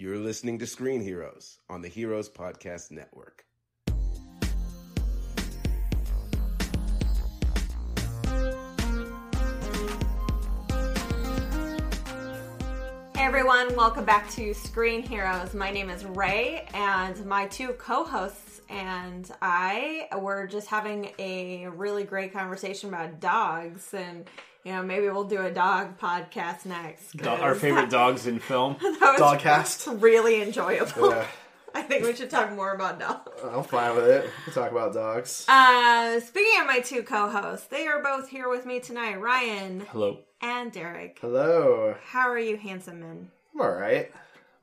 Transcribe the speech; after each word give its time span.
You're 0.00 0.16
listening 0.16 0.58
to 0.60 0.66
Screen 0.66 1.02
Heroes 1.02 1.58
on 1.68 1.82
the 1.82 1.88
Heroes 1.88 2.30
Podcast 2.30 2.90
Network. 2.90 3.44
Hey 13.14 13.26
everyone, 13.26 13.76
welcome 13.76 14.06
back 14.06 14.30
to 14.30 14.54
Screen 14.54 15.02
Heroes. 15.02 15.52
My 15.52 15.70
name 15.70 15.90
is 15.90 16.06
Ray, 16.06 16.66
and 16.72 17.22
my 17.26 17.46
two 17.48 17.74
co 17.74 18.02
hosts 18.02 18.62
and 18.70 19.30
I 19.42 20.08
were 20.18 20.46
just 20.46 20.68
having 20.68 21.10
a 21.18 21.66
really 21.66 22.04
great 22.04 22.32
conversation 22.32 22.88
about 22.88 23.20
dogs. 23.20 23.92
And, 23.92 24.24
you 24.64 24.72
know, 24.72 24.82
maybe 24.82 25.08
we'll 25.08 25.24
do 25.24 25.40
a 25.40 25.50
dog 25.50 25.98
podcast 25.98 26.66
next. 26.66 27.16
Do- 27.16 27.28
our 27.28 27.54
favorite 27.54 27.90
dogs 27.90 28.26
in 28.26 28.38
film. 28.38 28.74
Dogcast. 29.20 30.00
Really 30.02 30.42
enjoyable. 30.42 31.10
Yeah. 31.10 31.26
I 31.74 31.82
think 31.82 32.04
we 32.04 32.14
should 32.16 32.30
talk 32.30 32.52
more 32.52 32.74
about 32.74 32.98
dogs. 32.98 33.30
I'm 33.44 33.62
fine 33.62 33.94
with 33.94 34.06
it. 34.06 34.24
We 34.24 34.52
can 34.52 34.52
talk 34.62 34.72
about 34.72 34.92
dogs. 34.92 35.44
Uh, 35.48 36.18
speaking 36.18 36.60
of 36.60 36.66
my 36.66 36.80
two 36.80 37.02
co 37.04 37.28
hosts, 37.28 37.68
they 37.68 37.86
are 37.86 38.02
both 38.02 38.28
here 38.28 38.48
with 38.48 38.66
me 38.66 38.80
tonight 38.80 39.20
Ryan 39.20 39.80
Hello. 39.90 40.18
and 40.42 40.72
Derek. 40.72 41.18
Hello. 41.20 41.94
How 42.02 42.28
are 42.28 42.38
you, 42.40 42.56
handsome 42.56 42.98
men? 43.00 43.30
I'm 43.54 43.60
all 43.60 43.70
right. 43.70 44.10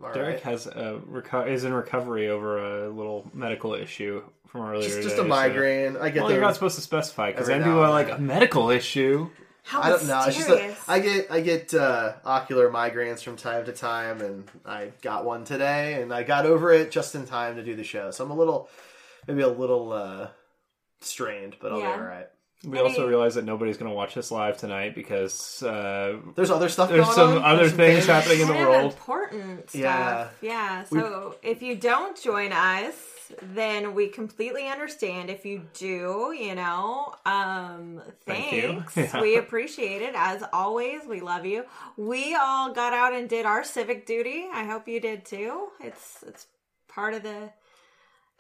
All 0.04 0.14
Derek 0.14 0.36
right. 0.36 0.44
has 0.44 0.68
a 0.68 1.02
reco- 1.10 1.48
is 1.48 1.64
in 1.64 1.74
recovery 1.74 2.28
over 2.30 2.84
a 2.86 2.90
little 2.90 3.26
medical 3.34 3.74
issue 3.74 4.22
from 4.48 4.62
earlier. 4.70 4.84
Just, 4.84 4.98
just 5.02 5.16
today, 5.16 5.22
a 5.22 5.30
migraine. 5.30 5.96
I 5.98 6.10
So. 6.10 6.12
get 6.12 6.16
Well, 6.18 6.28
the. 6.28 6.34
you're 6.34 6.44
not 6.44 6.56
supposed 6.56 6.76
to 6.76 6.82
specify 6.82 7.32
because 7.32 7.48
then 7.48 7.64
people 7.64 7.80
are 7.80 7.90
like 7.90 8.12
a 8.12 8.18
medical 8.20 8.70
issue. 8.70 9.30
How 9.68 9.82
I 9.82 9.90
don't 9.90 10.08
know. 10.08 10.24
It's 10.28 10.38
just 10.38 10.50
a. 10.50 10.76
I 10.88 11.00
get 11.00 11.30
I 11.30 11.42
get 11.42 11.74
uh, 11.74 12.14
ocular 12.24 12.70
migraines 12.70 13.22
from 13.22 13.36
time 13.36 13.66
to 13.66 13.74
time, 13.74 14.22
and 14.22 14.50
I 14.66 14.92
got 15.02 15.26
one 15.26 15.44
today, 15.44 16.02
and 16.02 16.14
I 16.14 16.24
got 16.24 16.46
over 16.46 16.72
it 16.72 16.90
just 16.90 17.16
in 17.16 17.26
time 17.26 17.58
to 17.58 17.64
do 17.64 17.76
the 17.76 17.84
show. 17.84 18.12
So 18.12 18.24
I'm 18.24 18.32
a 18.32 18.36
little, 18.36 18.70
maybe 19.28 19.42
a 19.42 19.48
little 19.50 19.92
uh, 19.92 20.28
strained, 21.02 21.58
but 21.60 21.72
I'll 21.74 21.80
Yeah. 21.80 21.96
be 21.98 22.02
all 22.02 22.08
right. 22.08 22.28
We 22.64 22.80
Any- 22.80 22.88
also 22.88 23.08
realize 23.08 23.36
that 23.36 23.46
nobody's 23.46 23.78
going 23.78 23.92
to 23.92 23.96
watch 23.96 24.16
this 24.16 24.32
live 24.32 24.58
tonight 24.58 24.96
because 24.96 25.62
uh, 25.62 26.18
There's 26.36 26.50
other 26.50 26.70
stuff. 26.70 26.90
There's 26.90 27.04
going 27.06 27.16
some 27.16 27.32
on. 27.38 27.44
other 27.44 27.58
There's 27.58 27.70
some 27.72 27.78
things 27.78 28.06
happening 28.08 28.40
in 28.42 28.48
the 28.48 28.54
world. 28.54 28.94
important 28.94 29.70
stuff. 29.70 29.80
Yeah. 29.80 30.28
Yeah. 30.42 30.84
So 30.86 31.36
if 31.44 31.62
you 31.62 31.76
don't 31.76 32.20
join 32.20 32.52
us, 32.52 32.96
then 33.42 33.94
we 33.94 34.08
completely 34.08 34.68
understand. 34.68 35.30
If 35.30 35.46
you 35.46 35.64
do, 35.74 36.34
you 36.38 36.56
know, 36.56 37.14
um, 37.26 38.02
Thank 38.26 38.52
you. 38.52 38.84
thanks. 38.86 38.98
Yeah. 39.16 39.22
We 39.22 39.38
appreciate 39.38 40.02
it. 40.02 40.14
As 40.16 40.44
always, 40.54 41.02
we 41.08 41.22
love 41.22 41.46
you. 41.46 41.66
We 41.98 42.36
all 42.36 42.74
got 42.74 42.94
out 42.94 43.14
and 43.14 43.28
did 43.30 43.46
our 43.46 43.64
civic 43.64 44.06
duty. 44.06 44.48
I 44.54 44.64
hope 44.66 44.88
you 44.88 45.00
did 45.00 45.26
too. 45.26 45.68
It's 45.80 46.24
it's 46.28 46.48
part 46.88 47.14
of 47.14 47.24
the, 47.24 47.50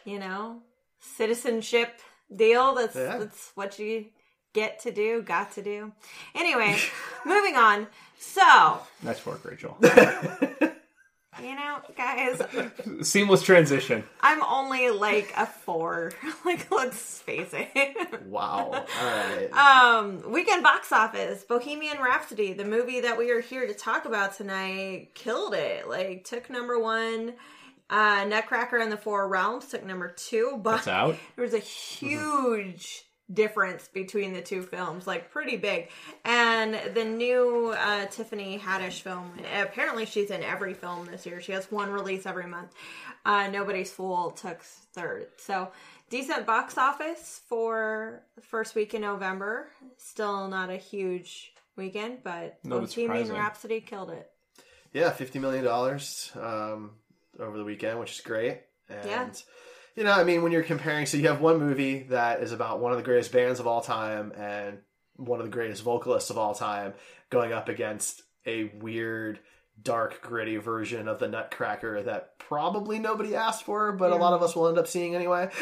you 0.05 0.19
know, 0.19 0.61
citizenship 0.99 1.99
deal. 2.35 2.75
That's 2.75 2.95
Yeah. 2.95 3.17
that's 3.19 3.51
what 3.55 3.79
you 3.79 4.05
get 4.53 4.79
to 4.81 4.91
do, 4.91 5.21
got 5.21 5.51
to 5.53 5.61
do. 5.61 5.91
Anyway, 6.33 6.77
moving 7.25 7.55
on. 7.55 7.87
So, 8.19 8.79
nice 9.03 9.23
work, 9.25 9.45
Rachel. 9.45 9.77
you 11.41 11.55
know, 11.55 11.77
guys, 11.95 12.41
Seamless 13.07 13.43
transition. 13.43 14.03
I'm 14.21 14.43
only 14.43 14.89
like 14.89 15.33
a 15.37 15.45
four. 15.45 16.11
like, 16.45 16.69
let's 16.71 17.19
face 17.21 17.49
it. 17.53 17.97
Wow. 18.27 18.71
All 18.73 18.83
right. 19.05 19.51
um, 19.53 20.31
weekend 20.31 20.61
box 20.63 20.91
office, 20.91 21.43
Bohemian 21.45 21.97
Rhapsody, 21.99 22.53
the 22.53 22.65
movie 22.65 22.99
that 23.01 23.17
we 23.17 23.31
are 23.31 23.39
here 23.39 23.65
to 23.65 23.73
talk 23.73 24.05
about 24.05 24.35
tonight, 24.35 25.11
killed 25.13 25.53
it. 25.53 25.87
Like, 25.87 26.25
took 26.25 26.49
number 26.49 26.77
one. 26.79 27.33
Uh, 27.89 28.25
Nutcracker 28.27 28.77
and 28.77 28.91
the 28.91 28.97
Four 28.97 29.27
Realms 29.29 29.67
took 29.67 29.85
number 29.85 30.09
two, 30.09 30.59
but 30.61 30.79
It's 30.79 30.87
out. 30.89 31.15
there 31.37 31.43
was 31.45 31.53
a 31.53 31.59
huge 31.59 33.05
difference 33.33 33.87
between 33.87 34.33
the 34.33 34.41
two 34.41 34.61
films, 34.61 35.05
like 35.05 35.31
pretty 35.31 35.57
big. 35.57 35.89
And 36.23 36.79
the 36.93 37.03
new 37.03 37.75
uh, 37.77 38.05
Tiffany 38.05 38.57
Haddish 38.57 39.01
film, 39.01 39.31
apparently 39.61 40.05
she's 40.05 40.31
in 40.31 40.43
every 40.43 40.73
film 40.73 41.05
this 41.05 41.25
year. 41.25 41.41
She 41.41 41.51
has 41.51 41.71
one 41.71 41.89
release 41.89 42.25
every 42.25 42.47
month. 42.47 42.71
Uh, 43.25 43.49
Nobody's 43.49 43.91
Fool 43.91 44.31
took 44.31 44.61
third. 44.61 45.27
So 45.37 45.71
decent 46.09 46.45
box 46.45 46.77
office 46.77 47.41
for 47.47 48.23
the 48.35 48.41
first 48.41 48.75
week 48.75 48.93
in 48.93 49.01
November. 49.01 49.67
Still 49.97 50.47
not 50.47 50.69
a 50.69 50.77
huge 50.77 51.53
weekend, 51.75 52.19
but 52.23 52.59
No, 52.63 52.79
Bohemian. 52.79 53.31
Rhapsody 53.31 53.81
killed 53.81 54.11
it. 54.11 54.29
Yeah, 54.93 55.11
fifty 55.11 55.37
million 55.39 55.65
dollars 55.65 56.31
um, 56.35 56.91
over 57.39 57.57
the 57.57 57.65
weekend, 57.65 57.99
which 57.99 58.13
is 58.13 58.21
great. 58.21 58.61
And 58.89 59.05
Yeah. 59.05 59.29
You 59.97 60.03
know, 60.03 60.11
I 60.11 60.23
mean, 60.23 60.43
when 60.43 60.51
you're 60.51 60.61
comparing, 60.61 61.07
so 61.07 61.17
you 61.17 61.27
have 61.27 61.41
one 61.41 61.57
movie 61.57 62.03
that 62.03 62.41
is 62.41 62.51
about 62.51 62.79
one 62.79 62.91
of 62.91 62.99
the 62.99 63.03
greatest 63.03 63.31
bands 63.31 63.59
of 63.59 63.65
all 63.65 63.81
time 63.81 64.31
and 64.37 64.77
one 65.15 65.39
of 65.39 65.45
the 65.47 65.51
greatest 65.51 65.81
vocalists 65.81 66.29
of 66.29 66.37
all 66.37 66.53
time 66.53 66.93
going 67.31 67.51
up 67.51 67.67
against 67.67 68.21
a 68.45 68.65
weird, 68.79 69.39
dark, 69.83 70.21
gritty 70.21 70.57
version 70.57 71.07
of 71.07 71.19
the 71.19 71.27
Nutcracker 71.27 72.03
that 72.03 72.37
probably 72.39 72.99
nobody 72.99 73.35
asked 73.35 73.63
for, 73.63 73.91
but 73.91 74.11
a 74.11 74.15
lot 74.15 74.33
of 74.33 74.41
us 74.41 74.55
will 74.55 74.67
end 74.67 74.77
up 74.77 74.87
seeing 74.87 75.15
anyway. 75.15 75.49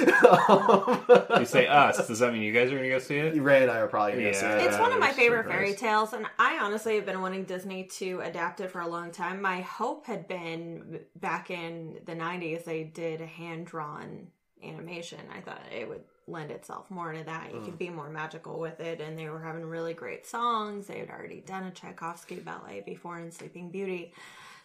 You 1.40 1.46
say 1.46 1.68
us. 1.68 2.08
Does 2.08 2.20
that 2.20 2.32
mean 2.34 2.42
you 2.42 2.54
guys 2.54 2.70
are 2.72 2.76
going 2.78 2.84
to 2.84 2.90
go 2.90 3.00
see 3.00 3.18
it? 3.18 3.42
Ray 3.42 3.64
and 3.64 3.72
I 3.72 3.80
are 3.80 3.88
probably 3.88 4.14
going 4.14 4.24
to 4.26 4.32
Yeah. 4.32 4.40
see 4.60 4.64
it. 4.66 4.68
It's 4.70 4.80
one 4.80 4.92
of 4.94 5.00
my 5.00 5.12
favorite 5.12 5.44
super 5.44 5.50
fairy 5.52 5.74
tales, 5.74 6.14
and 6.14 6.26
I 6.40 6.60
honestly 6.62 6.96
have 6.96 7.06
been 7.06 7.22
wanting 7.22 7.44
Disney 7.44 7.84
to 7.86 8.22
adapt 8.22 8.62
it 8.62 8.72
for 8.72 8.82
a 8.82 8.88
long 8.88 9.12
time. 9.12 9.42
My 9.42 9.62
hope 9.62 10.06
had 10.06 10.28
been 10.28 11.00
back 11.16 11.52
in 11.52 12.00
the 12.06 12.14
90s, 12.14 12.64
they 12.64 12.84
did 12.84 13.22
a 13.22 13.26
hand 13.26 13.66
drawn 13.68 14.28
animation. 14.64 15.20
I 15.36 15.42
thought 15.42 15.62
it 15.76 15.88
would 15.90 16.02
lend 16.28 16.52
itself 16.52 16.90
more 16.90 17.12
to 17.14 17.24
that. 17.24 17.54
You 17.54 17.62
could 17.62 17.78
be 17.78 17.90
more 17.90 18.10
magical 18.10 18.60
with 18.60 18.80
it, 18.80 19.00
and 19.00 19.18
they 19.18 19.30
were 19.30 19.42
having 19.42 19.66
really 19.66 19.94
great 19.94 20.26
songs. 20.26 20.88
They 20.88 21.00
had 21.00 21.10
already 21.10 21.42
done 21.42 21.64
a 21.66 21.72
Tchaikovsky 21.72 22.38
ballet 22.38 22.82
before 22.86 23.20
in 23.20 23.32
Sleeping 23.32 23.70
Beauty. 23.70 24.14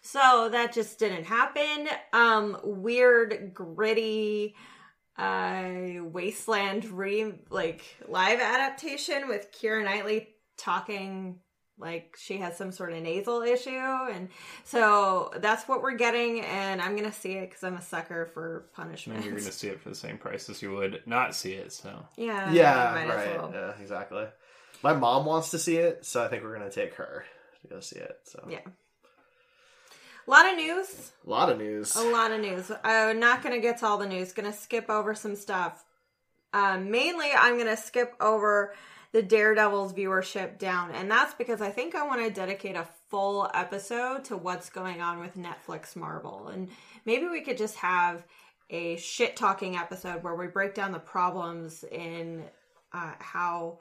So 0.03 0.48
that 0.50 0.72
just 0.72 0.98
didn't 0.98 1.25
happen. 1.25 1.88
Um, 2.12 2.59
weird, 2.65 3.53
gritty, 3.54 4.54
uh 5.19 6.03
wasteland 6.04 6.84
re 6.87 7.34
like 7.50 7.82
live 8.09 8.41
adaptation 8.41 9.28
with 9.28 9.53
Keira 9.53 9.84
Knightley 9.84 10.28
talking 10.56 11.41
like 11.81 12.17
she 12.19 12.39
has 12.39 12.57
some 12.57 12.73
sort 12.73 12.93
of 12.93 13.03
nasal 13.03 13.43
issue 13.43 13.71
and 13.71 14.29
so 14.65 15.31
that's 15.39 15.69
what 15.69 15.83
we're 15.83 15.97
getting 15.97 16.41
and 16.41 16.83
i'm 16.83 16.97
gonna 16.97 17.13
see 17.13 17.35
it 17.35 17.49
because 17.49 17.63
i'm 17.63 17.77
a 17.77 17.83
sucker 17.83 18.27
for 18.27 18.67
punishment 18.75 19.21
think 19.21 19.33
you're 19.33 19.41
going 19.41 19.53
to 19.53 19.59
see 19.59 19.69
it 19.69 19.81
for 19.81 19.89
the 19.89 19.95
same 19.95 20.19
price 20.19 20.49
as 20.49 20.63
you 20.63 20.73
would 20.73 21.03
not 21.07 21.35
see 21.35 21.53
it. 21.53 21.73
So 21.73 22.07
yeah 22.17 22.53
yeah, 22.53 22.93
might 22.95 23.15
as 23.15 23.27
right. 23.27 23.37
well. 23.37 23.51
Yeah, 23.53 23.73
exactly. 23.81 24.27
My 24.83 24.95
mom 24.95 25.27
wants 25.27 25.51
to 25.51 25.59
see 25.59 25.77
it, 25.77 26.07
so 26.07 26.25
I 26.25 26.29
think 26.29 26.43
we're 26.43 26.57
going 26.57 26.69
to 26.69 26.75
take 26.75 26.95
her 26.95 27.25
to 27.63 27.69
go 27.69 27.81
see 27.81 27.99
it. 27.99 28.19
So 28.25 28.47
yeah 28.49 28.61
a 30.27 30.31
lot 30.31 30.51
of 30.51 30.57
news 30.57 31.13
a 31.27 31.31
lot 31.31 31.51
of 31.51 31.59
news. 31.59 31.97
A 31.97 32.03
lot 32.03 32.31
of 32.31 32.41
news. 32.41 32.71
I'm 32.84 33.21
not 33.21 33.43
going 33.43 33.54
to 33.54 33.60
get 33.60 33.78
to 33.78 33.87
all 33.87 33.99
the 33.99 34.07
news. 34.07 34.33
Going 34.33 34.51
to 34.51 34.57
skip 34.57 34.89
over 34.89 35.15
some 35.15 35.37
stuff. 35.37 35.84
Um, 36.53 36.91
mainly, 36.91 37.28
I'm 37.37 37.54
going 37.54 37.69
to 37.69 37.77
skip 37.77 38.15
over 38.21 38.75
the 39.12 39.22
Daredevil's 39.22 39.92
viewership 39.92 40.59
down, 40.59 40.92
and 40.92 41.10
that's 41.10 41.34
because 41.34 41.60
I 41.60 41.71
think 41.71 41.95
I 41.95 42.07
want 42.07 42.24
to 42.24 42.30
dedicate 42.30 42.77
a 42.77 42.86
full 43.09 43.51
episode 43.54 44.24
to 44.27 44.36
what's 44.36 44.71
going 44.71 45.01
on 45.01 45.21
with 45.21 45.36
Netflix 45.36 45.97
Marvel, 45.97 46.48
and 46.48 46.68
maybe 47.04 47.27
we 47.27 47.41
could 47.41 47.59
just 47.59 47.77
have 47.77 48.24
a 48.71 48.97
shit 48.97 49.36
talking 49.36 49.77
episode 49.77 50.22
where 50.22 50.36
we 50.36 50.47
break 50.47 50.74
down 50.74 50.92
the 50.92 50.98
problems 50.98 51.84
in 51.84 52.45
uh, 52.92 53.12
how 53.18 53.78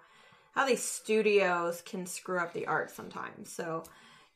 how 0.56 0.66
these 0.66 0.84
studios 0.84 1.82
can 1.86 2.06
screw 2.06 2.40
up 2.40 2.54
the 2.54 2.66
art 2.66 2.90
sometimes. 2.90 3.52
So 3.52 3.84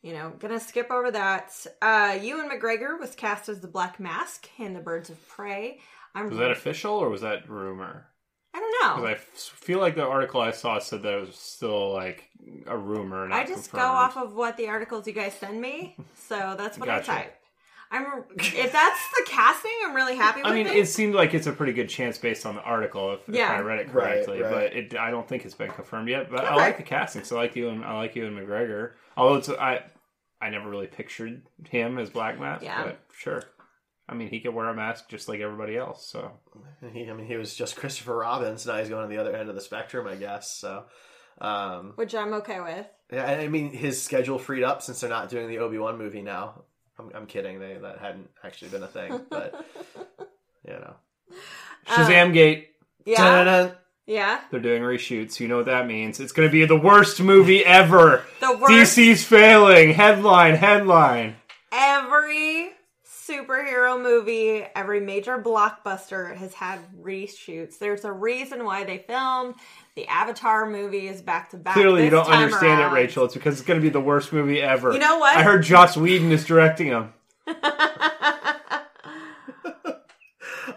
you 0.04 0.12
know, 0.12 0.34
gonna 0.38 0.60
skip 0.60 0.92
over 0.92 1.10
that. 1.12 1.66
Uh, 1.81 2.19
Ewan 2.22 2.50
McGregor 2.50 3.00
was 3.00 3.16
cast 3.16 3.50
as 3.50 3.62
the 3.62 3.68
Black 3.68 4.00
Mask 4.00 4.48
in 4.60 4.74
The 4.74 4.81
Birds 4.81 5.10
of 5.10 5.28
Prey. 5.28 5.80
I'm 6.13 6.30
was 6.30 6.38
that 6.38 6.51
official 6.51 6.94
or 6.94 7.10
was 7.10 7.22
that 7.22 7.50
rumor? 7.50 8.07
I 8.54 8.60
don't 8.60 8.72
Because 8.82 9.02
know. 9.02 9.08
I 9.08 9.12
f- 9.14 9.20
feel 9.30 9.80
like 9.80 9.96
the 9.96 10.06
article 10.06 10.40
I 10.42 10.52
saw 10.52 10.78
said 10.80 11.02
that 11.04 11.14
it 11.14 11.22
was 11.28 11.36
still 11.36 11.92
like 11.94 12.30
a 12.68 12.78
rumor. 12.78 13.28
Not 13.28 13.40
I 13.40 13.44
just 13.46 13.72
go 13.72 13.80
confirmed. 13.80 13.98
off 13.98 14.18
of 14.18 14.36
what 14.36 14.58
the 14.58 14.68
articles 14.70 15.08
you 15.08 15.14
guys 15.14 15.34
send 15.34 15.60
me, 15.62 15.96
so 16.16 16.56
that's 16.58 16.78
what 16.78 16.86
Gotcha. 16.88 17.12
I 17.12 17.16
type. 17.16 17.36
I'm 17.92 18.24
if 18.40 18.72
that's 18.72 19.00
the 19.18 19.24
casting, 19.28 19.72
I'm 19.86 19.96
really 19.96 20.16
happy 20.16 20.42
with 20.42 20.52
I 20.52 20.56
mean, 20.56 20.66
it. 20.66 20.76
it 20.76 20.88
seemed 20.88 21.14
like 21.14 21.36
it's 21.36 21.46
a 21.46 21.52
pretty 21.52 21.74
good 21.74 21.88
chance 21.90 22.18
based 22.18 22.44
on 22.46 22.56
the 22.56 22.62
article, 22.64 23.14
if, 23.14 23.20
Yeah. 23.28 23.54
if 23.54 23.60
I 23.60 23.60
read 23.62 23.80
it 23.82 23.94
Right, 23.94 24.26
correctly. 24.26 24.42
right. 24.42 24.52
But 24.52 24.64
it, 24.74 24.96
I 24.98 25.12
don't 25.12 25.28
think 25.28 25.46
it's 25.46 25.54
been 25.54 25.70
confirmed 25.70 26.10
yet. 26.10 26.32
But 26.32 26.44
I 26.44 26.48
Okay. 26.48 26.56
like 26.56 26.78
the 26.78 26.84
casting. 26.84 27.24
So 27.24 27.38
I 27.38 27.42
like 27.42 27.56
you 27.56 27.70
and 27.70 27.86
I 27.86 27.96
like 27.98 28.16
Ewan 28.16 28.36
McGregor. 28.36 28.94
Although 29.16 29.36
it's 29.36 29.50
I, 29.50 29.84
I 30.42 30.50
never 30.50 30.70
really 30.70 30.88
pictured 30.88 31.44
him 31.70 32.00
as 32.00 32.10
Black 32.10 32.40
Mask. 32.40 32.64
Yeah. 32.64 32.84
But 32.84 33.00
sure. 33.16 33.44
I 34.13 34.15
mean, 34.15 34.30
he 34.30 34.39
could 34.39 34.54
wear 34.54 34.69
a 34.69 34.75
mask 34.75 35.10
just 35.10 35.27
like 35.27 35.39
everybody 35.39 35.75
else. 35.75 36.06
So 36.06 36.31
He, 36.94 37.10
I 37.10 37.13
mean, 37.13 37.25
he 37.25 37.36
was 37.36 37.56
just 37.56 37.75
Christopher 37.77 38.15
Robbins. 38.18 38.65
Now 38.65 38.77
he's 38.77 38.89
going 38.89 39.10
to 39.10 39.13
the 39.13 39.19
other 39.19 39.36
end 39.36 39.50
of 39.50 39.56
the 39.56 39.62
spectrum, 39.62 40.07
I 40.07 40.15
guess. 40.15 40.51
So, 40.51 40.83
um, 41.42 41.94
which 41.95 42.13
I'm 42.13 42.33
okay 42.36 42.60
with. 42.60 42.86
yeah, 43.12 43.25
I 43.25 43.39
I 43.42 43.48
mean, 43.48 43.71
his 43.74 44.01
schedule 44.01 44.38
freed 44.38 44.63
up 44.63 44.81
since 44.83 45.01
they're 45.01 45.10
not 45.10 45.30
doing 45.30 45.48
the 45.48 45.57
Obi 45.60 45.77
Wan 45.80 45.98
movie 45.98 46.21
now. 46.21 46.63
I'm, 47.00 47.10
I'm 47.15 47.25
kidding. 47.25 47.60
They 47.60 47.75
that 47.81 47.98
hadn't 48.00 48.30
actually 48.44 48.69
been 48.69 48.83
a 48.83 48.88
thing, 48.88 49.21
but 49.30 49.65
you 50.68 50.74
know. 50.74 50.94
Shazam 51.88 52.33
Gate. 52.33 52.69
Yeah, 53.06 53.18
Dun-dun-dun. 53.18 53.75
yeah. 54.06 54.42
They're 54.51 54.60
doing 54.60 54.83
reshoots. 54.83 55.39
You 55.39 55.48
know 55.48 55.57
what 55.57 55.65
that 55.65 55.88
means? 55.88 56.19
It's 56.19 56.31
going 56.31 56.48
to 56.48 56.51
be 56.51 56.63
the 56.65 56.77
worst 56.80 57.19
movie 57.19 57.65
ever. 57.65 58.24
The 58.39 58.56
worst. 58.57 58.71
DC's 58.98 59.25
failing. 59.25 59.89
Headline. 59.94 60.56
Headline. 60.56 61.36
Every 61.71 62.69
superhero 63.28 64.02
movie, 64.02 64.66
every 64.75 65.00
major 65.00 65.38
blockbuster 65.38 66.36
has 66.36 66.54
had 66.54 66.80
reshoots. 67.02 67.78
There's 67.80 68.04
a 68.06 68.12
reason 68.12 68.66
why 68.66 68.84
they 68.84 68.98
filmed 69.00 69.56
the 69.96 70.08
Avatar 70.08 70.70
movie 70.70 71.08
is 71.08 71.22
back 71.22 71.50
to 71.52 71.58
back. 71.58 71.74
Clearly, 71.75 72.04
you 72.06 72.10
don't 72.10 72.25
time 72.25 72.44
understand 72.44 72.81
around. 72.81 72.92
it, 72.92 72.96
Rachel. 72.96 73.25
It's 73.25 73.34
because 73.34 73.60
it's 73.60 73.68
going 73.68 73.80
to 73.80 73.84
be 73.84 73.90
the 73.90 74.00
worst 74.02 74.34
movie 74.34 74.62
ever. 74.62 74.92
You 74.94 75.00
know 75.00 75.20
what? 75.20 75.38
I 75.38 75.44
heard 75.44 75.64
Joss 75.64 75.96
Whedon 75.96 76.31
is 76.31 76.46
directing 76.46 76.90
them. 76.90 77.14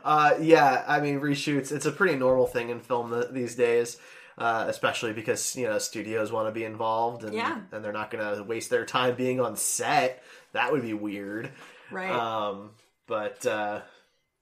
Uh, 0.04 0.36
yeah, 0.40 0.84
I 0.86 1.00
mean 1.00 1.20
reshoots. 1.20 1.72
It's 1.72 1.86
a 1.86 1.90
pretty 1.90 2.16
normal 2.16 2.46
thing 2.46 2.70
in 2.70 2.78
film 2.78 3.10
th- 3.10 3.32
these 3.32 3.56
days, 3.56 3.98
uh, 4.38 4.64
especially 4.68 5.12
because 5.12 5.56
you 5.56 5.64
know 5.66 5.78
studios 5.78 6.30
want 6.30 6.46
to 6.46 6.52
be 6.52 6.62
involved, 6.64 7.24
and 7.24 7.34
Yeah. 7.34 7.60
and 7.72 7.84
they're 7.84 7.92
not 7.92 8.10
going 8.12 8.36
to 8.36 8.42
waste 8.44 8.70
their 8.70 8.84
time 8.84 9.16
being 9.16 9.40
on 9.40 9.56
set. 9.56 10.22
That 10.52 10.70
would 10.70 10.82
be 10.82 10.94
weird. 10.94 11.50
Right. 11.90 12.10
Um, 12.10 12.70
but 13.06 13.44
uh, 13.46 13.80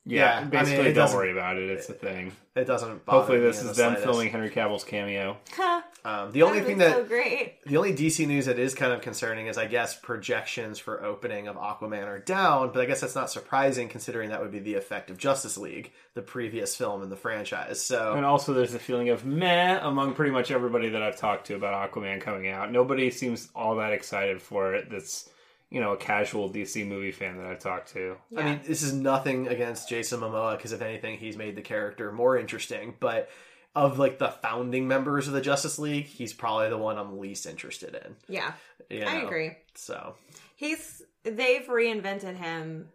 Yeah, 0.04 0.20
Yeah, 0.20 0.36
I 0.36 0.40
mean, 0.42 0.50
basically, 0.50 0.92
don't 0.92 1.12
worry 1.14 1.32
about 1.32 1.56
it. 1.56 1.70
It's 1.70 1.88
a 1.88 1.94
thing. 1.94 2.32
it 2.56 2.64
doesn't. 2.64 3.04
Bother 3.04 3.18
Hopefully, 3.18 3.40
this 3.40 3.60
in 3.62 3.68
is 3.68 3.76
the 3.76 3.82
them 3.82 3.92
slightest. 3.92 4.04
filming 4.04 4.30
Henry 4.30 4.50
Cavill's 4.50 4.84
cameo. 4.84 5.36
Um, 6.06 6.32
the 6.32 6.42
only 6.42 6.60
thing 6.60 6.76
was 6.76 6.86
that 6.88 6.96
so 6.96 7.04
great. 7.04 7.64
The 7.64 7.78
only 7.78 7.94
DC 7.94 8.26
news 8.26 8.44
that 8.44 8.58
is 8.58 8.74
kind 8.74 8.92
of 8.92 9.00
concerning 9.00 9.46
is, 9.46 9.56
I 9.56 9.66
guess, 9.66 9.98
projections 9.98 10.78
for 10.78 11.02
opening 11.02 11.48
of 11.48 11.56
Aquaman 11.56 12.04
are 12.06 12.18
down, 12.18 12.72
but 12.74 12.82
I 12.82 12.84
guess 12.84 13.00
that's 13.00 13.14
not 13.14 13.30
surprising 13.30 13.88
considering 13.88 14.28
that 14.28 14.42
would 14.42 14.52
be 14.52 14.58
the 14.58 14.74
effect 14.74 15.08
of 15.08 15.16
Justice 15.16 15.56
League, 15.56 15.92
the 16.12 16.20
previous 16.20 16.76
film 16.76 17.02
in 17.02 17.08
the 17.08 17.16
franchise. 17.16 17.80
So, 17.80 18.12
And 18.12 18.26
also, 18.26 18.52
there's 18.52 18.74
a 18.74 18.78
feeling 18.78 19.08
of 19.08 19.24
meh 19.24 19.78
among 19.80 20.12
pretty 20.12 20.30
much 20.30 20.50
everybody 20.50 20.90
that 20.90 21.00
I've 21.02 21.16
talked 21.16 21.46
to 21.46 21.54
about 21.54 21.90
Aquaman 21.90 22.20
coming 22.20 22.48
out. 22.48 22.70
Nobody 22.70 23.10
seems 23.10 23.48
all 23.54 23.76
that 23.76 23.94
excited 23.94 24.42
for 24.42 24.74
it. 24.74 24.90
That's 24.90 25.30
you 25.74 25.80
know 25.80 25.92
a 25.92 25.96
casual 25.96 26.48
DC 26.48 26.86
movie 26.86 27.10
fan 27.10 27.36
that 27.36 27.46
I've 27.46 27.58
talked 27.58 27.92
to. 27.94 28.16
I 28.38 28.44
mean, 28.44 28.60
this 28.64 28.84
is 28.84 28.92
nothing 28.92 29.48
against 29.48 29.88
Jason 29.88 30.20
Momoa 30.20 30.56
because 30.56 30.70
if 30.70 30.80
anything, 30.80 31.18
he's 31.18 31.36
made 31.36 31.56
the 31.56 31.62
character 31.62 32.12
more 32.12 32.38
interesting. 32.38 32.94
But 33.00 33.28
of 33.74 33.98
like 33.98 34.18
the 34.18 34.28
founding 34.28 34.86
members 34.86 35.26
of 35.26 35.34
the 35.34 35.40
Justice 35.40 35.80
League, 35.80 36.06
he's 36.06 36.32
probably 36.32 36.68
the 36.68 36.78
one 36.78 36.96
I'm 36.96 37.18
least 37.18 37.44
interested 37.44 38.00
in. 38.06 38.14
Yeah, 38.28 38.52
you 38.88 39.02
I 39.02 39.22
agree. 39.22 39.50
So, 39.74 40.14
He's 40.54 41.02
they've 41.24 41.66
reinvented 41.66 42.36
him 42.36 42.86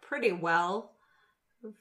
pretty 0.00 0.32
well 0.32 0.92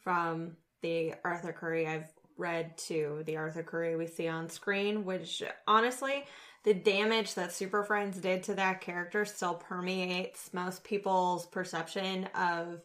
from 0.04 0.58
the 0.82 1.14
Arthur 1.24 1.54
Curry 1.54 1.88
I've 1.88 2.12
read 2.36 2.78
to 2.78 3.24
the 3.26 3.38
Arthur 3.38 3.64
Curry 3.64 3.96
we 3.96 4.08
see 4.08 4.28
on 4.28 4.50
screen, 4.50 5.06
which 5.06 5.42
honestly, 5.66 6.26
the 6.64 6.74
damage 6.74 7.34
that 7.36 7.52
Super 7.52 7.84
Friends 7.84 8.18
did 8.18 8.44
to 8.44 8.54
that 8.56 8.82
character 8.82 9.26
still 9.26 9.56
permeates 9.56 10.54
most 10.54 10.84
people's 10.84 11.46
perception 11.48 12.26
of 12.36 12.82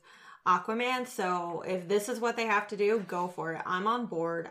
Aquaman. 0.47 1.07
So 1.07 1.63
if 1.67 1.87
this 1.89 2.09
is 2.09 2.21
what 2.21 2.37
they 2.37 2.47
have 2.47 2.69
to 2.69 2.77
do, 2.77 3.05
go 3.07 3.29
for 3.29 3.53
it. 3.53 3.63
I'm 3.67 3.87
on 3.87 4.07
board. 4.07 4.49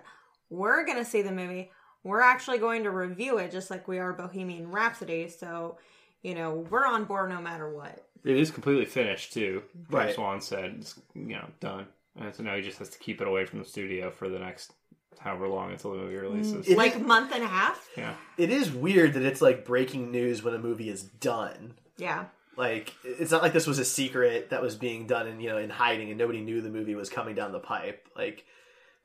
We're 0.50 0.86
going 0.86 1.00
to 1.00 1.06
see 1.06 1.22
the 1.22 1.32
movie. 1.32 1.72
We're 2.04 2.22
actually 2.22 2.60
going 2.60 2.84
to 2.84 2.92
review 2.92 3.40
it 3.40 3.52
just 3.52 3.72
like 3.72 3.88
we 3.88 3.98
are 3.98 4.14
Bohemian 4.14 4.70
Rhapsody. 4.70 5.28
So, 5.30 5.78
you 6.22 6.36
know, 6.36 6.68
we're 6.70 6.86
on 6.86 7.06
board 7.06 7.30
no 7.30 7.42
matter 7.42 7.68
what. 7.74 8.06
It 8.24 8.38
is 8.38 8.52
completely 8.52 8.86
finished 8.86 9.34
too. 9.34 9.64
Right. 9.90 10.16
Wan 10.18 10.40
said, 10.42 10.76
it's, 10.80 11.00
you 11.16 11.36
know, 11.36 11.48
done. 11.60 11.88
And 12.20 12.34
so 12.34 12.44
now 12.44 12.56
he 12.56 12.62
just 12.62 12.78
has 12.78 12.90
to 12.90 13.00
keep 13.00 13.22
it 13.22 13.28
away 13.28 13.46
from 13.46 13.60
the 13.60 13.66
studio 13.66 14.12
for 14.12 14.30
the 14.30 14.40
next 14.40 14.74
however 15.20 15.48
long 15.48 15.72
until 15.72 15.92
the 15.92 15.98
movie 15.98 16.16
releases. 16.16 16.66
Mm. 16.66 16.70
It 16.70 16.78
like 16.78 16.96
is- 16.96 17.02
month 17.02 17.32
and 17.34 17.44
a 17.44 17.48
half. 17.48 17.88
yeah. 17.98 18.14
it 18.38 18.50
is 18.50 18.72
weird 18.72 19.14
that 19.14 19.24
it's 19.24 19.42
like 19.42 19.66
breaking 19.66 20.12
news 20.12 20.44
when 20.44 20.54
a 20.54 20.60
movie 20.60 20.90
is 20.90 21.04
done. 21.04 21.74
Yeah. 21.98 22.26
like 22.58 22.94
it's 23.04 23.32
not 23.32 23.42
like 23.42 23.54
this 23.54 23.68
was 23.68 23.80
a 23.80 23.86
secret 23.86 24.50
that 24.52 24.62
was 24.62 24.76
being 24.76 25.08
done 25.08 25.28
in 25.28 25.40
you 25.40 25.50
know 25.50 25.58
in 25.58 25.70
hiding 25.70 26.10
and 26.10 26.18
nobody 26.18 26.42
knew 26.42 26.62
the 26.62 26.70
movie 26.70 26.96
was 26.96 27.10
coming 27.10 27.36
down 27.36 27.52
the 27.52 27.60
pipe 27.60 28.08
like 28.18 28.44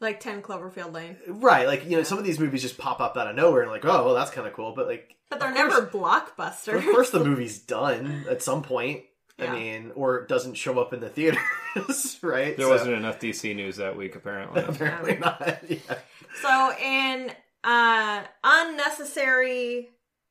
Like 0.00 0.20
10 0.20 0.42
Cloverfield 0.42 0.92
Lane. 0.92 1.16
right 1.26 1.66
like 1.66 1.84
you 1.84 1.96
know 1.96 2.02
some 2.02 2.18
of 2.18 2.24
these 2.24 2.38
movies 2.40 2.62
just 2.62 2.78
pop 2.78 3.00
up 3.00 3.16
out 3.16 3.26
of 3.28 3.36
nowhere 3.36 3.62
and 3.62 3.70
like 3.70 3.84
oh 3.84 4.04
well 4.04 4.14
that's 4.14 4.30
kind 4.30 4.46
of 4.46 4.52
cool 4.54 4.72
but 4.74 4.86
like 4.86 5.14
But 5.30 5.38
they're 5.40 5.48
of 5.50 5.54
never 5.54 5.86
course- 5.86 5.92
blockbusters. 6.36 6.78
of 6.78 6.84
course 6.84 7.10
the 7.10 7.24
movie's 7.24 7.58
done 7.60 8.24
at 8.28 8.42
some 8.42 8.62
point 8.62 9.02
Yeah. 9.40 9.52
i 9.52 9.58
mean 9.58 9.92
or 9.94 10.18
it 10.18 10.28
doesn't 10.28 10.54
show 10.54 10.78
up 10.78 10.92
in 10.92 11.00
the 11.00 11.08
theaters 11.08 11.40
right 12.22 12.56
There 12.56 12.66
So- 12.66 12.70
wasn't 12.70 12.94
enough 12.94 13.18
DC 13.20 13.54
news 13.56 13.76
that 13.76 13.96
week, 13.96 14.14
apparently. 14.16 14.62
apparently 14.68 15.16
not 15.18 15.58
yeah. 15.68 15.78
So, 16.42 16.72
in 16.82 17.32
uh, 17.64 18.22
unnecessary 18.44 19.88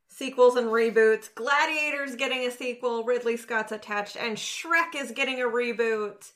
sequels 0.07 0.55
and 0.55 0.67
reboots, 0.67 1.33
Gladiator's 1.33 2.15
getting 2.15 2.39
a 2.47 2.51
sequel, 2.51 3.03
Ridley 3.03 3.37
Scott's 3.37 3.71
attached, 3.71 4.15
and 4.17 4.35
Shrek 4.37 4.95
is 4.95 5.11
getting 5.11 5.41
a 5.41 5.45
reboot. 5.45 6.31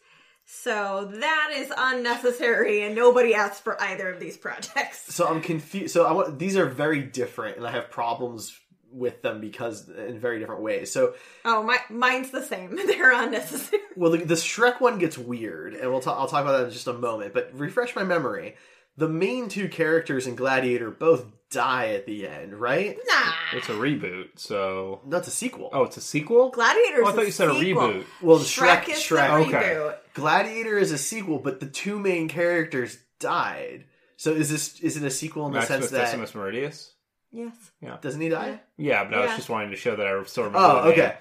So, 0.46 1.10
that 1.20 1.52
is 1.56 1.72
unnecessary, 1.76 2.84
and 2.84 2.94
nobody 2.96 3.34
asked 3.34 3.64
for 3.64 3.82
either 3.82 4.10
of 4.10 4.20
these 4.20 4.38
projects. 4.38 5.14
so 5.14 5.26
i'm 5.26 5.42
confused 5.42 5.94
so 5.94 6.06
i 6.06 6.12
want 6.12 6.38
these 6.38 6.58
are 6.58 6.66
very 6.68 7.02
different 7.02 7.58
and 7.58 7.66
i 7.66 7.72
have 7.72 7.90
problems 7.90 8.58
with 8.94 9.22
them 9.22 9.42
because 9.42 9.90
in 9.90 10.20
very 10.20 10.40
different 10.40 10.62
ways 10.62 10.92
so 10.92 11.16
Oh, 11.46 11.64
my, 11.64 11.78
mine's 11.90 12.30
the 12.32 12.42
same. 12.44 12.76
They're 12.88 13.12
unnecessary. 13.12 13.82
Well, 13.96 14.12
the, 14.12 14.20
the 14.20 14.36
Shrek 14.36 14.80
one 14.80 14.98
gets 15.00 15.18
weird, 15.18 15.74
and 15.74 15.92
we'll 15.92 16.00
talk. 16.02 16.18
I'll 16.18 16.28
talk 16.28 16.42
about 16.42 16.58
that 16.60 16.66
in 16.68 16.72
just 16.72 16.88
a 16.88 16.94
moment. 16.94 17.34
But 17.34 17.52
refresh 17.54 17.96
my 17.96 18.04
memory. 18.04 18.56
The 18.98 19.10
main 19.10 19.50
two 19.50 19.68
characters 19.70 20.28
in 20.28 20.36
Gladiator 20.36 20.92
both 20.92 21.26
die 21.50 21.90
at 21.94 22.06
the 22.06 22.28
end, 22.28 22.54
right? 22.54 22.98
Nah. 23.08 23.34
It's 23.54 23.70
a 23.70 23.74
reboot, 23.74 24.30
so. 24.38 25.02
That's 25.08 25.28
a 25.28 25.32
sequel. 25.32 25.70
Oh, 25.74 25.84
it's 25.84 25.98
a 25.98 26.02
sequel? 26.02 26.50
Gladiator. 26.52 27.04
Oh, 27.04 27.08
I 27.08 27.12
thought 27.12 27.24
a 27.24 27.26
you 27.26 27.32
said 27.32 27.50
a 27.50 27.54
reboot. 27.54 28.06
well, 28.22 28.38
the 28.38 28.46
Shrek, 28.46 28.84
Shrek, 28.84 28.90
is 28.90 28.98
Shrek. 29.00 29.28
the 29.28 29.58
Okay. 29.58 29.74
reboot. 29.76 29.96
Gladiator 30.14 30.78
is 30.78 30.92
a 30.92 30.98
sequel, 30.98 31.40
but 31.40 31.60
the 31.60 31.66
two 31.68 32.00
main 32.00 32.28
characters 32.30 32.98
died. 33.20 33.86
So 34.18 34.32
is 34.32 34.50
this 34.50 34.80
is 34.80 34.96
it 34.96 35.04
a 35.04 35.10
sequel 35.12 35.48
in 35.48 35.54
the 35.54 35.66
sense 35.66 35.90
that 35.90 36.06
Decimus 36.06 36.32
Meridius? 36.32 36.92
Yes. 37.34 37.56
Yeah. 37.82 37.98
Doesn't 38.00 38.22
he 38.22 38.30
die? 38.30 38.62
Yeah, 38.78 39.04
but 39.06 39.16
I 39.16 39.22
was 39.22 39.30
Yeah. 39.32 39.36
just 39.38 39.50
wanting 39.50 39.72
to 39.72 39.76
show 39.76 39.96
that 39.96 40.06
I 40.08 40.24
still 40.24 40.44
remember. 40.44 40.66
Oh, 40.68 40.76
the 40.84 40.90
name. 40.92 40.92
okay. 41.00 41.18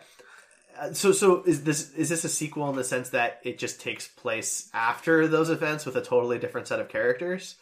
Uh, 0.79 0.93
So, 0.93 1.13
so 1.13 1.43
is 1.45 1.65
this 1.65 1.93
is 1.95 2.09
this 2.11 2.25
a 2.25 2.29
sequel 2.29 2.69
in 2.71 2.77
the 2.77 2.85
sense 2.85 3.11
that 3.11 3.41
it 3.45 3.59
just 3.59 3.81
takes 3.81 4.07
place 4.09 4.69
after 4.75 5.27
those 5.27 5.49
events 5.51 5.87
with 5.87 5.97
a 5.97 6.03
totally 6.03 6.39
different 6.39 6.69
set 6.69 6.81
of 6.81 6.89
characters? 6.89 7.57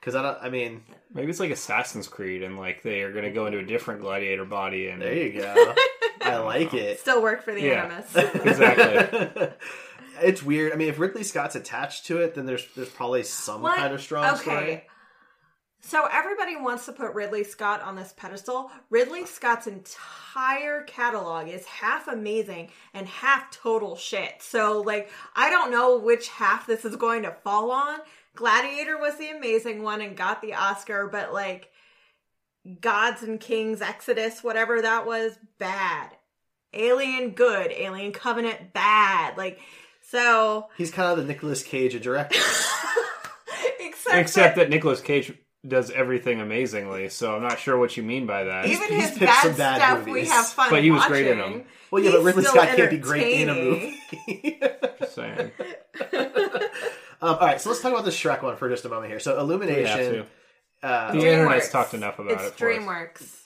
Because 0.00 0.16
I 0.16 0.22
don't. 0.22 0.38
I 0.42 0.48
mean, 0.50 0.82
Maybe 1.14 1.30
it's 1.30 1.38
like 1.38 1.50
Assassin's 1.52 2.08
Creed, 2.08 2.42
and 2.42 2.58
like 2.58 2.82
they 2.82 3.02
are 3.02 3.12
going 3.12 3.24
to 3.24 3.30
go 3.30 3.46
into 3.46 3.58
a 3.58 3.64
different 3.64 4.00
gladiator 4.00 4.44
body, 4.44 4.88
and 4.88 5.00
there 5.00 5.14
you 5.14 5.40
go. 5.40 5.74
I 6.22 6.38
like 6.38 6.74
it. 6.74 6.98
Still 6.98 7.22
work 7.22 7.44
for 7.44 7.54
the 7.54 7.60
Yeah. 7.62 7.84
Animus. 7.84 8.16
exactly. 8.16 9.48
it's 10.22 10.42
weird. 10.42 10.72
I 10.72 10.76
mean, 10.76 10.88
if 10.88 10.98
Ridley 10.98 11.22
Scott's 11.22 11.54
attached 11.54 12.06
to 12.06 12.18
it, 12.18 12.34
then 12.34 12.46
there's 12.46 12.66
there's 12.74 12.88
probably 12.90 13.22
some 13.22 13.62
What? 13.62 13.76
kind 13.76 13.94
of 13.94 14.00
strong 14.00 14.36
story. 14.36 14.84
So 15.84 16.06
everybody 16.10 16.56
wants 16.56 16.86
to 16.86 16.92
put 16.92 17.12
Ridley 17.12 17.42
Scott 17.42 17.82
on 17.82 17.96
this 17.96 18.14
pedestal. 18.16 18.70
Ridley 18.88 19.26
Scott's 19.26 19.66
entire 19.66 20.84
catalog 20.84 21.48
is 21.48 21.66
half 21.66 22.06
amazing 22.06 22.70
and 22.94 23.06
half 23.08 23.50
total 23.50 23.96
shit. 23.96 24.40
So 24.40 24.80
like 24.80 25.10
I 25.34 25.50
don't 25.50 25.72
know 25.72 25.98
which 25.98 26.28
half 26.28 26.66
this 26.66 26.84
is 26.84 26.94
going 26.96 27.24
to 27.24 27.32
fall 27.42 27.72
on. 27.72 27.98
Gladiator 28.34 28.96
was 28.96 29.18
the 29.18 29.30
amazing 29.30 29.82
one 29.82 30.00
and 30.00 30.16
got 30.16 30.40
the 30.40 30.54
Oscar, 30.54 31.08
but 31.08 31.34
like 31.34 31.70
Gods 32.80 33.22
and 33.22 33.40
Kings 33.40 33.82
Exodus, 33.82 34.42
whatever 34.42 34.80
that 34.80 35.04
was, 35.04 35.36
bad. 35.58 36.10
Alien 36.72 37.30
good, 37.30 37.72
Alien 37.72 38.12
Covenant 38.12 38.72
bad. 38.72 39.36
Like 39.36 39.58
so 40.00 40.68
He's 40.78 40.92
kind 40.92 41.10
of 41.10 41.18
the 41.18 41.24
Nicolas 41.30 41.64
Cage 41.64 41.96
of 41.96 42.02
directors. 42.02 42.40
except, 43.80 44.16
Except 44.16 44.56
that 44.56 44.70
Nicolas 44.70 45.00
Cage 45.00 45.32
does 45.66 45.90
everything 45.90 46.40
amazingly, 46.40 47.08
so 47.08 47.36
I'm 47.36 47.42
not 47.42 47.58
sure 47.58 47.78
what 47.78 47.96
you 47.96 48.02
mean 48.02 48.26
by 48.26 48.44
that. 48.44 48.66
even 48.66 48.88
he's 48.88 49.00
his 49.10 49.10
picked 49.18 49.20
bad, 49.30 49.42
some 49.42 49.54
bad 49.54 49.76
stuff 49.76 50.04
we 50.06 50.12
movies. 50.12 50.30
have 50.32 50.46
fun 50.48 50.70
But 50.70 50.82
he 50.82 50.90
was 50.90 51.00
watching. 51.00 51.12
great 51.12 51.36
them. 51.36 51.64
well, 51.90 52.02
yeah, 52.02 52.10
but 52.10 52.16
He's 52.18 52.26
Ridley 52.26 52.42
still 52.44 52.54
Scott 52.62 52.76
can't 52.76 52.90
be 52.90 52.98
great 52.98 53.40
in 53.42 53.48
a 53.48 53.52
entertaining. 53.52 53.98
movie. 54.26 54.60
Just 55.00 55.14
saying. 55.14 55.50
Um, 57.24 57.36
all 57.36 57.46
right, 57.46 57.60
so 57.60 57.70
let's 57.70 57.80
talk 57.80 57.92
about 57.92 58.04
the 58.04 58.10
Shrek 58.10 58.42
one 58.42 58.56
for 58.56 58.68
just 58.68 58.84
a 58.84 58.88
moment 58.88 59.08
here. 59.08 59.20
So 59.20 59.38
Illumination, 59.38 60.26
uh, 60.82 61.12
The 61.12 61.18
internet's 61.18 61.68
DreamWorks. 61.68 61.70
talked 61.70 61.94
enough 61.94 62.18
about 62.18 62.32
it's 62.32 62.44
it. 62.46 62.54
for. 62.54 62.66
DreamWorks. 62.66 63.42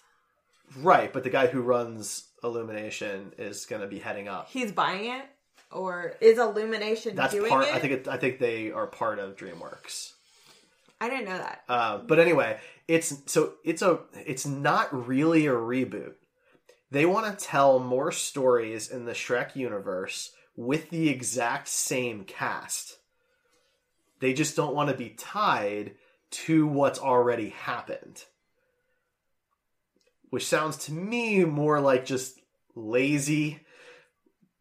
right? 0.79 1.13
But 1.13 1.25
the 1.25 1.29
guy 1.29 1.47
who 1.49 1.61
runs 1.61 2.27
Illumination 2.43 3.35
is 3.37 3.67
going 3.67 3.83
to 3.83 3.87
be 3.87 3.99
heading 3.99 4.29
up. 4.29 4.49
He's 4.49 4.73
buying 4.73 5.11
it, 5.11 5.27
or 5.71 6.15
is 6.23 6.39
Illumination 6.39 7.17
That's 7.17 7.35
doing 7.35 7.51
part. 7.51 7.67
it? 7.67 7.75
I 7.75 7.79
think. 7.79 7.93
It, 7.93 8.09
I 8.09 8.17
think 8.17 8.39
they 8.39 8.73
are 8.73 8.87
part 8.87 9.19
of 9.19 9.37
DreamWorks. 9.37 10.13
I 11.01 11.11
didn't 11.11 11.27
know 11.27 11.39
that. 11.39 11.63
Uh, 11.69 11.99
but 11.99 12.19
anyway, 12.19 12.59
it's 12.89 13.15
so 13.27 13.55
it's 13.65 13.83
a 13.83 14.01
it's 14.15 14.47
not 14.47 15.07
really 15.07 15.47
a 15.47 15.53
reboot. 15.53 16.15
They 16.91 17.05
want 17.05 17.39
to 17.39 17.45
tell 17.45 17.79
more 17.79 18.13
stories 18.13 18.89
in 18.89 19.05
the 19.05 19.13
Shrek 19.13 19.57
universe 19.57 20.33
with 20.57 20.91
the 20.91 21.09
exact 21.09 21.69
same 21.69 22.25
cast. 22.25 22.99
They 24.21 24.33
just 24.33 24.57
don't 24.57 24.75
want 24.75 24.89
to 24.91 24.97
be 24.97 25.11
tied 25.11 25.97
to 26.31 26.67
what's 26.67 26.99
already 26.99 27.51
happened. 27.51 28.25
Which 30.31 30.47
sounds 30.47 30.77
to 30.87 30.93
me 30.93 31.45
more 31.45 31.81
like 31.81 32.07
just 32.07 32.41
lazy 32.75 33.61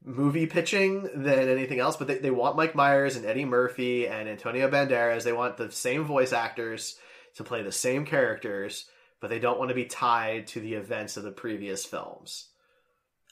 movie 0.05 0.45
pitching 0.45 1.09
than 1.15 1.49
anything 1.49 1.79
else. 1.79 1.97
But 1.97 2.07
they, 2.07 2.17
they 2.19 2.31
want 2.31 2.55
Mike 2.55 2.75
Myers 2.75 3.15
and 3.15 3.25
Eddie 3.25 3.43
Murphy 3.45 4.07
and 4.07 4.29
Antonio 4.29 4.69
Banderas. 4.69 5.23
They 5.23 5.33
want 5.33 5.57
the 5.57 5.71
same 5.71 6.03
voice 6.05 6.31
actors 6.31 6.97
to 7.35 7.43
play 7.43 7.61
the 7.63 7.71
same 7.71 8.05
characters, 8.05 8.85
but 9.19 9.29
they 9.29 9.39
don't 9.39 9.59
want 9.59 9.69
to 9.69 9.75
be 9.75 9.85
tied 9.85 10.47
to 10.47 10.61
the 10.61 10.75
events 10.75 11.17
of 11.17 11.23
the 11.23 11.31
previous 11.31 11.85
films. 11.85 12.47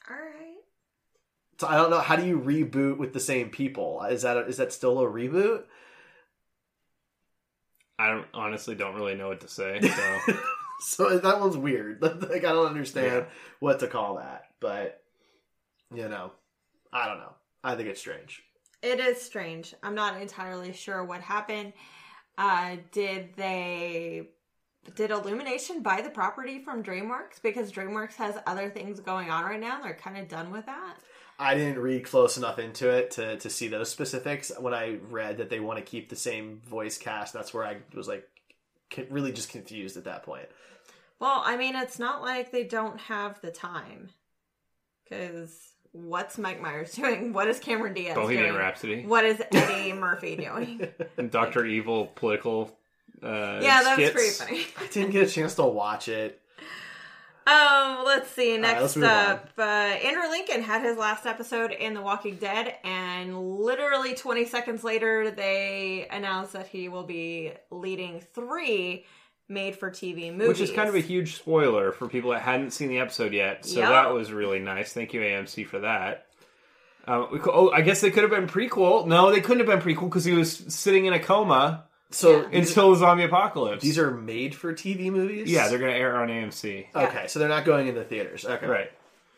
All 0.10 0.16
right. 0.18 0.58
So 1.60 1.68
I 1.68 1.76
don't 1.78 1.92
know 1.92 2.00
how 2.00 2.16
do 2.16 2.26
you 2.26 2.40
reboot 2.40 2.98
with 2.98 3.14
the 3.14 3.20
same 3.20 3.50
people? 3.50 4.02
Is 4.04 4.24
that 4.24 4.36
a, 4.38 4.42
is 4.48 4.58
that 4.58 4.74
still 4.74 5.00
a 5.00 5.06
reboot? 5.06 5.64
I 8.00 8.10
don't, 8.10 8.26
honestly 8.34 8.76
don't 8.76 8.96
really 8.96 9.16
know 9.16 9.28
what 9.30 9.42
to 9.42 9.48
say. 9.48 9.80
So 9.82 10.34
so 10.82 11.18
that 11.20 11.40
one's 11.40 11.56
weird. 11.56 12.02
like 12.02 12.44
I 12.44 12.52
don't 12.52 12.66
understand 12.66 13.26
Yeah. 13.28 13.34
what 13.60 13.80
to 13.80 13.88
call 13.88 14.18
that, 14.18 14.46
but 14.60 15.02
you 15.94 16.10
know, 16.10 16.32
I 16.94 17.08
don't 17.08 17.18
know. 17.18 17.34
I 17.64 17.76
think 17.76 17.90
it's 17.90 18.00
strange. 18.00 18.44
It 18.82 19.00
is 19.00 19.22
strange. 19.22 19.74
I'm 19.82 19.96
not 19.96 20.22
entirely 20.22 20.74
sure 20.74 21.04
what 21.04 21.22
happened. 21.22 21.74
Uh, 22.38 22.78
did 22.92 23.36
they 23.36 24.30
did 24.96 25.12
Illumination 25.12 25.82
buy 25.82 26.02
the 26.02 26.10
property 26.10 26.60
from 26.60 26.84
DreamWorks 26.84 27.42
because 27.42 27.72
DreamWorks 27.72 28.16
has 28.16 28.38
other 28.46 28.70
things 28.70 29.00
going 29.00 29.30
on 29.30 29.46
right 29.46 29.60
now? 29.60 29.82
They're 29.82 29.96
kind 29.96 30.18
of 30.18 30.28
done 30.28 30.52
with 30.52 30.66
that. 30.66 30.98
I 31.40 31.56
didn't 31.56 31.80
read 31.80 32.06
close 32.06 32.38
enough 32.38 32.60
into 32.60 32.90
it 32.90 33.12
to 33.12 33.38
to 33.38 33.50
see 33.50 33.68
those 33.68 33.90
specifics. 33.90 34.52
When 34.60 34.74
I 34.74 35.00
read 35.10 35.38
that 35.38 35.50
they 35.50 35.60
want 35.60 35.80
to 35.80 35.86
keep 35.86 36.10
the 36.10 36.16
same 36.16 36.62
voice 36.66 36.98
cast, 36.98 37.34
that's 37.34 37.54
where 37.54 37.66
I 37.66 37.78
was 37.96 38.08
like 38.08 38.28
really 39.10 39.32
just 39.32 39.50
confused 39.50 39.98
at 39.98 40.04
that 40.04 40.24
point. 40.24 40.48
Well, 41.20 41.42
I 41.46 41.58
mean, 41.58 41.76
it's 41.76 42.00
not 42.00 42.22
like 42.22 42.52
they 42.52 42.66
don't 42.66 43.00
have 43.00 43.40
the 43.42 43.52
time. 43.52 44.10
Because 45.04 45.73
what's 45.94 46.38
Mike 46.38 46.62
Myers 46.62 46.92
doing? 46.96 47.32
What 47.32 47.48
is 47.48 47.60
Cameron 47.60 47.94
Diaz 47.94 48.16
Bohemian 48.16 48.50
doing? 48.50 48.58
Rhapsody, 48.58 49.06
What 49.06 49.24
is 49.24 49.42
Eddie 49.52 49.94
Murphy 49.94 50.36
doing? 50.36 50.88
And 51.18 51.32
Doctor 51.32 51.66
Evil 51.66 52.08
political. 52.08 52.76
Uh, 53.22 53.60
yeah, 53.62 53.84
that 53.84 53.98
was 53.98 54.10
pretty 54.12 54.30
funny. 54.32 54.66
I 54.78 54.88
didn't 54.88 55.12
get 55.12 55.28
a 55.28 55.32
chance 55.32 55.56
to 55.56 55.64
watch 55.64 56.10
it. 56.10 56.42
Um, 57.46 58.04
let's 58.06 58.30
see. 58.32 58.54
right, 58.54 58.62
Next 58.62 58.96
let's 58.96 58.98
up, 58.98 59.50
uh, 59.58 59.62
Andrew 59.62 60.30
Lincoln 60.30 60.62
had 60.62 60.82
his 60.82 60.98
last 60.98 61.26
episode 61.26 61.72
in 61.72 61.94
The 61.94 62.02
Walking 62.02 62.38
Dead, 62.38 62.76
and 62.86 63.60
literally 63.60 64.16
20 64.16 64.46
seconds 64.46 64.84
later, 64.84 65.30
they 65.30 66.08
announced 66.10 66.54
that 66.54 66.68
he 66.68 66.88
will 66.88 67.04
be 67.04 67.52
leading 67.70 68.22
three 68.34 69.06
made-for-TV 69.54 70.32
movies. 70.34 70.48
Which 70.48 70.60
is 70.62 70.72
kind 70.72 70.90
of 70.90 70.96
a 70.96 71.00
huge 71.00 71.36
spoiler 71.36 71.92
for 71.92 72.08
people 72.08 72.32
that 72.32 72.42
hadn't 72.42 72.72
seen 72.72 72.90
the 72.90 73.00
episode 73.00 73.34
yet. 73.34 73.66
So 73.66 73.80
Yep. 73.80 73.90
that 73.90 74.14
was 74.14 74.32
really 74.32 74.60
nice. 74.60 74.94
Thank 74.94 75.14
you, 75.14 75.22
AMC, 75.22 75.66
for 75.68 75.80
that. 75.80 76.26
Um, 77.08 77.28
we 77.32 77.40
co- 77.40 77.52
oh, 77.54 77.72
I 77.72 77.82
guess 77.82 78.00
they 78.02 78.12
could 78.12 78.24
have 78.24 78.32
been 78.32 78.48
prequel. 78.48 79.06
No, 79.08 79.32
they 79.32 79.42
couldn't 79.42 79.68
have 79.68 79.84
been 79.84 79.96
prequel 79.96 80.06
because 80.10 80.24
he 80.26 80.32
was 80.34 80.56
sitting 80.74 81.06
in 81.06 81.14
a 81.14 81.20
coma 81.20 81.84
So 82.12 82.42
Yeah. 82.52 82.60
until 82.60 82.92
the 82.92 82.98
zombie 82.98 83.24
apocalypse. 83.24 83.82
these 83.84 83.98
are 83.98 84.12
made 84.12 84.54
for 84.56 84.72
TV 84.72 85.10
movies. 85.12 85.52
yeah, 85.52 85.68
they're 85.68 85.80
going 85.80 85.92
to 85.92 85.98
air 85.98 86.16
on 86.16 86.30
AMC. 86.30 86.88
okay. 86.96 87.26
So 87.28 87.40
they're 87.40 87.50
not 87.50 87.66
going 87.66 87.88
into 87.88 88.04
theaters. 88.04 88.46
Okay, 88.46 88.68
Right. 88.68 88.92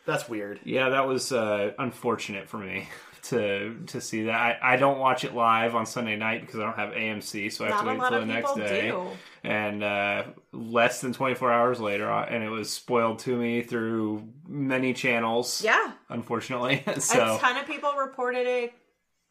That's 0.04 0.28
weird. 0.28 0.60
Yeah, 0.62 0.90
that 0.90 1.08
was 1.08 1.32
uh, 1.32 1.72
unfortunate 1.78 2.48
for 2.48 2.58
me 2.58 2.88
to 3.30 3.76
to 3.86 4.00
see 4.00 4.24
that. 4.24 4.34
I, 4.62 4.74
I 4.74 4.76
don't 4.76 4.98
watch 4.98 5.24
it 5.24 5.34
live 5.34 5.74
on 5.74 5.86
Sunday 5.86 6.16
night 6.16 6.40
because 6.42 6.60
I 6.60 6.64
don't 6.64 6.76
have 6.76 6.90
AMC, 6.94 7.52
so 7.52 7.64
I 7.64 7.68
have 7.68 7.84
Not 7.84 7.92
to 7.94 7.98
wait 7.98 8.04
until 8.04 8.20
the 8.20 8.26
next 8.26 8.54
day. 8.56 8.90
do. 8.90 9.06
And 9.44 9.82
uh, 9.84 10.24
less 10.52 11.00
than 11.00 11.12
24 11.12 11.52
hours 11.52 11.80
later, 11.80 12.10
and 12.10 12.42
it 12.42 12.48
was 12.50 12.72
spoiled 12.72 13.20
to 13.20 13.36
me 13.36 13.62
through 13.62 14.26
many 14.48 14.92
channels. 14.92 15.62
Yeah. 15.64 15.92
unfortunately. 16.08 16.82
so, 16.98 17.36
A 17.36 17.38
ton 17.38 17.56
of 17.56 17.66
people 17.66 17.92
reported 17.92 18.46
it. 18.46 18.74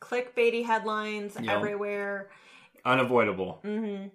Clickbaity 0.02 0.66
headlines 0.66 1.36
Yep. 1.42 1.50
everywhere. 1.54 2.30
unavoidable. 2.86 3.60
Mm. 3.66 4.12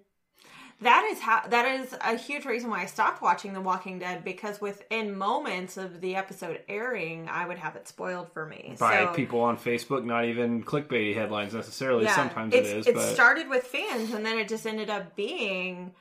That 0.81 1.07
is 1.11 1.19
how 1.19 1.43
that 1.47 1.65
is 1.79 1.95
a 2.01 2.15
huge 2.15 2.43
reason 2.45 2.71
why 2.71 2.81
I 2.81 2.85
stopped 2.87 3.21
watching 3.21 3.53
The 3.53 3.61
Walking 3.61 3.99
Dead 3.99 4.23
because 4.23 4.59
within 4.59 5.15
moments 5.15 5.77
of 5.77 6.01
the 6.01 6.15
episode 6.15 6.61
airing, 6.67 7.29
I 7.29 7.45
would 7.47 7.59
have 7.59 7.75
it 7.75 7.87
spoiled 7.87 8.31
for 8.33 8.47
me. 8.47 8.75
By 8.79 9.05
so, 9.05 9.13
people 9.13 9.41
on 9.41 9.57
Facebook, 9.57 10.03
not 10.03 10.25
even 10.25 10.63
clickbaity 10.63 11.13
headlines 11.13 11.53
necessarily. 11.53 12.05
yeah, 12.05 12.15
Sometimes 12.15 12.55
it's, 12.55 12.87
It 12.87 12.95
but 12.95 13.13
started 13.13 13.47
with 13.47 13.63
fans, 13.63 14.11
and 14.11 14.25
then 14.25 14.39
it 14.39 14.47
just 14.47 14.65
ended 14.65 14.89
up 14.89 15.15
being 15.15 15.93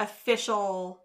official 0.00 1.02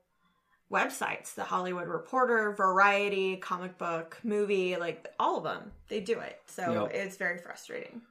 websites: 0.71 1.35
The 1.35 1.43
Hollywood 1.43 1.87
Reporter, 1.87 2.51
Variety, 2.53 3.37
Comic 3.37 3.77
Book, 3.77 4.17
Movie, 4.23 4.75
like 4.75 5.07
all 5.19 5.37
of 5.37 5.43
them. 5.43 5.71
They 5.87 5.99
do 5.99 6.19
it, 6.19 6.39
so 6.47 6.83
Yep. 6.85 6.91
it's 6.95 7.17
very 7.17 7.37
frustrating. 7.37 8.01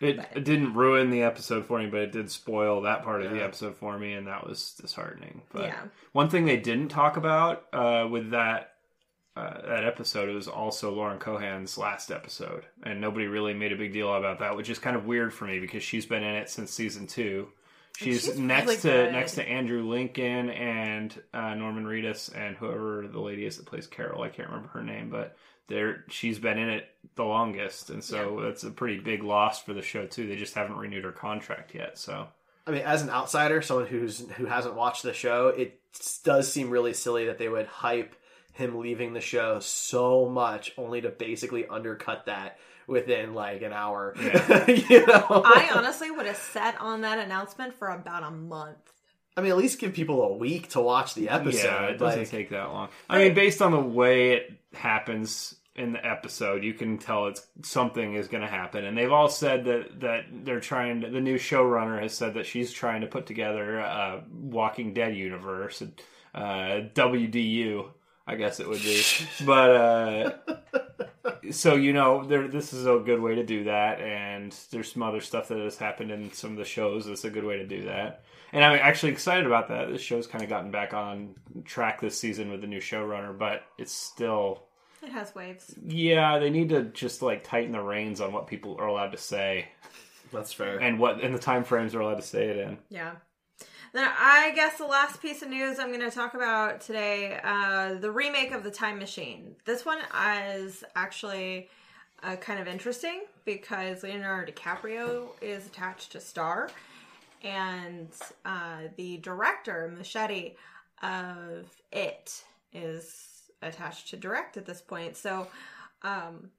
It, 0.00 0.18
it 0.34 0.44
didn't 0.44 0.74
ruin 0.74 1.10
the 1.10 1.22
episode 1.22 1.66
for 1.66 1.78
me, 1.78 1.86
but 1.86 2.00
it 2.00 2.12
did 2.12 2.30
spoil 2.30 2.80
that 2.82 3.02
part 3.04 3.22
of 3.22 3.30
the 3.32 3.42
episode 3.42 3.76
for 3.76 3.98
me, 3.98 4.14
and 4.14 4.26
that 4.26 4.46
was 4.46 4.72
disheartening. 4.80 5.42
But 5.52 5.64
Yeah. 5.68 5.80
one 6.12 6.28
thing 6.30 6.46
they 6.46 6.56
didn't 6.56 6.88
talk 6.88 7.16
about 7.16 7.66
uh, 7.72 8.08
with 8.10 8.30
that 8.30 8.66
uh, 9.36 9.60
that 9.66 9.84
episode 9.84 10.28
was 10.34 10.48
also 10.48 10.92
Lauren 10.92 11.18
Cohan's 11.18 11.78
last 11.78 12.10
episode, 12.10 12.64
and 12.82 13.00
nobody 13.00 13.26
really 13.26 13.54
made 13.54 13.72
a 13.72 13.76
big 13.76 13.92
deal 13.92 14.12
about 14.12 14.40
that, 14.40 14.56
which 14.56 14.68
is 14.68 14.78
kind 14.78 14.96
of 14.96 15.06
weird 15.06 15.32
for 15.32 15.44
me 15.44 15.60
because 15.60 15.82
she's 15.84 16.04
been 16.04 16.22
in 16.24 16.34
it 16.34 16.50
since 16.50 16.70
season 16.72 17.06
two. 17.06 17.48
She's, 17.96 18.24
she's 18.24 18.38
next 18.38 18.64
really 18.66 18.76
to 18.78 18.82
good. 18.88 19.12
next 19.12 19.34
to 19.36 19.48
Andrew 19.48 19.82
Lincoln 19.88 20.50
and 20.50 21.14
uh, 21.32 21.54
Norman 21.54 21.84
Reedus 21.84 22.34
and 22.36 22.56
whoever 22.56 23.06
the 23.06 23.20
lady 23.20 23.44
is 23.46 23.56
that 23.58 23.66
plays 23.66 23.86
Carol. 23.86 24.22
I 24.22 24.28
can't 24.30 24.48
remember 24.48 24.68
her 24.70 24.82
name, 24.82 25.10
but 25.10 25.36
there 25.70 26.04
she's 26.10 26.38
been 26.38 26.58
in 26.58 26.68
it 26.68 26.86
the 27.14 27.24
longest, 27.24 27.88
and 27.90 28.04
so 28.04 28.40
that's 28.42 28.64
a 28.64 28.70
pretty 28.70 28.98
big 28.98 29.22
loss 29.22 29.62
for 29.62 29.72
the 29.72 29.82
show 29.82 30.06
too. 30.06 30.26
They 30.26 30.36
just 30.36 30.54
haven't 30.54 30.76
renewed 30.76 31.04
her 31.04 31.12
contract 31.12 31.74
yet, 31.74 31.96
so 31.96 32.28
I 32.66 32.72
mean, 32.72 32.82
as 32.82 33.02
an 33.02 33.10
outsider, 33.10 33.62
someone 33.62 33.86
who's 33.86 34.28
who 34.32 34.46
hasn't 34.46 34.74
watched 34.74 35.02
the 35.02 35.14
show, 35.14 35.48
it 35.48 35.80
does 36.24 36.52
seem 36.52 36.70
really 36.70 36.92
silly 36.92 37.26
that 37.26 37.38
they 37.38 37.48
would 37.48 37.66
hype 37.66 38.14
him 38.52 38.78
leaving 38.78 39.12
the 39.12 39.20
show 39.20 39.60
so 39.60 40.28
much, 40.28 40.72
only 40.76 41.00
to 41.00 41.08
basically 41.08 41.66
undercut 41.66 42.26
that 42.26 42.58
within 42.86 43.34
like 43.34 43.62
an 43.62 43.72
hour. 43.72 44.14
you 44.68 45.06
know, 45.06 45.42
I 45.44 45.70
honestly 45.74 46.10
would 46.10 46.26
have 46.26 46.36
sat 46.36 46.80
on 46.80 47.00
that 47.02 47.18
announcement 47.18 47.74
for 47.74 47.88
about 47.88 48.24
a 48.24 48.30
month. 48.30 48.76
I 49.36 49.42
mean, 49.42 49.52
at 49.52 49.56
least 49.56 49.78
give 49.78 49.94
people 49.94 50.22
a 50.22 50.36
week 50.36 50.70
to 50.70 50.80
watch 50.80 51.14
the 51.14 51.28
episode. 51.28 51.64
yeah, 51.64 51.86
it 51.86 51.98
doesn't 51.98 52.20
like- 52.20 52.30
take 52.30 52.50
that 52.50 52.64
long. 52.64 52.88
I 53.08 53.18
mean, 53.18 53.34
based 53.34 53.62
on 53.62 53.72
the 53.72 53.80
way 53.80 54.32
it 54.32 54.52
happens 54.74 55.54
in 55.80 55.92
the 55.92 56.06
episode, 56.06 56.62
you 56.62 56.74
can 56.74 56.98
tell 56.98 57.26
it's 57.26 57.46
something 57.62 58.14
is 58.14 58.28
going 58.28 58.42
to 58.42 58.48
happen, 58.48 58.84
and 58.84 58.96
they've 58.96 59.10
all 59.10 59.28
said 59.28 59.64
that 59.64 60.00
that 60.00 60.24
they're 60.44 60.60
trying. 60.60 61.00
To, 61.00 61.10
the 61.10 61.20
new 61.20 61.36
showrunner 61.36 62.00
has 62.00 62.14
said 62.14 62.34
that 62.34 62.46
she's 62.46 62.70
trying 62.70 63.00
to 63.00 63.06
put 63.06 63.26
together 63.26 63.78
a 63.78 64.22
Walking 64.30 64.92
Dead 64.92 65.16
universe, 65.16 65.82
uh, 66.34 66.38
WDU. 66.94 67.86
I 68.26 68.36
guess 68.36 68.60
it 68.60 68.68
would 68.68 68.82
be, 68.82 69.02
but 69.46 69.70
uh, 69.70 70.32
so 71.50 71.74
you 71.74 71.92
know, 71.92 72.24
there. 72.24 72.46
This 72.46 72.72
is 72.72 72.86
a 72.86 72.98
good 72.98 73.20
way 73.20 73.34
to 73.36 73.44
do 73.44 73.64
that, 73.64 74.00
and 74.00 74.54
there's 74.70 74.92
some 74.92 75.02
other 75.02 75.20
stuff 75.20 75.48
that 75.48 75.58
has 75.58 75.78
happened 75.78 76.10
in 76.10 76.32
some 76.32 76.52
of 76.52 76.58
the 76.58 76.64
shows. 76.64 77.06
That's 77.06 77.24
a 77.24 77.30
good 77.30 77.44
way 77.44 77.56
to 77.56 77.66
do 77.66 77.84
that, 77.84 78.24
and 78.52 78.62
I'm 78.62 78.78
actually 78.78 79.12
excited 79.12 79.46
about 79.46 79.68
that. 79.68 79.90
This 79.90 80.02
show's 80.02 80.26
kind 80.26 80.44
of 80.44 80.50
gotten 80.50 80.70
back 80.70 80.92
on 80.92 81.34
track 81.64 82.00
this 82.00 82.18
season 82.18 82.50
with 82.50 82.60
the 82.60 82.66
new 82.66 82.80
showrunner, 82.80 83.36
but 83.36 83.62
it's 83.78 83.92
still, 83.92 84.64
It 85.02 85.10
has 85.12 85.34
waves. 85.34 85.74
yeah, 85.86 86.38
they 86.38 86.50
need 86.50 86.68
to 86.70 86.84
just 86.84 87.22
like 87.22 87.42
tighten 87.44 87.72
the 87.72 87.80
reins 87.80 88.20
on 88.20 88.32
what 88.32 88.46
people 88.46 88.76
are 88.78 88.86
allowed 88.86 89.12
to 89.12 89.18
say 89.18 89.68
That's 90.32 90.52
fair. 90.52 90.78
and 90.78 90.98
what 90.98 91.20
and 91.22 91.34
the 91.34 91.38
time 91.38 91.64
frames 91.64 91.92
they're 91.92 92.00
allowed 92.00 92.16
to 92.16 92.22
say 92.22 92.48
it 92.48 92.56
in. 92.58 92.78
Yeah. 92.90 93.12
Then 93.92 94.08
I 94.16 94.52
guess 94.54 94.78
the 94.78 94.86
last 94.86 95.20
piece 95.20 95.42
of 95.42 95.48
news 95.48 95.78
I'm 95.80 95.88
going 95.88 95.98
to 96.08 96.12
talk 96.14 96.34
about 96.34 96.80
today, 96.80 97.40
uh, 97.42 97.94
the 97.94 98.10
remake 98.12 98.52
of 98.52 98.62
the 98.62 98.70
Time 98.70 99.00
Machine. 99.00 99.56
This 99.64 99.84
one 99.84 99.98
is 100.54 100.84
actually 100.94 101.68
uh, 102.22 102.36
kind 102.36 102.60
of 102.60 102.68
interesting 102.68 103.22
because 103.44 104.04
Leonardo 104.04 104.52
DiCaprio 104.52 105.30
is 105.40 105.66
attached 105.66 106.12
to 106.12 106.20
star, 106.20 106.70
and 107.42 108.08
uh, 108.44 108.82
the 108.96 109.16
director 109.16 109.92
Muschietti 109.98 110.54
of 111.02 111.66
It 111.90 112.44
is 112.72 113.26
attached 113.62 114.08
to 114.10 114.16
direct 114.16 114.56
at 114.56 114.66
this 114.66 114.80
point. 114.80 115.16
So 115.16 115.48
um, 116.02 116.50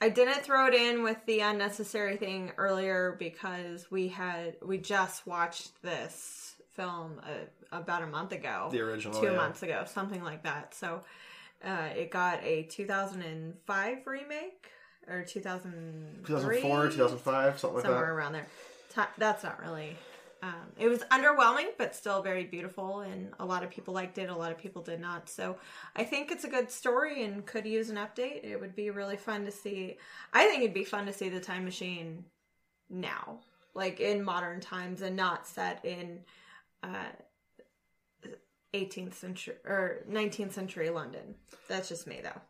I 0.00 0.08
didn't 0.08 0.42
throw 0.42 0.66
it 0.66 0.74
in 0.74 1.02
with 1.02 1.18
the 1.26 1.40
unnecessary 1.40 2.16
thing 2.16 2.52
earlier 2.56 3.16
because 3.18 3.90
we 3.90 4.08
had 4.08 4.56
we 4.64 4.78
just 4.78 5.26
watched 5.26 5.80
this 5.82 6.56
film 6.72 7.20
uh, 7.22 7.76
about 7.76 8.02
a 8.02 8.06
month 8.06 8.32
ago, 8.32 8.68
The 8.70 8.80
original, 8.80 9.20
two 9.20 9.28
yeah. 9.28 9.36
months 9.36 9.62
ago, 9.62 9.84
something 9.86 10.22
like 10.22 10.42
that. 10.42 10.74
So 10.74 11.02
uh, 11.64 11.88
it 11.96 12.10
got 12.10 12.42
a 12.42 12.64
2005 12.64 14.06
remake 14.06 14.68
or 15.08 15.22
2003, 15.22 16.26
2004, 16.26 16.88
2005, 16.88 17.58
something 17.58 17.74
like 17.74 17.82
that, 17.84 17.88
somewhere 17.88 18.14
around 18.14 18.32
there. 18.32 18.46
That's 19.18 19.42
not 19.42 19.60
really. 19.62 19.96
Um, 20.44 20.72
it 20.78 20.88
was 20.88 21.00
underwhelming, 21.04 21.68
but 21.78 21.96
still 21.96 22.20
very 22.20 22.44
beautiful, 22.44 23.00
and 23.00 23.32
a 23.40 23.46
lot 23.46 23.62
of 23.62 23.70
people 23.70 23.94
liked 23.94 24.18
it. 24.18 24.28
A 24.28 24.36
lot 24.36 24.52
of 24.52 24.58
people 24.58 24.82
did 24.82 25.00
not. 25.00 25.30
So 25.30 25.56
I 25.96 26.04
think 26.04 26.30
it's 26.30 26.44
a 26.44 26.48
good 26.48 26.70
story 26.70 27.24
and 27.24 27.46
could 27.46 27.64
use 27.64 27.88
an 27.88 27.96
update. 27.96 28.44
It 28.44 28.60
would 28.60 28.76
be 28.76 28.90
really 28.90 29.16
fun 29.16 29.46
to 29.46 29.50
see. 29.50 29.96
I 30.34 30.46
think 30.46 30.62
it'd 30.62 30.74
be 30.74 30.84
fun 30.84 31.06
to 31.06 31.14
see 31.14 31.30
the 31.30 31.40
time 31.40 31.64
machine 31.64 32.24
now, 32.90 33.38
like 33.72 34.00
in 34.00 34.22
modern 34.22 34.60
times, 34.60 35.00
and 35.00 35.16
not 35.16 35.46
set 35.46 35.82
in 35.82 36.18
uh, 36.82 37.12
18th 38.74 39.14
century 39.14 39.54
or 39.64 40.04
19th 40.10 40.52
century 40.52 40.90
London. 40.90 41.36
That's 41.68 41.88
just 41.88 42.06
me, 42.06 42.20
though. 42.22 42.40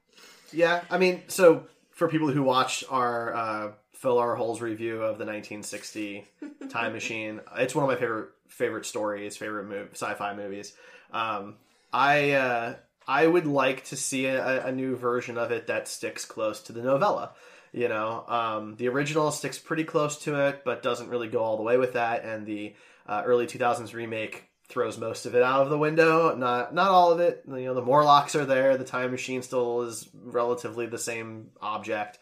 Yeah, 0.53 0.83
I 0.91 0.99
mean, 0.99 1.23
so 1.29 1.69
for 1.93 2.09
people 2.09 2.29
who 2.29 2.43
watched 2.43 2.83
our 2.91 3.35
uh, 3.35 3.73
Phil 4.05 4.19
R. 4.19 4.35
Holes 4.35 4.61
review 4.61 4.97
of 4.97 5.17
the 5.17 5.25
1960 5.25 6.27
Time 6.69 6.93
Machine, 6.93 7.41
it's 7.57 7.75
one 7.75 7.85
of 7.85 7.89
my 7.89 7.97
favorite 7.97 8.33
favorite 8.49 8.85
stories, 8.85 9.35
favorite 9.35 9.93
sci-fi 9.93 10.35
movies. 10.35 10.75
Um, 11.11 11.55
I 11.91 12.33
uh, 12.33 12.75
I 13.09 13.27
would 13.27 13.47
like 13.47 13.85
to 13.87 13.97
see 13.97 14.27
a, 14.27 14.67
a 14.67 14.73
new 14.73 14.95
version 14.95 15.39
of 15.39 15.53
it 15.53 15.69
that 15.69 15.89
sticks 15.89 16.27
close 16.27 16.61
to 16.65 16.75
the 16.75 16.83
novella. 16.83 17.33
You 17.73 17.89
know, 17.89 18.27
um, 18.29 18.77
the 18.77 18.89
original 18.89 19.31
sticks 19.31 19.59
pretty 19.59 19.85
close 19.85 20.19
to 20.25 20.49
it, 20.49 20.65
but 20.67 20.83
doesn't 20.83 21.09
really 21.09 21.29
go 21.29 21.43
all 21.43 21.57
the 21.57 21.63
way 21.63 21.79
with 21.79 21.95
that. 21.95 22.25
And 22.25 22.45
the 22.45 22.75
uh, 23.07 23.23
early 23.25 23.47
2000s 23.47 23.95
remake 23.95 24.51
throws 24.69 24.99
most 24.99 25.25
of 25.25 25.35
it 25.35 25.43
out 25.43 25.63
of 25.63 25.71
the 25.71 25.79
window. 25.79 26.37
Not 26.37 26.75
not 26.75 26.91
all 26.91 27.11
of 27.11 27.21
it. 27.21 27.43
You 27.49 27.55
know, 27.55 27.75
the 27.75 27.81
Morlocks 27.81 28.35
are 28.35 28.45
there. 28.45 28.77
The 28.77 28.85
time 28.85 29.13
machine 29.13 29.41
still 29.41 29.81
is 29.81 30.07
relatively 30.13 30.85
the 30.85 30.99
same 30.99 31.53
object. 31.63 32.19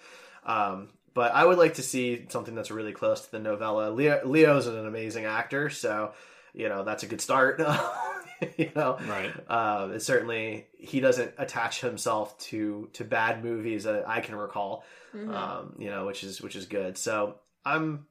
Um, 0.47 0.89
but 1.15 1.33
I 1.35 1.45
would 1.45 1.59
like 1.59 1.75
to 1.75 1.83
see 1.83 2.27
something 2.29 2.55
that's 2.55 2.71
really 2.71 2.93
close 2.93 3.23
to 3.23 3.31
the 3.31 3.39
novella. 3.39 3.91
Leo, 3.91 4.21
Leo's 4.25 4.67
an 4.67 4.87
amazing 4.87 5.25
actor, 5.25 5.71
so 5.71 6.13
you 6.55 6.69
know 6.69 6.85
that's 6.85 7.03
a 7.03 7.07
good 7.07 7.21
start. 7.21 7.61
you 8.57 8.71
know, 8.75 8.99
Right. 9.09 9.33
um, 9.51 9.93
it's 9.93 10.05
certainly 10.05 10.67
he 10.77 11.01
doesn't 11.01 11.33
attach 11.39 11.81
himself 11.81 12.37
to 12.51 12.89
to 12.95 13.05
bad 13.05 13.45
movies 13.45 13.85
that 13.85 14.09
I 14.09 14.21
can 14.21 14.35
recall. 14.35 14.85
Um, 15.15 15.77
you 15.79 15.91
know, 15.91 16.07
which 16.07 16.25
is 16.25 16.41
which 16.41 16.57
is 16.57 16.65
good. 16.67 16.97
So 16.97 17.37
I'm, 17.67 18.07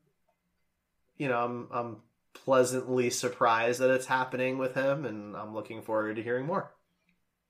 you 1.18 1.28
know, 1.28 1.44
I'm 1.44 1.68
I'm 1.72 1.98
pleasantly 2.34 3.10
surprised 3.10 3.80
that 3.82 3.90
it's 3.90 4.06
happening 4.06 4.58
with 4.60 4.76
him, 4.76 5.06
and 5.06 5.36
I'm 5.36 5.54
looking 5.54 5.82
forward 5.82 6.16
to 6.18 6.24
hearing 6.24 6.46
more. 6.46 6.72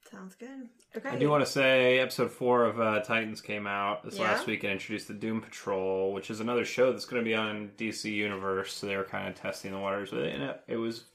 Sounds 0.10 0.36
good. 0.36 0.68
Okay. 0.98 1.10
I 1.10 1.16
do 1.16 1.30
want 1.30 1.46
to 1.46 1.50
say 1.52 2.00
episode 2.00 2.32
four 2.32 2.66
of 2.66 2.80
uh, 2.82 3.00
Titans 3.02 3.40
came 3.40 3.66
out 3.68 4.04
this 4.04 4.18
Yeah? 4.18 4.24
last 4.24 4.46
week 4.48 4.64
and 4.64 4.74
introduced 4.74 5.08
the 5.08 5.14
Doom 5.14 5.42
Patrol, 5.42 6.12
which 6.14 6.30
is 6.30 6.40
another 6.42 6.66
show 6.66 6.92
that's 6.92 7.06
going 7.06 7.22
to 7.24 7.26
be 7.26 7.36
on 7.36 7.72
DC 7.78 8.12
Universe. 8.12 8.74
So 8.74 8.88
they 8.88 8.98
were 8.98 9.04
kind 9.06 9.28
of 9.30 9.36
testing 9.36 9.72
the 9.72 9.80
waters 9.80 10.12
with 10.12 10.24
it, 10.24 10.34
and 10.34 10.44
it, 10.44 10.62
it 10.68 10.76
was 10.78 11.06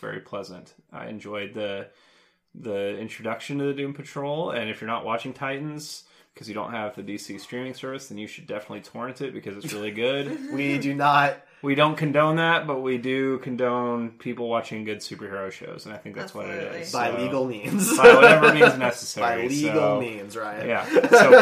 very 0.00 0.20
pleasant. 0.20 0.74
I 0.92 1.08
enjoyed 1.08 1.54
the 1.54 1.88
the 2.54 2.96
introduction 2.98 3.58
to 3.58 3.64
the 3.64 3.74
Doom 3.74 3.92
Patrol, 3.92 4.50
and 4.50 4.70
if 4.70 4.80
you're 4.80 4.88
not 4.88 5.04
watching 5.04 5.32
Titans 5.34 6.04
because 6.32 6.48
you 6.48 6.54
don't 6.54 6.70
have 6.72 6.94
the 6.96 7.02
DC 7.02 7.38
streaming 7.40 7.74
service, 7.74 8.08
then 8.08 8.16
you 8.18 8.26
should 8.26 8.46
definitely 8.46 8.80
torrent 8.80 9.20
it 9.20 9.34
because 9.34 9.56
it's 9.62 9.72
really 9.72 9.90
good. 9.90 10.38
We 10.52 10.78
do 10.78 10.94
not. 10.94 11.36
We 11.62 11.74
don't 11.74 11.96
condone 11.96 12.36
that, 12.36 12.66
but 12.66 12.80
we 12.82 12.98
do 12.98 13.38
condone 13.38 14.10
people 14.10 14.48
watching 14.48 14.84
good 14.84 14.98
superhero 14.98 15.50
shows, 15.50 15.86
and 15.86 15.94
I 15.94 15.98
think 15.98 16.14
that's 16.14 16.34
what 16.34 16.46
it 16.46 16.54
is. 16.74 16.94
Absolutely. 16.94 17.10
By 17.12 17.16
So- 17.18 17.22
legal 17.24 17.44
means. 17.46 17.96
by 17.98 18.14
whatever 18.14 18.52
means 18.54 18.78
necessary. 18.78 19.42
By 19.42 19.48
legal 19.48 19.72
so- 19.74 20.00
means, 20.00 20.36
right? 20.36 20.66
Yeah. 20.66 20.84
So 21.08 21.40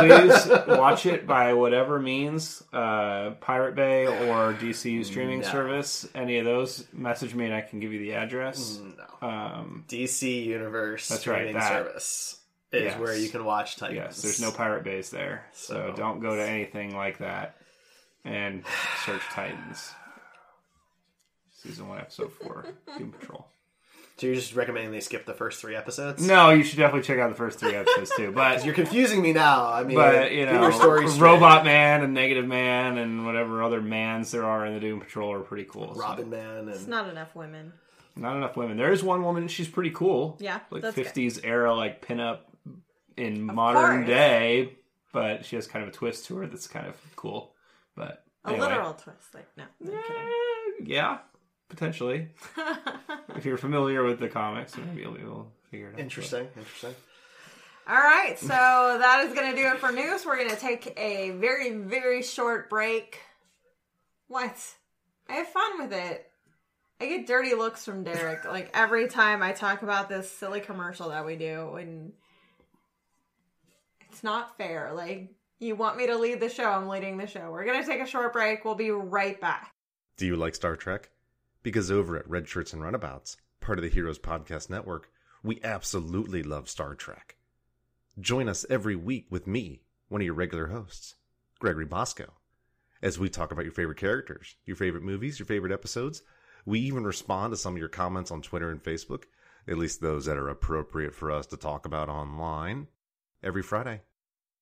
please 0.69 0.79
watch 0.79 1.07
it 1.07 1.27
by 1.27 1.53
whatever 1.53 1.99
means, 2.01 2.63
uh, 2.73 3.31
Pirate 3.41 3.75
Bay 3.75 4.07
or 4.07 4.55
DCU 4.55 5.05
streaming 5.05 5.41
No. 5.41 5.49
service. 5.49 6.09
Any 6.15 6.39
of 6.39 6.45
those, 6.45 6.87
message 6.93 7.35
me 7.35 7.45
and 7.47 7.55
I 7.55 7.61
can 7.61 7.81
give 7.81 7.93
you 7.93 7.99
the 7.99 8.15
address. 8.15 8.81
No. 9.21 9.29
Um, 9.29 9.85
DC 9.89 10.45
Universe 10.47 11.09
That's 11.09 11.27
right, 11.27 11.37
streaming 11.37 11.55
that. 11.55 11.69
service 11.69 12.41
is 12.73 12.83
Yes. 12.85 12.99
where 12.99 13.17
you 13.17 13.29
can 13.29 13.45
watch 13.45 13.77
Titans. 13.77 13.97
yes, 13.97 14.23
there's 14.23 14.41
no 14.41 14.51
Pirate 14.51 14.83
Bays 14.85 15.11
there, 15.11 15.47
so, 15.53 15.75
So- 15.91 15.95
don't 15.97 16.21
go 16.21 16.35
to 16.37 16.43
anything 16.43 16.95
like 16.97 17.19
that 17.19 17.57
and 18.25 18.65
search 19.05 19.23
Titans. 19.33 19.93
Season 21.67 21.89
one, 21.89 21.99
episode 21.99 22.33
four, 22.33 22.65
Doom 22.99 23.13
Patrol. 23.13 23.47
So 24.19 24.27
you're 24.27 24.35
just 24.37 24.55
recommending 24.55 24.93
they 24.93 25.01
skip 25.01 25.27
the 25.27 25.35
first 25.35 25.61
three 25.61 25.77
episodes? 25.77 26.27
No, 26.27 26.49
you 26.49 26.63
should 26.65 26.79
definitely 26.79 27.03
check 27.07 27.19
out 27.19 27.29
the 27.29 27.35
first 27.37 27.59
three 27.59 27.75
episodes 27.75 28.11
too. 28.17 28.33
But 28.33 28.65
You're 28.65 28.73
confusing 28.75 29.21
me 29.21 29.35
now. 29.35 29.71
I 29.71 29.85
mean, 29.85 29.95
but 29.95 30.33
you 30.33 30.47
know, 30.47 30.63
your 30.63 30.73
story 30.73 31.07
straight. 31.07 31.21
Robot 31.21 31.67
Man 31.67 32.03
and 32.03 32.15
Negative 32.15 32.47
Man 32.47 32.97
and 32.97 33.27
whatever 33.27 33.63
other 33.63 33.83
mans 33.83 34.31
there 34.31 34.45
are 34.47 34.65
in 34.65 34.73
the 34.73 34.81
Doom 34.81 35.01
Patrol 35.01 35.33
are 35.33 35.41
pretty 35.41 35.65
cool. 35.65 35.95
So- 35.95 36.01
Robin 36.01 36.31
Man, 36.31 36.69
It's 36.71 36.87
not 36.87 37.09
enough 37.11 37.35
women. 37.35 37.75
Not 38.19 38.37
enough 38.37 38.57
women. 38.57 38.79
There 38.79 38.91
is 38.91 39.03
one 39.05 39.23
woman. 39.23 39.49
She's 39.49 39.69
pretty 39.69 39.91
cool. 39.91 40.39
Yeah, 40.41 40.61
like 40.71 40.81
that's 40.81 40.95
good. 40.97 41.05
fifties 41.05 41.39
era, 41.45 41.75
like 41.75 42.07
pinup 42.07 42.39
in 43.19 43.43
modern 43.43 43.97
course. 44.05 44.07
day. 44.09 44.73
But 45.13 45.45
she 45.45 45.57
has 45.57 45.67
kind 45.67 45.83
of 45.83 45.91
a 45.91 45.93
twist 45.93 46.25
to 46.27 46.37
her 46.37 46.47
that's 46.47 46.67
kind 46.69 46.87
of 46.87 46.95
cool. 47.17 47.53
But 47.95 48.25
A 48.47 48.53
literal 48.55 48.95
twist. 48.95 49.35
Like, 49.35 49.47
no, 49.59 49.65
I'm 49.83 49.87
kidding. 49.89 50.87
Yeah, 50.87 51.19
potentially. 51.69 52.29
if 53.37 53.45
you're 53.45 53.59
familiar 53.59 54.05
with 54.05 54.19
the 54.19 54.29
comics, 54.29 54.77
maybe 54.77 55.03
you'll 55.03 55.13
be 55.13 55.21
able 55.21 55.45
to 55.45 55.71
figure 55.71 55.89
it 55.89 55.95
out. 55.95 56.01
interesting, 56.01 56.49
interesting. 56.57 56.95
All 57.89 57.95
right, 57.95 58.37
so 58.37 58.49
that 58.49 59.25
is 59.27 59.33
going 59.33 59.51
to 59.51 59.57
do 59.57 59.69
it 59.69 59.79
for 59.79 59.93
news. 59.93 60.27
We're 60.27 60.37
going 60.37 60.51
to 60.51 60.57
take 60.57 60.93
a 60.97 61.31
very, 61.31 61.71
very 61.73 62.23
short 62.23 62.69
break. 62.69 63.21
What? 64.27 64.57
I 65.29 65.35
have 65.35 65.49
fun 65.49 65.79
with 65.79 65.93
it. 65.93 66.29
I 67.01 67.07
get 67.07 67.27
dirty 67.27 67.55
looks 67.55 67.85
from 67.85 68.05
Derek 68.05 68.45
like 68.45 68.71
every 68.73 69.07
time 69.07 69.43
I 69.43 69.53
talk 69.53 69.83
about 69.83 70.09
this 70.09 70.31
silly 70.31 70.61
commercial 70.61 71.11
that 71.11 71.27
we 71.27 71.37
do, 71.37 71.75
and 71.75 72.13
it's 74.11 74.25
not 74.25 74.57
fair. 74.57 74.93
Like, 74.95 75.35
you 75.61 75.77
want 75.77 75.97
me 75.97 76.07
to 76.07 76.17
lead 76.17 76.41
the 76.41 76.49
show, 76.49 76.65
I'm 76.65 76.89
leading 76.89 77.19
the 77.19 77.27
show. 77.27 77.51
We're 77.51 77.65
going 77.65 77.81
to 77.81 77.89
take 77.89 78.01
a 78.01 78.07
short 78.07 78.33
break. 78.33 78.65
We'll 78.65 78.75
be 78.75 78.91
right 78.91 79.41
back. 79.41 79.71
Do 80.17 80.27
you 80.27 80.37
like 80.37 80.55
Star 80.55 80.75
Trek? 80.75 81.11
Because 81.67 81.91
over 81.91 82.17
at 82.17 82.31
Red 82.31 82.47
Shirts 82.49 82.73
and 82.73 82.81
Runabouts, 82.81 83.39
part 83.61 83.77
of 83.77 83.83
the 83.83 83.91
Heroes 83.91 84.21
Podcast 84.21 84.71
Network, 84.71 85.11
we 85.43 85.59
absolutely 85.65 86.45
love 86.45 86.69
Star 86.69 86.95
Trek. 86.95 87.35
Join 88.21 88.49
us 88.49 88.65
every 88.71 88.95
week 88.95 89.27
with 89.31 89.49
me, 89.49 89.83
one 90.07 90.21
of 90.21 90.25
your 90.25 90.35
regular 90.35 90.69
hosts, 90.69 91.17
Gregory 91.59 91.85
Bosco, 91.85 92.35
as 93.03 93.19
we 93.19 93.29
talk 93.29 93.51
about 93.51 93.65
your 93.65 93.75
favorite 93.75 93.99
characters, 93.99 94.55
your 94.65 94.77
favorite 94.77 95.03
movies, 95.03 95.41
your 95.41 95.47
favorite 95.47 95.73
episodes. 95.73 96.23
We 96.65 96.79
even 96.79 97.03
respond 97.03 97.53
to 97.53 97.57
some 97.57 97.75
of 97.75 97.81
your 97.81 97.89
comments 97.89 98.31
on 98.31 98.43
Twitter 98.43 98.71
and 98.71 98.81
Facebook, 98.81 99.25
at 99.67 99.77
least 99.77 100.01
those 100.01 100.27
that 100.27 100.37
are 100.37 100.49
appropriate 100.49 101.17
for 101.17 101.33
us 101.33 101.47
to 101.47 101.57
talk 101.57 101.85
about 101.85 102.09
online, 102.09 102.87
every 103.43 103.65
Friday. 103.65 104.03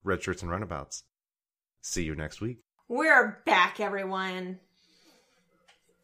Red 0.05 0.23
Shirts 0.23 0.41
and 0.41 0.51
Runabouts. 0.51 1.03
See 1.83 2.05
you 2.05 2.15
next 2.15 2.41
week. 2.41 2.61
We're 2.89 3.43
back, 3.45 3.79
everyone. 3.79 4.59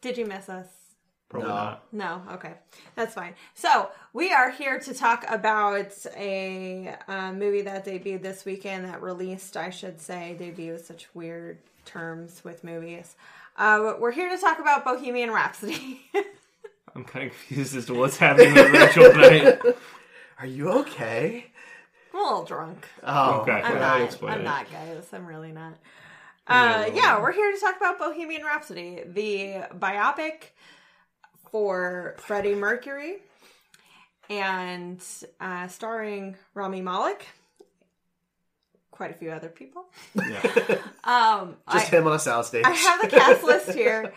Did 0.01 0.19
you 0.19 0.27
miss 0.27 0.47
us? 0.47 0.90
Probably 1.31 1.47
No. 1.49 1.55
not. 1.55 1.83
No, 1.91 2.21
okay, 2.33 2.53
that's 2.95 3.13
fine. 3.15 3.33
So 3.55 3.89
we 4.13 4.33
are 4.33 4.51
here 4.51 4.79
to 4.79 4.93
talk 4.93 5.25
about 5.29 5.93
a 6.17 6.93
uh, 7.07 7.31
movie 7.31 7.61
that 7.61 7.85
debuted 7.85 8.21
this 8.21 8.43
weekend. 8.45 8.85
That 8.85 9.01
released, 9.01 9.55
I 9.57 9.69
should 9.69 9.99
say, 10.01 10.35
debut 10.37 10.73
is 10.73 10.85
such 10.85 11.07
weird 11.13 11.57
terms 11.85 12.43
with 12.43 12.63
movies. 12.65 13.15
Uh, 13.57 13.93
we're 13.99 14.11
here 14.11 14.29
to 14.29 14.37
talk 14.37 14.59
about 14.59 14.83
Bohemian 14.83 15.31
Rhapsody. 15.31 16.01
I'm 16.95 17.05
kind 17.05 17.27
of 17.27 17.31
confused 17.47 17.75
as 17.77 17.85
to 17.85 17.93
what's 17.93 18.17
happening 18.17 18.53
with 18.53 18.69
Rachel 18.71 19.11
tonight. 19.11 19.59
Are 20.39 20.45
you 20.45 20.69
okay? 20.69 21.45
I'm 22.13 22.19
a 22.19 22.23
little 22.23 22.43
drunk. 22.43 22.85
Oh, 23.03 23.39
Okay. 23.41 23.51
I'm 23.53 23.77
Well, 23.79 23.99
not. 24.09 24.23
I'm 24.31 24.43
not, 24.43 24.69
guys. 24.69 25.07
I'm 25.13 25.25
really 25.25 25.53
not. 25.53 25.73
Uh, 26.47 26.83
well, 26.87 26.93
yeah, 26.95 27.21
we're 27.21 27.31
here 27.31 27.49
to 27.53 27.59
talk 27.59 27.77
about 27.77 27.97
Bohemian 27.99 28.43
Rhapsody, 28.43 29.03
the 29.05 29.67
biopic 29.77 30.49
for 31.51 32.15
Freddie 32.17 32.55
Mercury, 32.55 33.17
and 34.29 35.03
uh, 35.39 35.67
starring 35.67 36.35
Rami 36.53 36.81
Malek. 36.81 37.27
quite 38.91 39.11
a 39.11 39.13
few 39.13 39.31
other 39.31 39.49
people. 39.49 39.85
Yeah. 40.15 40.77
Um, 41.03 41.55
Just 41.71 41.91
I, 41.91 41.97
him 41.97 42.05
on 42.05 42.13
a 42.13 42.17
soundstage. 42.17 42.63
I 42.63 42.69
have 42.69 43.01
the 43.01 43.07
cast 43.07 43.43
list 43.43 43.71
here. 43.73 44.13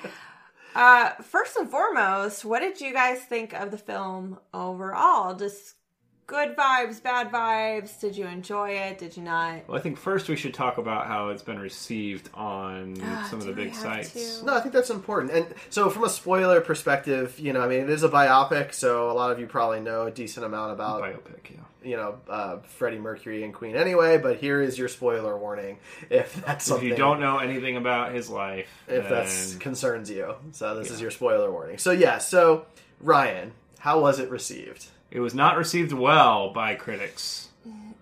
Uh, 0.75 1.11
first 1.23 1.57
and 1.57 1.71
foremost, 1.71 2.45
what 2.45 2.61
did 2.61 2.79
you 2.79 2.93
guys 2.93 3.21
think 3.21 3.55
of 3.55 3.71
the 3.71 3.79
film 3.79 4.39
overall? 4.53 5.35
Just 5.35 5.77
good 6.27 6.57
vibes, 6.57 7.03
bad 7.03 7.31
vibes. 7.31 8.01
Did 8.01 8.17
you 8.17 8.27
enjoy 8.27 8.71
it? 8.71 8.99
Did 8.99 9.17
you 9.17 9.23
not? 9.23 9.69
Well, 9.69 9.77
I 9.77 9.81
think 9.81 9.99
first 9.99 10.29
we 10.29 10.37
should 10.37 10.55
talk 10.55 10.79
about 10.79 11.07
how 11.07 11.29
it's 11.29 11.43
been 11.43 11.59
received 11.59 12.31
on 12.35 12.97
Ah, 13.03 13.27
some 13.31 13.41
of 13.41 13.47
the 13.47 13.53
big 13.53 13.75
sites. 13.75 14.39
to? 14.41 14.47
No, 14.47 14.55
I 14.55 14.61
think 14.61 14.73
that's 14.75 14.91
important. 14.91 15.33
And 15.33 15.47
so, 15.71 15.91
from 15.91 16.05
a 16.05 16.09
spoiler 16.09 16.61
perspective, 16.61 17.39
you 17.39 17.53
know, 17.53 17.61
I 17.61 17.69
mean, 17.69 17.81
it 17.81 17.91
is 17.91 18.03
a 18.03 18.09
biopic, 18.09 18.73
so 18.75 19.11
a 19.11 19.13
lot 19.13 19.31
of 19.31 19.39
you 19.39 19.47
probably 19.47 19.81
know 19.81 20.07
a 20.07 20.11
decent 20.11 20.47
amount 20.47 20.73
about, 20.73 21.03
Biopic, 21.03 21.51
yeah. 21.51 21.61
you 21.89 21.97
know, 21.97 22.17
uh, 22.29 22.59
Freddie 22.61 22.99
Mercury 22.99 23.45
and 23.45 23.53
Queen 23.53 23.77
anyway. 23.77 24.19
But 24.19 24.39
here 24.39 24.61
is 24.61 24.79
your 24.79 24.89
spoiler 24.89 25.37
warning 25.37 25.79
if 26.11 26.35
that's 26.45 26.65
If 26.67 26.69
something 26.69 26.89
you 26.89 26.97
don't 26.97 27.21
know 27.21 27.39
anything 27.39 27.77
about 27.77 28.15
his 28.15 28.31
life, 28.31 28.69
if 28.89 29.09
that 29.09 29.61
concerns 29.61 30.11
you. 30.11 30.35
So 30.53 30.75
this 30.77 30.91
is 30.91 31.01
your 31.01 31.11
spoiler 31.11 31.51
warning. 31.51 31.79
So 31.79 31.91
yeah, 31.91 32.19
so 32.19 32.67
Ryan, 33.01 33.53
how 33.79 34.01
was 34.01 34.19
it 34.19 34.31
received? 34.31 34.87
It 35.15 35.21
was 35.21 35.35
not 35.35 35.57
received 35.57 35.93
well 35.93 36.53
by 36.53 36.75
critics. 36.75 37.49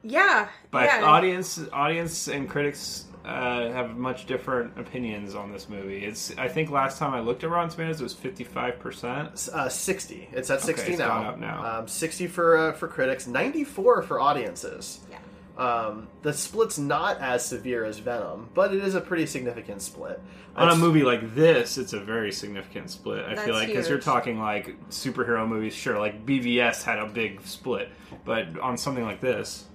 Yeah, 0.03 0.49
But 0.73 0.87
yeah. 0.87 1.05
audience, 1.05 1.61
audience, 1.73 2.27
and 2.27 2.51
critics 2.51 3.05
uh, 3.25 3.71
have 3.71 3.97
much 3.97 4.27
different 4.27 4.77
opinions 4.77 5.37
on 5.37 5.53
this 5.53 5.69
movie. 5.69 6.05
It's 6.05 6.37
I 6.37 6.49
think 6.49 6.71
last 6.71 6.99
time 6.99 7.15
I 7.15 7.21
looked 7.21 7.45
at 7.45 7.51
Rotten 7.51 7.71
Tomatoes, 7.71 8.01
it 8.01 8.03
was 8.03 8.13
fifty 8.13 8.43
five 8.43 8.81
percent. 8.81 9.49
Uh, 9.53 9.69
Sixty. 9.69 10.29
It's 10.33 10.51
at 10.51 10.61
sixty 10.61 10.83
okay, 10.87 10.93
it's 10.95 10.99
now. 10.99 11.09
gone 11.09 11.27
up 11.27 11.39
now. 11.39 11.79
Um, 11.79 11.87
Sixty 11.87 12.27
for 12.27 12.57
uh, 12.57 12.73
for 12.73 12.89
critics. 12.89 13.29
Ninety 13.29 13.63
four 13.63 14.03
for 14.03 14.19
audiences. 14.19 14.99
Yeah. 15.09 15.19
Um, 15.57 16.09
the 16.23 16.33
split's 16.33 16.79
not 16.79 17.21
as 17.21 17.45
severe 17.45 17.85
as 17.85 17.99
Venom, 17.99 18.49
but 18.55 18.73
it 18.73 18.83
is 18.83 18.95
a 18.95 19.01
pretty 19.03 19.27
significant 19.27 19.83
split. 19.83 20.19
On 20.57 20.63
a 20.63 20.67
It's- 20.69 20.79
movie 20.81 21.03
like 21.03 21.35
this, 21.35 21.77
it's 21.77 21.93
a 21.93 22.01
very 22.01 22.33
significant 22.33 22.91
split. 22.91 23.25
I 23.27 23.35
That's 23.35 23.43
feel 23.47 23.55
like 23.55 23.69
because 23.69 23.87
you're 23.89 23.99
huge. 23.99 24.05
talking 24.05 24.39
like 24.41 24.75
superhero 24.89 25.47
movies, 25.47 25.75
sure, 25.75 25.99
like 25.99 26.25
BVS 26.25 26.85
had 26.85 26.99
a 26.99 27.07
big 27.07 27.43
split, 27.43 27.91
but 28.25 28.59
on 28.61 28.79
something 28.79 29.05
like 29.05 29.21
this, 29.21 29.67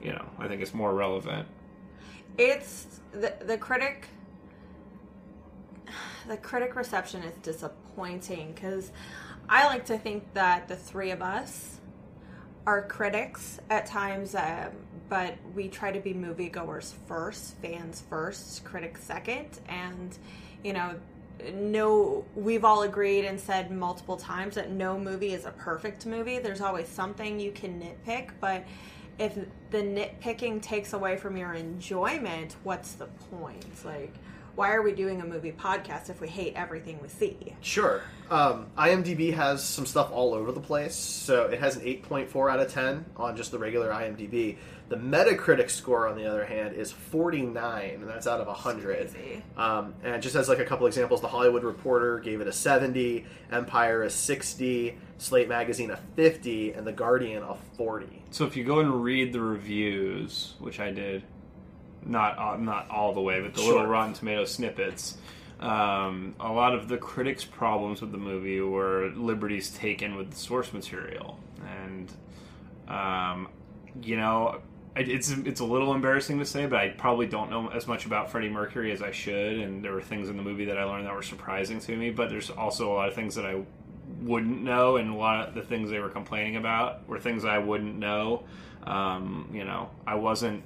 you 0.00 0.12
know, 0.12 0.24
I 0.38 0.46
think 0.46 0.62
it's 0.62 0.74
more 0.74 0.94
relevant. 0.94 1.48
it's 2.38 2.86
the 3.12 3.32
the 3.44 3.56
critic 3.58 4.08
the 6.28 6.36
critic 6.36 6.74
reception 6.76 7.22
is 7.22 7.34
disappointing 7.42 8.52
because 8.54 8.90
I 9.48 9.66
like 9.66 9.86
to 9.86 9.98
think 9.98 10.32
that 10.34 10.68
the 10.68 10.76
three 10.76 11.10
of 11.10 11.20
us 11.22 11.73
are 12.66 12.82
critics 12.82 13.60
at 13.70 13.86
times, 13.86 14.34
um, 14.34 14.70
but 15.08 15.34
we 15.54 15.68
try 15.68 15.92
to 15.92 16.00
be 16.00 16.14
moviegoers 16.14 16.94
first, 17.06 17.56
fans 17.58 18.02
first, 18.08 18.64
critics 18.64 19.02
second, 19.04 19.60
and 19.68 20.16
you 20.62 20.72
know. 20.72 20.94
No, 21.52 22.24
we've 22.36 22.64
all 22.64 22.82
agreed 22.82 23.24
and 23.24 23.38
said 23.38 23.72
multiple 23.72 24.16
times 24.16 24.54
that 24.54 24.70
no 24.70 24.96
movie 24.96 25.34
is 25.34 25.46
a 25.46 25.50
perfect 25.50 26.06
movie. 26.06 26.38
There's 26.38 26.60
always 26.60 26.86
something 26.86 27.40
you 27.40 27.50
can 27.50 27.82
nitpick, 27.82 28.30
but 28.40 28.64
if 29.18 29.34
the 29.70 29.78
nitpicking 29.78 30.62
takes 30.62 30.92
away 30.92 31.16
from 31.16 31.36
your 31.36 31.54
enjoyment, 31.54 32.56
what's 32.62 32.92
the 32.92 33.06
point? 33.06 33.84
Like, 33.84 34.14
why 34.54 34.72
are 34.72 34.82
we 34.82 34.92
doing 34.92 35.20
a 35.20 35.24
movie 35.24 35.52
podcast 35.52 36.10
if 36.10 36.20
we 36.20 36.28
hate 36.28 36.54
everything 36.54 36.98
we 37.02 37.08
see? 37.08 37.54
Sure. 37.60 38.02
Um, 38.30 38.66
IMDb 38.78 39.34
has 39.34 39.62
some 39.62 39.84
stuff 39.86 40.10
all 40.12 40.34
over 40.34 40.52
the 40.52 40.60
place. 40.60 40.94
So 40.94 41.44
it 41.44 41.60
has 41.60 41.76
an 41.76 41.82
8.4 41.82 42.52
out 42.52 42.60
of 42.60 42.72
10 42.72 43.04
on 43.16 43.36
just 43.36 43.50
the 43.50 43.58
regular 43.58 43.90
IMDb. 43.90 44.56
The 44.88 44.96
Metacritic 44.96 45.70
score, 45.70 46.06
on 46.06 46.16
the 46.16 46.26
other 46.26 46.44
hand, 46.44 46.76
is 46.76 46.92
49, 46.92 47.90
and 47.94 48.08
that's 48.08 48.26
out 48.26 48.40
of 48.40 48.46
100. 48.46 48.84
crazy. 48.84 49.42
Um, 49.56 49.94
and 50.04 50.22
just 50.22 50.36
as 50.36 50.48
like 50.48 50.58
a 50.58 50.64
couple 50.64 50.86
examples, 50.86 51.22
the 51.22 51.28
Hollywood 51.28 51.64
Reporter 51.64 52.18
gave 52.18 52.40
it 52.42 52.46
a 52.46 52.52
70, 52.52 53.24
Empire 53.50 54.02
a 54.02 54.10
60, 54.10 54.98
Slate 55.16 55.48
Magazine 55.48 55.90
a 55.90 55.96
50, 56.16 56.72
and 56.72 56.86
The 56.86 56.92
Guardian 56.92 57.42
a 57.42 57.56
40. 57.76 58.22
So 58.30 58.44
if 58.44 58.56
you 58.56 58.64
go 58.64 58.80
and 58.80 59.02
read 59.02 59.32
the 59.32 59.40
reviews, 59.40 60.54
which 60.58 60.78
I 60.80 60.90
did, 60.90 61.22
not 62.06 62.38
uh, 62.38 62.56
not 62.56 62.90
all 62.90 63.12
the 63.14 63.20
way, 63.20 63.40
but 63.40 63.54
the 63.54 63.60
Sure. 63.60 63.72
little 63.74 63.86
Rotten 63.86 64.14
Tomato 64.14 64.44
snippets, 64.44 65.16
um, 65.60 66.34
a 66.40 66.52
lot 66.52 66.74
of 66.74 66.88
the 66.88 66.96
critics' 66.98 67.44
problems 67.44 68.00
with 68.00 68.12
the 68.12 68.18
movie 68.18 68.60
were 68.60 69.10
liberties 69.14 69.70
taken 69.70 70.16
with 70.16 70.30
the 70.30 70.36
source 70.36 70.72
material, 70.72 71.38
and 71.82 72.12
um, 72.88 73.48
you 74.02 74.16
know. 74.16 74.60
It's 74.96 75.28
it's 75.28 75.58
a 75.58 75.64
little 75.64 75.92
embarrassing 75.92 76.38
to 76.38 76.44
say, 76.44 76.66
but 76.66 76.78
I 76.78 76.90
probably 76.90 77.26
don't 77.26 77.50
know 77.50 77.66
as 77.66 77.88
much 77.88 78.06
about 78.06 78.30
Freddie 78.30 78.48
Mercury 78.48 78.92
as 78.92 79.02
I 79.02 79.10
should, 79.10 79.58
and 79.58 79.82
there 79.84 79.92
were 79.92 80.00
things 80.00 80.28
in 80.28 80.36
the 80.36 80.42
movie 80.44 80.66
that 80.66 80.78
I 80.78 80.84
learned 80.84 81.06
that 81.06 81.14
were 81.16 81.20
surprising 81.20 81.80
to 81.80 81.96
me. 81.96 82.10
But 82.10 82.30
there's 82.30 82.48
also 82.48 82.92
a 82.92 82.94
lot 82.94 83.08
of 83.08 83.14
things 83.16 83.34
that 83.34 83.44
I 83.44 83.60
wouldn't 84.20 84.62
know, 84.62 84.94
and 84.94 85.10
a 85.10 85.16
lot 85.16 85.48
of 85.48 85.54
the 85.56 85.62
things 85.62 85.90
they 85.90 85.98
were 85.98 86.10
complaining 86.10 86.54
about 86.54 87.08
were 87.08 87.18
things 87.18 87.44
I 87.44 87.58
wouldn't 87.58 87.96
know. 87.96 88.44
Um, 88.86 89.50
you 89.52 89.64
know, 89.64 89.90
I 90.06 90.14
wasn't 90.14 90.62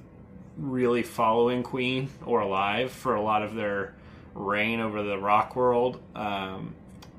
really 0.59 1.03
following 1.03 1.63
Queen 1.63 2.11
or 2.27 2.41
Alive 2.41 2.91
for 2.91 3.15
a 3.15 3.23
lot 3.23 3.43
of 3.43 3.55
their 3.55 3.95
reign 4.35 4.81
over 4.81 5.03
the 5.03 5.19
rock 5.19 5.57
world, 5.57 6.01
um, 6.15 6.75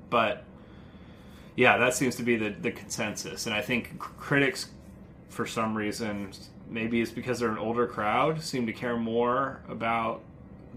but 0.10 0.44
yeah, 1.56 1.78
that 1.78 1.94
seems 1.94 2.16
to 2.18 2.24
be 2.24 2.36
the, 2.36 2.50
the 2.50 2.72
consensus, 2.72 3.46
and 3.46 3.56
I 3.56 3.62
think 3.62 3.98
critics, 4.00 4.70
for 5.30 5.46
some 5.46 5.76
reason, 5.76 6.32
maybe 6.70 7.02
it's 7.02 7.12
because 7.12 7.40
they're 7.40 7.52
an 7.52 7.58
older 7.58 7.88
crowd, 7.88 8.42
seem 8.42 8.66
to 8.68 8.74
care 8.74 8.98
more 8.98 9.62
about 9.68 10.22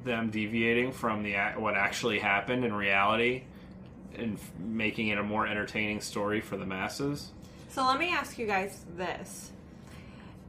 them 0.05 0.31
deviating 0.31 0.93
from 0.93 1.23
the 1.23 1.35
what 1.57 1.75
actually 1.75 2.19
happened 2.19 2.65
in 2.65 2.73
reality 2.73 3.43
and 4.17 4.39
making 4.59 5.09
it 5.09 5.19
a 5.19 5.23
more 5.23 5.47
entertaining 5.47 6.01
story 6.01 6.41
for 6.41 6.57
the 6.57 6.67
masses. 6.67 7.31
So 7.69 7.85
let 7.87 7.99
me 7.99 8.11
ask 8.11 8.39
you 8.39 8.47
guys 8.47 8.85
this. 8.97 9.53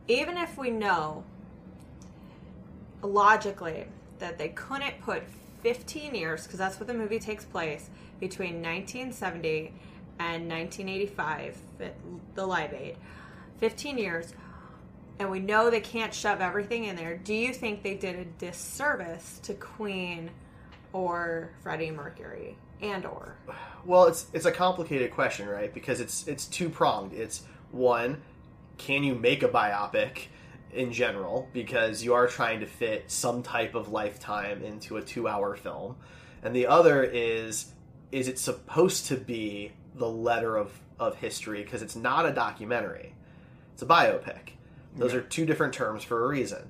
Even 0.07 0.37
if 0.37 0.57
we 0.57 0.69
know 0.69 1.23
logically 3.03 3.85
that 4.19 4.37
they 4.37 4.49
couldn't 4.49 5.01
put 5.01 5.23
15 5.61 6.15
years, 6.15 6.43
because 6.43 6.59
that's 6.59 6.79
what 6.79 6.87
the 6.87 6.93
movie 6.93 7.19
takes 7.19 7.45
place, 7.45 7.89
between 8.19 8.61
1970 8.61 9.73
and 10.19 10.47
1985, 10.49 11.57
the- 11.77 12.45
Live 12.45 12.73
Aid, 12.73 12.97
15 13.59 13.97
years, 13.97 14.33
and 15.19 15.29
we 15.29 15.39
know 15.39 15.69
they 15.69 15.79
can't 15.81 16.13
shove 16.13 16.41
everything 16.41 16.85
in 16.85 16.95
there, 16.95 17.17
do 17.17 17.33
you 17.33 17.53
think 17.53 17.83
they 17.83 17.95
did 17.95 18.15
a 18.15 18.25
disservice 18.25 19.39
to 19.43 19.53
Queen 19.53 20.29
or 20.91 21.49
Freddie 21.61 21.91
Mercury? 21.91 22.57
And 22.81 23.05
or 23.05 23.35
Well, 23.85 24.05
it's 24.05 24.27
it's 24.33 24.45
a 24.45 24.51
complicated 24.51 25.11
question, 25.11 25.47
right? 25.47 25.73
Because 25.73 26.01
it's 26.01 26.27
it's 26.27 26.45
two 26.45 26.69
pronged. 26.69 27.13
It's 27.13 27.43
one, 27.71 28.21
can 28.77 29.03
you 29.03 29.15
make 29.15 29.41
a 29.43 29.47
biopic 29.47 30.27
in 30.73 30.91
general? 30.91 31.49
Because 31.53 32.03
you 32.03 32.13
are 32.13 32.27
trying 32.27 32.59
to 32.59 32.65
fit 32.65 33.09
some 33.09 33.43
type 33.43 33.75
of 33.75 33.89
lifetime 33.89 34.63
into 34.63 34.97
a 34.97 35.01
two 35.01 35.27
hour 35.27 35.55
film, 35.55 35.95
and 36.41 36.55
the 36.55 36.67
other 36.67 37.03
is, 37.03 37.73
is 38.11 38.27
it 38.27 38.39
supposed 38.39 39.07
to 39.07 39.17
be 39.17 39.71
the 39.95 40.09
letter 40.09 40.57
of 40.57 40.71
of 40.99 41.15
history? 41.17 41.63
Because 41.63 41.81
it's 41.81 41.95
not 41.95 42.25
a 42.25 42.31
documentary; 42.31 43.13
it's 43.73 43.81
a 43.81 43.85
biopic. 43.85 44.49
Those 44.95 45.13
are 45.15 45.21
two 45.21 45.45
different 45.45 45.73
terms 45.73 46.03
for 46.03 46.23
a 46.23 46.27
reason, 46.27 46.69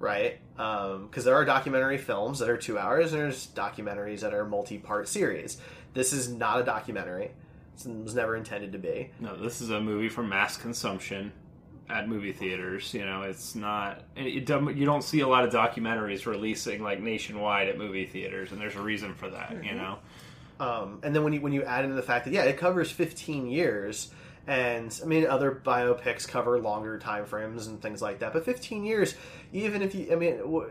right? 0.00 0.38
Um, 0.58 1.06
because 1.06 1.24
there 1.24 1.36
are 1.36 1.44
documentary 1.44 1.98
films 1.98 2.40
that 2.40 2.50
are 2.50 2.56
two 2.56 2.78
hours, 2.78 3.12
and 3.12 3.22
there's 3.22 3.46
documentaries 3.48 4.20
that 4.20 4.34
are 4.34 4.44
multi-part 4.44 5.08
series. 5.08 5.58
This 5.94 6.12
is 6.12 6.28
not 6.28 6.60
a 6.60 6.64
documentary. 6.64 7.30
It 7.86 8.02
was 8.02 8.14
never 8.14 8.36
intended 8.36 8.72
to 8.72 8.78
be. 8.78 9.10
No, 9.20 9.36
this 9.36 9.60
is 9.60 9.70
a 9.70 9.80
movie 9.80 10.08
for 10.08 10.22
mass 10.22 10.56
consumption 10.56 11.32
at 11.90 12.08
movie 12.08 12.32
theaters. 12.32 12.94
You 12.94 13.04
know, 13.04 13.22
it's 13.22 13.54
not. 13.54 14.02
and 14.16 14.26
It, 14.26 14.46
don't- 14.46 14.76
you 14.76 14.84
don't 14.86 15.02
see 15.02 15.20
a 15.20 15.28
lot 15.28 15.44
of 15.44 15.52
documentaries 15.52 16.26
releasing 16.26 16.82
like 16.82 17.00
nationwide 17.00 17.68
at 17.68 17.76
movie 17.78 18.06
theaters, 18.06 18.52
and 18.52 18.60
there's 18.60 18.76
a 18.76 18.80
reason 18.82 19.14
for 19.14 19.28
that. 19.30 19.64
You 19.64 19.74
know, 19.74 19.98
Um, 20.60 21.00
and 21.02 21.14
then 21.14 21.24
when 21.24 21.32
you 21.32 21.40
when 21.40 21.52
you 21.52 21.62
add 21.64 21.84
in 21.84 21.94
the 21.96 22.02
fact 22.02 22.24
that 22.26 22.32
yeah, 22.34 22.42
it 22.44 22.56
covers 22.58 22.90
15 22.90 23.46
years, 23.48 24.10
and 24.46 24.98
I 25.02 25.06
mean 25.06 25.26
other 25.26 25.60
biopics 25.64 26.26
cover 26.28 26.58
longer 26.58 26.98
time 26.98 27.24
frames 27.26 27.66
and 27.66 27.80
things 27.80 28.00
like 28.02 28.18
that, 28.20 28.32
but 28.32 28.44
15 28.44 28.84
years, 28.84 29.14
even 29.52 29.82
if 29.82 29.94
you, 29.94 30.12
I 30.12 30.16
mean, 30.16 30.38
wh- 30.38 30.70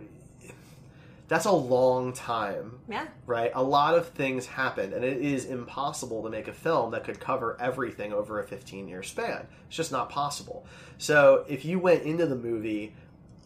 that's 1.29 1.45
a 1.45 1.51
long 1.51 2.11
time. 2.11 2.79
yeah, 2.89 3.07
right? 3.25 3.51
A 3.53 3.63
lot 3.63 3.95
of 3.95 4.09
things 4.09 4.45
happened, 4.47 4.93
and 4.93 5.05
it 5.05 5.21
is 5.21 5.45
impossible 5.45 6.23
to 6.23 6.29
make 6.29 6.47
a 6.47 6.53
film 6.53 6.91
that 6.91 7.03
could 7.05 7.19
cover 7.19 7.55
everything 7.61 8.11
over 8.11 8.39
a 8.39 8.43
15 8.43 8.87
year 8.87 9.03
span. 9.03 9.47
It's 9.67 9.77
just 9.77 9.91
not 9.91 10.09
possible. 10.09 10.65
So 10.97 11.45
if 11.47 11.63
you 11.63 11.79
went 11.79 12.03
into 12.03 12.25
the 12.25 12.35
movie 12.35 12.93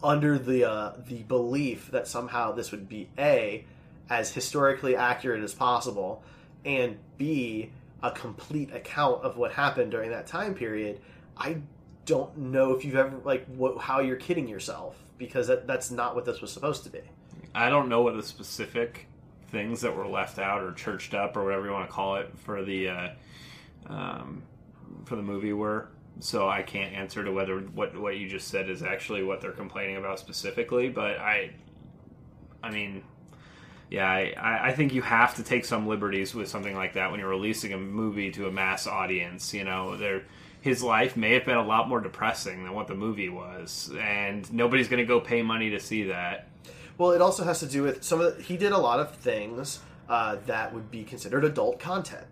under 0.02 0.38
the 0.38 0.64
uh, 0.64 0.92
the 1.06 1.22
belief 1.22 1.90
that 1.92 2.08
somehow 2.08 2.52
this 2.52 2.70
would 2.72 2.88
be 2.88 3.08
a 3.18 3.64
as 4.10 4.32
historically 4.32 4.96
accurate 4.96 5.44
as 5.44 5.54
possible, 5.54 6.24
and 6.64 6.98
b 7.18 7.70
a 8.02 8.10
complete 8.10 8.72
account 8.74 9.22
of 9.24 9.36
what 9.38 9.52
happened 9.52 9.90
during 9.90 10.10
that 10.10 10.26
time 10.26 10.54
period, 10.54 11.00
I 11.36 11.58
don't 12.04 12.36
know 12.36 12.72
if 12.72 12.84
you've 12.84 12.96
ever 12.96 13.16
like 13.24 13.46
what, 13.46 13.78
how 13.78 14.00
you're 14.00 14.16
kidding 14.16 14.46
yourself 14.46 14.96
because 15.16 15.46
that, 15.46 15.66
that's 15.66 15.90
not 15.90 16.14
what 16.14 16.26
this 16.26 16.40
was 16.40 16.52
supposed 16.52 16.84
to 16.84 16.90
be. 16.90 17.00
I 17.54 17.70
don't 17.70 17.88
know 17.88 18.02
what 18.02 18.16
the 18.16 18.22
specific 18.22 19.06
things 19.48 19.82
that 19.82 19.96
were 19.96 20.06
left 20.06 20.38
out 20.38 20.62
or 20.62 20.72
churched 20.72 21.14
up 21.14 21.36
or 21.36 21.44
whatever 21.44 21.66
you 21.66 21.72
want 21.72 21.88
to 21.88 21.92
call 21.92 22.16
it 22.16 22.32
for 22.38 22.64
the 22.64 22.88
uh, 22.88 23.08
um, 23.86 24.42
for 25.04 25.16
the 25.16 25.22
movie 25.22 25.52
were. 25.52 25.88
So 26.20 26.48
I 26.48 26.62
can't 26.62 26.94
answer 26.94 27.24
to 27.24 27.32
whether 27.32 27.58
what 27.58 27.96
what 27.98 28.16
you 28.16 28.28
just 28.28 28.48
said 28.48 28.68
is 28.68 28.82
actually 28.82 29.22
what 29.22 29.40
they're 29.40 29.52
complaining 29.52 29.96
about 29.96 30.18
specifically. 30.18 30.88
But 30.88 31.18
I, 31.18 31.50
I 32.62 32.70
mean, 32.70 33.02
yeah, 33.90 34.08
I, 34.08 34.68
I 34.68 34.72
think 34.72 34.92
you 34.92 35.02
have 35.02 35.34
to 35.36 35.42
take 35.42 35.64
some 35.64 35.86
liberties 35.86 36.34
with 36.34 36.48
something 36.48 36.74
like 36.74 36.94
that 36.94 37.10
when 37.10 37.20
you're 37.20 37.28
releasing 37.28 37.72
a 37.72 37.78
movie 37.78 38.30
to 38.32 38.46
a 38.46 38.50
mass 38.50 38.86
audience. 38.86 39.52
You 39.52 39.64
know, 39.64 39.96
there 39.96 40.22
his 40.60 40.82
life 40.82 41.16
may 41.16 41.34
have 41.34 41.44
been 41.44 41.58
a 41.58 41.66
lot 41.66 41.88
more 41.88 42.00
depressing 42.00 42.64
than 42.64 42.72
what 42.72 42.86
the 42.88 42.94
movie 42.94 43.28
was, 43.28 43.92
and 44.00 44.50
nobody's 44.52 44.88
going 44.88 44.98
to 44.98 45.06
go 45.06 45.20
pay 45.20 45.42
money 45.42 45.70
to 45.70 45.80
see 45.80 46.04
that. 46.04 46.48
Well, 46.96 47.10
it 47.12 47.20
also 47.20 47.44
has 47.44 47.60
to 47.60 47.66
do 47.66 47.82
with 47.82 48.04
some 48.04 48.20
of 48.20 48.36
the, 48.36 48.42
he 48.42 48.56
did 48.56 48.72
a 48.72 48.78
lot 48.78 49.00
of 49.00 49.14
things 49.16 49.80
uh, 50.08 50.36
that 50.46 50.72
would 50.72 50.90
be 50.90 51.04
considered 51.04 51.44
adult 51.44 51.80
content, 51.80 52.26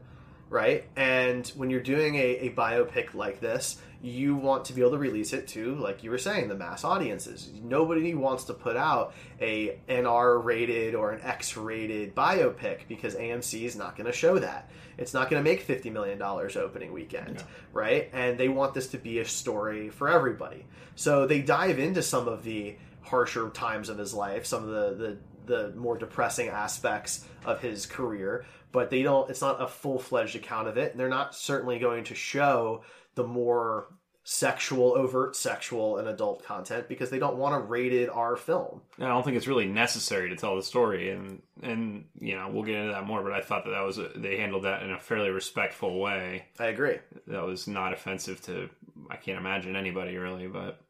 right? 0.50 0.84
And 0.94 1.46
when 1.56 1.70
you're 1.70 1.80
doing 1.80 2.14
a, 2.14 2.38
a 2.38 2.50
biopic 2.50 3.14
like 3.14 3.40
this, 3.40 3.78
you 4.02 4.34
want 4.34 4.64
to 4.64 4.72
be 4.72 4.80
able 4.80 4.92
to 4.92 4.98
release 4.98 5.32
it 5.32 5.46
to, 5.48 5.76
like 5.76 6.02
you 6.02 6.10
were 6.10 6.18
saying, 6.18 6.48
the 6.48 6.56
mass 6.56 6.82
audiences. 6.82 7.50
Nobody 7.62 8.14
wants 8.14 8.44
to 8.44 8.54
put 8.54 8.76
out 8.76 9.14
a 9.40 9.78
NR 9.88 10.44
rated 10.44 10.94
or 10.94 11.12
an 11.12 11.20
X 11.22 11.56
rated 11.56 12.14
biopic 12.14 12.88
because 12.88 13.14
AMC 13.14 13.62
is 13.62 13.76
not 13.76 13.96
going 13.96 14.06
to 14.06 14.12
show 14.12 14.38
that. 14.40 14.68
It's 14.98 15.14
not 15.14 15.30
going 15.30 15.42
to 15.42 15.48
make 15.48 15.66
$50 15.66 15.92
million 15.92 16.20
opening 16.20 16.92
weekend, 16.92 17.42
right? 17.72 18.10
And 18.12 18.38
they 18.38 18.48
want 18.48 18.74
this 18.74 18.88
to 18.88 18.98
be 18.98 19.20
a 19.20 19.24
story 19.24 19.88
for 19.88 20.08
everybody. 20.08 20.66
So 20.96 21.26
they 21.26 21.40
dive 21.40 21.78
into 21.78 22.02
some 22.02 22.28
of 22.28 22.42
the 22.42 22.76
harsher 23.12 23.50
times 23.50 23.90
of 23.90 23.98
his 23.98 24.14
life, 24.14 24.46
some 24.46 24.66
of 24.66 24.70
the, 24.70 25.18
the, 25.46 25.54
the 25.54 25.76
more 25.76 25.98
depressing 25.98 26.48
aspects 26.48 27.26
of 27.44 27.60
his 27.60 27.84
career, 27.84 28.46
but 28.72 28.88
they 28.88 29.02
don't, 29.02 29.28
it's 29.28 29.42
not 29.42 29.60
a 29.60 29.68
full 29.68 29.98
fledged 29.98 30.34
account 30.34 30.66
of 30.66 30.78
it. 30.78 30.92
And 30.92 30.98
they're 30.98 31.10
not 31.10 31.34
certainly 31.34 31.78
going 31.78 32.04
to 32.04 32.14
show 32.14 32.84
the 33.14 33.24
more 33.24 33.88
sexual, 34.24 34.96
overt 34.96 35.36
sexual 35.36 35.98
and 35.98 36.08
adult 36.08 36.42
content 36.42 36.88
because 36.88 37.10
they 37.10 37.18
don't 37.18 37.36
want 37.36 37.54
a 37.54 37.58
rated 37.58 38.08
R 38.08 38.34
film. 38.34 38.80
I 38.98 39.08
don't 39.08 39.22
think 39.24 39.36
it's 39.36 39.46
really 39.46 39.66
necessary 39.66 40.30
to 40.30 40.36
tell 40.36 40.56
the 40.56 40.62
story, 40.62 41.10
and 41.10 41.42
and 41.62 42.04
you 42.18 42.36
know 42.36 42.48
we'll 42.50 42.62
get 42.62 42.76
into 42.76 42.92
that 42.92 43.04
more. 43.04 43.22
But 43.22 43.32
I 43.32 43.42
thought 43.42 43.64
that 43.64 43.72
that 43.72 43.84
was 43.84 43.98
a, 43.98 44.08
they 44.16 44.38
handled 44.38 44.62
that 44.62 44.84
in 44.84 44.90
a 44.90 44.98
fairly 44.98 45.30
respectful 45.30 46.00
way. 46.00 46.46
I 46.58 46.66
agree. 46.66 46.98
That 47.26 47.42
was 47.42 47.66
not 47.66 47.92
offensive 47.92 48.40
to 48.42 48.70
I 49.10 49.16
can't 49.16 49.38
imagine 49.38 49.76
anybody 49.76 50.16
really, 50.16 50.46
but. 50.46 50.80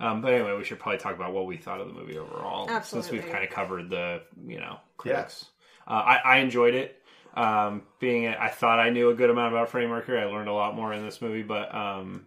Um, 0.00 0.22
but 0.22 0.32
anyway, 0.32 0.56
we 0.56 0.64
should 0.64 0.78
probably 0.78 0.98
talk 0.98 1.14
about 1.14 1.34
what 1.34 1.46
we 1.46 1.58
thought 1.58 1.80
of 1.80 1.88
the 1.88 1.92
movie 1.92 2.16
overall, 2.16 2.68
Absolutely. 2.68 3.10
since 3.10 3.24
we've 3.24 3.32
kind 3.32 3.44
of 3.44 3.50
covered 3.50 3.90
the, 3.90 4.22
you 4.46 4.58
know, 4.58 4.78
critics. 4.96 5.44
Uh, 5.86 5.92
I, 5.92 6.16
I 6.16 6.36
enjoyed 6.38 6.74
it. 6.74 6.96
Um, 7.34 7.82
being, 8.00 8.26
I 8.26 8.48
thought 8.48 8.80
I 8.80 8.90
knew 8.90 9.10
a 9.10 9.14
good 9.14 9.30
amount 9.30 9.52
about 9.52 9.68
Freddie 9.68 9.86
Mercury. 9.86 10.20
I 10.20 10.24
learned 10.24 10.48
a 10.48 10.54
lot 10.54 10.74
more 10.74 10.92
in 10.92 11.04
this 11.04 11.20
movie, 11.20 11.42
but 11.42 11.72
um, 11.74 12.26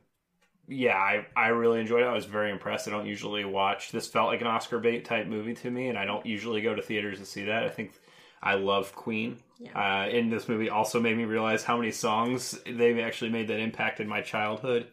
yeah, 0.68 0.96
I, 0.96 1.26
I 1.36 1.48
really 1.48 1.82
enjoyed 1.82 2.04
it. 2.04 2.08
I 2.08 2.14
was 2.14 2.26
very 2.26 2.52
impressed. 2.52 2.88
I 2.88 2.92
don't 2.92 3.08
usually 3.08 3.44
watch. 3.44 3.92
This 3.92 4.08
felt 4.08 4.28
like 4.28 4.42
an 4.42 4.48
Oscar 4.48 4.80
bait 4.80 5.04
type 5.04 5.28
movie 5.28 5.56
to 5.56 5.72
me, 5.72 5.90
and 5.90 5.98
I 5.98 6.06
don't 6.06 6.26
usually 6.26 6.62
go 6.62 6.74
to 6.74 6.82
theaters 6.82 7.20
to 7.20 7.26
see 7.26 7.46
that. 7.46 7.64
I 7.64 7.70
think 7.70 7.94
I 8.42 8.56
love 8.56 8.94
Queen. 8.96 9.40
Uh, 9.74 10.10
in 10.12 10.30
this 10.30 10.50
movie, 10.50 10.70
also 10.70 11.00
made 11.00 11.18
me 11.18 11.24
realize 11.24 11.64
how 11.64 11.78
many 11.78 11.92
songs 11.92 12.60
they've 12.66 13.00
actually 13.00 13.32
made 13.32 13.48
that 13.48 13.60
impacted 13.60 14.08
my 14.08 14.22
childhood. 14.22 14.88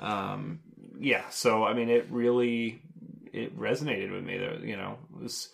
Um, 0.00 0.60
yeah, 0.98 1.28
so 1.30 1.64
I 1.64 1.74
mean, 1.74 1.88
it 1.88 2.06
really 2.10 2.82
it 3.32 3.58
resonated 3.58 4.12
with 4.12 4.24
me. 4.24 4.38
That 4.38 4.60
you 4.62 4.76
know, 4.76 4.98
it 5.14 5.22
was 5.22 5.48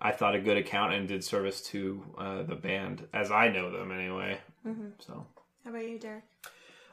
I 0.00 0.12
thought 0.12 0.34
a 0.34 0.40
good 0.40 0.56
account 0.56 0.92
and 0.92 1.08
did 1.08 1.24
service 1.24 1.62
to 1.62 2.02
uh, 2.18 2.42
the 2.42 2.54
band 2.54 3.06
as 3.12 3.30
I 3.30 3.48
know 3.48 3.70
them 3.70 3.90
anyway. 3.90 4.38
So 4.98 5.26
How 5.64 5.70
about 5.70 5.88
you, 5.88 5.98
Derek? 5.98 6.24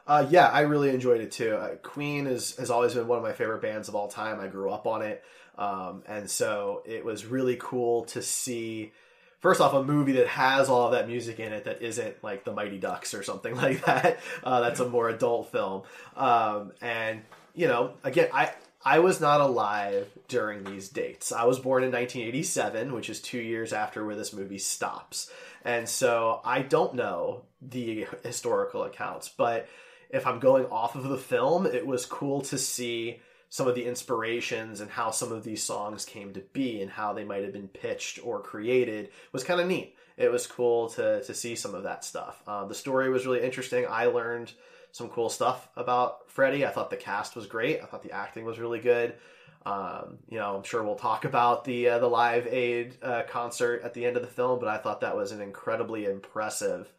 Uh, 0.06 0.26
yeah, 0.30 0.48
I 0.48 0.60
really 0.62 0.90
enjoyed 0.90 1.20
it 1.20 1.30
too. 1.30 1.54
Uh, 1.54 1.76
Queen 1.76 2.26
is, 2.26 2.56
has 2.56 2.70
always 2.70 2.94
been 2.94 3.06
one 3.06 3.18
of 3.18 3.24
my 3.24 3.32
favorite 3.32 3.62
bands 3.62 3.88
of 3.88 3.94
all 3.94 4.08
time. 4.08 4.40
I 4.40 4.48
grew 4.48 4.70
up 4.70 4.86
on 4.86 5.02
it. 5.02 5.22
Um, 5.56 6.02
and 6.06 6.28
so 6.28 6.82
it 6.86 7.04
was 7.04 7.24
really 7.24 7.56
cool 7.60 8.04
to 8.06 8.22
see, 8.22 8.92
first 9.40 9.60
off, 9.60 9.74
a 9.74 9.84
movie 9.84 10.12
that 10.12 10.26
has 10.26 10.68
all 10.68 10.86
of 10.86 10.92
that 10.92 11.06
music 11.06 11.38
in 11.38 11.52
it 11.52 11.64
that 11.64 11.82
isn't 11.82 12.24
like 12.24 12.44
The 12.44 12.52
Mighty 12.52 12.78
Ducks 12.78 13.14
or 13.14 13.22
something 13.22 13.54
like 13.64 13.84
that. 13.84 14.18
Uh, 14.42 14.60
that's 14.60 14.80
a 14.80 14.88
more 14.88 15.08
adult 15.08 15.52
film. 15.52 15.82
Um, 16.16 16.72
and, 16.80 17.22
you 17.54 17.68
know, 17.68 17.94
again, 18.04 18.28
I, 18.32 18.52
I 18.84 18.98
was 18.98 19.20
not 19.20 19.40
alive 19.40 20.08
during 20.28 20.64
these 20.64 20.88
dates. 20.88 21.32
I 21.32 21.44
was 21.44 21.58
born 21.58 21.84
in 21.84 21.92
1987, 21.92 22.92
which 22.92 23.08
is 23.08 23.20
two 23.20 23.38
years 23.38 23.72
after 23.72 24.04
where 24.04 24.16
this 24.16 24.32
movie 24.32 24.58
stops. 24.58 25.30
And 25.64 25.88
so 25.88 26.40
I 26.44 26.62
don't 26.62 26.94
know 26.94 27.42
the 27.60 28.06
historical 28.24 28.82
accounts, 28.82 29.28
but 29.28 29.68
if 30.10 30.26
I'm 30.26 30.40
going 30.40 30.66
off 30.66 30.96
of 30.96 31.04
the 31.04 31.18
film, 31.18 31.66
it 31.66 31.86
was 31.86 32.06
cool 32.06 32.42
to 32.42 32.58
see 32.58 33.20
some 33.48 33.68
of 33.68 33.74
the 33.74 33.84
inspirations 33.84 34.80
and 34.80 34.90
how 34.90 35.10
some 35.10 35.30
of 35.30 35.44
these 35.44 35.62
songs 35.62 36.04
came 36.04 36.32
to 36.32 36.40
be 36.52 36.80
and 36.80 36.90
how 36.90 37.12
they 37.12 37.22
might 37.22 37.42
have 37.42 37.52
been 37.52 37.68
pitched 37.68 38.18
or 38.24 38.40
created 38.40 39.10
was 39.30 39.44
kind 39.44 39.60
of 39.60 39.68
neat. 39.68 39.94
It 40.16 40.32
was 40.32 40.46
cool 40.46 40.88
to 40.90 41.22
to 41.22 41.34
see 41.34 41.54
some 41.54 41.74
of 41.74 41.82
that 41.84 42.04
stuff. 42.04 42.42
Uh, 42.46 42.64
the 42.64 42.74
story 42.74 43.10
was 43.10 43.26
really 43.26 43.42
interesting. 43.42 43.86
I 43.88 44.06
learned 44.06 44.52
some 44.92 45.08
cool 45.08 45.28
stuff 45.28 45.68
about 45.74 46.30
Freddie. 46.30 46.64
I 46.64 46.70
thought 46.70 46.90
the 46.90 46.96
cast 46.96 47.34
was 47.34 47.46
great. 47.46 47.80
I 47.82 47.86
thought 47.86 48.02
the 48.02 48.12
acting 48.12 48.44
was 48.44 48.58
really 48.58 48.78
good. 48.78 49.14
Um, 49.64 50.18
you 50.28 50.38
know, 50.38 50.56
I'm 50.56 50.64
sure 50.64 50.82
we'll 50.82 50.96
talk 50.96 51.24
about 51.24 51.64
the 51.64 51.88
uh, 51.88 51.98
the 51.98 52.08
Live 52.08 52.46
Aid 52.46 52.98
uh, 53.02 53.22
concert 53.28 53.82
at 53.84 53.94
the 53.94 54.04
end 54.04 54.16
of 54.16 54.22
the 54.22 54.28
film, 54.28 54.58
but 54.58 54.68
I 54.68 54.78
thought 54.78 55.00
that 55.00 55.16
was 55.16 55.32
an 55.32 55.40
incredibly 55.40 56.04
impressive 56.04 56.92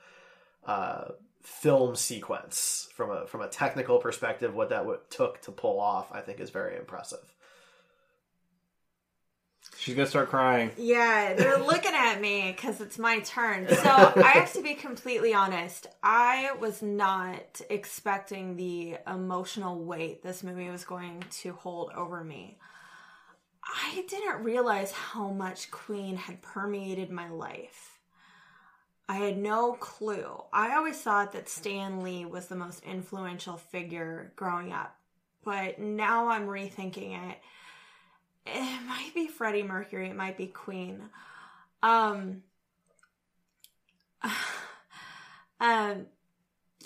uh, 0.66 1.10
film 1.42 1.96
sequence 1.96 2.88
from 2.96 3.12
a 3.12 3.28
from 3.28 3.42
a 3.42 3.48
technical 3.48 4.00
perspective. 4.00 4.56
What 4.56 4.70
that 4.70 4.80
w- 4.80 5.00
took 5.10 5.42
to 5.42 5.52
pull 5.52 5.80
off, 5.80 6.12
I 6.12 6.22
think, 6.22 6.40
is 6.40 6.50
very 6.50 6.78
impressive. 6.78 7.33
She's 9.84 9.96
gonna 9.96 10.08
start 10.08 10.30
crying. 10.30 10.72
Yeah, 10.78 11.34
they're 11.34 11.58
looking 11.64 11.94
at 11.94 12.22
me 12.22 12.54
because 12.56 12.80
it's 12.80 12.98
my 12.98 13.20
turn. 13.20 13.68
So 13.68 13.90
I 13.90 14.32
have 14.36 14.54
to 14.54 14.62
be 14.62 14.76
completely 14.76 15.34
honest. 15.34 15.88
I 16.02 16.54
was 16.60 16.82
not 16.82 17.62
expecting 17.70 18.56
the 18.56 18.98
emotional 19.06 19.84
weight 19.84 20.24
this 20.24 20.42
movie 20.42 20.70
was 20.70 20.86
going 20.86 21.24
to 21.42 21.54
hold 21.54 21.92
over 21.96 22.24
me. 22.24 22.58
I 23.64 24.06
didn't 24.08 24.44
realize 24.44 24.92
how 24.92 25.30
much 25.30 25.72
Queen 25.72 26.16
had 26.16 26.42
permeated 26.42 27.10
my 27.10 27.30
life. 27.30 28.00
I 29.10 29.16
had 29.18 29.38
no 29.38 29.74
clue. 29.74 30.44
I 30.54 30.76
always 30.76 31.00
thought 31.02 31.34
that 31.34 31.50
Stan 31.50 32.04
Lee 32.04 32.24
was 32.24 32.48
the 32.48 32.56
most 32.56 32.84
influential 32.84 33.58
figure 33.58 34.32
growing 34.38 34.72
up, 34.72 34.96
but 35.44 35.78
now 35.78 36.30
I'm 36.30 36.48
rethinking 36.48 37.32
it 37.32 37.38
it 38.46 38.82
might 38.88 39.12
be 39.14 39.28
Freddie 39.28 39.64
Mercury, 39.64 40.10
it 40.10 40.16
might 40.16 40.38
be 40.38 40.48
Queen. 40.48 41.02
Um 41.82 42.44
um 45.60 46.06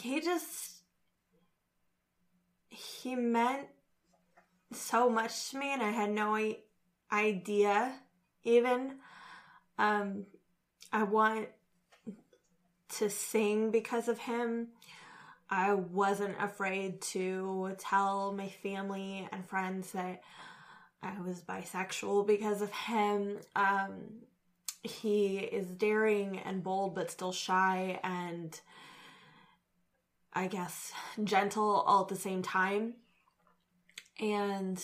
he 0.02 0.22
just 0.22 0.82
he 2.70 3.16
meant 3.16 3.68
so 4.72 5.10
much 5.10 5.50
to 5.50 5.58
me 5.58 5.74
and 5.74 5.82
I 5.82 5.92
had 5.92 6.12
no 6.12 6.38
idea 7.12 7.94
even 8.44 8.96
um 9.78 10.26
I 10.92 11.04
want 11.04 11.48
to 12.98 13.10
sing 13.10 13.72
because 13.72 14.08
of 14.08 14.20
him. 14.20 14.70
I 15.50 15.74
wasn't 15.74 16.36
afraid 16.42 17.02
to 17.14 17.76
tell 17.78 18.34
my 18.34 18.50
family 18.50 19.28
and 19.32 19.48
friends 19.48 19.92
that 19.94 20.22
I 21.08 21.22
was 21.22 21.42
bisexual 21.42 22.28
because 22.28 22.62
of 22.62 22.72
him. 22.72 23.38
Um, 23.56 24.24
he 24.84 25.38
is 25.38 25.68
daring 25.68 26.40
and 26.40 26.64
bold, 26.64 26.96
but 26.96 27.12
still 27.12 27.32
shy 27.32 28.00
and 28.04 28.60
I 30.34 30.48
guess 30.48 30.92
gentle 31.24 31.84
all 31.88 32.02
at 32.04 32.10
the 32.10 32.16
same 32.16 32.42
time. 32.42 32.96
And 34.20 34.84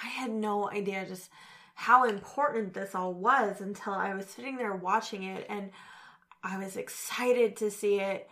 I 0.00 0.06
had 0.06 0.30
no 0.30 0.70
idea 0.70 1.06
just 1.06 1.30
how 1.74 2.04
important 2.04 2.74
this 2.74 2.94
all 2.94 3.14
was 3.14 3.60
until 3.60 3.94
I 3.94 4.14
was 4.14 4.26
sitting 4.26 4.56
there 4.56 4.74
watching 4.74 5.24
it 5.24 5.46
and 5.48 5.70
I 6.42 6.58
was 6.58 6.76
excited 6.76 7.56
to 7.56 7.70
see 7.70 8.00
it. 8.00 8.28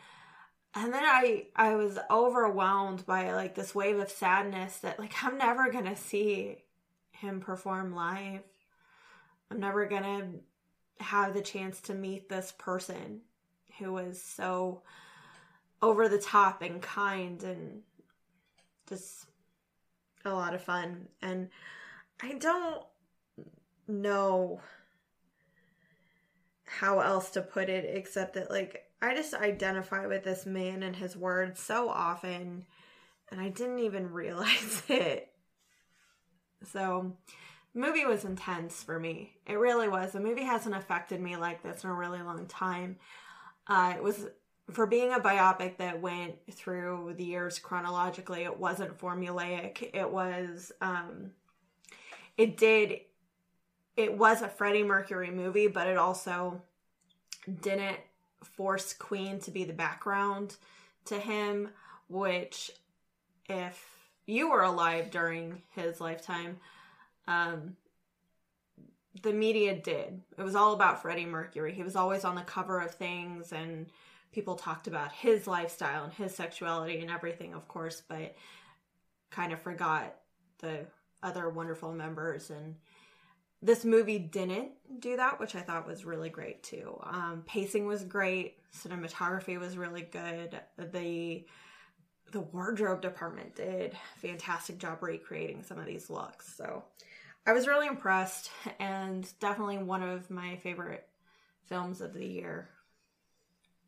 And 0.75 0.93
then 0.93 1.03
I 1.05 1.47
I 1.57 1.75
was 1.75 1.99
overwhelmed 2.11 3.05
by 3.05 3.33
like 3.35 3.55
this 3.55 3.75
wave 3.75 3.99
of 3.99 4.11
sadness 4.11 4.77
that 4.79 4.99
like 4.99 5.13
I'm 5.25 5.39
never 5.39 5.73
going 5.73 5.87
to 5.87 5.97
see 5.97 6.59
him 7.21 7.41
perform 7.41 7.95
live. 7.95 8.43
I'm 9.51 9.61
never 9.61 9.87
gonna 9.87 10.29
have 11.01 11.35
the 11.35 11.43
chance 11.43 11.81
to 11.83 11.95
meet 11.95 12.29
this 12.29 12.53
person 12.59 13.21
who 13.79 13.93
was 13.93 14.21
so 14.21 14.83
over 15.83 16.09
the 16.09 16.19
top 16.19 16.63
and 16.63 16.83
kind 16.83 17.43
and 17.43 17.83
just 18.89 19.27
a 20.25 20.31
lot 20.31 20.55
of 20.55 20.63
fun. 20.63 21.09
And 21.23 21.49
I 22.23 22.35
don't 22.35 22.85
know 23.89 24.61
how 26.65 27.01
else 27.01 27.31
to 27.31 27.43
put 27.43 27.69
it 27.69 27.97
except 27.97 28.35
that, 28.35 28.51
like, 28.51 28.85
I 29.03 29.15
just 29.15 29.35
identify 29.35 30.07
with 30.07 30.25
this 30.25 30.45
man 30.45 30.83
and 30.83 30.95
his 30.95 31.17
words 31.17 31.61
so 31.61 31.89
often, 31.89 32.67
and 33.31 33.41
I 33.41 33.49
didn't 33.49 33.81
even 33.81 34.13
realize 34.13 34.83
it. 34.89 35.30
So, 36.65 37.17
movie 37.75 38.05
was 38.05 38.25
intense 38.25 38.83
for 38.83 38.99
me. 38.99 39.35
It 39.47 39.59
really 39.59 39.89
was. 39.89 40.13
The 40.13 40.21
movie 40.21 40.45
hasn't 40.45 40.75
affected 40.75 41.21
me 41.21 41.37
like 41.37 41.63
this 41.63 41.85
in 41.85 41.91
a 41.91 41.95
really 41.95 42.23
long 42.23 42.47
time. 42.47 42.97
Uh, 43.67 43.95
it 43.97 44.03
was 44.03 44.27
for 44.71 44.87
being 44.87 45.13
a 45.13 45.21
biopic 45.21 45.79
that 45.79 46.01
went 46.01 46.37
through 46.51 47.15
the 47.17 47.25
years 47.25 47.59
chronologically. 47.59 48.45
It 48.45 48.59
wasn't 48.59 48.99
formulaic. 48.99 49.91
It 49.95 50.11
was. 50.11 50.73
Um, 50.81 51.33
it 52.37 52.57
did. 52.57 53.01
It 53.97 54.17
was 54.17 54.43
a 54.43 54.49
Freddie 54.49 54.83
Mercury 54.83 55.31
movie, 55.31 55.67
but 55.67 55.87
it 55.87 55.97
also 55.97 56.63
didn't 57.61 57.99
force 58.43 58.93
Queen 58.93 59.39
to 59.41 59.51
be 59.51 59.65
the 59.65 59.73
background 59.73 60.57
to 61.07 61.19
him, 61.19 61.71
which, 62.09 62.71
if 63.49 64.00
you 64.31 64.51
were 64.51 64.63
alive 64.63 65.11
during 65.11 65.63
his 65.75 66.01
lifetime, 66.01 66.59
um, 67.27 67.77
the 69.23 69.33
media 69.33 69.75
did. 69.75 70.23
It 70.39 70.43
was 70.43 70.55
all 70.55 70.73
about 70.73 71.03
Freddie 71.03 71.27
Mercury. 71.27 71.75
He 71.75 71.83
was 71.83 71.97
always 71.97 72.25
on 72.25 72.37
the 72.37 72.43
cover 72.43 72.81
of 72.81 72.95
things, 72.95 73.53
and 73.53 73.87
people 74.33 74.55
talked 74.55 74.87
about 74.87 75.13
his 75.13 75.47
lifestyle 75.47 76.05
and 76.05 76.13
his 76.13 76.35
sexuality 76.35 77.01
and 77.01 77.11
everything, 77.11 77.55
of 77.55 77.67
course, 77.67 78.03
but 78.09 78.37
kind 79.31 79.53
of 79.53 79.61
forgot 79.61 80.15
the 80.59 80.87
other 81.23 81.49
wonderful 81.49 81.93
members. 81.93 82.51
And 82.51 82.77
this 83.63 83.85
movie 83.85 84.19
didn't 84.19 84.71
do 85.01 85.17
that, 85.17 85.41
which 85.41 85.55
I 85.55 85.61
thought 85.61 85.87
was 85.87 86.05
really 86.05 86.31
great 86.31 86.63
too. 86.63 86.99
Um, 87.03 87.43
pacing 87.47 87.87
was 87.87 88.05
great, 88.05 88.59
cinematography 88.73 89.59
was 89.59 89.77
really 89.77 90.03
good. 90.03 90.59
The 90.79 91.45
the 92.33 92.41
wardrobe 92.41 93.03
department 93.03 93.55
did 93.57 93.93
a 93.93 94.19
fantastic 94.21 94.79
job 94.79 95.03
recreating 95.03 95.63
some 95.63 95.79
of 95.79 95.87
these 95.87 96.11
looks. 96.11 96.55
So 96.57 96.85
I 97.47 97.53
was 97.53 97.67
really 97.67 97.87
impressed 97.87 98.51
and 98.79 99.27
definitely 99.41 99.79
one 99.79 100.03
of 100.03 100.31
my 100.31 100.57
favorite 100.57 101.07
films 101.67 102.01
of 102.01 102.13
the 102.15 102.27
year. 102.27 102.69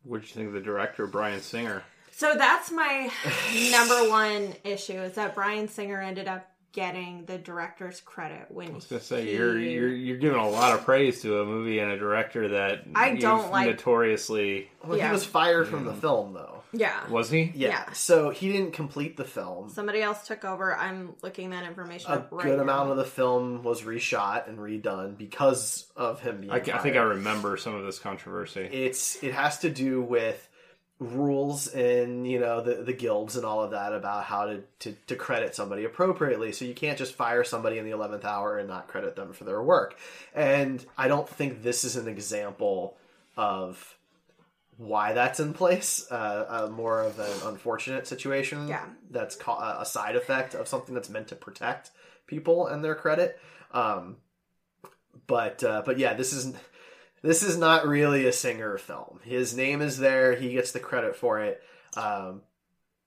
What'd 0.03 0.27
you 0.27 0.33
think 0.35 0.47
of 0.47 0.53
the 0.53 0.61
director, 0.61 1.07
Bryan 1.07 1.41
Singer? 1.41 1.83
So 2.11 2.35
that's 2.35 2.71
my 2.71 3.09
number 3.71 4.09
one 4.09 4.53
issue 4.63 4.93
is 5.01 5.13
that 5.15 5.33
Bryan 5.35 5.67
Singer 5.67 6.01
ended 6.01 6.27
up 6.27 6.49
getting 6.73 7.23
the 7.25 7.37
director's 7.37 8.01
credit 8.01 8.47
when 8.49 8.71
I 8.71 8.73
was 8.73 8.85
gonna 8.85 8.99
say 9.01 9.31
you're 9.35 9.59
you're 9.59 9.89
you're 9.93 10.17
giving 10.17 10.39
a 10.39 10.49
lot 10.49 10.73
of 10.73 10.83
praise 10.83 11.21
to 11.21 11.39
a 11.41 11.45
movie 11.45 11.77
and 11.77 11.91
a 11.91 11.97
director 11.97 12.49
that 12.49 12.83
I 12.95 13.15
don't 13.15 13.51
like- 13.51 13.67
notoriously 13.67 14.71
Well, 14.83 14.97
Yeah. 14.97 15.07
he 15.07 15.13
was 15.13 15.23
fired 15.23 15.67
from 15.67 15.85
the 15.85 15.93
mm. 15.93 16.01
film, 16.01 16.33
though. 16.33 16.62
Yeah. 16.73 17.07
was 17.09 17.29
he? 17.29 17.51
Yeah. 17.55 17.69
Yeah. 17.69 17.91
So 17.93 18.29
he 18.29 18.51
didn't 18.51 18.71
complete 18.71 19.15
the 19.17 19.23
film. 19.23 19.69
Somebody 19.69 20.01
else 20.01 20.27
took 20.27 20.43
over. 20.43 20.75
I'm 20.75 21.15
looking 21.21 21.51
that 21.51 21.65
information 21.65 22.11
a 22.11 22.15
up 22.15 22.29
right 22.31 22.45
good 22.45 22.57
now. 22.57 22.63
amount 22.63 22.91
of 22.91 22.97
the 22.97 23.05
film 23.05 23.63
was 23.63 23.83
reshot 23.83 24.47
and 24.49 24.57
redone 24.57 25.17
because 25.17 25.87
of 25.95 26.19
him 26.19 26.41
being. 26.41 26.51
I, 26.51 26.57
I 26.57 26.79
think. 26.79 26.95
I 26.95 27.01
remember 27.01 27.57
some 27.57 27.75
of 27.75 27.85
this 27.85 27.99
controversy. 27.99 28.61
it's 28.61 29.23
it 29.23 29.33
has 29.33 29.59
to 29.59 29.69
do 29.69 30.01
with 30.01 30.49
rules 30.99 31.67
and 31.67 32.25
you 32.29 32.39
know 32.39 32.61
the 32.61 32.75
the 32.75 32.93
guilds 32.93 33.35
and 33.35 33.45
all 33.45 33.61
of 33.61 33.71
that 33.71 33.93
about 33.93 34.23
how 34.23 34.45
to, 34.45 34.63
to 34.79 34.95
to 35.07 35.15
credit 35.15 35.53
somebody 35.53 35.83
appropriately 35.83 36.51
so 36.51 36.63
you 36.63 36.73
can't 36.73 36.97
just 36.97 37.13
fire 37.13 37.43
somebody 37.43 37.77
in 37.77 37.83
the 37.83 37.91
11th 37.91 38.23
hour 38.23 38.57
and 38.57 38.69
not 38.69 38.87
credit 38.87 39.15
them 39.15 39.33
for 39.33 39.43
their 39.43 39.61
work 39.61 39.97
and 40.33 40.85
i 40.97 41.07
don't 41.07 41.27
think 41.27 41.61
this 41.61 41.83
is 41.83 41.95
an 41.97 42.07
example 42.07 42.95
of 43.35 43.97
why 44.77 45.13
that's 45.13 45.39
in 45.39 45.53
place 45.53 46.05
uh, 46.11 46.65
uh, 46.67 46.71
more 46.71 47.01
of 47.01 47.19
an 47.19 47.47
unfortunate 47.47 48.07
situation 48.07 48.67
Yeah. 48.67 48.85
that's 49.11 49.35
ca- 49.35 49.77
a 49.79 49.85
side 49.85 50.15
effect 50.15 50.55
of 50.55 50.67
something 50.67 50.93
that's 50.95 51.09
meant 51.09 51.27
to 51.29 51.35
protect 51.35 51.91
people 52.27 52.67
and 52.67 52.83
their 52.83 52.95
credit 52.95 53.39
um, 53.71 54.17
but 55.27 55.63
uh, 55.63 55.83
but 55.85 55.97
yeah 55.99 56.13
this 56.13 56.33
is 56.33 56.53
this 57.21 57.41
is 57.41 57.57
not 57.57 57.87
really 57.87 58.25
a 58.25 58.33
singer 58.33 58.77
film. 58.77 59.21
His 59.23 59.55
name 59.55 59.81
is 59.81 59.97
there; 59.97 60.35
he 60.35 60.51
gets 60.51 60.73
the 60.73 60.81
credit 60.81 61.15
for 61.15 61.39
it. 61.39 61.63
Um, 61.95 62.41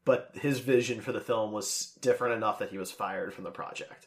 but 0.06 0.30
his 0.40 0.58
vision 0.60 1.02
for 1.02 1.12
the 1.12 1.20
film 1.20 1.52
was 1.52 1.92
different 2.00 2.34
enough 2.34 2.60
that 2.60 2.70
he 2.70 2.78
was 2.78 2.90
fired 2.90 3.34
from 3.34 3.44
the 3.44 3.50
project. 3.50 4.06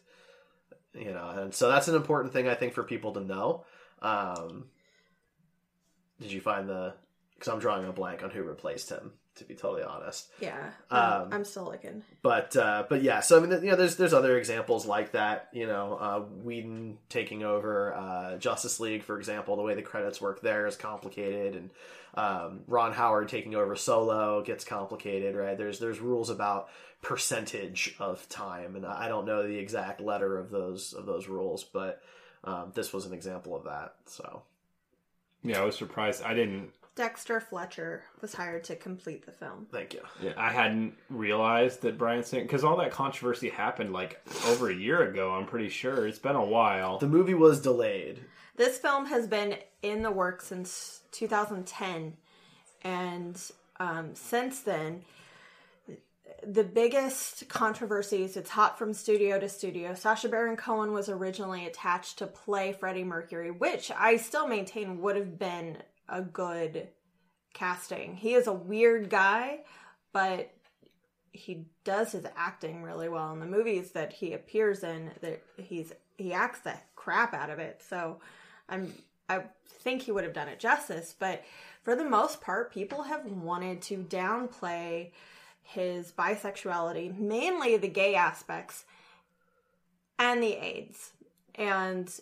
You 0.95 1.11
know, 1.13 1.29
and 1.29 1.53
so 1.53 1.69
that's 1.69 1.87
an 1.89 1.95
important 1.95 2.33
thing 2.33 2.47
I 2.47 2.55
think 2.55 2.73
for 2.73 2.81
people 2.81 3.13
to 3.13 3.19
know. 3.19 3.65
Um, 4.01 4.65
did 6.19 6.31
you 6.31 6.41
find 6.41 6.67
the? 6.67 6.95
Because 7.39 7.53
I'm 7.53 7.59
drawing 7.59 7.87
a 7.87 7.93
blank 7.93 8.23
on 8.23 8.29
who 8.29 8.43
replaced 8.43 8.89
him. 8.89 9.13
To 9.35 9.45
be 9.45 9.55
totally 9.55 9.83
honest, 9.83 10.27
Yeah. 10.41 10.71
Um, 10.91 11.29
I'm 11.31 11.45
still 11.45 11.63
looking. 11.63 12.03
but 12.21 12.57
uh, 12.57 12.83
but 12.89 13.01
yeah, 13.03 13.21
so 13.21 13.37
I 13.37 13.45
mean, 13.45 13.51
you 13.63 13.69
know, 13.69 13.77
there's 13.77 13.95
there's 13.95 14.13
other 14.13 14.37
examples 14.37 14.85
like 14.85 15.13
that. 15.13 15.47
You 15.53 15.65
know, 15.65 15.97
uh, 15.97 16.19
Whedon 16.19 16.97
taking 17.07 17.43
over 17.43 17.93
uh, 17.93 18.37
Justice 18.37 18.81
League, 18.81 19.03
for 19.03 19.17
example, 19.17 19.55
the 19.55 19.61
way 19.61 19.75
the 19.75 19.81
credits 19.81 20.19
work 20.19 20.41
there 20.41 20.67
is 20.67 20.75
complicated, 20.75 21.55
and 21.55 21.69
um, 22.15 22.61
Ron 22.67 22.91
Howard 22.91 23.29
taking 23.29 23.55
over 23.55 23.77
Solo 23.77 24.43
gets 24.43 24.65
complicated, 24.65 25.35
right? 25.37 25.57
There's 25.57 25.79
there's 25.79 26.01
rules 26.01 26.29
about 26.29 26.67
percentage 27.01 27.95
of 27.97 28.27
time, 28.27 28.75
and 28.75 28.85
I 28.85 29.07
don't 29.07 29.25
know 29.25 29.47
the 29.47 29.57
exact 29.57 30.01
letter 30.01 30.37
of 30.37 30.49
those 30.49 30.91
of 30.91 31.05
those 31.05 31.29
rules, 31.29 31.63
but 31.63 32.01
um, 32.43 32.73
this 32.75 32.91
was 32.91 33.05
an 33.05 33.13
example 33.13 33.55
of 33.55 33.63
that. 33.63 33.93
So 34.05 34.41
Yeah, 35.43 35.61
I 35.61 35.63
was 35.63 35.77
surprised. 35.77 36.23
I 36.23 36.33
didn't. 36.33 36.71
Dexter 36.95 37.39
Fletcher 37.39 38.03
was 38.21 38.33
hired 38.33 38.63
to 38.65 38.75
complete 38.75 39.25
the 39.25 39.31
film. 39.31 39.67
thank 39.71 39.93
you. 39.93 40.01
Yeah, 40.21 40.33
I 40.37 40.51
hadn't 40.51 40.95
realized 41.09 41.81
that 41.83 41.97
Bryan 41.97 42.23
Singer 42.23 42.43
because 42.43 42.63
all 42.63 42.77
that 42.77 42.91
controversy 42.91 43.49
happened 43.49 43.93
like 43.93 44.21
over 44.47 44.69
a 44.69 44.75
year 44.75 45.09
ago. 45.09 45.31
I'm 45.31 45.45
pretty 45.45 45.69
sure 45.69 46.05
it's 46.07 46.19
been 46.19 46.35
a 46.35 46.43
while. 46.43 46.97
The 46.97 47.07
movie 47.07 47.33
was 47.33 47.61
delayed. 47.61 48.19
This 48.57 48.77
film 48.77 49.05
has 49.05 49.27
been 49.27 49.55
in 49.81 50.01
the 50.01 50.11
works 50.11 50.47
since 50.47 51.01
2010, 51.11 52.17
and 52.83 53.41
um, 53.79 54.09
since 54.13 54.59
then, 54.59 55.03
the 56.45 56.63
biggest 56.63 57.47
controversies. 57.47 58.35
It's 58.37 58.49
hot 58.49 58.77
from 58.77 58.93
studio 58.93 59.39
to 59.39 59.49
studio. 59.49 59.93
Sacha 59.93 60.29
Baron 60.29 60.57
Cohen 60.57 60.91
was 60.91 61.09
originally 61.09 61.65
attached 61.65 62.17
to 62.19 62.27
play 62.27 62.73
Freddie 62.73 63.03
Mercury, 63.03 63.51
which 63.51 63.91
I 63.97 64.17
still 64.17 64.47
maintain 64.47 65.01
would 65.01 65.15
have 65.15 65.39
been 65.39 65.77
a 66.09 66.21
good 66.21 66.87
casting. 67.53 68.15
He 68.15 68.33
is 68.33 68.47
a 68.47 68.53
weird 68.53 69.09
guy, 69.09 69.59
but 70.11 70.51
he 71.31 71.65
does 71.83 72.11
his 72.11 72.25
acting 72.35 72.83
really 72.83 73.09
well 73.09 73.31
in 73.31 73.39
the 73.39 73.45
movies 73.45 73.91
that 73.91 74.13
he 74.13 74.33
appears 74.33 74.83
in 74.83 75.11
that 75.21 75.41
he's 75.57 75.93
he 76.17 76.33
acts 76.33 76.59
the 76.59 76.73
crap 76.95 77.33
out 77.33 77.49
of 77.49 77.59
it 77.59 77.81
so 77.87 78.19
i'm 78.67 78.91
i 79.29 79.41
think 79.67 80.01
he 80.01 80.11
would 80.11 80.23
have 80.23 80.33
done 80.33 80.47
it 80.47 80.59
justice 80.59 81.15
but 81.17 81.43
for 81.83 81.95
the 81.95 82.03
most 82.03 82.41
part 82.41 82.73
people 82.73 83.03
have 83.03 83.25
wanted 83.25 83.81
to 83.81 83.97
downplay 83.97 85.11
his 85.61 86.11
bisexuality 86.11 87.15
mainly 87.17 87.77
the 87.77 87.87
gay 87.87 88.15
aspects 88.15 88.85
and 90.17 90.41
the 90.41 90.53
aids 90.53 91.11
and 91.55 92.19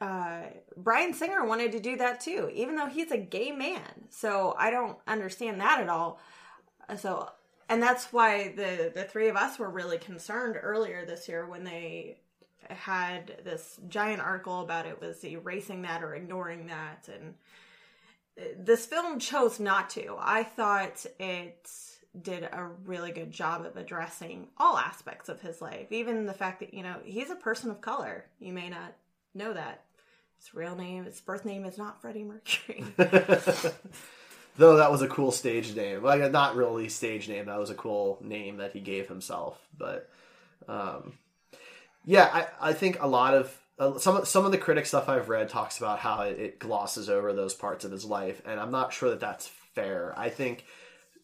uh, 0.00 0.42
Bryan 0.76 1.14
Singer 1.14 1.44
wanted 1.44 1.72
to 1.72 1.80
do 1.80 1.96
that 1.96 2.20
too, 2.20 2.50
even 2.52 2.76
though 2.76 2.86
he's 2.86 3.10
a 3.10 3.16
gay 3.16 3.50
man. 3.50 4.08
So 4.10 4.54
I 4.58 4.70
don't 4.70 4.98
understand 5.06 5.60
that 5.60 5.80
at 5.80 5.88
all. 5.88 6.20
So, 6.98 7.30
and 7.68 7.82
that's 7.82 8.12
why 8.12 8.48
the 8.48 8.92
the 8.94 9.04
three 9.04 9.28
of 9.28 9.36
us 9.36 9.58
were 9.58 9.70
really 9.70 9.98
concerned 9.98 10.56
earlier 10.60 11.04
this 11.04 11.28
year 11.28 11.46
when 11.46 11.64
they 11.64 12.18
had 12.68 13.40
this 13.44 13.78
giant 13.88 14.20
article 14.20 14.60
about 14.60 14.86
it 14.86 15.00
was 15.00 15.24
erasing 15.24 15.82
that 15.82 16.02
or 16.02 16.14
ignoring 16.14 16.66
that, 16.66 17.08
and 17.12 17.34
this 18.58 18.86
film 18.86 19.18
chose 19.18 19.58
not 19.58 19.90
to. 19.90 20.16
I 20.18 20.42
thought 20.42 21.06
it 21.18 21.70
did 22.20 22.44
a 22.44 22.68
really 22.84 23.12
good 23.12 23.30
job 23.30 23.64
of 23.64 23.76
addressing 23.76 24.48
all 24.58 24.78
aspects 24.78 25.28
of 25.28 25.40
his 25.40 25.60
life, 25.60 25.90
even 25.90 26.26
the 26.26 26.34
fact 26.34 26.60
that 26.60 26.74
you 26.74 26.82
know 26.82 26.96
he's 27.02 27.30
a 27.30 27.36
person 27.36 27.70
of 27.70 27.80
color. 27.80 28.26
You 28.38 28.52
may 28.52 28.68
not 28.68 28.94
know 29.34 29.52
that. 29.54 29.85
His 30.38 30.54
real 30.54 30.76
name, 30.76 31.04
his 31.04 31.20
birth 31.20 31.44
name 31.44 31.64
is 31.64 31.78
not 31.78 32.00
Freddie 32.00 32.24
Mercury. 32.24 32.84
Though 34.58 34.76
that 34.76 34.90
was 34.90 35.02
a 35.02 35.08
cool 35.08 35.32
stage 35.32 35.74
name. 35.74 36.02
Like 36.02 36.30
not 36.30 36.56
really 36.56 36.88
stage 36.88 37.28
name, 37.28 37.46
that 37.46 37.58
was 37.58 37.70
a 37.70 37.74
cool 37.74 38.18
name 38.22 38.58
that 38.58 38.72
he 38.72 38.80
gave 38.80 39.08
himself. 39.08 39.58
But 39.76 40.08
um, 40.68 41.14
yeah, 42.04 42.30
I, 42.32 42.70
I 42.70 42.72
think 42.72 43.02
a 43.02 43.06
lot 43.06 43.34
of 43.34 43.58
uh, 43.78 43.98
some 43.98 44.16
of 44.16 44.28
some 44.28 44.46
of 44.46 44.52
the 44.52 44.58
critic 44.58 44.86
stuff 44.86 45.08
I've 45.08 45.28
read 45.28 45.48
talks 45.48 45.78
about 45.78 45.98
how 45.98 46.22
it, 46.22 46.38
it 46.38 46.58
glosses 46.58 47.10
over 47.10 47.32
those 47.32 47.52
parts 47.52 47.84
of 47.84 47.90
his 47.90 48.04
life, 48.04 48.40
and 48.46 48.58
I'm 48.58 48.70
not 48.70 48.92
sure 48.92 49.10
that 49.10 49.20
that's 49.20 49.46
fair. 49.74 50.14
I 50.16 50.30
think 50.30 50.64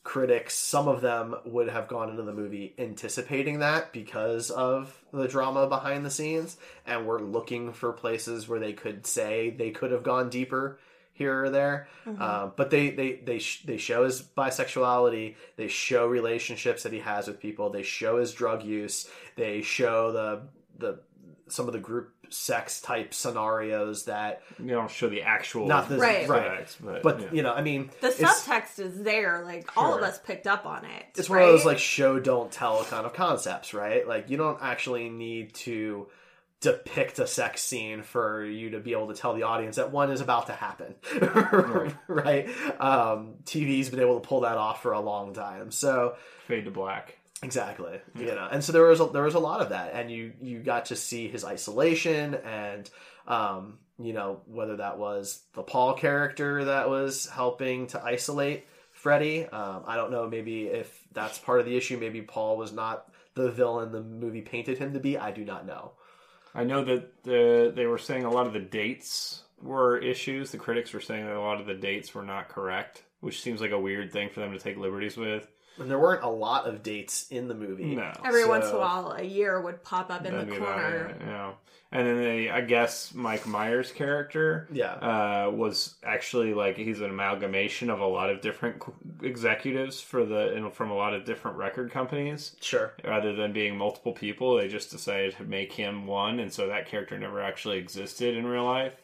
critics, 0.05 0.55
some 0.55 0.88
of 0.88 1.00
them 1.00 1.34
would 1.44 1.68
have 1.68 1.88
gone 1.88 2.11
into 2.11 2.22
the 2.22 2.32
movie 2.32 2.74
anticipating 2.78 3.61
that 3.61 3.92
because 3.92 4.50
of 4.50 5.00
the 5.12 5.28
drama 5.28 5.66
behind 5.68 6.05
the 6.05 6.11
scenes, 6.11 6.57
and 6.86 7.07
were 7.07 7.20
looking 7.20 7.72
for 7.72 7.92
places 7.92 8.48
where 8.48 8.59
they 8.61 8.72
could 8.72 9.07
say 9.07 9.50
they 9.50 9.70
could 9.70 9.92
have 9.92 10.03
gone 10.03 10.28
deeper 10.28 10.78
here 11.12 11.44
or 11.44 11.50
there. 11.50 11.88
Uh, 12.18 12.46
but 12.57 12.70
they 12.70 12.90
they 12.90 13.12
they 13.16 13.38
sh- 13.38 13.62
they 13.64 13.76
show 13.76 14.05
his 14.05 14.22
bisexuality. 14.22 15.36
They 15.57 15.68
show 15.68 16.07
relationships 16.07 16.82
that 16.82 16.92
he 16.92 17.00
has 17.00 17.28
with 17.28 17.40
people. 17.40 17.70
They 17.70 17.82
show 17.82 18.18
his 18.18 18.32
drug 18.32 18.64
use. 18.64 19.09
They 19.36 19.62
show 19.62 20.12
the 20.12 20.42
the 20.78 21.00
some 21.48 21.66
of 21.66 21.72
the 21.74 21.78
group 21.80 22.12
sex 22.33 22.80
type 22.80 23.14
scenarios 23.14 24.05
that 24.05 24.43
You 24.59 24.70
don't 24.70 24.91
show 24.91 25.09
the 25.09 25.22
actual 25.22 25.66
not 25.66 25.89
the 25.89 25.99
Right. 25.99 26.28
right, 26.28 26.59
sex, 26.59 26.78
but, 26.80 27.03
but 27.03 27.20
yeah. 27.20 27.28
you 27.33 27.43
know, 27.43 27.53
I 27.53 27.62
mean, 27.62 27.91
The 28.01 28.09
subtext 28.09 28.78
is 28.78 29.03
there. 29.03 29.43
Like 29.45 29.76
all 29.76 29.97
of 29.97 30.03
us 30.03 30.18
picked 30.18 30.47
up 30.47 30.66
on 30.66 30.85
it. 30.85 31.05
it's 31.16 31.28
one 31.28 31.43
of 31.43 31.49
those 31.49 31.64
like 31.64 31.78
show 31.78 32.18
don't 32.18 32.51
tell 32.51 32.85
kind 32.85 33.07
of 33.07 33.12
concepts, 33.12 33.74
right? 33.74 34.07
Like 34.07 34.30
you 34.30 34.37
don't 34.37 34.59
actually 34.62 35.09
need 35.09 35.55
to 35.55 36.09
depict 36.61 37.18
a 37.18 37.26
sex 37.26 37.61
scene 37.61 38.03
for 38.03 38.45
you 38.45 38.70
to 38.70 38.78
be 38.78 38.93
able 38.93 39.09
to 39.09 39.14
tell 39.14 39.35
the 39.35 39.43
audience 39.43 39.76
that 39.76 39.91
one 39.91 40.11
is 40.12 40.20
about 40.20 40.47
to 40.47 40.53
happen, 40.53 40.95
right? 42.09 42.49
Um, 42.80 43.35
TV's 43.45 43.91
been 43.91 44.01
able 44.01 44.20
to 44.20 44.26
pull 44.26 44.41
that 44.43 44.57
off 44.57 44.83
for 44.83 44.93
a 44.93 45.01
long 45.01 45.35
time, 45.35 45.70
so. 45.70 46.16
fade 46.47 46.64
to 46.64 46.70
black. 46.70 47.18
Exactly. 47.43 48.01
You 48.14 48.26
know, 48.26 48.49
and 48.51 48.62
so 48.62 48.72
there 48.72 48.84
was 48.84 49.01
a, 49.01 49.07
there 49.07 49.24
was 49.24 49.34
a 49.34 49.40
lot 49.40 49.61
of 49.61 49.70
that, 49.70 49.93
and 49.95 50.11
you 50.11 50.32
you 50.40 50.61
got 50.61 50.86
to 50.86 50.97
see 50.97 51.28
his 51.28 51.45
isolation, 51.45 52.34
and 52.34 52.88
um, 53.26 53.78
you 53.99 54.12
know 54.12 54.43
whether 54.47 54.76
that 54.76 54.99
was 54.99 55.43
the 55.55 55.62
Paul 55.62 55.95
character 55.95 56.66
that 56.66 56.88
was 56.88 57.26
helping 57.26 57.88
to 57.88 58.03
isolate 58.03 58.66
Freddie. 58.93 59.47
Um, 59.47 59.82
I 59.86 59.97
don't 59.97 60.12
know. 60.12 60.28
Maybe 60.28 60.66
if 60.66 60.97
that's 61.12 61.38
part 61.38 61.59
of 61.59 61.66
the 61.66 61.76
issue, 61.76 61.99
maybe 61.99 62.22
Paul 62.22 62.57
was 62.57 62.72
not 62.72 63.09
the 63.34 63.51
villain 63.51 63.90
the 63.93 64.03
movie 64.03 64.43
painted 64.43 64.78
him 64.78 64.93
to 64.93 65.01
be. 65.01 65.18
I 65.18 65.32
do 65.32 65.45
not 65.45 65.66
know. 65.66 65.93
I 66.55 66.64
know 66.64 66.84
that 66.84 67.24
the, 67.24 67.72
they 67.74 67.86
were 67.86 67.99
saying 67.99 68.24
a 68.24 68.30
lot 68.30 68.47
of 68.47 68.53
the 68.53 68.61
dates 68.61 69.43
were 69.61 69.99
issues. 69.99 70.51
The 70.51 70.59
critics 70.59 70.93
were 70.93 71.01
saying 71.01 71.24
that 71.24 71.34
a 71.34 71.40
lot 71.40 71.61
of 71.61 71.66
the 71.66 71.74
dates 71.74 72.14
were 72.14 72.22
not 72.22 72.49
correct, 72.49 73.03
which 73.20 73.40
seems 73.40 73.61
like 73.61 73.70
a 73.70 73.80
weird 73.80 74.12
thing 74.12 74.28
for 74.28 74.40
them 74.40 74.53
to 74.53 74.59
take 74.59 74.76
liberties 74.76 75.16
with. 75.16 75.49
And 75.79 75.91
there 75.91 75.99
weren't 75.99 76.23
a 76.23 76.29
lot 76.29 76.66
of 76.66 76.83
dates 76.83 77.27
in 77.31 77.49
the 77.49 77.55
movie. 77.55 77.95
No. 77.97 78.12
Every 78.25 78.43
So- 78.43 78.49
once 78.49 78.68
in 78.68 78.75
a 78.77 78.79
while, 78.79 79.12
a 79.16 79.23
year 79.23 79.61
would 79.61 79.83
pop 79.83 80.11
up 80.11 80.25
in 80.27 80.37
the 80.37 80.57
corner. 80.57 81.14
it, 81.18 81.23
yeah. 81.27 81.53
And 81.95 82.07
then 82.07 82.16
they, 82.23 82.49
I 82.49 82.62
guess, 82.62 83.12
Mike 83.14 83.47
Myers' 83.47 83.93
character, 83.93 84.66
Yeah. 84.73 84.93
uh, 84.95 85.51
was 85.51 85.97
actually 86.03 86.55
like 86.55 86.77
he's 86.79 87.01
an 87.03 87.11
amalgamation 87.11 87.91
of 87.91 88.01
a 88.01 88.07
lot 88.07 88.31
of 88.31 88.41
different 88.41 88.83
executives 89.23 90.01
for 90.01 90.25
the 90.25 90.55
and 90.55 90.73
from 90.73 90.91
a 90.91 90.95
lot 90.95 91.14
of 91.14 91.25
different 91.25 91.57
record 91.59 91.91
companies. 91.91 92.57
Sure. 92.61 92.93
Rather 93.05 93.35
than 93.35 93.53
being 93.53 93.77
multiple 93.77 94.12
people, 94.12 94.57
they 94.57 94.68
just 94.68 94.91
decided 94.91 95.37
to 95.37 95.45
make 95.45 95.73
him 95.73 96.07
one, 96.07 96.39
and 96.41 96.53
so 96.53 96.66
that 96.68 96.87
character 96.87 97.18
never 97.18 97.43
actually 97.43 97.79
existed 97.79 98.37
in 98.37 98.47
real 98.47 98.64
life. 98.64 98.95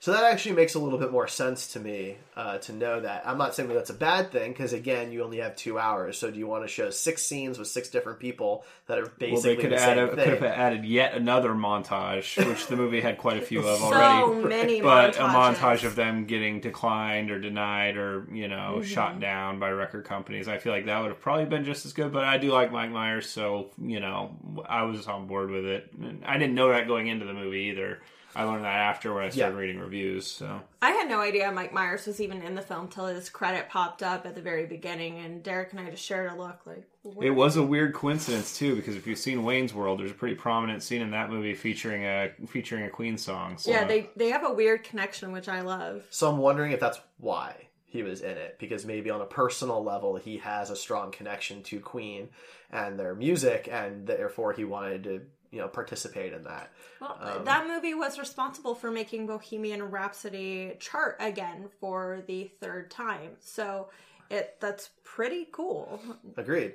So 0.00 0.12
that 0.12 0.22
actually 0.24 0.54
makes 0.54 0.74
a 0.76 0.78
little 0.78 0.98
bit 0.98 1.10
more 1.10 1.26
sense 1.26 1.72
to 1.72 1.80
me 1.80 2.18
uh, 2.36 2.58
to 2.58 2.72
know 2.72 3.00
that. 3.00 3.24
I'm 3.26 3.36
not 3.36 3.54
saying 3.56 3.68
that 3.68 3.74
that's 3.74 3.90
a 3.90 3.94
bad 3.94 4.30
thing 4.30 4.52
because 4.52 4.72
again, 4.72 5.10
you 5.10 5.24
only 5.24 5.38
have 5.38 5.56
two 5.56 5.76
hours. 5.78 6.16
So 6.18 6.30
do 6.30 6.38
you 6.38 6.46
want 6.46 6.62
to 6.62 6.68
show 6.68 6.90
six 6.90 7.22
scenes 7.22 7.58
with 7.58 7.66
six 7.66 7.88
different 7.88 8.20
people 8.20 8.64
that 8.86 8.98
are 8.98 9.02
Well, 9.02 9.10
basically 9.18 9.56
they 9.56 9.62
could 9.62 9.72
the 9.72 9.76
add 9.80 9.96
same 9.96 10.08
a, 10.08 10.14
thing? 10.14 10.24
could 10.24 10.32
have 10.34 10.42
added 10.44 10.84
yet 10.84 11.14
another 11.14 11.50
montage, 11.52 12.36
which 12.48 12.68
the 12.68 12.76
movie 12.76 13.00
had 13.00 13.18
quite 13.18 13.38
a 13.38 13.42
few 13.42 13.58
of 13.66 13.80
So 13.80 13.84
already. 13.92 14.48
many 14.48 14.80
but 14.82 15.16
a 15.16 15.20
montage 15.22 15.82
of 15.84 15.96
them 15.96 16.26
getting 16.26 16.60
declined 16.60 17.32
or 17.32 17.40
denied 17.40 17.96
or 17.96 18.26
you 18.32 18.46
know 18.46 18.76
Mm-hmm. 18.78 18.82
shot 18.82 19.18
down 19.18 19.58
by 19.58 19.70
record 19.70 20.04
companies. 20.04 20.46
I 20.46 20.58
feel 20.58 20.72
like 20.72 20.86
that 20.86 21.00
would 21.00 21.08
have 21.08 21.20
probably 21.20 21.46
been 21.46 21.64
just 21.64 21.86
as 21.86 21.92
good. 21.92 22.12
But 22.12 22.24
I 22.24 22.38
do 22.38 22.52
like 22.52 22.70
Mike 22.70 22.90
Myers, 22.92 23.28
so 23.28 23.70
you 23.82 23.98
know 23.98 24.36
I 24.68 24.82
was 24.84 25.06
on 25.08 25.26
board 25.26 25.50
with 25.50 25.64
it. 25.64 25.90
I 26.24 26.38
didn't 26.38 26.54
know 26.54 26.68
that 26.68 26.86
going 26.86 27.08
into 27.08 27.24
the 27.26 27.34
movie 27.34 27.70
either. 27.72 28.00
I 28.38 28.44
learned 28.44 28.64
that 28.64 28.76
after 28.76 29.12
when 29.12 29.24
I 29.24 29.30
started 29.30 29.54
Yeah. 29.54 29.60
reading 29.60 29.80
reviews. 29.80 30.24
So 30.28 30.60
I 30.80 30.92
had 30.92 31.08
no 31.08 31.18
idea 31.18 31.50
Mike 31.50 31.72
Myers 31.72 32.06
was 32.06 32.20
even 32.20 32.40
in 32.40 32.54
the 32.54 32.62
film 32.62 32.86
till 32.86 33.06
his 33.06 33.28
credit 33.28 33.68
popped 33.68 34.00
up 34.00 34.24
at 34.26 34.36
the 34.36 34.40
very 34.40 34.64
beginning, 34.64 35.18
and 35.18 35.42
Derek 35.42 35.72
and 35.72 35.80
I 35.80 35.90
just 35.90 36.04
shared 36.04 36.30
a 36.30 36.36
look 36.36 36.60
like, 36.64 36.86
what? 37.02 37.26
it 37.26 37.30
was 37.30 37.56
a 37.56 37.64
weird 37.64 37.94
coincidence 37.94 38.56
too, 38.56 38.76
because 38.76 38.94
if 38.94 39.08
you've 39.08 39.18
seen 39.18 39.42
Wayne's 39.42 39.74
World, 39.74 39.98
there's 39.98 40.12
a 40.12 40.14
pretty 40.14 40.36
prominent 40.36 40.84
scene 40.84 41.02
in 41.02 41.10
that 41.10 41.30
movie 41.30 41.54
featuring 41.54 42.04
a 42.04 42.30
featuring 42.46 42.84
a 42.84 42.90
Queen 42.90 43.18
song. 43.18 43.58
So. 43.58 43.72
yeah, 43.72 43.82
they 43.84 44.08
they 44.14 44.28
have 44.28 44.44
a 44.44 44.52
weird 44.52 44.84
connection, 44.84 45.32
which 45.32 45.48
I 45.48 45.62
love. 45.62 46.06
So 46.10 46.30
I'm 46.30 46.38
wondering 46.38 46.70
if 46.70 46.78
that's 46.78 47.00
why 47.16 47.68
he 47.90 48.04
was 48.04 48.20
in 48.20 48.36
it 48.36 48.56
because 48.60 48.84
maybe 48.84 49.10
on 49.10 49.20
a 49.20 49.26
personal 49.26 49.82
level 49.82 50.14
he 50.16 50.36
has 50.36 50.70
a 50.70 50.76
strong 50.76 51.10
connection 51.10 51.62
to 51.64 51.80
Queen 51.80 52.28
and 52.70 53.00
their 53.00 53.16
music, 53.16 53.68
and 53.68 54.06
therefore 54.06 54.52
he 54.52 54.62
wanted 54.64 55.02
to 55.04 55.22
you 55.50 55.60
know 55.60 55.68
participate 55.68 56.32
in 56.32 56.44
that. 56.44 56.70
Well, 57.00 57.18
Um, 57.20 57.44
that 57.44 57.66
movie 57.66 57.94
was 57.94 58.18
responsible 58.18 58.74
for 58.74 58.90
making 58.90 59.26
Bohemian 59.26 59.82
Rhapsody 59.82 60.74
chart 60.80 61.16
again 61.20 61.68
for 61.80 62.22
the 62.26 62.50
third 62.60 62.90
time. 62.90 63.32
So 63.40 63.88
it 64.30 64.56
that's 64.60 64.90
pretty 65.04 65.48
cool. 65.50 66.00
Agreed. 66.36 66.74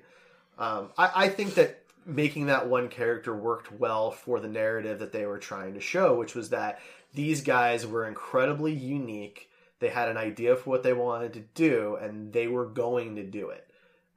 Um, 0.58 0.90
I, 0.98 1.12
I 1.26 1.30
think 1.30 1.56
that 1.56 1.84
making 2.06 2.48
that 2.48 2.68
one 2.68 2.90
character 2.90 3.36
worked 3.36 3.72
well 3.72 4.12
for 4.12 4.40
the 4.40 4.48
narrative 4.48 5.00
that 5.00 5.12
they 5.12 5.26
were 5.26 5.40
trying 5.40 5.74
to 5.74 5.80
show, 5.80 6.16
which 6.16 6.36
was 6.36 6.50
that 6.50 6.80
these 7.14 7.42
guys 7.42 7.88
were 7.88 8.06
incredibly 8.08 8.74
unique. 8.74 9.50
They 9.80 9.90
had 9.90 10.10
an 10.10 10.18
idea 10.18 10.56
for 10.56 10.70
what 10.70 10.84
they 10.84 10.94
wanted 10.94 11.34
to 11.34 11.40
do, 11.56 11.98
and 12.02 12.32
they 12.32 12.48
were 12.48 12.66
going 12.66 13.16
to 13.16 13.24
do 13.24 13.50
it. 13.50 13.68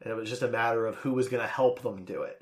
And 0.00 0.10
it 0.10 0.16
was 0.16 0.28
just 0.28 0.42
a 0.42 0.48
matter 0.48 0.86
of 0.86 0.96
who 0.96 1.12
was 1.12 1.28
going 1.28 1.42
to 1.42 1.48
help 1.48 1.82
them 1.82 2.04
do 2.04 2.22
it. 2.22 2.40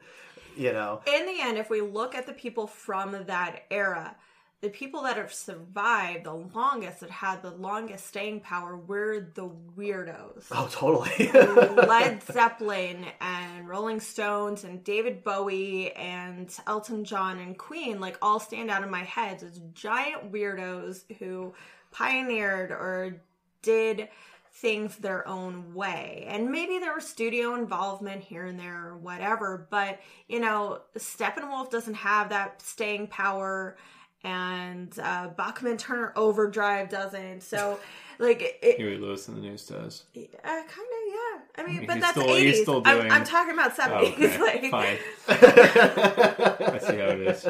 You 0.57 0.73
know, 0.73 1.01
In 1.07 1.27
the 1.27 1.41
end, 1.41 1.59
if 1.59 1.71
we 1.71 1.81
look 1.81 2.15
at 2.15 2.27
the 2.27 2.33
people 2.33 2.67
from 2.67 3.25
that 3.27 3.65
era, 3.71 4.17
the 4.61 4.71
people 4.71 5.03
that 5.03 5.17
have 5.19 5.33
survived 5.33 6.25
the 6.25 6.33
longest, 6.33 7.01
that 7.01 7.11
had 7.11 7.43
the 7.43 7.51
longest 7.51 8.07
staying 8.07 8.41
power, 8.41 8.77
were 8.77 9.29
the 9.35 9.51
weirdos. 9.77 10.47
oh, 10.53 10.69
totally. 10.71 11.31
Led 11.87 12.23
Zeppelin 12.23 13.05
and 13.21 13.69
Rolling 13.69 14.01
Stones 14.01 14.65
and 14.65 14.83
David 14.83 15.23
Bowie 15.23 15.93
and 15.93 16.49
Elton 16.67 17.05
John 17.05 17.39
and 17.41 17.59
Queen 17.59 18.01
like 18.01 18.17
all 18.23 18.41
stand 18.41 18.71
out 18.71 18.83
in 18.83 18.91
my 18.91 19.05
head 19.05 19.43
as 19.43 19.61
giant 19.75 20.33
weirdos 20.33 21.03
who 21.19 21.53
pioneered 21.91 22.71
or 22.71 23.21
did 23.61 24.09
things 24.57 24.97
their 24.97 25.27
own 25.27 25.75
way. 25.75 26.25
And 26.29 26.51
maybe 26.51 26.79
there 26.79 26.95
was 26.95 27.07
studio 27.07 27.55
involvement 27.57 28.23
here 28.23 28.47
and 28.47 28.59
there 28.59 28.87
or 28.89 28.97
whatever, 28.97 29.67
but 29.71 30.01
you 30.29 30.39
know, 30.41 30.81
Steppenwolf 30.97 31.71
doesn't 31.71 31.95
have 31.95 32.29
that 32.31 32.63
staying 32.63 33.09
power 33.09 33.77
and 34.23 34.97
uh, 35.03 35.29
Bachman 35.29 35.77
Turner 35.77 36.13
Overdrive 36.17 36.89
doesn't. 36.89 37.43
So 37.43 37.79
like 38.21 38.59
it, 38.63 38.77
Huey 38.77 38.97
Lewis 38.97 39.27
and 39.29 39.37
the 39.37 39.41
News 39.43 39.67
does. 39.67 40.05
uh, 40.17 40.21
kind 40.45 40.61
of, 40.63 40.69
yeah. 41.09 41.41
I 41.57 41.67
mean, 41.67 41.85
but 41.87 41.95
He's 41.97 42.03
that's 42.03 42.19
still- 42.21 42.35
he's 42.37 42.59
80s. 42.59 42.63
still 42.63 42.83
I'm, 42.85 43.11
I'm 43.11 43.25
talking 43.25 43.53
about 43.55 43.77
70s. 43.77 43.91
Oh, 43.91 44.07
okay, 44.07 44.39
like, 44.71 44.71
fine. 44.71 44.99
I 45.29 46.79
see 46.79 46.97
how 46.97 47.09
it 47.09 47.21
is. 47.21 47.47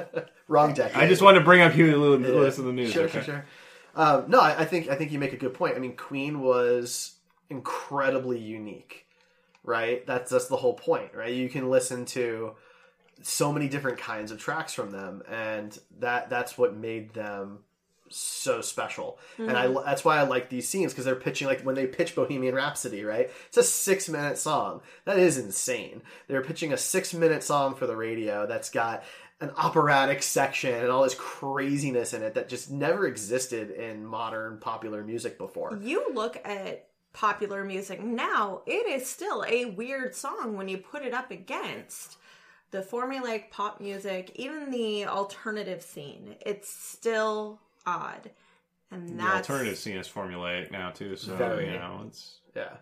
Wrong 0.48 0.72
decade. 0.74 0.96
I 0.96 1.06
just 1.08 1.22
wanted 1.22 1.40
to 1.40 1.44
bring 1.44 1.60
up 1.60 1.72
Huey 1.72 1.94
Lew- 1.94 2.16
Lewis 2.16 2.56
and 2.58 2.66
the 2.66 2.72
news. 2.72 2.92
Sure, 2.92 3.04
okay. 3.04 3.12
sure, 3.12 3.22
sure. 3.22 3.44
Um, 3.96 4.24
no, 4.28 4.40
I, 4.40 4.60
I 4.60 4.64
think 4.64 4.88
I 4.88 4.96
think 4.96 5.12
you 5.12 5.18
make 5.18 5.32
a 5.32 5.36
good 5.36 5.54
point. 5.54 5.76
I 5.76 5.78
mean, 5.78 5.96
Queen 5.96 6.40
was 6.40 7.14
incredibly 7.50 8.38
unique, 8.38 9.06
right? 9.62 10.06
That's 10.06 10.30
that's 10.30 10.46
the 10.46 10.56
whole 10.56 10.74
point, 10.74 11.14
right? 11.14 11.32
You 11.32 11.48
can 11.48 11.70
listen 11.70 12.04
to 12.06 12.54
so 13.22 13.52
many 13.52 13.68
different 13.68 13.98
kinds 13.98 14.30
of 14.30 14.38
tracks 14.38 14.72
from 14.74 14.90
them, 14.90 15.22
and 15.30 15.78
that 15.98 16.30
that's 16.30 16.58
what 16.58 16.76
made 16.76 17.14
them 17.14 17.60
so 18.10 18.60
special. 18.60 19.18
And 19.38 19.52
I 19.56 19.66
that's 19.68 20.04
why 20.04 20.18
I 20.18 20.22
like 20.22 20.48
these 20.48 20.68
scenes 20.68 20.92
because 20.92 21.04
they're 21.04 21.16
pitching 21.16 21.48
like 21.48 21.62
when 21.62 21.74
they 21.74 21.86
pitch 21.86 22.14
Bohemian 22.14 22.54
Rhapsody, 22.54 23.04
right? 23.04 23.30
It's 23.48 23.56
a 23.56 23.62
six 23.62 24.08
minute 24.08 24.38
song. 24.38 24.82
That 25.04 25.18
is 25.18 25.38
insane. 25.38 26.02
They're 26.28 26.42
pitching 26.42 26.72
a 26.72 26.76
six 26.76 27.14
minute 27.14 27.42
song 27.42 27.74
for 27.74 27.86
the 27.86 27.96
radio 27.96 28.46
that's 28.46 28.70
got 28.70 29.04
an 29.40 29.50
operatic 29.56 30.22
section 30.22 30.74
and 30.74 30.88
all 30.88 31.02
this 31.02 31.14
craziness 31.14 32.14
in 32.14 32.22
it 32.22 32.34
that 32.34 32.48
just 32.48 32.70
never 32.70 33.06
existed 33.06 33.70
in 33.70 34.04
modern 34.04 34.58
popular 34.58 35.02
music 35.02 35.38
before. 35.38 35.78
you 35.82 36.06
look 36.14 36.40
at 36.44 36.88
popular 37.12 37.64
music 37.64 38.02
now, 38.02 38.62
it 38.66 38.88
is 38.88 39.08
still 39.08 39.44
a 39.48 39.66
weird 39.66 40.14
song 40.14 40.56
when 40.56 40.68
you 40.68 40.78
put 40.78 41.02
it 41.02 41.12
up 41.12 41.30
against 41.30 42.16
the 42.70 42.80
formulaic 42.80 43.50
pop 43.50 43.80
music, 43.80 44.32
even 44.34 44.70
the 44.70 45.06
alternative 45.06 45.82
scene. 45.82 46.36
It's 46.44 46.68
still 46.68 47.60
odd. 47.86 48.30
And 48.90 49.08
The 49.08 49.14
that's 49.14 49.50
alternative 49.50 49.78
scene 49.78 49.96
is 49.96 50.08
formulaic 50.08 50.70
now 50.70 50.90
too, 50.90 51.16
so 51.16 51.36
Very. 51.36 51.66
you 51.66 51.72
know 51.72 52.04
it's 52.06 52.38
Yeah. 52.54 52.76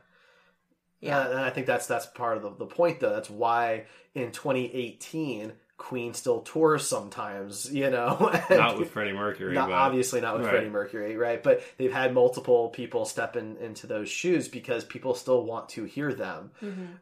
Yeah. 1.01 1.19
Uh, 1.19 1.31
and 1.31 1.41
I 1.41 1.51
think 1.51 1.67
that's 1.67 1.87
that's 1.87 2.07
part 2.07 2.37
of 2.37 2.43
the, 2.43 2.51
the 2.55 2.67
point 2.67 3.01
though. 3.01 3.11
That's 3.11 3.31
why 3.31 3.85
in 4.15 4.31
2018 4.33 5.53
Queen 5.83 6.15
still 6.15 6.41
tours 6.43 6.87
sometimes, 6.87 7.71
you 7.73 7.91
know. 7.91 8.31
and- 8.49 8.59
Not 8.59 8.79
with 8.79 8.91
Freddie 8.91 9.13
Mercury, 9.13 9.53
not 9.55 9.69
but 9.69 9.75
obviously 9.75 10.21
not 10.21 10.35
with 10.37 10.45
Right. 10.45 10.53
Freddie 10.53 10.71
Mercury, 10.71 11.17
right? 11.17 11.43
But 11.43 11.63
they've 11.77 11.93
had 11.93 12.15
multiple 12.15 12.69
people 12.69 13.05
step 13.05 13.35
in, 13.37 13.57
into 13.57 13.87
those 13.89 14.09
shoes 14.09 14.47
because 14.49 14.85
people 14.85 15.15
still 15.15 15.45
want 15.45 15.71
to 15.71 15.85
hear 15.85 16.15
them, 16.15 16.53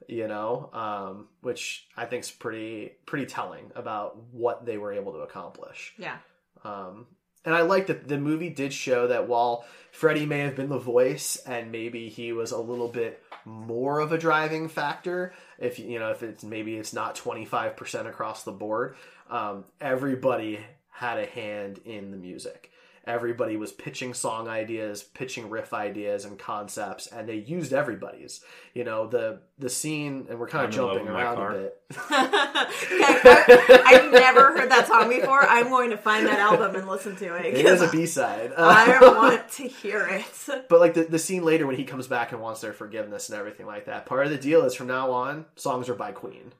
you 0.09 0.27
know, 0.27 0.71
um, 0.73 1.29
which 1.43 1.87
I 1.97 2.07
think 2.07 2.25
is 2.25 2.31
pretty 2.31 2.93
pretty 3.05 3.27
telling 3.27 3.71
about 3.77 4.17
what 4.33 4.65
they 4.65 4.79
were 4.79 4.93
able 4.93 5.13
to 5.13 5.19
accomplish. 5.19 5.93
Yeah. 5.99 6.17
Um, 6.65 7.07
and 7.45 7.55
I 7.55 7.63
like 7.63 7.87
that 7.89 8.09
the 8.09 8.19
movie 8.19 8.51
did 8.51 8.73
show 8.73 9.07
that 9.09 9.29
while 9.29 9.65
Freddie 9.93 10.27
may 10.27 10.41
have 10.41 10.57
been 10.57 10.69
the 10.69 10.79
voice 10.79 11.37
and 11.47 11.71
maybe 11.73 12.09
he 12.09 12.33
was 12.33 12.51
a 12.53 12.59
little 12.59 12.89
bit 12.89 13.23
more 13.51 14.01
of 14.01 14.13
a 14.13 14.19
driving 14.19 14.69
factor, 14.69 15.33
if 15.59 15.79
you 15.79 15.99
know 15.99 16.11
if 16.11 16.23
it's 16.23 16.45
maybe 16.45 16.77
it's 16.77 16.93
not 16.93 17.15
twenty 17.15 17.45
five 17.45 17.77
percent 17.77 18.09
across 18.09 18.45
the 18.45 18.53
board, 18.53 18.97
um, 19.29 19.65
everybody 19.81 20.61
had 20.91 21.19
a 21.19 21.27
hand 21.27 21.81
in 21.85 22.11
the 22.11 22.17
music. 22.17 22.70
Everybody 23.11 23.57
was 23.57 23.73
pitching 23.73 24.15
song 24.15 24.47
ideas, 24.47 25.03
pitching 25.03 25.51
riff 25.51 25.75
ideas 25.75 26.25
and 26.25 26.39
concepts, 26.39 27.09
and 27.09 27.29
they 27.29 27.35
used 27.35 27.73
everybody's. 27.73 28.41
You 28.73 28.85
know 28.85 29.09
the 29.09 29.41
the 29.59 29.69
scene, 29.69 30.29
and 30.31 30.39
we're 30.39 30.47
kind 30.47 30.63
I'm 30.63 30.69
of 30.69 30.75
jumping 30.75 31.09
around 31.09 31.39
a 31.39 31.59
bit. 31.59 31.83
I, 32.11 33.83
I've 33.85 34.13
never 34.13 34.57
heard 34.57 34.71
that 34.71 34.87
song 34.87 35.09
before. 35.09 35.43
I'm 35.43 35.71
going 35.71 35.91
to 35.91 35.97
find 35.97 36.25
that 36.29 36.39
album 36.39 36.77
and 36.77 36.89
listen 36.89 37.17
to 37.17 37.35
it. 37.35 37.47
It 37.47 37.67
is 37.67 37.83
a 37.83 37.89
B 37.93 38.07
side. 38.07 38.53
I 38.57 39.01
want 39.01 39.49
to 39.55 39.67
hear 39.67 40.07
it. 40.07 40.67
But 40.69 40.79
like 40.79 40.95
the, 40.95 41.03
the 41.03 41.19
scene 41.19 41.43
later 41.45 41.67
when 41.67 41.75
he 41.77 41.85
comes 41.85 42.07
back 42.07 42.31
and 42.31 42.41
wants 42.41 42.61
their 42.61 42.73
forgiveness 42.73 43.29
and 43.29 43.39
everything 43.39 43.67
like 43.67 43.87
that, 43.87 44.07
part 44.07 44.25
of 44.25 44.31
the 44.31 44.39
deal 44.39 44.65
is 44.65 44.75
from 44.75 44.87
now 44.87 45.11
on, 45.11 45.47
songs 45.57 45.89
are 45.89 45.95
by 45.95 46.13
Queen. 46.13 46.53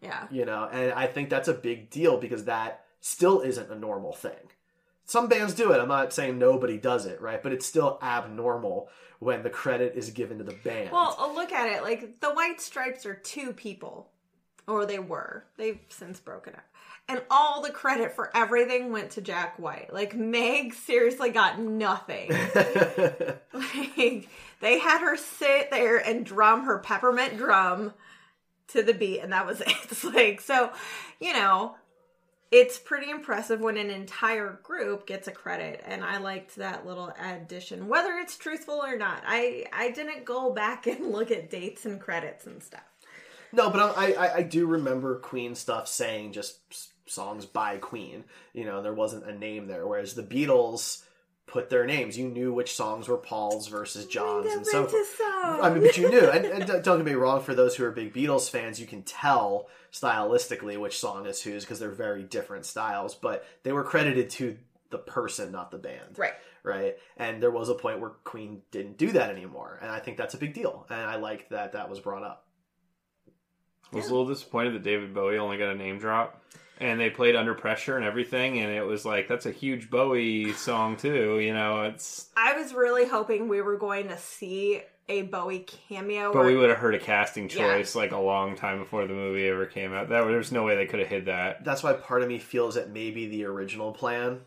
Yeah. 0.00 0.28
You 0.30 0.44
know, 0.44 0.68
and 0.70 0.92
I 0.92 1.08
think 1.08 1.30
that's 1.30 1.48
a 1.48 1.52
big 1.52 1.90
deal 1.90 2.16
because 2.16 2.44
that 2.44 2.84
still 3.00 3.40
isn't 3.40 3.70
a 3.70 3.78
normal 3.78 4.12
thing. 4.12 4.52
Some 5.10 5.26
bands 5.26 5.54
do 5.54 5.72
it. 5.72 5.80
I'm 5.80 5.88
not 5.88 6.12
saying 6.12 6.38
nobody 6.38 6.78
does 6.78 7.04
it, 7.04 7.20
right? 7.20 7.42
But 7.42 7.50
it's 7.50 7.66
still 7.66 7.98
abnormal 8.00 8.88
when 9.18 9.42
the 9.42 9.50
credit 9.50 9.94
is 9.96 10.10
given 10.10 10.38
to 10.38 10.44
the 10.44 10.52
band. 10.52 10.92
Well, 10.92 11.16
uh, 11.18 11.32
look 11.32 11.50
at 11.50 11.66
it. 11.66 11.82
Like 11.82 12.20
the 12.20 12.30
White 12.30 12.60
Stripes 12.60 13.04
are 13.04 13.16
two 13.16 13.52
people, 13.52 14.12
or 14.68 14.86
they 14.86 15.00
were. 15.00 15.46
They've 15.56 15.80
since 15.88 16.20
broken 16.20 16.54
up, 16.54 16.62
and 17.08 17.22
all 17.28 17.60
the 17.60 17.72
credit 17.72 18.14
for 18.14 18.30
everything 18.36 18.92
went 18.92 19.10
to 19.10 19.20
Jack 19.20 19.58
White. 19.58 19.92
Like 19.92 20.14
Meg 20.14 20.74
seriously 20.74 21.30
got 21.30 21.58
nothing. 21.58 22.30
like 23.52 24.28
they 24.60 24.78
had 24.78 25.00
her 25.00 25.16
sit 25.16 25.72
there 25.72 25.96
and 25.96 26.24
drum 26.24 26.66
her 26.66 26.78
peppermint 26.78 27.36
drum 27.36 27.94
to 28.68 28.84
the 28.84 28.94
beat, 28.94 29.18
and 29.18 29.32
that 29.32 29.44
was 29.44 29.60
it. 29.66 29.72
It's 29.90 30.04
like 30.04 30.40
so, 30.40 30.70
you 31.18 31.32
know. 31.32 31.74
It's 32.50 32.80
pretty 32.80 33.10
impressive 33.10 33.60
when 33.60 33.76
an 33.76 33.90
entire 33.90 34.58
group 34.64 35.06
gets 35.06 35.28
a 35.28 35.32
credit, 35.32 35.82
and 35.86 36.02
I 36.02 36.18
liked 36.18 36.56
that 36.56 36.84
little 36.84 37.12
addition, 37.20 37.86
whether 37.86 38.14
it's 38.14 38.36
truthful 38.36 38.82
or 38.82 38.96
not. 38.96 39.22
I 39.24 39.66
I 39.72 39.92
didn't 39.92 40.24
go 40.24 40.52
back 40.52 40.86
and 40.88 41.12
look 41.12 41.30
at 41.30 41.50
dates 41.50 41.86
and 41.86 42.00
credits 42.00 42.46
and 42.46 42.62
stuff. 42.62 42.82
No, 43.52 43.70
but 43.70 43.96
I, 43.96 44.12
I 44.12 44.34
I 44.36 44.42
do 44.42 44.66
remember 44.66 45.18
Queen 45.18 45.54
stuff 45.54 45.86
saying 45.86 46.32
just 46.32 46.58
songs 47.06 47.46
by 47.46 47.76
Queen. 47.76 48.24
You 48.52 48.64
know, 48.64 48.82
there 48.82 48.94
wasn't 48.94 49.26
a 49.26 49.36
name 49.36 49.66
there. 49.66 49.86
Whereas 49.86 50.14
the 50.14 50.22
Beatles 50.22 51.02
put 51.50 51.70
their 51.70 51.86
names. 51.86 52.16
You 52.16 52.28
knew 52.28 52.52
which 52.52 52.74
songs 52.74 53.08
were 53.08 53.16
Paul's 53.16 53.68
versus 53.68 54.06
John's 54.06 54.52
and 54.52 54.66
so 54.66 54.86
forth. 54.86 55.20
I 55.22 55.70
mean, 55.70 55.82
but 55.82 55.96
you 55.96 56.08
knew. 56.08 56.30
And, 56.30 56.44
and 56.44 56.66
don't 56.84 56.98
get 56.98 57.06
me 57.06 57.14
wrong. 57.14 57.42
For 57.42 57.54
those 57.54 57.76
who 57.76 57.84
are 57.84 57.90
big 57.90 58.14
Beatles 58.14 58.48
fans, 58.48 58.80
you 58.80 58.86
can 58.86 59.02
tell 59.02 59.68
stylistically 59.92 60.78
which 60.78 60.98
song 60.98 61.26
is 61.26 61.42
whose 61.42 61.64
because 61.64 61.78
they're 61.78 61.90
very 61.90 62.22
different 62.22 62.66
styles. 62.66 63.14
But 63.14 63.44
they 63.62 63.72
were 63.72 63.84
credited 63.84 64.30
to 64.30 64.56
the 64.90 64.98
person, 64.98 65.52
not 65.52 65.70
the 65.70 65.78
band. 65.78 66.18
Right. 66.18 66.34
Right. 66.62 66.96
And 67.16 67.42
there 67.42 67.50
was 67.50 67.68
a 67.68 67.74
point 67.74 68.00
where 68.00 68.10
Queen 68.10 68.62
didn't 68.70 68.98
do 68.98 69.12
that 69.12 69.30
anymore, 69.30 69.78
and 69.80 69.90
I 69.90 69.98
think 69.98 70.18
that's 70.18 70.34
a 70.34 70.38
big 70.38 70.52
deal. 70.52 70.86
And 70.90 71.00
I 71.00 71.16
liked 71.16 71.50
that 71.50 71.72
that 71.72 71.88
was 71.88 72.00
brought 72.00 72.22
up. 72.22 72.46
I 73.92 73.96
was 73.96 74.06
a 74.06 74.10
little 74.10 74.26
disappointed 74.26 74.74
that 74.74 74.82
David 74.82 75.14
Bowie 75.14 75.38
only 75.38 75.56
got 75.56 75.70
a 75.70 75.74
name 75.74 75.98
drop. 75.98 76.42
And 76.80 76.98
they 76.98 77.10
played 77.10 77.36
Under 77.36 77.52
Pressure 77.54 77.96
and 77.96 78.06
everything, 78.06 78.58
and 78.58 78.72
it 78.72 78.86
was 78.86 79.04
like, 79.04 79.28
that's 79.28 79.44
a 79.44 79.50
huge 79.52 79.90
Bowie 79.90 80.54
song, 80.54 80.96
too. 80.96 81.38
You 81.38 81.52
know, 81.52 81.82
it's. 81.82 82.28
I 82.36 82.54
was 82.58 82.72
really 82.72 83.06
hoping 83.06 83.48
we 83.48 83.60
were 83.60 83.76
going 83.76 84.08
to 84.08 84.16
see 84.16 84.80
a 85.06 85.22
Bowie 85.22 85.66
cameo. 85.88 86.32
But 86.32 86.38
where- 86.38 86.46
we 86.46 86.56
would 86.56 86.70
have 86.70 86.78
heard 86.78 86.94
a 86.94 86.98
casting 86.98 87.50
Yeah. 87.50 87.76
choice 87.76 87.94
like 87.94 88.12
a 88.12 88.18
long 88.18 88.56
time 88.56 88.78
before 88.78 89.06
the 89.06 89.12
movie 89.12 89.46
ever 89.46 89.66
came 89.66 89.92
out. 89.92 90.08
That 90.08 90.24
There's 90.24 90.52
no 90.52 90.62
way 90.64 90.74
they 90.76 90.86
could 90.86 91.00
have 91.00 91.08
hid 91.08 91.26
that. 91.26 91.64
That's 91.64 91.82
why 91.82 91.92
part 91.92 92.22
of 92.22 92.28
me 92.28 92.38
feels 92.38 92.76
that 92.76 92.88
maybe 92.90 93.26
the 93.26 93.44
original 93.44 93.92
plan 93.92 94.40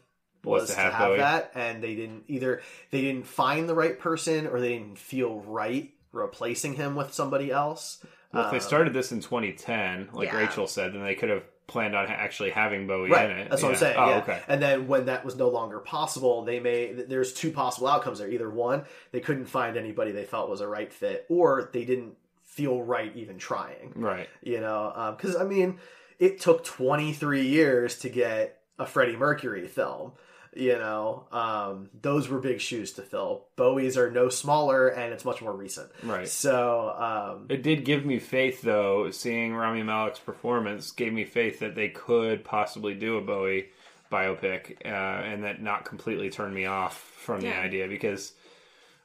was, 0.44 0.62
Was 0.62 0.70
to 0.72 0.76
to 0.76 0.82
have, 0.82 0.94
have 0.94 1.18
that, 1.18 1.52
and 1.54 1.84
they 1.84 1.94
didn't 1.96 2.24
either. 2.28 2.62
They 2.92 3.02
didn't 3.02 3.28
find 3.28 3.70
the 3.70 3.76
right 3.76 4.00
person, 4.00 4.48
or 4.48 4.60
they 4.60 4.70
didn't 4.70 4.98
feel 4.98 5.40
right 5.42 5.92
replacing 6.12 6.74
him 6.74 6.96
with 6.96 7.14
somebody 7.14 7.52
else. 7.52 8.04
Well, 8.34 8.46
if 8.46 8.52
they 8.52 8.58
Um, 8.58 8.62
started 8.64 8.94
this 8.94 9.12
in 9.12 9.20
2010, 9.22 10.10
like 10.14 10.30
Yeah. 10.30 10.38
Rachel 10.40 10.66
said, 10.68 10.94
then 10.94 11.04
they 11.04 11.14
could 11.16 11.30
have 11.30 11.44
planned 11.68 11.96
on 11.96 12.08
actually 12.08 12.50
having 12.52 12.88
Bowie 12.88 13.10
Right, 13.10 13.30
in 13.32 13.38
it. 13.38 13.50
that's 13.50 13.62
what 13.64 13.72
I'm 13.72 13.78
saying. 13.78 13.96
Oh, 13.98 14.10
yeah. 14.10 14.18
okay. 14.18 14.42
And 14.48 14.62
then 14.62 14.88
when 14.88 15.06
that 15.06 15.24
was 15.24 15.36
no 15.36 15.50
longer 15.50 15.80
possible, 15.80 16.44
they 16.44 16.60
may 16.60 16.92
there's 16.92 17.34
two 17.34 17.52
possible 17.52 17.88
outcomes 17.88 18.20
there. 18.20 18.30
Either 18.30 18.50
one, 18.50 18.84
they 19.12 19.20
couldn't 19.20 19.46
find 19.46 19.78
anybody 19.78 20.12
they 20.12 20.26
felt 20.26 20.50
was 20.50 20.62
a 20.62 20.68
right 20.68 20.92
fit, 20.92 21.26
or 21.30 21.70
they 21.74 21.86
didn't 21.86 22.16
feel 22.44 22.82
right 22.82 23.16
even 23.16 23.38
trying. 23.38 23.94
Right. 23.96 24.30
You 24.42 24.60
know, 24.60 24.92
um, 24.96 25.16
because 25.16 25.36
I 25.36 25.44
mean, 25.44 25.80
it 26.20 26.40
took 26.40 26.64
23 26.64 27.48
years 27.48 27.98
to 28.00 28.10
get 28.10 28.60
a 28.78 28.86
Freddie 28.86 29.16
Mercury 29.16 29.68
film. 29.68 30.12
You 30.56 30.74
know, 30.78 31.26
um, 31.32 31.90
those 32.02 32.30
were 32.30 32.40
big 32.40 32.62
shoes 32.62 32.92
to 32.94 33.02
fill. 33.02 33.46
Bowie's 33.56 33.98
are 33.98 34.12
no 34.12 34.30
smaller, 34.30 34.88
and 34.88 35.12
it's 35.14 35.26
much 35.26 35.42
more 35.42 35.54
recent. 35.54 35.90
Right. 36.04 36.28
So, 36.28 36.90
um, 36.96 37.46
It 37.50 37.64
did 37.64 37.86
give 37.86 38.06
me 38.06 38.20
faith, 38.20 38.62
though. 38.62 39.10
Seeing 39.12 39.56
Rami 39.56 39.82
Malek's 39.82 40.20
performance 40.20 40.92
gave 40.92 41.12
me 41.12 41.26
faith 41.26 41.60
that 41.60 41.74
they 41.76 41.90
could 41.90 42.44
possibly 42.44 42.94
do 42.94 43.18
a 43.18 43.22
Bowie 43.22 43.70
biopic, 44.12 44.78
uh, 44.86 44.90
and 44.90 45.44
that 45.44 45.62
not 45.62 45.86
completely 45.86 46.30
turn 46.30 46.54
me 46.54 46.66
off 46.66 46.98
from 47.00 47.42
the 47.42 47.56
idea 47.56 47.88
because 47.88 48.34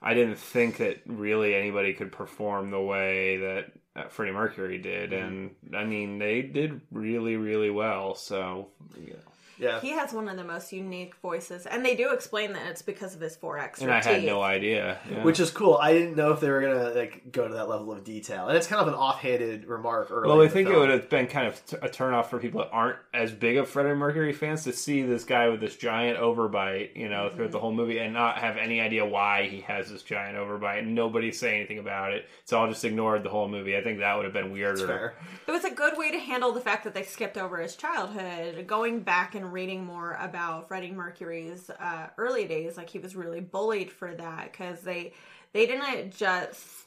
I 0.03 0.13
didn't 0.15 0.39
think 0.39 0.77
that 0.79 0.99
really 1.07 1.55
anybody 1.55 1.95
could 1.95 2.13
perform 2.13 2.71
the 2.71 2.81
way 2.81 3.39
that 3.39 3.73
uh, 3.97 4.09
Freddie 4.09 4.33
Mercury 4.33 4.77
did, 4.79 5.13
Mm-hmm. 5.13 5.27
and 5.67 5.77
I 5.77 5.85
mean 5.85 6.19
they 6.19 6.43
did 6.43 6.83
really, 6.93 7.37
really 7.37 7.71
well. 7.71 8.15
So, 8.15 8.69
yeah. 9.03 9.15
Yeah, 9.59 9.81
he 9.81 9.91
has 9.91 10.13
one 10.13 10.29
of 10.29 10.37
the 10.37 10.45
most 10.45 10.73
unique 10.73 11.15
voices, 11.17 11.67
and 11.67 11.85
they 11.85 11.95
do 11.97 12.13
explain 12.13 12.53
that 12.53 12.67
it's 12.69 12.83
because 12.83 13.15
of 13.15 13.21
his 13.21 13.37
four 13.37 13.59
extra 13.59 13.87
and 13.87 13.93
I 13.95 14.03
had 14.03 14.21
teeth. 14.21 14.27
no 14.27 14.43
idea. 14.43 14.99
yeah. 15.11 15.23
which 15.25 15.41
is 15.41 15.51
cool. 15.51 15.77
I 15.81 15.93
didn't 15.93 16.17
know 16.17 16.33
if 16.33 16.41
they 16.41 16.51
were 16.51 16.61
gonna 16.61 16.91
like 16.91 17.33
go 17.33 17.47
to 17.49 17.55
that 17.55 17.69
level 17.69 17.93
of 17.93 18.05
detail, 18.05 18.49
and 18.49 18.57
it's 18.57 18.67
kind 18.67 18.81
of 18.81 18.89
an 18.89 18.95
offhanded 18.95 19.67
remark. 19.67 20.11
Early 20.11 20.29
Well, 20.29 20.41
in 20.41 20.47
I 20.47 20.49
the 20.49 20.55
think 20.55 20.69
it 20.69 20.73
film. 20.73 20.81
would 20.83 20.91
have 20.91 21.09
been 21.09 21.27
kind 21.27 21.47
of 21.47 21.65
t- 21.67 21.77
a 21.83 21.89
turnoff 21.89 22.27
for 22.27 22.39
people 22.39 22.61
that 22.61 22.71
aren't 22.73 22.99
as 23.13 23.33
big 23.33 23.57
of 23.57 23.69
Freddie 23.69 23.95
Mercury 23.95 24.33
fans 24.33 24.65
to 24.65 24.73
see 24.73 25.03
this 25.03 25.25
guy 25.25 25.49
with 25.49 25.61
this 25.61 25.77
giant 25.77 26.19
overbite, 26.19 26.97
you 26.97 27.09
know, 27.09 27.29
throughout 27.31 27.47
mm-hmm. 27.47 27.53
the 27.53 27.59
whole 27.59 27.73
movie 27.73 27.99
and 27.99 28.13
not 28.15 28.39
have 28.39 28.57
any 28.57 28.81
idea 28.81 29.05
why 29.05 29.49
he 29.49 29.61
has 29.63 29.91
this 29.91 30.03
giant 30.03 30.37
overbite 30.37 30.81
and 30.81 30.95
nobody 30.95 31.33
say 31.33 31.57
anything 31.57 31.79
about 31.79 32.13
it. 32.13 32.27
It's 32.43 32.53
all 32.53 32.69
just 32.69 32.85
ignored 32.85 33.23
the 33.23 33.31
whole 33.31 33.49
movie. 33.49 33.77
I 33.77 33.83
think 33.83 33.99
that 33.99 34.15
would 34.17 34.25
have 34.25 34.35
been 34.35 34.53
weirder. 34.53 35.15
It 35.47 35.51
was 35.51 35.65
a 35.65 35.71
good 35.71 35.97
way 35.97 36.11
to 36.11 36.19
handle 36.19 36.53
the 36.53 36.61
fact 36.61 36.85
that 36.85 36.95
they 36.95 37.03
skipped 37.03 37.37
over 37.39 37.59
his 37.59 37.77
childhood. 37.77 38.67
Going 38.67 39.01
back 39.01 39.35
and 39.35 39.48
reading 39.51 39.85
more 39.85 40.17
about 40.21 40.69
Freddie 40.69 40.93
Mercury's 40.93 41.71
uh, 41.71 42.09
early 42.17 42.47
days, 42.47 42.77
like 42.77 42.91
he 42.91 42.99
was 42.99 43.17
really 43.17 43.41
bullied 43.41 43.91
for 43.91 44.15
that 44.15 44.53
because 44.53 44.81
they 44.81 45.13
they 45.53 45.67
didn't 45.67 46.17
just 46.17 46.87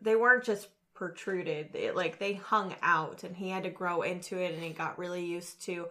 they 0.00 0.16
weren't 0.16 0.44
just 0.44 0.68
protruded. 0.94 1.74
It, 1.74 1.96
like 1.96 2.18
they 2.18 2.34
hung 2.34 2.74
out, 2.82 3.24
and 3.24 3.36
he 3.36 3.50
had 3.50 3.64
to 3.64 3.70
grow 3.70 4.02
into 4.02 4.38
it, 4.38 4.54
and 4.54 4.62
he 4.62 4.70
got 4.70 4.98
really 4.98 5.24
used 5.24 5.62
to 5.62 5.88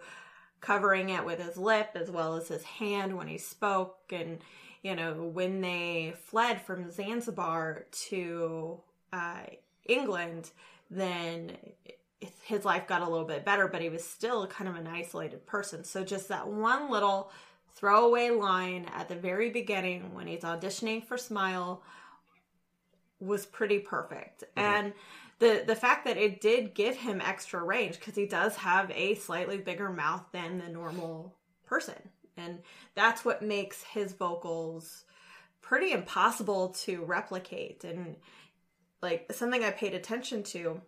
covering 0.60 1.10
it 1.10 1.24
with 1.24 1.40
his 1.40 1.56
lip 1.56 1.90
as 1.94 2.10
well 2.10 2.36
as 2.36 2.48
his 2.48 2.62
hand 2.62 3.16
when 3.16 3.28
he 3.28 3.38
spoke 3.38 3.98
and 4.10 4.38
you 4.82 4.94
know 4.94 5.14
when 5.14 5.60
they 5.60 6.14
fled 6.24 6.60
from 6.60 6.90
zanzibar 6.90 7.86
to 7.92 8.80
uh, 9.12 9.42
england 9.86 10.50
then 10.90 11.56
his 12.42 12.64
life 12.64 12.86
got 12.86 13.02
a 13.02 13.08
little 13.08 13.26
bit 13.26 13.44
better 13.44 13.68
but 13.68 13.80
he 13.80 13.88
was 13.88 14.04
still 14.04 14.46
kind 14.46 14.68
of 14.68 14.76
an 14.76 14.86
isolated 14.86 15.46
person. 15.46 15.84
So 15.84 16.04
just 16.04 16.28
that 16.28 16.48
one 16.48 16.90
little 16.90 17.30
throwaway 17.74 18.30
line 18.30 18.86
at 18.94 19.08
the 19.08 19.14
very 19.14 19.50
beginning 19.50 20.12
when 20.14 20.26
he's 20.26 20.42
auditioning 20.42 21.04
for 21.04 21.16
smile 21.16 21.82
was 23.20 23.46
pretty 23.46 23.78
perfect. 23.78 24.42
Mm-hmm. 24.56 24.60
And 24.60 24.92
the 25.38 25.62
the 25.66 25.76
fact 25.76 26.04
that 26.04 26.16
it 26.16 26.40
did 26.40 26.74
give 26.74 26.96
him 26.96 27.20
extra 27.20 27.62
range 27.62 27.98
because 27.98 28.16
he 28.16 28.26
does 28.26 28.56
have 28.56 28.90
a 28.90 29.14
slightly 29.14 29.58
bigger 29.58 29.90
mouth 29.90 30.24
than 30.32 30.58
the 30.58 30.68
normal 30.68 31.34
person. 31.66 31.94
And 32.36 32.60
that's 32.94 33.24
what 33.24 33.42
makes 33.42 33.82
his 33.82 34.12
vocals 34.12 35.04
pretty 35.60 35.92
impossible 35.92 36.70
to 36.70 37.04
replicate. 37.04 37.84
And 37.84 38.16
like 39.02 39.32
something 39.32 39.62
i 39.62 39.70
paid 39.70 39.94
attention 39.94 40.42
to 40.42 40.80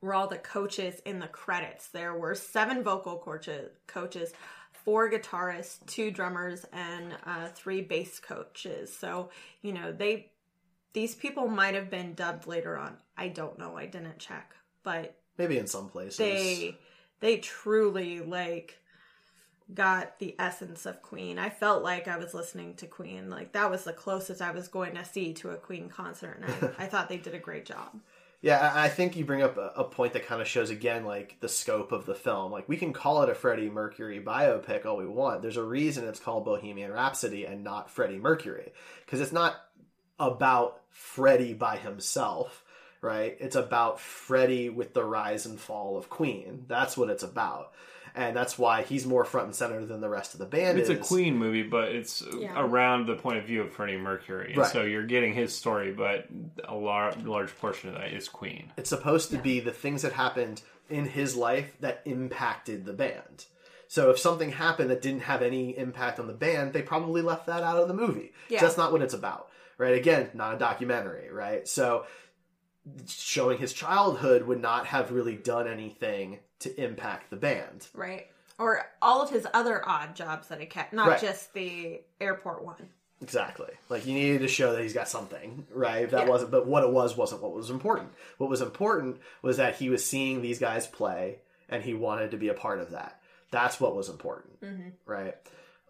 were 0.00 0.14
all 0.14 0.28
the 0.28 0.38
coaches 0.38 1.00
in 1.04 1.18
the 1.18 1.26
credits. 1.26 1.88
There 1.88 2.14
were 2.14 2.34
seven 2.34 2.82
vocal 2.82 3.16
coaches, 3.18 3.70
coaches, 3.86 4.32
four 4.72 5.10
guitarists, 5.10 5.84
two 5.86 6.10
drummers, 6.10 6.64
and 6.72 7.14
uh, 7.26 7.48
three 7.54 7.82
bass 7.82 8.18
coaches. 8.18 8.94
So 8.94 9.30
you 9.62 9.72
know 9.72 9.92
they 9.92 10.30
these 10.92 11.14
people 11.14 11.48
might 11.48 11.74
have 11.74 11.90
been 11.90 12.14
dubbed 12.14 12.46
later 12.46 12.76
on. 12.76 12.96
I 13.16 13.28
don't 13.28 13.58
know. 13.58 13.76
I 13.76 13.86
didn't 13.86 14.18
check, 14.18 14.54
but 14.82 15.16
Maybe 15.36 15.58
in 15.58 15.66
some 15.66 15.88
places. 15.88 16.16
they 16.16 16.76
they 17.20 17.38
truly 17.38 18.20
like 18.20 18.78
got 19.74 20.18
the 20.18 20.34
essence 20.38 20.86
of 20.86 21.02
Queen. 21.02 21.38
I 21.38 21.50
felt 21.50 21.82
like 21.82 22.08
I 22.08 22.16
was 22.16 22.32
listening 22.32 22.74
to 22.76 22.86
Queen. 22.86 23.28
Like 23.28 23.52
that 23.52 23.70
was 23.70 23.84
the 23.84 23.92
closest 23.92 24.40
I 24.40 24.50
was 24.52 24.68
going 24.68 24.94
to 24.94 25.04
see 25.04 25.34
to 25.34 25.50
a 25.50 25.56
Queen 25.56 25.88
concert, 25.88 26.40
and 26.40 26.74
I, 26.78 26.84
I 26.84 26.86
thought 26.86 27.08
they 27.08 27.18
did 27.18 27.34
a 27.34 27.38
great 27.38 27.66
job. 27.66 28.00
Yeah, 28.40 28.72
I 28.72 28.88
think 28.88 29.16
you 29.16 29.24
bring 29.24 29.42
up 29.42 29.56
a 29.56 29.82
point 29.82 30.12
that 30.12 30.26
kind 30.26 30.40
of 30.40 30.46
shows 30.46 30.70
again 30.70 31.04
like 31.04 31.38
the 31.40 31.48
scope 31.48 31.90
of 31.90 32.06
the 32.06 32.14
film. 32.14 32.52
Like 32.52 32.68
we 32.68 32.76
can 32.76 32.92
call 32.92 33.22
it 33.22 33.28
a 33.28 33.34
Freddie 33.34 33.68
Mercury 33.68 34.20
biopic 34.20 34.86
all 34.86 34.96
we 34.96 35.06
want. 35.06 35.42
There's 35.42 35.56
a 35.56 35.64
reason 35.64 36.06
it's 36.06 36.20
called 36.20 36.44
Bohemian 36.44 36.92
Rhapsody 36.92 37.46
and 37.46 37.64
not 37.64 37.90
Freddie 37.90 38.18
Mercury 38.18 38.72
because 39.04 39.20
it's 39.20 39.32
not 39.32 39.56
about 40.20 40.80
Freddie 40.90 41.54
by 41.54 41.78
himself, 41.78 42.64
right? 43.00 43.36
It's 43.40 43.56
about 43.56 43.98
Freddie 43.98 44.68
with 44.68 44.94
the 44.94 45.04
rise 45.04 45.44
and 45.44 45.58
fall 45.58 45.96
of 45.96 46.08
Queen. 46.08 46.64
That's 46.68 46.96
what 46.96 47.10
it's 47.10 47.24
about. 47.24 47.72
And 48.18 48.36
that's 48.36 48.58
why 48.58 48.82
he's 48.82 49.06
more 49.06 49.24
front 49.24 49.46
and 49.46 49.54
center 49.54 49.84
than 49.86 50.00
the 50.00 50.08
rest 50.08 50.32
of 50.34 50.40
the 50.40 50.46
band 50.46 50.76
It's 50.80 50.88
a. 50.88 50.96
Queen 50.96 51.36
movie, 51.38 51.62
but 51.62 51.90
it's 51.90 52.20
Yeah. 52.36 52.52
around 52.60 53.06
the 53.06 53.14
point 53.14 53.38
of 53.38 53.44
view 53.44 53.62
of 53.62 53.70
Freddie 53.72 53.96
Mercury, 53.96 54.48
and 54.48 54.56
Right. 54.58 54.66
so 54.72 54.82
you're 54.82 55.06
getting 55.06 55.34
his 55.34 55.54
story, 55.54 55.92
but 55.92 56.26
a 56.64 56.74
lar- 56.74 57.12
large 57.24 57.56
portion 57.58 57.90
of 57.90 57.94
that 57.94 58.12
is 58.12 58.28
Queen. 58.28 58.72
It's 58.76 58.88
supposed 58.90 59.30
to 59.30 59.38
be 59.38 59.60
the 59.60 59.70
things 59.70 60.02
that 60.02 60.14
happened 60.14 60.62
in 60.90 61.04
his 61.06 61.36
life 61.36 61.76
that 61.78 62.02
impacted 62.06 62.86
the 62.86 62.92
band. 62.92 63.44
So 63.86 64.10
if 64.10 64.18
something 64.18 64.50
happened 64.50 64.90
that 64.90 65.00
didn't 65.00 65.22
have 65.22 65.40
any 65.40 65.78
impact 65.78 66.18
on 66.18 66.26
the 66.26 66.32
band, 66.34 66.72
they 66.72 66.82
probably 66.82 67.22
left 67.22 67.46
that 67.46 67.62
out 67.62 67.76
of 67.78 67.86
the 67.86 67.94
movie. 67.94 68.32
Yeah. 68.48 68.60
That's 68.60 68.76
not 68.76 68.90
what 68.90 69.00
it's 69.00 69.14
about, 69.14 69.48
right? 69.78 69.94
Again, 69.94 70.30
not 70.34 70.54
a 70.54 70.58
documentary, 70.58 71.30
right? 71.30 71.68
So 71.68 72.04
showing 73.06 73.58
his 73.58 73.72
childhood 73.72 74.42
would 74.44 74.60
not 74.60 74.86
have 74.86 75.10
really 75.12 75.36
done 75.36 75.66
anything 75.68 76.38
to 76.60 76.82
impact 76.82 77.30
the 77.30 77.36
band. 77.36 77.86
Right. 77.94 78.26
Or 78.58 78.84
all 79.00 79.22
of 79.22 79.30
his 79.30 79.46
other 79.54 79.86
odd 79.88 80.16
jobs 80.16 80.48
that 80.48 80.60
he 80.60 80.66
kept, 80.66 80.92
not 80.92 81.08
Right. 81.08 81.20
just 81.20 81.52
the 81.54 82.00
airport 82.20 82.64
one. 82.64 82.88
Exactly. 83.20 83.70
Like 83.88 84.06
you 84.06 84.14
needed 84.14 84.40
to 84.40 84.48
show 84.48 84.72
that 84.72 84.82
he's 84.82 84.92
got 84.94 85.08
something, 85.08 85.66
right? 85.72 86.02
If 86.04 86.10
that 86.10 86.24
Yeah. 86.24 86.30
wasn't, 86.30 86.50
but 86.50 86.66
what 86.66 86.84
it 86.84 86.90
was 86.90 87.16
wasn't 87.16 87.42
what 87.42 87.52
was 87.52 87.70
important. 87.70 88.12
What 88.38 88.50
was 88.50 88.60
important 88.60 89.20
was 89.42 89.56
that 89.56 89.76
he 89.76 89.90
was 89.90 90.04
seeing 90.04 90.40
these 90.40 90.58
guys 90.58 90.86
play, 90.86 91.40
and 91.68 91.82
he 91.82 91.94
wanted 91.94 92.30
to 92.32 92.36
be 92.36 92.48
a 92.48 92.54
part 92.54 92.80
of 92.80 92.90
that. 92.92 93.20
That's 93.50 93.80
what 93.80 93.94
was 93.96 94.08
important, 94.08 94.58
right? 95.04 95.34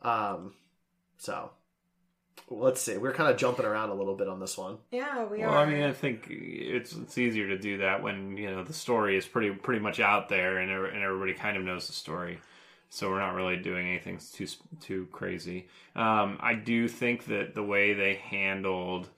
Um, 0.03 0.55
so 1.19 1.51
let's 2.51 2.81
see. 2.81 2.97
We're 2.97 3.13
kind 3.13 3.31
of 3.31 3.37
jumping 3.37 3.65
around 3.67 3.91
a 3.91 3.95
little 3.95 4.15
bit 4.15 4.29
on 4.29 4.41
this 4.41 4.57
one. 4.57 4.79
Yeah, 4.91 5.25
we 5.27 5.39
Well, 5.39 5.51
are. 5.51 5.53
Well, 5.53 5.61
I 5.61 5.67
mean, 5.67 5.83
I 5.83 5.93
think 5.93 6.27
it's 6.31 6.95
it's 6.95 7.19
easier 7.19 7.49
to 7.49 7.59
do 7.59 7.79
that 7.79 8.03
when 8.03 8.37
you 8.37 8.51
know 8.51 8.65
the 8.65 8.73
story 8.73 9.17
is 9.17 9.27
pretty 9.27 9.51
pretty 9.51 9.81
much 9.81 10.01
out 10.01 10.29
there, 10.29 10.59
and 10.59 10.71
and 10.71 11.03
everybody 11.03 11.35
kind 11.35 11.57
of 11.57 11.63
knows 11.65 11.87
the 11.87 11.93
story. 11.93 12.39
So 12.91 13.11
we're 13.11 13.21
not 13.21 13.35
really 13.35 13.57
doing 13.57 13.87
anything 13.87 14.19
too 14.33 14.47
too 14.81 15.09
crazy. 15.13 15.69
Um, 15.95 16.39
I 16.41 16.55
do 16.55 16.89
think 16.89 17.27
that 17.27 17.55
the 17.55 17.63
way 17.63 17.93
they 17.93 18.15
handled 18.15 19.09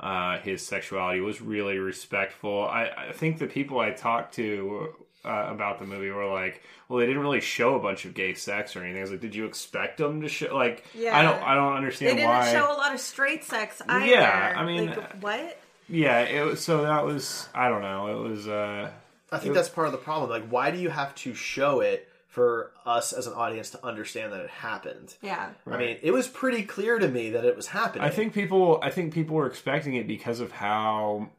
uh, 0.00 0.38
his 0.38 0.64
sexuality 0.66 1.20
was 1.20 1.40
really 1.40 1.78
respectful. 1.78 2.64
I, 2.66 2.90
I 3.08 3.12
think 3.12 3.38
the 3.38 3.46
people 3.46 3.80
I 3.80 3.90
talked 3.90 4.34
to 4.36 4.94
uh, 5.24 5.46
about 5.50 5.78
the 5.78 5.84
movie 5.86 6.10
were 6.10 6.26
like, 6.32 6.62
"Well, 6.88 6.98
they 7.00 7.06
didn't 7.06 7.22
really 7.22 7.40
show 7.40 7.74
a 7.74 7.80
bunch 7.80 8.04
of 8.04 8.14
gay 8.14 8.34
sex 8.34 8.76
or 8.76 8.82
anything." 8.82 8.98
I 8.98 9.02
was 9.02 9.10
like, 9.10 9.20
"Did 9.20 9.34
you 9.34 9.44
expect 9.46 9.98
them 9.98 10.20
to 10.22 10.28
show?" 10.28 10.54
Like, 10.54 10.84
I 10.94 10.98
Yeah. 10.98 11.22
don't 11.22 11.42
I 11.42 11.54
don't 11.54 11.72
understand. 11.74 12.18
they 12.18 12.24
understand 12.24 12.46
didn't 12.54 12.60
why. 12.64 12.66
show 12.68 12.72
a 12.72 12.78
lot 12.78 12.94
of 12.94 13.00
straight 13.00 13.44
sex 13.44 13.82
either. 13.88 14.06
Yeah, 14.06 14.54
I 14.56 14.64
mean- 14.64 14.86
like, 14.90 15.22
what? 15.22 15.58
Yeah, 15.88 16.20
it 16.20 16.44
was, 16.44 16.60
so 16.62 16.82
that 16.82 17.04
was 17.04 17.48
I 17.54 17.68
don't 17.68 17.82
know. 17.82 18.08
It 18.24 18.28
was 18.30 18.46
uh 18.48 18.90
I 19.32 19.38
think 19.38 19.54
that's 19.54 19.68
part 19.68 19.86
of 19.86 19.92
the 19.92 19.98
problem. 19.98 20.30
Like, 20.30 20.48
why 20.48 20.70
do 20.70 20.78
you 20.78 20.88
have 20.90 21.14
to 21.16 21.34
show 21.34 21.80
it 21.80 22.08
for 22.28 22.72
us 22.86 23.12
as 23.12 23.26
an 23.26 23.32
audience 23.34 23.70
to 23.70 23.84
understand 23.84 24.32
that 24.32 24.40
it 24.40 24.48
happened? 24.50 25.16
Yeah. 25.22 25.50
I 25.66 25.76
mean, 25.76 25.96
it 26.02 26.12
was 26.12 26.28
pretty 26.28 26.62
clear 26.62 26.98
to 26.98 27.08
me 27.08 27.30
that 27.30 27.44
it 27.44 27.56
was 27.56 27.66
happening. 27.68 28.04
I 28.04 28.10
think 28.10 28.32
people 28.34 28.78
I 28.82 28.90
think 28.90 29.12
people 29.12 29.34
were 29.36 29.46
expecting 29.46 29.94
it 29.94 30.06
because 30.06 30.40
of 30.40 30.52
how 30.52 31.30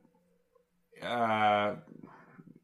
uh 1.02 1.76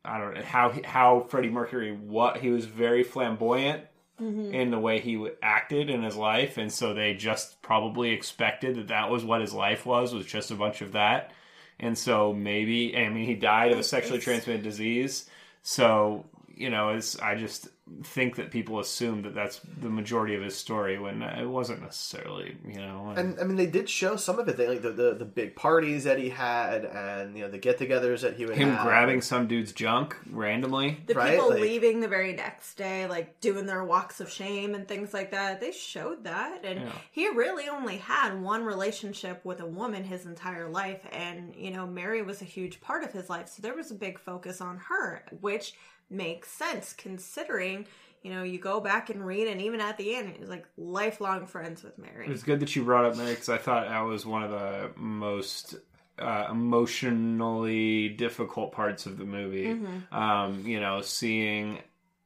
I 0.05 0.19
don't 0.19 0.35
know 0.35 0.41
how 0.43 0.73
how 0.83 1.25
Freddie 1.29 1.49
Mercury 1.49 1.91
what 1.93 2.37
he 2.37 2.49
was 2.49 2.65
very 2.65 3.03
flamboyant 3.03 3.83
mm-hmm. 4.21 4.53
in 4.53 4.71
the 4.71 4.79
way 4.79 4.99
he 4.99 5.27
acted 5.41 5.89
in 5.89 6.03
his 6.03 6.15
life 6.15 6.57
and 6.57 6.71
so 6.71 6.93
they 6.93 7.13
just 7.13 7.61
probably 7.61 8.11
expected 8.11 8.75
that 8.75 8.87
that 8.87 9.09
was 9.09 9.23
what 9.23 9.41
his 9.41 9.53
life 9.53 9.85
was 9.85 10.13
was 10.13 10.25
just 10.25 10.51
a 10.51 10.55
bunch 10.55 10.81
of 10.81 10.93
that. 10.93 11.31
And 11.79 11.97
so 11.97 12.33
maybe 12.33 12.95
I 12.95 13.09
mean 13.09 13.25
he 13.25 13.35
died 13.35 13.71
of 13.71 13.79
a 13.79 13.83
sexually 13.83 14.19
transmitted 14.19 14.63
disease 14.63 15.29
so 15.61 16.25
you 16.53 16.69
know 16.69 16.89
it's 16.89 17.19
I 17.19 17.35
just 17.35 17.67
think 18.03 18.35
that 18.37 18.49
people 18.49 18.79
assume 18.79 19.21
that 19.21 19.35
that's 19.35 19.61
the 19.79 19.89
majority 19.89 20.33
of 20.33 20.41
his 20.41 20.55
story 20.55 20.97
when 20.97 21.21
it 21.21 21.45
wasn't 21.45 21.79
necessarily 21.83 22.57
you 22.67 22.79
know 22.79 23.13
And 23.15 23.39
I 23.39 23.43
mean, 23.43 23.57
they 23.57 23.67
did 23.67 23.87
show 23.87 24.15
some 24.15 24.39
of 24.39 24.47
it. 24.49 24.57
They 24.57 24.67
like 24.67 24.81
the, 24.81 24.89
the 24.91 25.13
the 25.13 25.25
big 25.25 25.55
parties 25.55 26.03
that 26.05 26.17
he 26.17 26.29
had, 26.29 26.83
and 26.85 27.37
you 27.37 27.43
know 27.43 27.51
the 27.51 27.59
get-togethers 27.59 28.21
that 28.21 28.37
he 28.37 28.45
would 28.47 28.57
him 28.57 28.69
have. 28.71 28.85
grabbing 28.85 29.21
some 29.21 29.47
dude's 29.47 29.71
junk 29.71 30.17
randomly. 30.31 30.97
The 31.05 31.13
Right, 31.13 31.35
people 31.35 31.51
like- 31.51 31.61
leaving 31.61 31.99
the 31.99 32.07
very 32.07 32.33
next 32.33 32.73
day, 32.73 33.05
like 33.07 33.39
doing 33.39 33.67
their 33.67 33.83
walks 33.83 34.19
of 34.19 34.31
shame 34.31 34.73
and 34.73 34.87
things 34.87 35.13
like 35.13 35.29
that, 35.31 35.61
they 35.61 35.71
showed 35.71 36.23
that. 36.23 36.65
And 36.65 36.81
Yeah. 36.81 36.91
he 37.11 37.29
really 37.29 37.69
only 37.69 37.97
had 37.97 38.41
one 38.41 38.63
relationship 38.63 39.45
with 39.45 39.59
a 39.59 39.65
woman 39.67 40.03
his 40.03 40.25
entire 40.25 40.67
life. 40.69 41.05
And, 41.11 41.55
you 41.55 41.69
know, 41.71 41.85
Mary 41.85 42.23
was 42.23 42.41
a 42.41 42.45
huge 42.45 42.81
part 42.81 43.03
of 43.03 43.11
his 43.11 43.29
life. 43.29 43.47
So 43.49 43.61
there 43.61 43.75
was 43.75 43.91
a 43.91 43.95
big 43.95 44.17
focus 44.19 44.59
on 44.59 44.77
her, 44.89 45.23
which 45.41 45.75
makes 46.09 46.49
sense 46.49 46.93
considering, 46.93 47.87
you 48.21 48.33
know, 48.33 48.43
you 48.43 48.59
go 48.59 48.79
back 48.79 49.09
and 49.09 49.25
read, 49.25 49.47
and 49.47 49.61
even 49.61 49.81
at 49.81 49.97
the 49.97 50.15
end, 50.15 50.33
he 50.33 50.39
was 50.39 50.49
like 50.49 50.65
lifelong 50.77 51.45
friends 51.45 51.83
with 51.83 51.97
Mary. 51.97 52.25
It 52.25 52.31
was 52.31 52.43
good 52.43 52.59
that 52.59 52.75
you 52.75 52.83
brought 52.83 53.05
up 53.05 53.17
Mary 53.17 53.31
because 53.31 53.49
I 53.49 53.57
thought 53.57 53.87
that 53.87 54.01
was 54.01 54.25
one 54.25 54.43
of 54.43 54.51
the 54.51 54.91
most 54.95 55.75
uh, 56.19 56.47
emotionally 56.49 58.09
difficult 58.09 58.71
parts 58.71 59.05
of 59.05 59.17
the 59.17 59.25
movie. 59.25 59.77
Um, 60.11 60.63
you 60.65 60.79
know, 60.79 61.01
seeing 61.01 61.79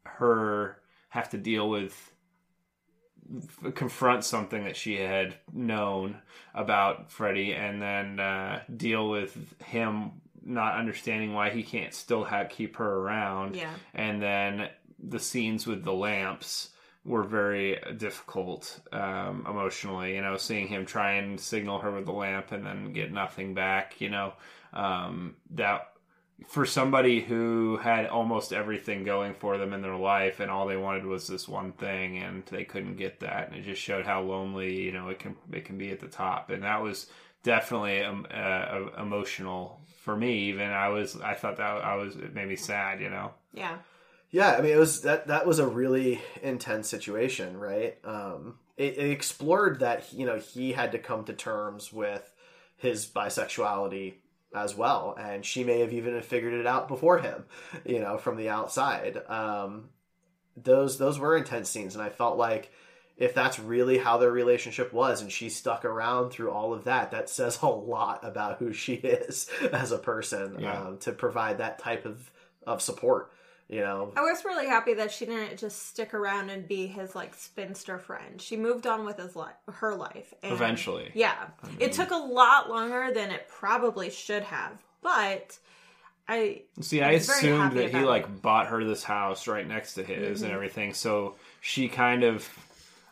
her 0.03 0.77
have 1.09 1.29
to 1.31 1.37
deal 1.37 1.69
with 1.69 2.13
confront 3.75 4.23
something 4.23 4.63
that 4.63 4.75
she 4.75 4.97
had 4.97 5.35
known 5.53 6.17
about 6.53 7.11
Freddie, 7.11 7.53
and 7.53 7.81
then 7.81 8.19
uh, 8.19 8.61
deal 8.75 9.09
with 9.09 9.53
him 9.63 10.11
not 10.49 10.75
understanding 10.75 11.33
why 11.33 11.49
he 11.49 11.63
can't 11.63 11.93
still 11.93 12.23
have 12.23 12.49
keep 12.49 12.77
her 12.77 12.95
around. 12.97 13.55
Yeah. 13.55 13.73
and 13.93 14.21
then 14.21 14.69
the 15.01 15.19
scenes 15.19 15.65
with 15.65 15.83
the 15.83 15.93
lamps 15.93 16.69
were 17.05 17.23
very 17.23 17.79
difficult 17.97 18.81
um, 18.91 19.45
emotionally. 19.49 20.15
You 20.15 20.21
know, 20.21 20.37
seeing 20.37 20.67
him 20.67 20.85
try 20.85 21.13
and 21.13 21.39
signal 21.39 21.79
her 21.79 21.91
with 21.91 22.05
the 22.05 22.11
lamp 22.11 22.51
and 22.51 22.65
then 22.65 22.93
get 22.93 23.11
nothing 23.13 23.53
back. 23.53 24.01
You 24.01 24.09
know, 24.09 24.33
um, 24.73 25.35
that 25.51 25.87
for 26.47 26.65
somebody 26.65 27.21
who 27.21 27.77
had 27.77 28.07
almost 28.07 28.53
everything 28.53 29.03
going 29.03 29.33
for 29.33 29.57
them 29.57 29.73
in 29.73 29.81
their 29.81 29.95
life 29.95 30.39
and 30.39 30.49
all 30.49 30.67
they 30.67 30.77
wanted 30.77 31.05
was 31.05 31.27
this 31.27 31.47
one 31.47 31.73
thing 31.73 32.17
and 32.17 32.45
they 32.45 32.63
couldn't 32.63 32.95
get 32.95 33.19
that 33.19 33.49
and 33.49 33.57
it 33.57 33.63
just 33.63 33.81
showed 33.81 34.05
how 34.05 34.21
lonely 34.21 34.81
you 34.81 34.91
know 34.91 35.09
it 35.09 35.19
can 35.19 35.35
it 35.51 35.65
can 35.65 35.77
be 35.77 35.91
at 35.91 35.99
the 35.99 36.07
top 36.07 36.49
and 36.49 36.63
that 36.63 36.81
was 36.81 37.07
definitely 37.43 38.01
um, 38.03 38.25
uh, 38.33 38.85
emotional 38.97 39.78
for 40.01 40.15
me 40.15 40.39
even 40.43 40.69
i 40.69 40.87
was 40.89 41.19
i 41.21 41.33
thought 41.33 41.57
that 41.57 41.83
i 41.83 41.95
was 41.95 42.15
it 42.15 42.33
made 42.33 42.47
me 42.47 42.55
sad 42.55 43.01
you 43.01 43.09
know 43.09 43.31
yeah. 43.53 43.77
Yeah, 44.31 44.51
I 44.51 44.61
mean, 44.61 44.73
it 44.73 44.77
was 44.79 45.01
that 45.01 45.27
that 45.27 45.47
was 45.47 45.59
a 45.59 45.67
really 45.67 46.21
intense 46.43 46.87
situation, 46.87 47.57
right? 47.57 47.97
Um, 48.03 48.59
it, 48.77 48.97
it 48.97 49.09
explored 49.09 49.79
that 49.79 50.13
you 50.13 50.25
know 50.25 50.37
he 50.37 50.71
had 50.71 50.91
to 50.91 50.99
come 50.99 51.25
to 51.25 51.33
terms 51.33 51.91
with 51.91 52.31
his 52.77 53.07
bisexuality 53.07 54.15
as 54.53 54.75
well, 54.75 55.15
and 55.19 55.43
she 55.43 55.63
may 55.63 55.79
have 55.79 55.93
even 55.93 56.21
figured 56.21 56.53
it 56.53 56.67
out 56.67 56.87
before 56.87 57.17
him, 57.17 57.45
you 57.85 57.99
know, 57.99 58.17
from 58.17 58.37
the 58.37 58.49
outside. 58.49 59.19
Um, 59.27 59.89
those 60.55 60.99
those 60.99 61.17
were 61.17 61.35
intense 61.35 61.69
scenes, 61.69 61.95
and 61.95 62.03
I 62.03 62.09
felt 62.09 62.37
like 62.37 62.71
if 63.19 63.35
that's 63.35 63.59
really 63.59 63.99
how 63.99 64.17
their 64.17 64.31
relationship 64.31 64.91
was, 64.91 65.21
and 65.21 65.31
she 65.31 65.49
stuck 65.49 65.85
around 65.85 66.31
through 66.31 66.49
all 66.49 66.73
of 66.73 66.85
that, 66.85 67.11
that 67.11 67.29
says 67.29 67.59
a 67.61 67.67
lot 67.67 68.21
about 68.23 68.57
who 68.57 68.73
she 68.73 68.93
is 69.19 69.47
as 69.71 69.91
a 69.91 69.97
person 69.99 70.55
Yeah. 70.59 70.81
um, 70.81 70.97
to 70.99 71.11
provide 71.11 71.59
that 71.59 71.77
type 71.79 72.05
of 72.05 72.31
of 72.65 72.81
support. 72.81 73.31
You 73.67 73.81
know, 73.81 74.11
I 74.15 74.21
was 74.21 74.43
really 74.45 74.65
happy 74.65 74.95
that 74.95 75.11
she 75.11 75.27
didn't 75.27 75.59
just 75.59 75.89
stick 75.89 76.15
around 76.15 76.49
and 76.49 76.67
be 76.67 76.87
his 76.87 77.13
like 77.13 77.35
spinster 77.35 77.99
friend. 77.99 78.41
She 78.41 78.57
moved 78.57 78.87
on 78.87 79.05
with 79.05 79.17
his 79.17 79.35
life, 79.35 79.53
her 79.71 79.93
life. 79.93 80.33
And, 80.41 80.51
Eventually. 80.53 81.11
yeah, 81.13 81.49
it 81.77 81.91
took 81.93 82.09
a 82.09 82.15
lot 82.17 82.67
longer 82.67 83.11
than 83.13 83.29
it 83.29 83.47
probably 83.47 84.09
should 84.09 84.41
have, 84.41 84.71
but 85.03 85.55
I 86.27 86.63
See, 86.81 87.01
I 87.03 87.13
was 87.13 87.29
assumed 87.29 87.73
that 87.73 87.91
he 87.91 87.97
about 87.97 88.07
like 88.07 88.41
bought 88.41 88.67
her 88.67 88.83
this 88.83 89.03
house 89.03 89.47
right 89.47 89.67
next 89.67 89.93
to 89.95 90.03
his 90.03 90.41
and 90.41 90.51
everything, 90.51 90.93
so 90.95 91.35
she 91.61 91.87
kind 91.89 92.23
of. 92.23 92.47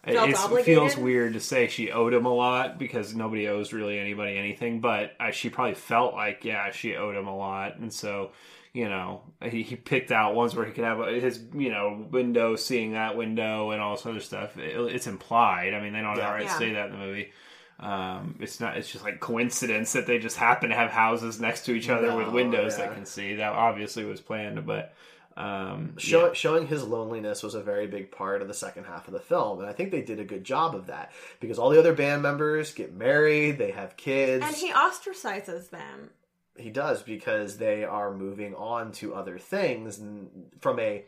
It- 0.08 0.14
Felt 0.16 0.30
it's- 0.30 0.52
it 0.52 0.64
feels 0.66 0.98
weird 0.98 1.34
to 1.34 1.40
say 1.40 1.68
she 1.68 1.92
owed 1.92 2.14
him 2.14 2.26
a 2.26 2.34
lot 2.34 2.78
because 2.80 3.14
nobody 3.16 3.48
owes 3.48 3.74
really 3.74 4.00
anybody 4.00 4.38
anything, 4.38 4.80
but 4.80 5.14
uh, 5.20 5.32
she 5.32 5.50
probably 5.50 5.76
felt 5.76 6.14
like 6.14 6.46
yeah 6.46 6.72
she 6.72 6.96
owed 6.96 7.16
him 7.16 7.28
a 7.28 7.36
lot, 7.36 7.78
and 7.78 7.92
so 7.94 8.32
you 8.74 8.88
know 8.90 9.22
he, 9.44 9.64
he 9.64 9.76
picked 9.76 10.12
out 10.12 10.36
ones 10.36 10.56
where 10.56 10.66
he 10.66 10.72
could 10.72 10.84
have 10.84 11.06
his 11.08 11.42
you 11.54 11.70
know 11.72 12.06
window 12.12 12.56
seeing 12.56 12.94
that 12.94 13.18
window 13.18 13.72
and 13.72 13.82
all 13.82 13.96
this 13.96 14.06
other 14.06 14.20
stuff. 14.20 14.58
It, 14.58 14.78
it's 14.94 15.08
implied. 15.08 15.74
I 15.74 15.82
mean, 15.82 15.94
they 15.94 16.02
don't 16.02 16.20
outright 16.20 16.44
Yeah. 16.46 16.58
say 16.58 16.74
that 16.74 16.88
in 16.88 16.92
the 16.94 16.98
movie. 17.06 17.32
Um, 17.80 18.36
it's 18.40 18.60
not. 18.60 18.76
It's 18.78 18.92
just 18.92 19.04
like 19.04 19.20
coincidence 19.20 19.94
that 19.94 20.08
they 20.08 20.18
just 20.18 20.36
happen 20.38 20.70
to 20.70 20.76
have 20.76 20.90
houses 20.90 21.40
next 21.40 21.66
to 21.66 21.74
each 21.74 21.90
other 21.90 22.16
with 22.16 22.28
windows 22.30 22.76
yeah. 22.78 22.86
that 22.88 22.96
can 22.96 23.06
see. 23.06 23.36
That 23.36 23.54
obviously 23.54 24.04
was 24.04 24.20
planned, 24.20 24.66
but 24.66 24.96
um, 25.38 25.98
Show, 25.98 26.28
yeah. 26.28 26.34
Showing 26.34 26.68
his 26.68 26.84
loneliness 26.84 27.44
was 27.44 27.54
a 27.56 27.62
very 27.62 27.86
big 27.88 28.12
part 28.12 28.42
of 28.42 28.48
the 28.48 28.54
second 28.54 28.86
half 28.86 29.08
of 29.08 29.14
the 29.14 29.20
film, 29.20 29.60
and 29.60 29.70
I 29.70 29.74
think 29.74 29.92
they 29.92 30.02
did 30.02 30.20
a 30.20 30.24
good 30.26 30.44
job 30.44 30.74
of 30.76 30.88
that 30.88 31.12
because 31.40 31.60
all 31.60 31.70
the 31.70 31.80
other 31.80 31.94
band 31.94 32.22
members 32.24 32.74
get 32.74 32.94
married, 32.94 33.58
they 33.58 33.72
have 33.72 33.96
kids. 33.98 34.44
and 34.46 34.56
he 34.56 34.72
ostracizes 34.72 35.70
them. 35.70 36.10
he 36.58 36.70
does 36.72 37.04
because 37.04 37.58
they 37.58 37.84
are 37.84 38.12
moving 38.14 38.56
on 38.56 38.92
to 38.94 39.14
other 39.14 39.38
things, 39.38 40.00
and 40.00 40.30
from 40.60 40.80
a 40.80 41.06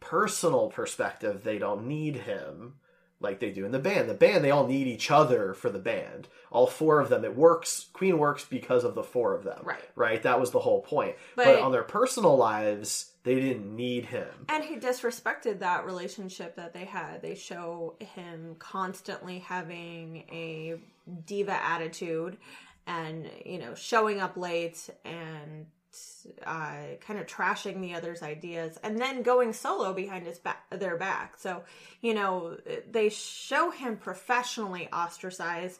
personal 0.00 0.68
perspective, 0.68 1.42
they 1.44 1.58
don't 1.58 1.86
need 1.86 2.16
him 2.16 2.74
like 3.20 3.40
they 3.40 3.50
do 3.50 3.64
in 3.64 3.72
the 3.72 3.78
band. 3.78 4.08
The 4.10 4.14
band, 4.14 4.44
they 4.44 4.50
all 4.50 4.66
need 4.66 4.86
each 4.86 5.10
other 5.10 5.54
for 5.54 5.70
the 5.70 5.78
band. 5.78 6.28
All 6.50 6.66
four 6.66 7.00
of 7.00 7.08
them, 7.08 7.24
it 7.24 7.34
works. 7.36 7.86
Queen 7.94 8.18
works 8.18 8.44
because 8.44 8.84
of 8.84 8.94
the 8.94 9.02
four 9.02 9.34
of 9.34 9.44
them, 9.44 9.60
Right. 9.62 9.80
Right. 9.94 10.22
That 10.22 10.38
was 10.40 10.50
the 10.50 10.58
whole 10.60 10.82
point. 10.82 11.14
But, 11.36 11.46
But- 11.46 11.60
on 11.60 11.72
their 11.72 11.82
personal 11.84 12.36
lives, 12.36 13.12
they 13.24 13.36
didn't 13.36 13.74
need 13.74 14.04
him. 14.04 14.28
And 14.48 14.62
he 14.62 14.76
disrespected 14.76 15.58
that 15.60 15.86
relationship 15.86 16.56
that 16.56 16.74
they 16.74 16.84
had. 16.84 17.22
They 17.22 17.34
show 17.34 17.96
him 17.98 18.56
constantly 18.58 19.38
having 19.40 20.24
a 20.30 20.74
diva 21.26 21.58
attitude 21.64 22.36
and, 22.86 23.28
you 23.44 23.58
know, 23.58 23.74
showing 23.74 24.20
up 24.20 24.36
late 24.36 24.90
and 25.06 25.66
uh, 26.46 26.76
kind 27.00 27.18
of 27.18 27.26
trashing 27.26 27.80
the 27.80 27.94
other's 27.94 28.22
ideas 28.22 28.78
and 28.82 28.98
then 28.98 29.22
going 29.22 29.52
solo 29.52 29.94
behind 29.94 30.26
his 30.26 30.38
back, 30.38 30.62
their 30.70 30.96
back. 30.96 31.38
So, 31.38 31.62
you 32.02 32.12
know, 32.12 32.58
they 32.90 33.08
show 33.08 33.70
him 33.70 33.96
professionally 33.96 34.88
ostracize 34.92 35.78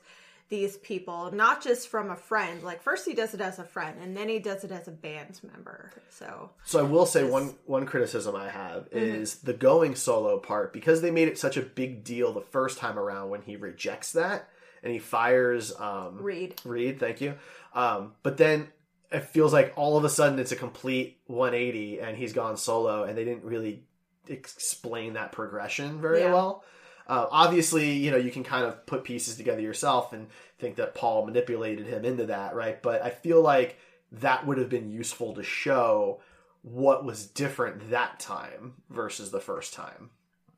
these 0.51 0.77
people, 0.77 1.31
not 1.33 1.63
just 1.63 1.89
from 1.89 2.11
a 2.11 2.17
friend. 2.17 2.63
Like 2.63 2.83
first 2.83 3.07
he 3.07 3.15
does 3.15 3.33
it 3.35 3.41
as 3.41 3.59
a 3.59 3.65
friend 3.65 3.99
and 4.01 4.17
then 4.17 4.29
he 4.29 4.39
does 4.39 4.63
it 4.63 4.71
as 4.71 4.87
a 4.89 4.93
band 4.93 5.41
member. 5.43 5.91
So, 6.11 6.51
So 6.65 6.79
I 6.81 6.83
will 6.83 7.07
say 7.07 7.25
one 7.25 7.55
one 7.65 7.87
criticism 7.87 8.37
I 8.37 8.49
have 8.51 8.89
is 8.93 9.37
the 9.37 9.55
going 9.55 9.95
solo 9.95 10.39
part 10.39 10.73
because 10.73 11.01
they 11.01 11.11
made 11.11 11.29
it 11.29 11.39
such 11.39 11.57
a 11.57 11.63
big 11.63 12.05
deal 12.05 12.33
the 12.33 12.41
first 12.43 12.79
time 12.79 12.99
around 12.99 13.31
when 13.31 13.43
he 13.43 13.57
rejects 13.57 14.13
that 14.13 14.49
and 14.83 14.93
he 14.93 14.99
fires 14.99 15.73
um, 15.81 16.19
Reed. 16.23 16.61
Reed, 16.65 17.01
thank 17.01 17.21
you. 17.23 17.35
Um, 17.75 18.13
but 18.23 18.37
then 18.37 18.69
it 19.11 19.25
feels 19.25 19.53
like 19.53 19.73
all 19.77 19.97
of 19.97 20.05
a 20.05 20.11
sudden 20.11 20.39
it's 20.39 20.53
a 20.53 20.57
complete 20.57 21.19
180 21.27 22.01
and 22.01 22.17
he's 22.17 22.33
gone 22.35 22.57
solo 22.59 23.05
and 23.05 23.17
they 23.17 23.25
didn't 23.25 23.45
really 23.45 23.83
explain 24.29 25.15
that 25.15 25.33
progression 25.33 26.01
very 26.01 26.21
Yeah. 26.21 26.33
well. 26.33 26.65
Uh, 27.07 27.27
obviously, 27.31 27.93
you 27.93 28.11
know, 28.11 28.17
you 28.17 28.31
can 28.31 28.45
kind 28.45 28.65
of 28.65 28.87
put 28.87 29.05
pieces 29.05 29.37
together 29.37 29.61
yourself 29.61 30.13
and 30.13 30.29
think 30.59 30.77
that 30.77 30.95
Paul 30.95 31.27
manipulated 31.27 31.87
him 31.87 32.05
into 32.05 32.27
that, 32.27 32.55
right? 32.55 32.81
But 32.83 33.03
I 33.03 33.11
feel 33.11 33.43
like 33.43 33.79
that 34.13 34.47
would 34.47 34.59
have 34.59 34.71
been 34.71 34.91
useful 34.91 35.35
to 35.35 35.43
show 35.43 36.21
what 36.63 37.05
was 37.05 37.27
different 37.27 37.91
that 37.91 38.19
time 38.19 38.75
versus 38.89 39.31
the 39.31 39.41
first 39.41 39.75
time. 39.75 40.11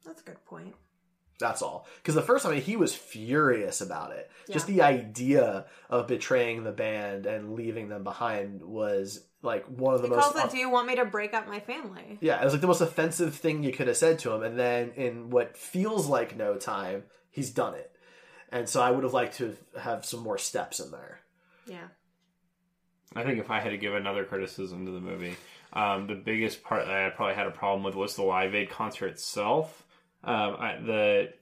That's 0.05 0.21
a 0.21 0.25
good 0.25 0.45
point. 0.45 0.75
That's 1.39 1.61
all. 1.61 1.87
Because 1.97 2.15
the 2.15 2.23
first 2.23 2.45
time 2.45 2.59
he 2.61 2.77
was 2.77 2.95
furious 2.95 3.81
about 3.81 4.13
it. 4.13 4.31
Just 4.51 4.67
the 4.67 4.83
idea 4.83 5.67
of 5.91 6.07
betraying 6.07 6.65
the 6.65 6.73
band 6.73 7.27
and 7.27 7.55
leaving 7.55 7.89
them 7.89 8.05
behind 8.05 8.63
was 8.63 9.25
like 9.43 9.67
one 9.67 9.95
of 9.95 10.03
the 10.03 10.09
He 10.09 10.15
most. 10.15 10.33
calls 10.33 10.45
it, 10.45 10.51
"Do 10.51 10.59
you 10.59 10.71
want 10.71 10.87
me 10.87 10.97
to 10.97 11.05
break 11.05 11.35
up 11.35 11.47
my 11.47 11.61
family?" 11.61 12.19
yeah, 12.21 12.41
it 12.41 12.45
was 12.45 12.55
like 12.55 12.63
the 12.63 12.67
most 12.67 12.81
offensive 12.81 13.35
thing 13.35 13.63
you 13.63 13.73
could 13.73 13.89
have 13.89 13.97
said 13.97 14.19
to 14.21 14.33
him. 14.33 14.43
And 14.43 14.59
then 14.59 14.93
in 14.97 15.31
what 15.31 15.57
feels 15.57 16.07
like 16.07 16.37
no 16.37 16.57
time, 16.57 17.05
he's 17.31 17.51
done 17.51 17.75
it. 17.75 17.91
And 18.51 18.69
so 18.69 18.81
I 18.81 18.91
would 18.91 19.05
have 19.05 19.13
liked 19.13 19.37
to 19.39 19.57
have 19.79 20.05
some 20.07 20.21
more 20.21 20.39
steps 20.39 20.81
in 20.81 20.91
there. 20.91 21.21
Yeah. 21.67 21.89
I 23.15 23.25
think 23.25 23.39
if 23.39 23.51
I 23.51 23.61
had 23.61 23.71
to 23.71 23.79
give 23.79 23.95
another 23.95 24.25
criticism 24.25 24.87
to 24.87 24.93
the 24.93 25.01
movie, 25.01 25.37
um, 25.73 26.07
the 26.07 26.15
biggest 26.15 26.63
part 26.63 26.87
that 26.87 26.95
I 26.95 27.11
probably 27.11 27.35
had 27.35 27.47
a 27.47 27.51
problem 27.51 27.83
with 27.83 27.95
was 27.95 28.15
the 28.15 28.23
Live 28.23 28.55
Aid 28.55 28.71
concert 28.71 29.09
itself. 29.09 29.85
Um, 30.25 30.57
I, 30.59 30.77
the 30.85 31.33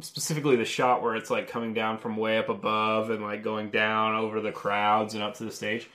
specifically 0.00 0.56
the 0.56 0.64
shot 0.64 1.02
where 1.02 1.14
it's 1.14 1.30
like 1.30 1.48
coming 1.48 1.74
down 1.74 1.98
from 1.98 2.16
way 2.16 2.38
up 2.38 2.48
above 2.48 3.10
and 3.10 3.22
like 3.22 3.42
going 3.42 3.70
down 3.70 4.14
over 4.14 4.40
the 4.40 4.52
crowds 4.52 5.14
and 5.14 5.22
up 5.22 5.34
to 5.34 5.44
the 5.44 5.50
stage. 5.50 5.88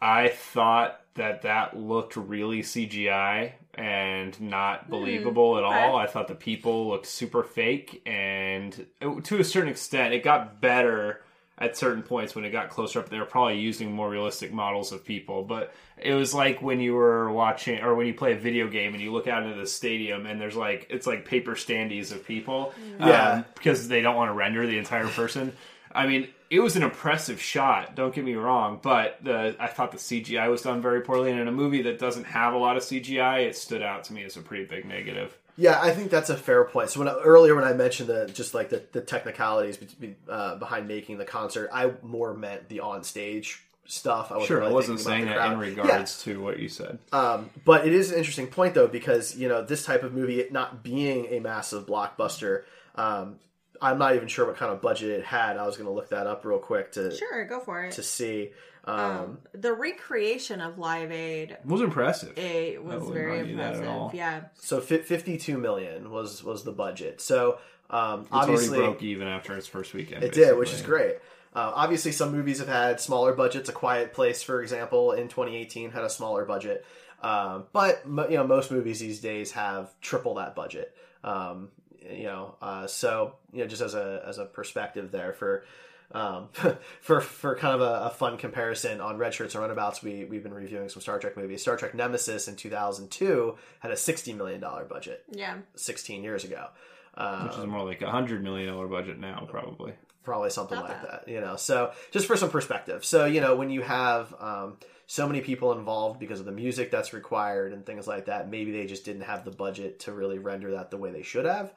I 0.00 0.28
thought 0.28 1.00
that 1.14 1.42
that 1.42 1.76
looked 1.76 2.14
really 2.16 2.60
CGI 2.62 3.52
and 3.74 4.38
not 4.40 4.88
believable 4.90 5.56
at 5.58 5.64
all. 5.64 5.96
I 5.96 6.06
thought 6.06 6.28
the 6.28 6.34
people 6.34 6.88
looked 6.88 7.06
super 7.06 7.42
fake, 7.42 8.02
and 8.06 8.86
it- 9.00 9.24
to 9.24 9.38
a 9.40 9.44
certain 9.44 9.70
extent, 9.70 10.14
it 10.14 10.22
got 10.22 10.60
better 10.60 11.22
at 11.60 11.76
certain 11.76 12.02
points 12.02 12.34
when 12.34 12.44
it 12.44 12.50
got 12.50 12.70
closer 12.70 13.00
up. 13.00 13.08
They 13.08 13.18
were 13.18 13.24
probably 13.24 13.58
using 13.58 13.92
more 13.92 14.08
realistic 14.08 14.52
models 14.52 14.92
of 14.92 15.04
people, 15.04 15.42
but 15.42 15.74
it 15.96 16.14
was 16.14 16.32
like 16.32 16.62
when 16.62 16.78
you 16.80 16.94
were 16.94 17.30
watching 17.32 17.80
or 17.80 17.94
when 17.94 18.06
you 18.06 18.14
play 18.14 18.32
a 18.34 18.38
video 18.38 18.68
game 18.68 18.94
and 18.94 19.02
you 19.02 19.12
look 19.12 19.26
out 19.26 19.42
into 19.42 19.58
the 19.58 19.66
stadium 19.66 20.26
and 20.26 20.40
there's 20.40 20.54
like 20.56 20.86
it's 20.90 21.06
like 21.06 21.24
paper 21.24 21.52
standees 21.52 22.12
of 22.12 22.24
people, 22.26 22.72
Yeah. 23.00 23.30
um, 23.32 23.44
because 23.54 23.88
they 23.88 24.00
don't 24.00 24.16
want 24.16 24.28
to 24.30 24.34
render 24.34 24.66
the 24.66 24.78
entire 24.78 25.08
person. 25.08 25.52
I 25.90 26.06
mean, 26.06 26.28
it 26.50 26.60
was 26.60 26.76
an 26.76 26.82
impressive 26.82 27.40
shot. 27.40 27.96
Don't 27.96 28.14
get 28.14 28.24
me 28.24 28.34
wrong, 28.34 28.78
but 28.82 29.18
the 29.22 29.56
I 29.58 29.66
thought 29.66 29.90
the 29.90 29.98
CGI 29.98 30.48
was 30.50 30.62
done 30.62 30.80
very 30.80 31.00
poorly. 31.00 31.30
And 31.30 31.40
in 31.40 31.48
a 31.48 31.52
movie 31.52 31.82
that 31.82 31.98
doesn't 31.98 32.24
have 32.24 32.54
a 32.54 32.58
lot 32.58 32.76
of 32.76 32.82
CGI, 32.84 33.46
it 33.46 33.56
stood 33.56 33.82
out 33.82 34.04
to 34.04 34.12
me 34.12 34.22
as 34.22 34.36
a 34.36 34.42
pretty 34.42 34.64
big 34.64 34.84
negative. 34.84 35.36
Yeah, 35.58 35.80
I 35.82 35.90
think 35.90 36.12
that's 36.12 36.30
a 36.30 36.36
fair 36.36 36.64
point. 36.64 36.90
So 36.90 37.00
when 37.00 37.08
I, 37.08 37.14
earlier 37.14 37.56
when 37.56 37.64
I 37.64 37.72
mentioned 37.72 38.08
the 38.08 38.26
just 38.32 38.54
like 38.54 38.70
the, 38.70 38.82
the 38.92 39.00
technicalities 39.00 39.76
be, 39.76 40.14
uh, 40.28 40.54
behind 40.54 40.86
making 40.86 41.18
the 41.18 41.24
concert, 41.24 41.68
I 41.72 41.92
more 42.02 42.32
meant 42.32 42.68
the 42.68 42.78
on 42.80 43.02
stage 43.02 43.60
stuff. 43.84 44.30
I 44.30 44.34
wasn't 44.34 44.46
Sure, 44.46 44.62
I 44.62 44.68
wasn't 44.70 45.00
saying 45.00 45.24
that 45.24 45.50
in 45.50 45.58
crowd. 45.58 45.76
Yeah. 45.76 45.82
regards 45.82 46.22
to 46.22 46.40
what 46.40 46.60
you 46.60 46.68
said. 46.68 47.00
Um, 47.12 47.50
but 47.64 47.86
it 47.86 47.92
is 47.92 48.12
an 48.12 48.18
interesting 48.18 48.46
point 48.46 48.74
though 48.74 48.86
because 48.86 49.36
you 49.36 49.48
know 49.48 49.64
this 49.64 49.84
type 49.84 50.04
of 50.04 50.14
movie, 50.14 50.38
it 50.38 50.52
not 50.52 50.84
being 50.84 51.26
a 51.26 51.40
massive 51.40 51.86
blockbuster, 51.86 52.62
um, 52.94 53.40
I'm 53.80 53.98
not 53.98 54.14
even 54.16 54.28
sure 54.28 54.46
what 54.46 54.56
kind 54.56 54.72
of 54.72 54.80
budget 54.82 55.10
it 55.10 55.24
had. 55.24 55.56
I 55.56 55.66
was 55.66 55.76
going 55.76 55.86
to 55.88 55.92
look 55.94 56.10
that 56.10 56.26
up 56.26 56.44
real 56.44 56.58
quick 56.58 56.92
to 56.92 57.14
Sure, 57.16 57.44
go 57.46 57.60
for 57.60 57.84
it. 57.84 57.92
to 57.92 58.02
see. 58.02 58.50
Um, 58.84 58.98
um, 59.00 59.38
the 59.52 59.72
recreation 59.74 60.60
of 60.62 60.78
Live 60.78 61.12
Aid 61.12 61.50
It 61.52 61.60
was 61.66 61.80
impressive. 61.82 62.38
it 62.38 62.82
was 62.82 63.06
very 63.10 63.40
argue 63.40 63.56
that 63.56 63.74
at 63.74 63.86
all. 63.86 64.10
impressive. 64.10 64.14
Yeah. 64.14 64.40
so 64.54 64.80
fi 64.80 64.98
52 64.98 65.58
million 65.58 66.10
was 66.10 66.42
was 66.42 66.64
the 66.64 66.72
budget. 66.72 67.20
So 67.20 67.58
um, 67.90 68.20
It's 68.20 68.28
obviously 68.32 68.78
already 68.78 68.92
broke 68.92 69.02
even 69.02 69.28
after 69.28 69.56
its 69.56 69.66
first 69.66 69.92
weekend. 69.94 70.24
It 70.24 70.32
did, 70.32 70.56
which 70.56 70.72
is 70.72 70.80
great. 70.82 71.16
Uh, 71.54 71.72
obviously, 71.74 72.12
some 72.12 72.30
movies 72.32 72.58
have 72.60 72.68
had 72.68 73.00
smaller 73.00 73.32
budgets. 73.32 73.68
A 73.68 73.72
Quiet 73.72 74.12
Place, 74.12 74.42
for 74.42 74.62
example, 74.62 75.12
in 75.12 75.28
2018 75.28 75.90
had 75.90 76.04
a 76.04 76.10
smaller 76.10 76.44
budget. 76.44 76.84
Um, 77.22 77.64
but 77.72 78.02
you 78.06 78.36
know, 78.36 78.46
most 78.46 78.70
movies 78.70 79.00
these 79.00 79.20
days 79.20 79.52
have 79.52 79.90
triple 80.00 80.34
that 80.34 80.54
budget. 80.54 80.94
Um, 81.24 81.70
you 82.10 82.24
know, 82.24 82.56
uh, 82.62 82.86
so 82.86 83.34
you 83.52 83.60
know, 83.60 83.66
just 83.66 83.82
as 83.82 83.94
a 83.94 84.22
as 84.26 84.38
a 84.38 84.44
perspective 84.44 85.10
there 85.10 85.32
for. 85.32 85.64
Um, 86.10 86.48
for 87.02 87.20
for 87.20 87.54
kind 87.56 87.74
of 87.74 87.82
a, 87.82 88.06
a 88.06 88.10
fun 88.10 88.38
comparison 88.38 89.02
on 89.02 89.18
Red 89.18 89.34
Shirts 89.34 89.54
and 89.54 89.60
Runabouts, 89.62 90.02
we 90.02 90.24
we've 90.24 90.42
been 90.42 90.54
reviewing 90.54 90.88
some 90.88 91.02
Star 91.02 91.18
Trek 91.18 91.36
movies. 91.36 91.60
Star 91.60 91.76
Trek 91.76 91.94
Nemesis 91.94 92.48
in 92.48 92.56
2002 92.56 93.56
had 93.80 93.90
a 93.90 93.96
60 93.96 94.32
million 94.32 94.58
dollar 94.58 94.86
budget, 94.86 95.22
Yeah. 95.30 95.58
16 95.76 96.22
years 96.24 96.44
ago. 96.44 96.68
Uh, 97.14 97.48
Which 97.48 97.58
is 97.58 97.66
more 97.66 97.84
like 97.84 98.00
a 98.00 98.10
hundred 98.10 98.42
million 98.42 98.72
dollar 98.72 98.86
budget 98.88 99.18
now, 99.18 99.46
probably. 99.50 99.92
probably 100.22 100.48
something 100.48 100.78
Not 100.78 100.88
like 100.88 101.02
bad. 101.02 101.10
that 101.26 101.28
you 101.30 101.40
know 101.42 101.56
so 101.56 101.92
just 102.10 102.26
for 102.26 102.36
some 102.36 102.48
perspective 102.50 103.04
so 103.04 103.24
you 103.26 103.40
know 103.42 103.56
when 103.56 103.68
you 103.70 103.82
have 103.82 104.34
um, 104.40 104.76
so 105.06 105.26
many 105.26 105.40
people 105.42 105.72
involved 105.72 106.18
because 106.20 106.40
of 106.40 106.46
the 106.46 106.52
music 106.52 106.90
that's 106.90 107.12
required 107.12 107.72
and 107.74 107.84
things 107.84 108.06
like 108.06 108.26
that 108.26 108.48
maybe 108.48 108.72
they 108.72 108.86
just 108.86 109.04
didn't 109.04 109.22
have 109.22 109.44
the 109.44 109.50
budget 109.50 110.00
to 110.00 110.12
really 110.12 110.38
render 110.38 110.70
that 110.72 110.90
the 110.90 110.96
way 110.96 111.10
they 111.10 111.22
should 111.22 111.44
have 111.44 111.72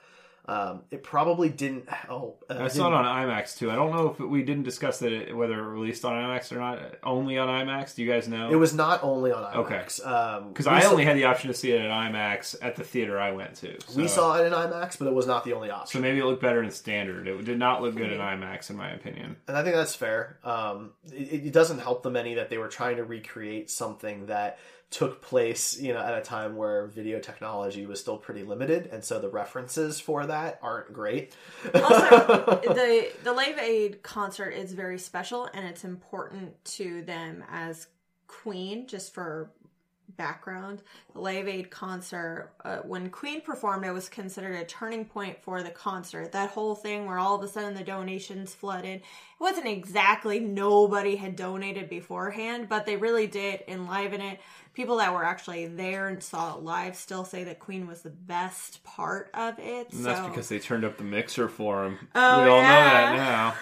Um, 0.46 0.82
it 0.90 1.04
probably 1.04 1.50
didn't 1.50 1.88
help. 1.88 2.44
Uh, 2.50 2.58
I 2.60 2.68
saw 2.68 2.88
it 2.88 2.94
on 2.94 3.06
IMAX 3.06 3.58
too. 3.58 3.70
I 3.70 3.76
don't 3.76 3.92
know 3.96 4.10
if 4.10 4.20
it, 4.20 4.26
we 4.26 4.42
didn't 4.44 4.64
discuss 4.64 4.98
that 5.00 5.12
it, 5.14 5.38
whether 5.38 5.54
it 5.60 5.64
released 5.68 6.04
on 6.04 6.14
IMAX 6.14 6.52
or 6.52 6.58
not. 6.58 6.80
Only 7.04 7.38
on 7.38 7.48
IMAX. 7.48 7.94
Do 7.96 8.04
you 8.04 8.12
guys 8.12 8.28
know? 8.28 8.50
It 8.52 8.56
was 8.56 8.74
not 8.74 9.04
only 9.04 9.32
on 9.32 9.44
IMAX. 9.54 10.06
Um, 10.06 10.50
because 10.50 10.66
we 10.66 10.72
I 10.74 10.80
saw- 10.82 10.92
only 10.92 11.06
had 11.06 11.16
the 11.16 11.26
option 11.26 11.50
to 11.50 11.54
see 11.54 11.72
it 11.72 11.80
at 11.80 11.92
IMAX 11.92 12.56
at 12.62 12.76
the 12.76 12.84
theater 12.84 13.20
I 13.20 13.32
went 13.32 13.56
to. 13.58 13.78
we 13.96 14.08
saw 14.08 14.36
it 14.42 14.46
in 14.48 14.52
IMAX, 14.54 14.98
but 14.98 15.08
it 15.08 15.14
was 15.14 15.28
not 15.28 15.44
the 15.46 15.54
only 15.54 15.70
option. 15.70 16.00
So 16.00 16.02
maybe 16.02 16.20
it 16.20 16.26
looked 16.26 16.42
better 16.42 16.64
in 16.64 16.72
standard. 16.72 17.28
It 17.28 17.46
did 17.46 17.60
not 17.60 17.82
look 17.84 17.96
good 17.96 18.12
in 18.12 18.20
IMAX, 18.20 18.70
in 18.72 18.78
my 18.78 18.90
opinion. 18.92 19.38
and 19.48 19.56
I 19.56 19.64
think 19.64 19.76
that's 19.76 19.96
fair. 19.96 20.40
Um, 20.44 20.92
it, 21.14 21.46
it 21.46 21.54
doesn't 21.54 21.80
help 21.80 22.02
them 22.04 22.16
any 22.16 22.34
that 22.36 22.50
they 22.50 22.58
were 22.58 22.68
trying 22.68 22.98
to 22.98 23.04
recreate 23.04 23.70
something 23.70 24.26
that 24.26 24.58
took 24.92 25.22
place, 25.22 25.80
you 25.80 25.94
know, 25.94 26.02
at 26.02 26.18
a 26.18 26.22
time 26.22 26.58
where 26.58 26.86
video 26.86 27.20
technology 27.20 27.86
was 27.86 28.00
still 28.00 28.18
pretty 28.18 28.44
limited, 28.44 28.90
and 28.92 29.04
so 29.04 29.20
the 29.20 29.30
references 29.30 30.00
for 30.00 30.26
that 30.26 30.60
aren't 30.62 30.94
great. 30.94 31.34
also 31.74 32.62
the 32.64 33.10
the 33.24 33.34
live 33.34 33.58
aid 33.58 34.04
concert 34.04 34.50
is 34.50 34.74
very 34.74 35.00
special 35.00 35.50
and 35.54 35.66
it's 35.66 35.86
important 35.86 36.64
to 36.66 37.02
them 37.04 37.44
as 37.50 37.88
queen 38.28 38.86
just 38.88 39.14
for 39.14 39.52
background 40.18 40.82
the 41.14 41.20
live 41.20 41.48
aid 41.48 41.70
concert 41.70 42.52
uh, 42.64 42.78
when 42.78 43.10
queen 43.10 43.42
performed 43.42 43.86
it 43.86 43.92
was 43.92 44.10
considered 44.10 44.56
a 44.56 44.66
turning 44.66 45.06
point 45.06 45.42
for 45.42 45.64
the 45.64 45.70
concert 45.70 46.32
that 46.32 46.50
whole 46.50 46.76
thing 46.76 47.06
where 47.06 47.18
all 47.18 47.36
of 47.36 47.44
a 47.44 47.48
sudden 47.48 47.74
the 47.74 47.84
donations 47.84 48.54
flooded 48.54 49.02
it 49.02 49.04
wasn't 49.40 49.68
exactly 49.68 50.40
nobody 50.40 51.16
had 51.16 51.36
donated 51.36 51.90
beforehand 51.90 52.68
but 52.70 52.86
they 52.86 52.96
really 52.96 53.28
did 53.28 53.64
enliven 53.68 54.22
it 54.22 54.40
people 54.74 54.98
that 54.98 55.14
were 55.14 55.26
actually 55.26 55.68
there 55.68 56.08
and 56.08 56.24
saw 56.24 56.56
it 56.56 56.64
live 56.64 56.96
still 56.96 57.26
say 57.26 57.44
that 57.44 57.60
queen 57.60 57.88
was 57.88 58.02
the 58.02 58.10
best 58.10 58.84
part 58.84 59.30
of 59.34 59.58
it 59.60 59.92
And 59.92 60.06
that's 60.06 60.28
because 60.28 60.50
they 60.50 60.60
turned 60.60 60.86
up 60.86 60.98
the 60.98 61.04
mixer 61.04 61.48
for 61.50 61.86
him. 61.86 62.08
Oh, 62.16 62.44
we 62.44 62.50
all 62.50 62.62
know 62.62 62.68
that 62.68 63.16
now. 63.16 63.54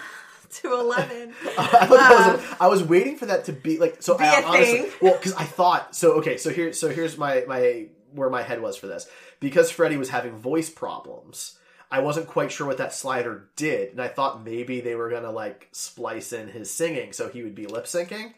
To 0.50 0.72
11 0.72 1.34
I, 1.58 1.66
thought 1.66 1.88
that 1.88 2.34
was, 2.36 2.44
uh, 2.44 2.56
I 2.60 2.66
was 2.68 2.82
waiting 2.82 3.16
for 3.16 3.26
that 3.26 3.44
to 3.46 3.52
be 3.52 3.78
like 3.78 4.02
so. 4.02 4.18
Be 4.18 4.24
I, 4.24 4.40
a 4.40 4.44
honestly, 4.44 4.78
thing. 4.80 4.90
well, 5.00 5.14
because 5.16 5.34
I 5.34 5.44
thought 5.44 5.94
so. 5.94 6.12
Okay, 6.14 6.36
so 6.36 6.50
here, 6.50 6.72
so 6.72 6.88
here's 6.88 7.16
my 7.16 7.44
my 7.46 7.86
where 8.12 8.30
my 8.30 8.42
head 8.42 8.60
was 8.60 8.76
for 8.76 8.86
this 8.86 9.08
because 9.38 9.70
Freddie 9.70 9.96
was 9.96 10.10
having 10.10 10.38
voice 10.38 10.70
problems. 10.70 11.56
I 11.92 12.00
wasn't 12.00 12.28
quite 12.28 12.52
sure 12.52 12.68
what 12.68 12.78
that 12.78 12.94
slider 12.94 13.48
did, 13.56 13.90
and 13.92 14.00
I 14.00 14.08
thought 14.08 14.44
maybe 14.44 14.80
they 14.80 14.94
were 14.94 15.10
gonna 15.10 15.32
like 15.32 15.68
splice 15.72 16.32
in 16.32 16.48
his 16.48 16.70
singing 16.70 17.12
so 17.12 17.28
he 17.28 17.42
would 17.42 17.54
be 17.54 17.66
lip 17.66 17.84
syncing. 17.86 18.34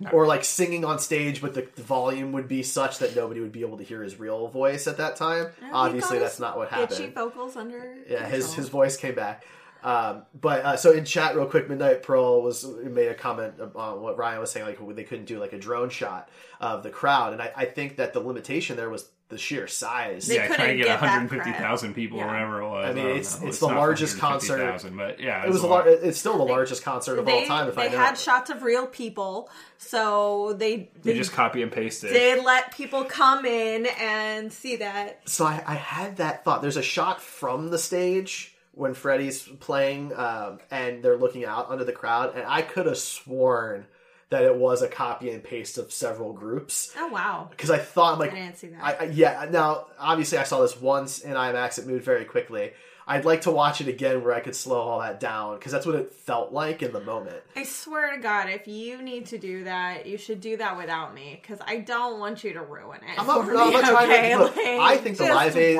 no 0.00 0.10
Or 0.10 0.26
like 0.26 0.42
singing 0.44 0.84
on 0.84 0.98
stage, 0.98 1.42
but 1.42 1.52
the, 1.52 1.68
the 1.74 1.82
volume 1.82 2.32
would 2.32 2.48
be 2.48 2.62
such 2.62 2.98
that 2.98 3.14
nobody 3.14 3.40
would 3.40 3.52
be 3.52 3.60
able 3.60 3.76
to 3.78 3.84
hear 3.84 4.02
his 4.02 4.18
real 4.18 4.48
voice 4.48 4.86
at 4.86 4.96
that 4.96 5.16
time. 5.16 5.48
Obviously, 5.70 6.18
that's 6.18 6.40
not 6.40 6.56
what 6.56 6.70
happened. 6.70 7.00
Itchy 7.00 7.10
vocals 7.10 7.56
under. 7.56 7.96
Yeah, 8.08 8.26
his 8.26 8.54
his 8.54 8.68
voice 8.70 8.96
came 8.96 9.14
back. 9.14 9.44
Um, 9.82 10.22
but 10.40 10.64
uh, 10.64 10.76
so 10.76 10.92
in 10.92 11.04
chat, 11.04 11.36
real 11.36 11.46
quick, 11.46 11.68
Midnight 11.68 12.02
Pearl 12.02 12.42
was 12.42 12.64
made 12.66 13.08
a 13.08 13.14
comment 13.14 13.54
on 13.74 14.00
what 14.00 14.16
Ryan 14.18 14.40
was 14.40 14.50
saying, 14.50 14.66
like 14.66 14.96
they 14.96 15.04
couldn't 15.04 15.26
do 15.26 15.38
like 15.38 15.52
a 15.52 15.58
drone 15.58 15.90
shot 15.90 16.28
of 16.60 16.82
the 16.82 16.90
crowd, 16.90 17.32
and 17.34 17.42
I, 17.42 17.52
I 17.54 17.64
think 17.66 17.96
that 17.96 18.12
the 18.12 18.20
limitation 18.20 18.76
there 18.76 18.90
was 18.90 19.08
the 19.28 19.36
sheer 19.38 19.66
size. 19.66 20.28
They 20.28 20.36
yeah, 20.36 20.46
trying 20.46 20.56
to 20.58 20.62
couldn't 20.62 20.76
get, 20.78 20.86
get 20.86 21.00
150,000 21.00 21.94
people, 21.94 22.18
Yeah. 22.18 22.24
or 22.24 22.26
whatever 22.28 22.60
it 22.62 22.68
was. 22.68 22.84
I 22.84 22.92
mean, 22.92 23.04
don't 23.04 23.10
it's- 23.16 23.42
it's 23.42 23.58
the 23.58 23.66
largest 23.66 24.18
concert- 24.18 24.58
150,000, 24.60 24.96
but 24.96 25.20
yeah, 25.20 25.44
it 25.44 25.48
was 25.48 25.62
a 25.62 25.66
lot. 25.66 25.86
lar- 25.86 25.88
It's 25.94 26.16
still 26.18 26.38
the 26.38 26.44
largest 26.44 26.84
concert 26.84 27.18
of 27.18 27.28
all 27.28 27.44
time. 27.44 27.68
If 27.68 27.74
they 27.74 27.86
I 27.86 27.88
know. 27.88 27.98
had 27.98 28.16
shots 28.18 28.50
of 28.50 28.62
real 28.62 28.86
people, 28.86 29.50
so 29.78 30.52
they 30.56 30.76
They 31.02 31.12
they 31.12 31.14
just 31.18 31.32
copy 31.32 31.62
and 31.62 31.70
paste 31.72 32.04
it. 32.04 32.08
did 32.12 32.44
let 32.44 32.72
people 32.76 33.04
come 33.04 33.44
in 33.44 33.86
and 34.00 34.52
see 34.52 34.76
that. 34.76 35.28
so 35.28 35.44
I, 35.44 35.62
I 35.66 35.74
had 35.74 36.16
that 36.18 36.44
thought. 36.44 36.62
There's 36.62 36.76
a 36.76 36.82
shot 36.82 37.20
from 37.20 37.70
the 37.70 37.78
stage 37.78 38.54
when 38.76 38.92
Freddie's 38.92 39.42
playing, 39.58 40.12
um, 40.14 40.60
and 40.70 41.02
they're 41.02 41.16
looking 41.16 41.46
out 41.46 41.70
under 41.70 41.82
the 41.82 41.92
crowd, 41.92 42.36
and 42.36 42.44
I 42.46 42.60
could 42.60 42.84
have 42.84 42.98
sworn 42.98 43.86
that 44.28 44.42
it 44.42 44.54
was 44.54 44.82
a 44.82 44.88
copy 44.88 45.30
and 45.30 45.42
paste 45.42 45.78
of 45.78 45.90
several 45.90 46.34
groups. 46.34 46.92
Oh 46.96 47.08
wow! 47.08 47.48
because 47.50 47.70
I 47.70 47.78
thought 47.78 48.18
like 48.18 48.32
I 48.32 48.34
didn't 48.34 48.58
see 48.58 48.68
that. 48.68 48.84
I, 48.84 48.92
I, 48.92 49.04
yeah. 49.04 49.46
Now, 49.50 49.86
obviously, 49.98 50.36
I 50.36 50.42
saw 50.42 50.60
this 50.60 50.78
once 50.78 51.20
in 51.20 51.32
IMAX. 51.32 51.78
It 51.78 51.86
moved 51.86 52.04
very 52.04 52.26
quickly. 52.26 52.72
I'd 53.08 53.24
like 53.24 53.42
to 53.42 53.52
watch 53.52 53.80
it 53.80 53.86
again 53.86 54.24
where 54.24 54.34
I 54.34 54.40
could 54.40 54.56
slow 54.56 54.80
all 54.80 55.00
that 55.00 55.20
down 55.20 55.56
because 55.56 55.70
that's 55.70 55.86
what 55.86 55.94
it 55.94 56.12
felt 56.12 56.52
like 56.52 56.82
in 56.82 56.92
the 56.92 57.00
moment. 57.00 57.36
I 57.54 57.62
swear 57.62 58.16
to 58.16 58.20
God, 58.20 58.48
if 58.48 58.66
you 58.66 59.00
need 59.00 59.26
to 59.26 59.38
do 59.38 59.62
that, 59.64 60.06
you 60.06 60.18
should 60.18 60.40
do 60.40 60.56
that 60.56 60.76
without 60.76 61.14
me 61.14 61.38
because 61.40 61.60
I 61.64 61.78
don't 61.78 62.18
want 62.18 62.42
you 62.42 62.52
to 62.54 62.62
ruin 62.62 62.98
it. 63.02 63.20
I'm 63.20 63.26
not, 63.28 63.44
for 63.44 63.52
no, 63.52 63.66
I'm 63.66 63.72
not 63.72 63.84
trying 63.84 64.10
okay? 64.10 64.32
to. 64.32 64.38
Look, 64.38 64.56
Like, 64.56 64.66
I 64.66 64.96
think 64.96 65.18
the 65.18 65.24
Live 65.24 65.56
Aid. 65.56 65.78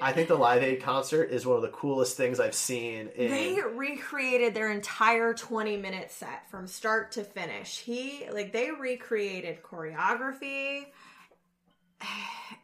I 0.00 0.12
think 0.12 0.28
the 0.28 0.36
Live 0.36 0.62
Aid 0.62 0.82
concert 0.82 1.24
is 1.30 1.44
one 1.44 1.56
of 1.56 1.62
the 1.62 1.68
coolest 1.68 2.16
things 2.16 2.40
I've 2.40 2.54
seen. 2.54 3.08
In, 3.16 3.30
They 3.30 3.58
recreated 3.74 4.54
their 4.54 4.70
entire 4.70 5.34
20 5.34 5.76
minute 5.76 6.10
set 6.10 6.48
from 6.50 6.66
start 6.66 7.12
to 7.12 7.24
finish. 7.24 7.80
He 7.80 8.26
like 8.32 8.52
they 8.52 8.70
recreated 8.70 9.62
choreography. 9.62 10.86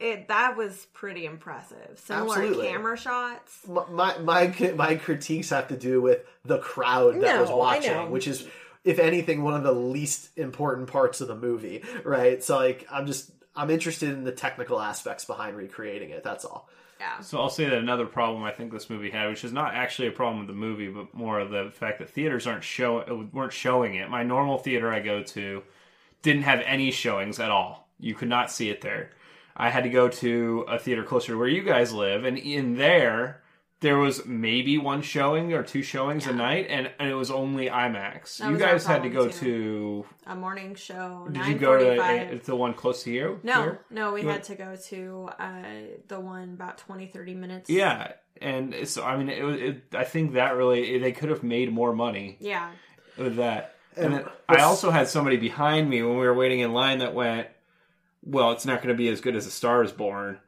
It 0.01 0.29
that 0.29 0.57
was 0.57 0.87
pretty 0.93 1.25
impressive. 1.25 1.99
Similar 2.05 2.37
Absolutely. 2.37 2.69
camera 2.69 2.97
shots. 2.97 3.67
my 3.67 4.19
my 4.19 4.73
my 4.77 4.95
critiques 4.95 5.51
have 5.51 5.69
to 5.69 5.77
do 5.77 6.01
with 6.01 6.21
the 6.45 6.59
crowd 6.59 7.15
that 7.17 7.35
No, 7.35 7.41
was 7.41 7.51
watching, 7.51 8.11
which 8.13 8.29
is, 8.29 8.47
if 8.85 9.01
anything, 9.01 9.43
one 9.43 9.55
of 9.55 9.65
the 9.65 9.73
least 9.73 10.39
important 10.39 10.87
parts 10.87 11.21
of 11.21 11.27
the 11.27 11.35
movie. 11.35 11.83
Right? 12.05 12.45
So 12.45 12.59
like, 12.59 12.87
I'm 12.93 13.07
just 13.07 13.33
I'm 13.57 13.71
interested 13.71 14.11
in 14.11 14.23
the 14.23 14.31
technical 14.31 14.81
aspects 14.81 15.25
behind 15.25 15.57
recreating 15.57 16.11
it. 16.11 16.23
That's 16.23 16.45
all. 16.45 16.69
Yeah. 17.01 17.21
So 17.21 17.39
I'll 17.39 17.51
say 17.51 17.65
that 17.65 17.79
another 17.79 18.07
problem 18.07 18.45
I 18.45 18.53
think 18.53 18.73
this 18.73 18.91
movie 18.91 19.11
had, 19.11 19.29
which 19.29 19.45
is 19.45 19.53
not 19.53 19.75
actually 19.75 20.09
a 20.09 20.13
problem 20.13 20.39
with 20.39 20.49
the 20.49 20.53
movie, 20.53 20.89
but 20.89 21.13
more 21.15 21.41
of 21.41 21.51
the 21.51 21.71
fact 21.73 21.99
that 21.99 22.11
theaters 22.11 22.47
aren't 22.47 22.63
show 22.65 23.29
weren't 23.33 23.53
showing 23.53 23.97
it. 23.97 24.09
My 24.11 24.23
normal 24.23 24.59
theater 24.59 24.93
I 24.93 25.01
go 25.01 25.23
to 25.23 25.63
didn't 26.23 26.43
have 26.43 26.61
any 26.61 26.91
showings 26.93 27.41
at 27.41 27.51
all. 27.51 27.89
You 28.01 28.15
could 28.15 28.29
not 28.29 28.51
see 28.51 28.71
it 28.71 28.81
there. 28.81 29.11
I 29.59 29.71
had 29.71 29.83
to 29.85 29.91
go 29.91 30.09
to 30.09 30.65
a 30.69 30.79
theater 30.79 31.03
closer 31.03 31.33
to 31.33 31.39
where 31.39 31.49
you 31.49 31.63
guys 31.63 31.93
live, 31.93 32.25
and 32.25 32.39
in 32.39 32.77
there 32.77 33.43
there 33.81 33.97
was 33.97 34.27
maybe 34.27 34.77
one 34.77 35.03
showing 35.03 35.53
or 35.53 35.63
two 35.63 35.83
showings 35.83 36.27
a 36.27 36.33
night, 36.33 36.67
and, 36.69 36.91
and 36.99 37.09
it 37.09 37.15
was 37.15 37.31
only 37.31 37.69
IMAX. 37.69 38.39
That 38.39 38.49
you 38.49 38.55
was 38.55 38.63
our 38.63 38.73
guys 38.73 38.87
had 38.87 39.03
to 39.05 39.09
go 39.09 39.27
problem, 39.29 39.39
too. 39.41 40.05
to. 40.27 40.31
A 40.33 40.35
morning 40.35 40.75
show. 40.75 41.29
Did 41.31 41.47
you 41.47 41.55
go 41.55 41.79
to 41.79 41.85
9:45. 41.85 42.35
uh, 42.35 42.45
the 42.45 42.57
one 42.57 42.75
close 42.75 43.05
to 43.05 43.13
you? 43.13 43.39
No, 43.45 43.63
here? 43.63 43.81
no, 43.91 44.13
we 44.15 44.23
You 44.23 44.29
had 44.29 44.43
to 44.45 44.57
go 44.57 44.75
to 44.89 45.31
uh, 45.39 45.63
the 46.09 46.19
one 46.19 46.55
about 46.55 46.79
20, 46.79 47.07
30 47.07 47.35
minutes. 47.35 47.71
Yeah, 47.71 48.13
and 48.41 48.75
so 48.89 49.05
I 49.05 49.17
mean, 49.17 49.29
it, 49.29 49.45
was- 49.45 49.61
it, 49.61 49.83
I 49.95 50.05
think 50.05 50.33
that 50.33 50.57
really 50.57 50.99
they 50.99 51.13
could 51.13 51.29
have 51.31 51.45
made 51.45 51.73
more 51.73 51.93
money 51.95 52.37
Yeah. 52.41 52.71
with 53.17 53.37
that. 53.37 53.77
And, 53.97 54.15
then 54.15 54.25
I 54.49 54.63
also 54.63 54.91
had 54.93 55.09
somebody 55.09 55.37
behind 55.37 55.89
me 55.91 56.03
when 56.03 56.13
we 56.19 56.25
were 56.27 56.35
waiting 56.35 56.61
in 56.61 56.73
line 56.73 56.99
that 56.99 57.15
went, 57.15 57.49
"Well, 58.29 58.53
it's 58.53 58.67
not 58.67 58.83
going 58.83 58.95
to 58.95 58.99
be 58.99 59.09
as 59.09 59.21
good 59.21 59.35
as 59.37 59.47
A 59.47 59.51
Star 59.51 59.83
Is 59.83 59.93
Born." 59.93 60.39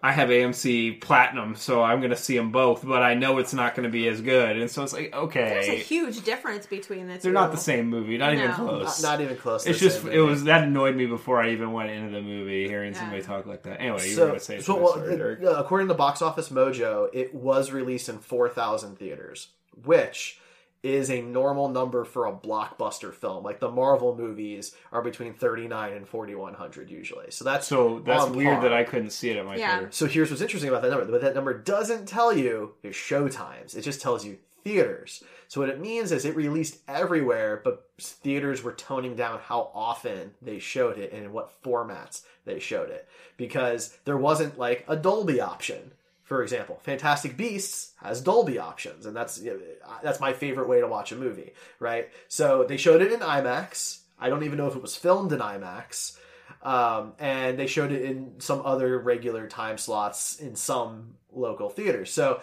I 0.00 0.12
have 0.12 0.28
AMC 0.28 1.00
Platinum, 1.00 1.56
so 1.56 1.82
I'm 1.82 1.98
going 1.98 2.10
to 2.12 2.16
see 2.16 2.36
them 2.36 2.52
both, 2.52 2.86
but 2.86 3.02
I 3.02 3.14
know 3.14 3.38
it's 3.38 3.52
not 3.52 3.74
going 3.74 3.82
to 3.82 3.90
be 3.90 4.06
as 4.06 4.20
good. 4.20 4.56
And 4.56 4.70
so 4.70 4.84
it's 4.84 4.92
like, 4.92 5.12
okay, 5.12 5.48
There's 5.66 5.68
a 5.70 5.72
huge 5.72 6.22
difference 6.22 6.66
between 6.66 7.08
the 7.08 7.14
two. 7.14 7.20
they're 7.22 7.32
not 7.32 7.50
the 7.50 7.56
same 7.56 7.88
movie, 7.88 8.16
not 8.16 8.32
even 8.32 8.52
close. 8.52 9.02
Not, 9.02 9.10
not 9.18 9.20
even 9.22 9.36
close. 9.36 9.64
to 9.64 9.70
it's 9.70 9.80
the 9.80 9.86
just 9.86 10.02
same 10.02 10.12
it 10.12 10.20
was 10.20 10.44
that 10.44 10.62
annoyed 10.62 10.94
me 10.94 11.06
before 11.06 11.42
I 11.42 11.50
even 11.50 11.72
went 11.72 11.90
into 11.90 12.12
the 12.12 12.22
movie 12.22 12.68
hearing 12.68 12.92
Yeah. 12.92 13.00
somebody 13.00 13.22
talk 13.22 13.44
like 13.46 13.64
that. 13.64 13.80
Anyway, 13.80 14.08
you 14.08 14.20
were 14.20 14.26
going 14.28 14.38
to 14.38 14.44
say 14.44 14.60
so 14.60 14.76
well, 14.76 14.94
sorry, 14.94 15.14
it- 15.14 15.44
uh, 15.44 15.54
according 15.56 15.88
to 15.88 15.94
Box 15.94 16.22
Office 16.22 16.48
Mojo, 16.50 17.08
it 17.12 17.34
was 17.34 17.72
released 17.72 18.08
in 18.08 18.20
4,000 18.20 19.00
theaters, 19.00 19.48
which 19.84 20.38
is 20.82 21.10
a 21.10 21.20
normal 21.20 21.68
number 21.68 22.04
for 22.04 22.26
a 22.26 22.32
blockbuster 22.32 23.12
film. 23.12 23.42
Like 23.42 23.58
the 23.60 23.70
Marvel 23.70 24.14
movies 24.16 24.74
are 24.92 25.02
between 25.02 25.34
39 25.34 25.92
and 25.92 26.06
4,100 26.08 26.90
usually. 26.90 27.30
So 27.30 27.44
that's 27.44 27.66
So 27.66 27.98
that's 28.00 28.24
on 28.24 28.32
weird 28.36 28.54
par. 28.54 28.62
that 28.62 28.72
I 28.72 28.84
couldn't 28.84 29.10
see 29.10 29.30
it 29.30 29.36
at 29.36 29.44
my 29.44 29.56
Yeah. 29.56 29.76
theater. 29.78 29.88
So 29.92 30.06
here's 30.06 30.30
what's 30.30 30.42
interesting 30.42 30.68
about 30.70 30.82
that 30.82 30.90
number. 30.90 31.10
What 31.10 31.20
that 31.22 31.34
number 31.34 31.52
doesn't 31.54 32.06
tell 32.06 32.32
you 32.32 32.74
is 32.82 32.94
show 32.94 33.28
times. 33.28 33.74
It 33.74 33.82
just 33.82 34.00
tells 34.00 34.24
you 34.24 34.38
theaters. 34.64 35.24
So 35.48 35.60
what 35.60 35.70
it 35.70 35.80
means 35.80 36.12
is 36.12 36.24
it 36.24 36.36
released 36.36 36.78
everywhere, 36.86 37.60
but 37.64 37.88
theaters 37.98 38.62
were 38.62 38.72
toning 38.72 39.16
down 39.16 39.40
how 39.40 39.70
often 39.74 40.34
they 40.42 40.58
showed 40.58 40.98
it 40.98 41.12
and 41.12 41.24
in 41.24 41.32
what 41.32 41.60
formats 41.62 42.22
they 42.44 42.58
showed 42.60 42.90
it. 42.90 43.08
Because 43.36 43.96
there 44.04 44.16
wasn't 44.18 44.58
like 44.58 44.84
a 44.86 44.94
Dolby 44.96 45.40
option. 45.40 45.92
For 46.28 46.42
example, 46.42 46.78
Fantastic 46.82 47.36
Beasts 47.36 47.92
has 48.02 48.20
Dolby 48.20 48.58
options, 48.58 49.06
and 49.06 49.16
that's 49.16 49.40
you 49.40 49.52
know, 49.52 49.60
that's 50.02 50.20
my 50.20 50.32
favorite 50.32 50.68
way 50.68 50.80
to 50.80 50.86
watch 50.86 51.10
a 51.10 51.16
movie, 51.16 51.52
right? 51.80 52.10
So 52.28 52.64
they 52.64 52.76
showed 52.76 53.02
it 53.02 53.12
in 53.12 53.20
IMAX. 53.20 54.00
I 54.20 54.28
don't 54.28 54.44
even 54.44 54.58
know 54.58 54.66
if 54.66 54.76
it 54.76 54.82
was 54.82 54.94
filmed 54.94 55.32
in 55.32 55.38
IMAX 55.40 56.18
um, 56.62 57.14
and 57.18 57.58
they 57.58 57.66
showed 57.66 57.92
it 57.92 58.02
in 58.02 58.40
some 58.40 58.62
other 58.64 58.98
regular 58.98 59.46
time 59.46 59.78
slots 59.78 60.40
in 60.40 60.56
some 60.56 61.14
local 61.32 61.70
theaters. 61.70 62.12
So 62.12 62.40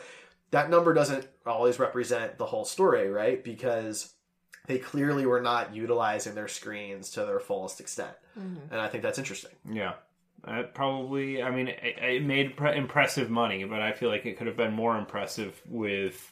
that 0.51 0.69
number 0.69 0.93
doesn't 0.93 1.27
always 1.45 1.79
represent 1.79 2.37
the 2.37 2.45
whole 2.45 2.65
story, 2.65 3.09
right? 3.09 3.43
Because 3.43 4.13
they 4.67 4.77
clearly 4.77 5.25
were 5.25 5.41
not 5.41 5.75
utilizing 5.75 6.33
their 6.35 6.47
screens 6.47 7.11
to 7.11 7.25
their 7.25 7.39
fullest 7.39 7.79
extent, 7.79 8.13
and 8.71 8.81
I 8.81 8.87
think 8.87 9.03
that's 9.03 9.19
interesting. 9.19 9.51
Yeah. 9.69 9.93
Uh, 10.47 10.63
probably, 10.73 11.41
I 11.41 11.49
mean, 11.49 11.69
it, 11.69 11.79
it 11.99 12.23
made 12.23 12.55
pre- 12.55 12.77
impressive 12.77 13.29
money, 13.29 13.63
but 13.63 13.81
I 13.81 13.93
feel 13.93 14.09
like 14.09 14.25
it 14.25 14.37
could 14.37 14.47
have 14.47 14.57
been 14.57 14.73
more 14.73 14.95
impressive 14.97 15.59
with 15.67 16.31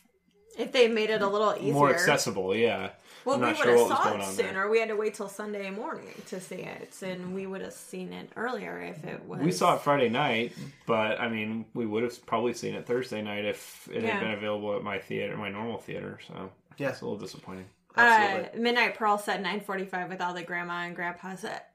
If 0.57 0.71
they 0.71 0.87
made 0.87 1.09
it 1.09 1.21
a 1.23 1.27
little 1.27 1.55
easier. 1.57 1.73
more 1.73 1.89
accessible. 1.91 2.55
Yeah. 2.55 2.91
Well, 3.25 3.35
I'm 3.35 3.41
we 3.41 3.47
not 3.47 3.57
would 3.57 3.63
sure 3.63 3.77
have 3.77 3.87
saw 3.87 4.07
it 4.09 4.13
on 4.21 4.35
there. 4.35 4.47
sooner. 4.47 4.69
We 4.69 4.79
had 4.79 4.89
to 4.89 4.95
wait 4.97 5.13
till 5.15 5.29
Sunday 5.29 5.69
morning 5.71 6.11
to 6.27 6.39
see 6.41 6.57
it, 6.57 6.93
and 7.01 7.33
we 7.33 7.47
would 7.47 7.61
have 7.61 7.73
seen 7.73 8.11
it 8.13 8.29
earlier 8.35 8.79
if 8.81 9.03
it 9.05 9.23
was. 9.25 9.39
We 9.39 9.51
saw 9.51 9.75
it 9.75 9.81
Friday 9.81 10.09
night, 10.09 10.51
but 10.85 11.19
I 11.19 11.29
mean, 11.29 11.65
we 11.73 11.85
would 11.85 12.03
have 12.03 12.23
probably 12.25 12.53
seen 12.53 12.75
it 12.75 12.85
Thursday 12.85 13.21
night 13.21 13.45
if 13.45 13.87
it 13.91 14.03
Yeah. 14.03 14.09
had 14.11 14.19
been 14.19 14.31
available 14.31 14.75
at 14.75 14.83
my 14.83 14.99
theater, 14.99 15.37
my 15.37 15.49
normal 15.49 15.77
theater. 15.79 16.19
So 16.27 16.51
Yeah. 16.77 16.89
it's 16.89 17.01
a 17.01 17.05
little 17.05 17.17
disappointing. 17.19 17.65
Uh, 17.95 18.01
Absolutely. 18.01 18.59
Midnight 18.59 18.95
Pearl 18.95 19.17
said 19.17 19.41
9:45 19.41 20.09
with 20.09 20.19
all 20.21 20.33
the 20.33 20.43
grandma 20.43 20.83
and 20.83 20.95
grandpas. 20.95 21.43
At 21.45 21.69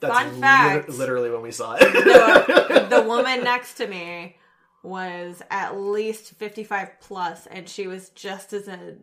That's 0.00 0.14
fun 0.14 0.30
lit- 0.32 0.40
fact. 0.40 0.88
literally 0.88 1.30
when 1.30 1.42
we 1.42 1.50
saw 1.52 1.74
it. 1.74 1.80
the, 1.80 2.86
the 2.90 3.02
woman 3.02 3.44
next 3.44 3.74
to 3.74 3.86
me 3.86 4.36
was 4.82 5.42
at 5.50 5.78
least 5.78 6.32
55 6.34 6.88
plus 7.00 7.46
and 7.46 7.68
she 7.68 7.86
was 7.86 8.08
just 8.10 8.52
as 8.52 8.66
a, 8.68 8.94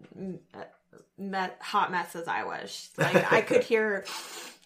a 0.55 0.65
me- 1.21 1.37
hot 1.61 1.91
mess 1.91 2.15
as 2.15 2.27
I 2.27 2.43
was. 2.45 2.89
Like 2.97 3.31
I 3.31 3.41
could 3.41 3.63
hear 3.71 3.83
her 3.89 4.05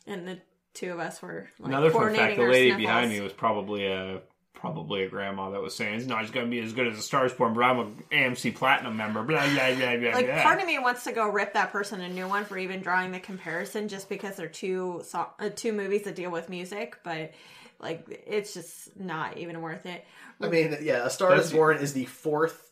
and 0.08 0.28
the 0.28 0.40
two 0.74 0.92
of 0.94 1.00
us 1.00 1.22
were 1.22 1.50
like 1.60 1.70
Another 1.70 1.92
fun 1.92 2.16
fact: 2.16 2.38
the 2.38 2.44
lady 2.44 2.70
sniffles. 2.70 2.82
behind 2.86 3.12
me 3.12 3.20
was 3.22 3.34
probably 3.34 3.86
a 3.88 4.22
probably 4.54 5.04
a 5.04 5.10
grandma 5.10 5.50
that 5.52 5.62
was 5.62 5.76
saying 5.76 5.96
it's 5.96 6.06
not 6.06 6.32
going 6.32 6.46
to 6.46 6.50
be 6.50 6.60
as 6.60 6.74
good 6.74 6.88
as 6.88 6.98
a 6.98 7.02
Stars 7.02 7.34
Born, 7.34 7.54
but 7.54 7.64
I'm 7.64 7.80
a 7.80 7.86
AMC 8.14 8.56
Platinum 8.56 8.96
member. 8.98 9.24
Blah 9.24 9.46
blah 9.54 9.74
blah 9.76 9.96
blah. 9.98 10.12
like 10.12 10.28
blah. 10.28 10.42
part 10.44 10.60
of 10.62 10.68
me 10.68 10.78
wants 10.80 11.04
to 11.06 11.12
go 11.12 11.30
rip 11.30 11.54
that 11.54 11.72
person 11.72 12.02
a 12.02 12.10
new 12.10 12.28
one 12.28 12.46
for 12.46 12.58
even 12.58 12.82
drawing 12.82 13.12
the 13.12 13.20
comparison 13.20 13.88
just 13.88 14.10
because 14.10 14.36
they're 14.36 14.48
two 14.48 15.02
so- 15.06 15.30
uh, 15.40 15.50
two 15.56 15.74
movies 15.74 16.04
that 16.04 16.16
deal 16.16 16.32
with 16.32 16.50
music 16.50 16.98
but 17.04 17.32
like 17.80 18.24
it's 18.28 18.54
just 18.54 18.96
not 19.00 19.38
even 19.38 19.62
worth 19.62 19.86
it 19.86 20.06
I 20.40 20.48
mean, 20.50 20.76
yeah, 20.82 21.06
A 21.06 21.10
Star 21.12 21.30
That's- 21.30 21.48
is 21.48 21.54
Born 21.54 21.78
is 21.78 21.94
the 21.94 22.06
fourth 22.06 22.71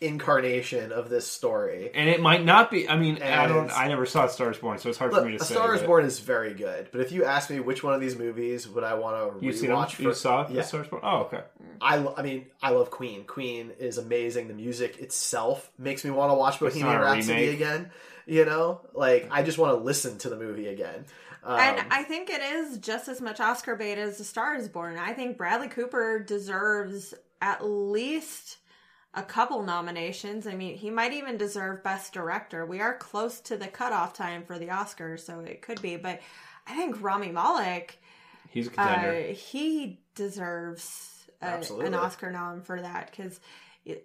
incarnation 0.00 0.92
of 0.92 1.08
this 1.08 1.26
story. 1.26 1.90
and 1.94 2.08
it 2.08 2.20
might 2.20 2.44
not 2.44 2.70
be. 2.70 2.88
I 2.88 2.96
mean, 2.96 3.22
I 3.22 3.46
don't. 3.46 3.70
I 3.76 3.88
never 3.88 4.06
saw 4.06 4.26
Stars 4.26 4.58
Born, 4.58 4.78
so 4.78 4.88
it's 4.88 4.98
hard 4.98 5.12
Look, 5.12 5.22
for 5.22 5.26
me 5.30 5.36
to 5.38 5.42
A 5.42 5.46
say. 5.46 5.54
Star 5.54 5.74
is 5.74 5.80
but- 5.80 5.86
Born 5.86 6.04
is 6.04 6.20
very 6.20 6.54
good, 6.54 6.88
but 6.92 7.00
if 7.00 7.12
you 7.12 7.24
ask 7.24 7.50
me 7.50 7.60
which 7.60 7.82
one 7.82 7.94
of 7.94 8.00
these 8.00 8.16
movies 8.16 8.68
would 8.68 8.84
I 8.84 8.94
want 8.94 9.38
to 9.40 9.44
You've 9.44 9.56
seen 9.56 9.70
them? 9.70 9.78
rewatch, 9.78 9.98
You 9.98 10.08
for- 10.10 10.14
saw 10.14 10.48
yeah, 10.48 10.56
the 10.56 10.62
Stars 10.62 10.88
Born? 10.88 11.02
Oh, 11.04 11.18
okay. 11.22 11.40
I, 11.80 11.96
lo- 11.96 12.14
I 12.16 12.22
mean, 12.22 12.46
I 12.62 12.70
love 12.70 12.90
Queen. 12.90 13.24
Queen 13.24 13.72
is 13.78 13.98
amazing. 13.98 14.48
The 14.48 14.54
music 14.54 14.98
itself 15.00 15.70
makes 15.78 16.04
me 16.04 16.10
want 16.10 16.30
to 16.30 16.34
watch 16.34 16.60
Bohemian 16.60 16.86
not 16.86 17.00
a 17.00 17.04
Rhapsody 17.04 17.40
remake. 17.46 17.54
again. 17.56 17.90
You 18.26 18.44
know, 18.44 18.80
like 18.94 19.28
I 19.30 19.42
just 19.42 19.58
want 19.58 19.76
to 19.78 19.84
listen 19.84 20.18
to 20.18 20.28
the 20.30 20.36
movie 20.36 20.68
again. 20.68 21.04
Um, 21.42 21.58
And 21.60 21.86
I 21.90 22.04
think 22.04 22.30
it 22.30 22.40
is 22.40 22.78
just 22.78 23.06
as 23.08 23.20
much 23.20 23.38
Oscar 23.38 23.76
bait 23.76 23.98
as 23.98 24.16
The 24.16 24.24
Star 24.24 24.54
is 24.54 24.66
Born. 24.68 24.96
I 24.98 25.12
think 25.12 25.36
Bradley 25.36 25.68
Cooper 25.68 26.20
deserves 26.20 27.12
at 27.42 27.62
least 27.62 28.56
a 29.16 29.22
couple 29.22 29.62
nominations. 29.62 30.46
I 30.46 30.54
mean, 30.54 30.76
he 30.76 30.90
might 30.90 31.12
even 31.12 31.36
deserve 31.36 31.82
Best 31.82 32.12
Director. 32.12 32.66
We 32.66 32.80
are 32.80 32.96
close 32.96 33.40
to 33.42 33.56
the 33.56 33.68
cutoff 33.68 34.12
time 34.12 34.44
for 34.44 34.58
the 34.58 34.68
Oscars, 34.68 35.20
so 35.20 35.40
it 35.40 35.62
could 35.62 35.80
be. 35.80 35.96
But 35.96 36.20
I 36.66 36.74
think 36.76 37.00
Rami 37.02 37.30
Malek, 37.30 37.98
He's 38.50 38.66
a 38.66 38.70
contender. 38.70 39.30
uh, 39.30 39.34
he 39.34 40.00
deserves 40.14 41.26
a, 41.40 41.60
an 41.80 41.94
Oscar 41.94 42.30
nom 42.30 42.62
for 42.62 42.80
that 42.80 43.10
because. 43.10 43.40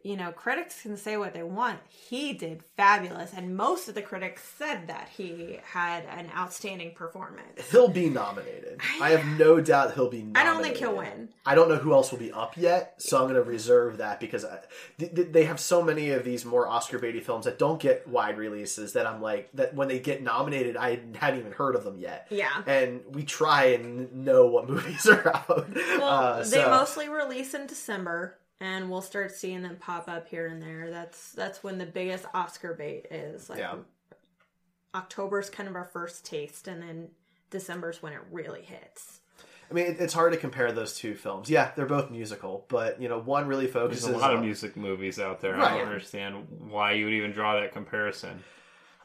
You 0.04 0.18
know, 0.18 0.32
critics 0.34 0.82
can 0.82 0.98
say 0.98 1.16
what 1.16 1.34
they 1.34 1.44
want. 1.44 1.80
He 1.88 2.34
did 2.34 2.64
fabulous, 2.76 3.32
and 3.34 3.56
most 3.56 3.88
of 3.88 3.96
the 3.96 4.02
critics 4.02 4.44
said 4.58 4.88
that 4.88 5.08
he 5.16 5.58
had 5.64 6.04
an 6.10 6.30
outstanding 6.36 6.94
performance. 6.94 7.70
he'll 7.72 7.88
be 7.88 8.10
nominated. 8.10 8.82
I 9.02 9.12
have 9.12 9.26
no 9.40 9.62
doubt 9.62 9.94
he'll 9.94 10.10
be. 10.10 10.18
nominated. 10.24 10.38
I 10.38 10.44
don't 10.54 10.62
think 10.64 10.76
he'll 10.78 10.98
win. 10.98 11.30
I 11.46 11.56
don't 11.56 11.70
know 11.70 11.78
who 11.78 11.94
else 11.94 12.12
will 12.12 12.20
be 12.20 12.32
up 12.32 12.58
yet, 12.58 12.96
so 13.02 13.18
I'm 13.18 13.24
going 13.24 13.36
to 13.36 13.42
reserve 13.42 13.98
that 13.98 14.20
because 14.20 14.44
I, 14.44 14.60
th- 14.98 15.16
th- 15.16 15.28
they 15.32 15.46
have 15.46 15.62
so 15.62 15.82
many 15.82 16.10
of 16.12 16.26
these 16.26 16.44
more 16.44 16.68
Oscar 16.68 17.00
baity 17.00 17.24
films 17.24 17.46
that 17.46 17.58
don't 17.58 17.80
get 17.80 18.06
wide 18.08 18.38
releases 18.38 18.94
that 18.94 19.08
I'm 19.08 19.22
like 19.22 19.50
that 19.54 19.74
when 19.74 19.88
they 19.88 20.00
get 20.00 20.22
nominated, 20.22 20.76
I 20.76 21.00
hadn't 21.16 21.40
even 21.40 21.54
heard 21.54 21.76
of 21.76 21.86
them 21.86 21.98
yet. 21.98 22.28
Yeah. 22.30 22.50
and 22.68 23.02
we 23.12 23.24
try 23.24 23.66
and 23.68 24.26
know 24.26 24.46
what 24.48 24.68
movies 24.70 25.08
are 25.08 25.26
out. 25.30 25.70
Well, 25.74 26.04
Uh, 26.04 26.44
they 26.44 26.66
mostly 26.66 27.08
release 27.08 27.54
in 27.54 27.66
December, 27.66 28.36
and 28.60 28.89
we'll 28.89 29.01
start 29.01 29.32
seeing 29.32 29.62
them 29.62 29.78
pop 29.78 30.07
up 30.07 30.28
here 30.28 30.47
and 30.47 30.62
there. 30.62 30.89
That's 30.89 31.32
that's 31.32 31.64
when 31.64 31.78
the 31.78 31.86
biggest 31.86 32.26
Oscar 32.34 32.74
bait 32.74 33.07
is. 33.12 33.49
Like 33.49 33.60
Yeah. 33.60 33.76
October's 34.95 35.49
kind 35.49 35.70
of 35.70 35.76
our 35.76 35.86
first 35.86 36.26
taste, 36.26 36.68
and 36.68 36.82
then 36.82 37.10
December's 37.51 38.01
when 38.01 38.14
it 38.14 38.22
really 38.32 38.62
hits. 38.62 39.20
I 39.70 39.74
mean, 39.76 39.97
it's 39.99 40.14
hard 40.16 40.34
to 40.34 40.39
compare 40.39 40.72
those 40.72 40.97
two 40.97 41.14
films. 41.14 41.47
Yeah, 41.47 41.72
they're 41.76 41.86
both 41.86 42.10
musical, 42.10 42.66
but 42.70 42.99
you 42.99 43.07
know, 43.07 43.20
one 43.20 43.47
really 43.47 43.68
focuses. 43.68 44.05
There's 44.05 44.16
a 44.16 44.20
lot 44.20 44.34
of 44.34 44.41
music 44.41 44.76
movies 44.76 45.20
out 45.20 45.41
there. 45.41 45.60
I 45.60 45.78
don't 45.78 45.88
understand 45.88 46.47
why 46.70 46.93
you 46.93 47.05
would 47.05 47.14
even 47.14 47.32
draw 47.32 47.60
that 47.60 47.72
comparison. 47.72 48.43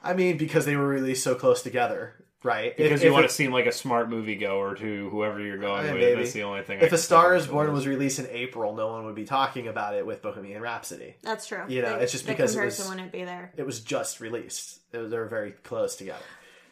I 0.05 0.15
mean, 0.15 0.37
because 0.37 0.67
they 0.67 0.77
were 0.77 0.87
released 0.87 1.25
so 1.25 1.35
close 1.35 1.63
together, 1.63 2.15
right? 2.43 2.77
Because 2.77 3.01
If- 3.01 3.03
you 3.05 3.09
if 3.09 3.13
want 3.15 3.25
it- 3.25 3.29
to 3.29 3.35
seem 3.35 3.53
like 3.53 3.67
a 3.67 3.73
smart 3.73 4.09
movie 4.11 4.37
goer 4.37 4.75
to 4.75 5.09
whoever 5.11 5.41
you're 5.41 5.59
going 5.59 5.85
with. 5.85 5.95
maybe. 5.95 6.15
That's 6.23 6.33
the 6.33 6.43
only 6.43 6.63
thing. 6.63 6.81
If 6.81 6.89
can 6.89 6.95
A 6.95 6.99
Star 6.99 7.35
Is 7.35 7.45
of. 7.47 7.51
Born 7.53 7.73
was 7.73 7.87
released 7.87 8.19
in 8.19 8.27
April, 8.31 8.75
no 8.77 8.89
one 8.89 9.07
would 9.07 9.15
be 9.15 9.25
talking 9.25 9.67
about 9.69 9.95
it 9.95 10.05
with 10.07 10.21
Bohemian 10.23 10.61
Rhapsody. 10.63 11.17
That's 11.23 11.47
true. 11.47 11.65
You 11.69 11.83
know, 11.83 11.97
The- 11.97 12.03
it's 12.03 12.13
just 12.13 12.27
the 12.27 12.33
because 12.33 12.55
it 12.55 12.65
was- 12.65 12.87
wouldn't 12.89 13.13
be 13.13 13.25
there. 13.25 13.53
It 13.57 13.65
was 13.65 13.81
just 13.81 14.21
released. 14.21 14.81
It 14.93 14.99
was, 14.99 15.11
they 15.11 15.17
were 15.19 15.27
very 15.29 15.53
close 15.53 15.97
together. 15.97 16.23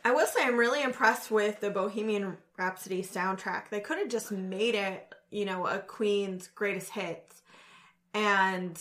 I 0.05 0.11
will 0.11 0.27
say 0.27 0.43
I'm 0.43 0.57
really 0.59 0.83
impressed 0.83 1.31
with 1.31 1.61
the 1.61 1.71
Bohemian 1.71 2.37
Rhapsody 2.59 3.03
soundtrack. 3.03 3.69
They 3.71 3.79
could 3.81 3.99
have 3.99 4.09
just 4.09 4.33
made 4.33 4.75
it, 4.75 5.15
you 5.31 5.45
know, 5.45 5.67
a 5.67 5.79
Queen's 5.79 6.49
greatest 6.49 6.91
hits, 6.91 7.43
and 8.13 8.79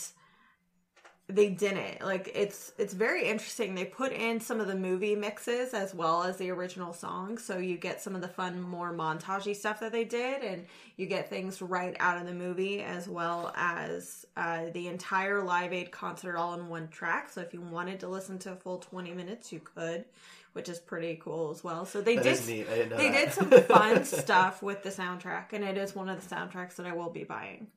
they 1.34 1.50
didn't. 1.50 2.02
Like 2.02 2.32
it's 2.36 2.74
it's 2.78 2.94
very 2.94 3.28
interesting. 3.28 3.76
They 3.76 3.86
put 3.86 4.12
in 4.12 4.40
some 4.40 4.60
of 4.60 4.68
the 4.68 4.76
movie 4.76 5.16
mixes 5.16 5.74
as 5.74 5.94
well 5.96 6.24
as 6.24 6.38
the 6.38 6.50
original 6.52 6.94
songs, 6.94 7.44
so 7.44 7.58
you 7.58 7.78
get 7.78 8.02
some 8.02 8.16
of 8.16 8.22
the 8.22 8.28
fun, 8.28 8.62
more 8.62 8.94
montagey 8.94 9.56
stuff 9.56 9.80
that 9.80 9.92
they 9.92 10.04
did, 10.04 10.44
and 10.44 10.66
you 10.98 11.06
get 11.08 11.30
things 11.30 11.62
right 11.62 11.96
out 12.00 12.18
of 12.18 12.26
the 12.28 12.34
movie 12.34 12.82
as 12.82 13.08
well 13.08 13.52
as 13.56 14.26
uh, 14.38 14.66
the 14.74 14.88
entire 14.88 15.42
Live 15.44 15.74
Aid 15.74 15.92
concert 15.92 16.36
all 16.38 16.54
in 16.54 16.68
one 16.70 16.88
track. 16.90 17.30
So 17.30 17.42
if 17.42 17.54
you 17.54 17.62
wanted 17.62 18.00
to 18.02 18.08
listen 18.08 18.38
to 18.40 18.52
a 18.52 18.56
full 18.56 18.78
20 18.80 19.14
minutes, 19.14 19.52
you 19.52 19.60
could. 19.60 20.06
Which 20.54 20.68
is 20.68 20.80
pretty 20.80 21.18
cool 21.24 21.52
as 21.52 21.64
well. 21.64 21.86
So 21.86 22.02
they 22.02 22.16
That 22.16 22.24
did 22.26 22.34
is 22.34 22.46
neat. 22.46 22.68
I 22.70 22.76
didn't 22.76 22.90
know 22.90 22.98
they 22.98 23.10
that. 23.10 23.26
did 23.26 23.34
some 23.34 23.50
fun 23.50 24.04
stuff 24.22 24.62
with 24.62 24.84
the 24.84 24.90
soundtrack, 24.90 25.54
and 25.54 25.64
it 25.64 25.78
is 25.78 25.96
one 25.96 26.10
of 26.10 26.22
the 26.28 26.36
soundtracks 26.36 26.76
that 26.76 26.86
I 26.86 26.92
will 26.92 27.10
be 27.10 27.24
buying. 27.24 27.68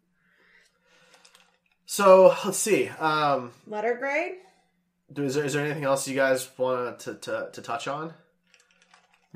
So 1.87 2.35
let's 2.45 2.59
see. 2.59 2.89
Um, 2.89 3.53
Letter 3.67 3.95
grade. 3.95 4.37
is 5.17 5.35
there, 5.35 5.45
is 5.45 5.53
there 5.53 5.65
anything 5.65 5.85
else 5.85 6.09
you 6.09 6.17
guys 6.17 6.49
want 6.57 7.01
to, 7.01 7.15
to, 7.15 7.51
to 7.53 7.63
touch 7.63 7.89
on? 7.89 8.15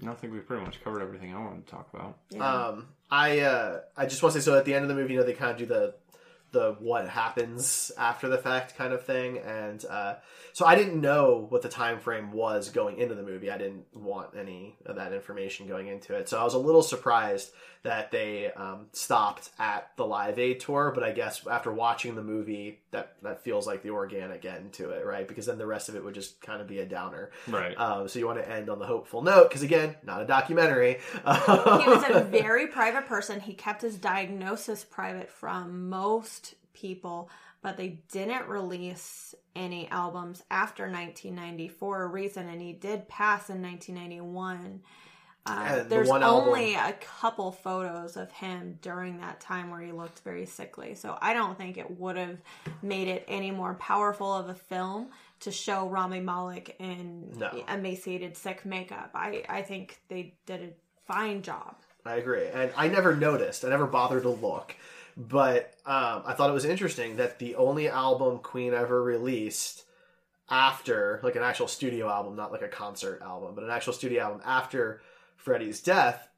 I 0.07 0.14
think 0.14 0.32
we've 0.32 0.46
pretty 0.46 0.64
much 0.64 0.82
covered 0.82 1.03
everything 1.03 1.34
I 1.34 1.38
wanted 1.38 1.66
to 1.66 1.72
talk 1.72 1.88
about. 1.92 2.18
Um, 2.40 2.88
I 3.11 3.40
uh, 3.40 3.80
I 3.96 4.07
just 4.07 4.22
want 4.22 4.34
to 4.34 4.40
say 4.40 4.44
so 4.44 4.57
at 4.57 4.64
the 4.64 4.74
end 4.74 4.84
of 4.84 4.88
the 4.88 4.94
movie, 4.94 5.14
you 5.14 5.18
know, 5.18 5.26
they 5.26 5.32
kind 5.32 5.51
of 5.51 5.57
do 5.57 5.66
the 5.66 5.94
the 6.53 6.76
what 6.78 7.09
happens 7.09 7.92
after 7.99 8.28
the 8.28 8.38
fact 8.38 8.76
kind 8.76 8.92
of 8.92 9.05
thing, 9.05 9.38
and 9.38 9.84
uh, 9.84 10.16
so 10.53 10.64
I 10.64 10.74
didn't 10.74 11.01
know 11.01 11.46
what 11.49 11.62
the 11.62 11.68
time 11.68 11.99
frame 11.99 12.32
was 12.32 12.70
going 12.70 12.99
into 12.99 13.14
the 13.14 13.22
movie. 13.22 13.51
I 13.51 13.59
didn't 13.59 13.84
want 13.92 14.30
any 14.36 14.76
of 14.86 14.96
that 14.96 15.12
information 15.12 15.66
going 15.66 15.88
into 15.88 16.14
it, 16.14 16.28
so 16.28 16.38
I 16.38 16.44
was 16.44 16.55
a 16.55 16.59
little 16.59 16.82
surprised 16.82 17.51
that 17.82 18.11
they 18.11 18.51
um, 18.53 18.86
stopped 18.92 19.51
at 19.59 19.90
the 19.96 20.07
Live 20.07 20.38
Aid 20.38 20.61
tour. 20.61 20.92
But 20.94 21.05
I 21.05 21.12
guess 21.12 21.46
after 21.46 21.72
watching 21.72 22.14
the 22.14 22.22
movie, 22.22 22.80
that 22.91 23.16
that 23.22 23.43
feels 23.43 23.66
like 23.66 23.82
the 23.82 23.91
organic 23.91 24.45
end 24.45 24.72
to 24.74 24.91
it, 24.91 25.05
right? 25.05 25.28
Because 25.28 25.47
then 25.47 25.59
the 25.59 25.66
rest 25.66 25.89
of 25.89 25.97
it 25.97 26.05
would 26.05 26.14
just 26.14 26.41
kind 26.41 26.61
of 26.61 26.66
be 26.66 26.78
a 26.78 26.86
downer. 26.86 27.30
Right. 27.47 27.78
Um, 27.78 28.09
so 28.09 28.18
you 28.18 28.26
want 28.26 28.39
to 28.39 28.51
end 28.51 28.70
on 28.70 28.78
the 28.78 28.86
hopeful 28.86 29.22
note 29.22 29.49
because 29.49 29.62
again, 29.62 29.97
not 30.03 30.22
a 30.22 30.26
documentary. 30.26 30.99
He 31.12 31.20
was 31.89 32.05
a 32.09 32.24
very 32.30 32.66
private 32.68 33.07
person. 33.07 33.41
He 33.41 33.55
kept 33.55 33.82
his 33.82 33.97
diagnosis 33.97 34.84
private 34.84 35.30
from 35.30 35.89
most 35.91 36.55
people, 36.72 37.30
but 37.62 37.76
they 37.76 38.01
didn't 38.11 38.49
release 38.49 39.34
any 39.55 39.89
albums 39.91 40.43
after 40.51 40.84
1994 40.84 42.03
a 42.03 42.07
reason, 42.07 42.49
and 42.49 42.62
he 42.62 42.72
did 42.72 43.09
pass 43.09 43.51
in 43.51 43.61
1991. 43.61 44.80
Uh, 45.49 45.53
And 45.61 45.80
the 45.80 45.88
there's 45.88 46.09
album- 46.11 46.28
only 46.49 46.74
a 46.74 46.92
couple 47.20 47.51
photos 47.53 48.16
of 48.16 48.30
him 48.32 48.78
during 48.82 49.18
that 49.20 49.40
time 49.40 49.70
where 49.70 49.80
he 49.80 49.92
looked 49.92 50.20
very 50.20 50.46
sickly. 50.46 50.94
So 50.94 51.16
I 51.20 51.32
don't 51.34 51.57
think 51.57 51.78
it 51.78 51.99
would 51.99 52.16
have 52.16 52.40
made 52.82 53.09
it 53.09 53.24
any 53.28 53.51
more 53.51 53.74
powerful 53.74 54.32
of 54.34 54.49
a 54.49 54.55
film 54.55 55.09
to 55.40 55.51
show 55.53 55.88
Rami 55.88 56.20
Malek 56.20 56.76
in 56.80 57.32
No. 57.38 57.62
emaciated, 57.68 58.36
sick 58.36 58.64
makeup. 58.64 59.11
I, 59.14 59.44
I 59.49 59.62
think 59.62 59.99
they 60.09 60.34
did 60.46 60.62
a 60.62 60.70
fine 61.07 61.42
job. 61.42 61.76
I 62.05 62.16
agree, 62.16 62.46
and 62.49 62.72
I 62.76 62.88
never 62.88 63.14
noticed. 63.14 63.64
I 63.64 63.68
never 63.68 63.86
bothered 63.86 64.22
to 64.22 64.30
look, 64.30 64.74
but 65.16 65.74
um, 65.86 66.22
I 66.26 66.32
thought 66.34 66.49
it 66.51 66.55
was 66.55 66.64
interesting 66.64 67.16
that 67.16 67.38
the 67.38 67.55
only 67.57 67.88
album 67.88 68.38
Queen 68.38 68.72
ever 68.74 69.03
released 69.03 69.84
after, 70.51 71.20
like 71.22 71.36
an 71.36 71.42
actual 71.42 71.68
studio 71.68 72.09
album, 72.09 72.34
not 72.34 72.51
like 72.53 72.62
a 72.62 72.68
concert 72.68 73.20
album, 73.22 73.55
but 73.55 73.64
an 73.64 73.70
actual 73.70 73.92
studio 73.92 74.22
album 74.22 74.40
after 74.44 75.01
Freddie's 75.39 75.80
death, 75.80 76.28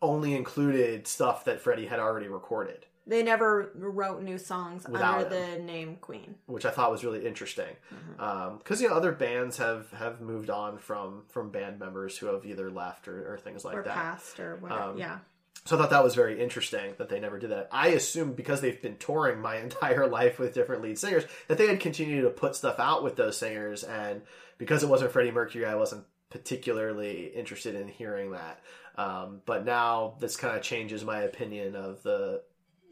only 0.00 0.34
included 0.34 1.06
stuff 1.08 1.44
that 1.46 1.60
Freddie 1.60 1.86
had 1.86 1.98
already 1.98 2.28
recorded, 2.28 2.86
They 3.06 3.22
never 3.24 3.72
wrote 3.74 4.22
new 4.22 4.38
songs 4.38 4.86
Without 4.88 5.24
under 5.24 5.34
him. 5.36 5.58
the 5.58 5.62
name 5.64 5.96
Queen. 5.96 6.36
which 6.46 6.64
I 6.64 6.70
thought 6.70 6.92
was 6.92 7.02
really 7.02 7.26
interesting. 7.26 7.74
Because 8.16 8.80
you 8.80 8.88
know 8.88 8.94
other 8.94 9.10
bands 9.12 9.56
have 9.56 9.90
have 9.92 10.20
moved 10.20 10.50
on 10.50 10.78
from 10.78 11.24
from 11.28 11.50
band 11.50 11.80
members 11.80 12.16
who 12.16 12.26
have 12.26 12.46
either 12.46 12.70
left 12.70 13.08
or, 13.08 13.32
or 13.34 13.38
things 13.38 13.64
like 13.64 13.76
or 13.76 13.82
that. 13.82 13.94
past 13.94 14.38
or 14.38 14.56
whatever. 14.56 14.82
Um, 14.82 14.98
yeah. 14.98 15.18
So 15.64 15.76
I 15.76 15.80
thought 15.80 15.90
that 15.90 16.04
was 16.04 16.14
very 16.14 16.40
interesting 16.40 16.94
that 16.98 17.08
they 17.08 17.18
never 17.18 17.38
did 17.38 17.50
that. 17.50 17.68
I 17.72 17.88
assumed 17.88 18.36
because 18.36 18.60
they've 18.60 18.80
been 18.80 18.96
touring 18.98 19.40
my 19.40 19.56
entire 19.66 20.06
life 20.06 20.38
with 20.38 20.54
different 20.54 20.82
lead 20.82 20.98
singers 20.98 21.24
that 21.48 21.58
they 21.58 21.66
had 21.66 21.80
continued 21.80 22.22
to 22.22 22.30
put 22.30 22.54
stuff 22.54 22.78
out 22.78 23.02
with 23.02 23.16
those 23.16 23.36
singers, 23.36 23.82
and 23.82 24.22
because 24.58 24.82
it 24.84 24.88
wasn't 24.88 25.10
Freddie 25.10 25.32
Mercury, 25.32 25.66
I 25.66 25.74
wasn't 25.74 26.04
particularly 26.30 27.26
interested 27.34 27.74
in 27.74 27.88
hearing 27.88 28.32
that. 28.32 28.60
Um, 28.96 29.42
but 29.46 29.64
now 29.64 30.16
this 30.20 30.36
kind 30.36 30.56
of 30.56 30.62
changes 30.62 31.04
my 31.04 31.20
opinion 31.20 31.76
of 31.76 32.02
the, 32.02 32.42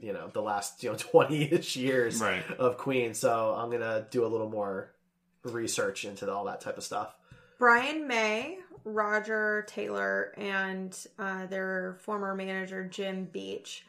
you 0.01 0.13
know, 0.13 0.29
the 0.33 0.43
last 0.43 0.83
you 0.83 0.91
know 0.91 0.97
twenty 0.99 1.53
ish 1.53 1.77
years 1.77 2.21
Right. 2.21 2.45
of 2.59 2.77
Queen. 2.79 3.15
So 3.15 3.55
I'm 3.55 3.71
gonna 3.71 4.07
do 4.11 4.25
a 4.25 4.29
little 4.29 4.49
more 4.49 4.93
research 5.43 6.05
into 6.05 6.31
all 6.31 6.45
that 6.45 6.61
type 6.61 6.77
of 6.79 6.85
stuff. 6.85 7.15
Brian 7.59 8.07
May, 8.07 8.59
Roger 8.85 9.65
Taylor, 9.67 10.33
and 10.37 10.97
uh, 11.19 11.47
their 11.47 11.97
former 12.03 12.35
manager 12.35 12.85
Jim 12.85 13.25
Beach 13.25 13.87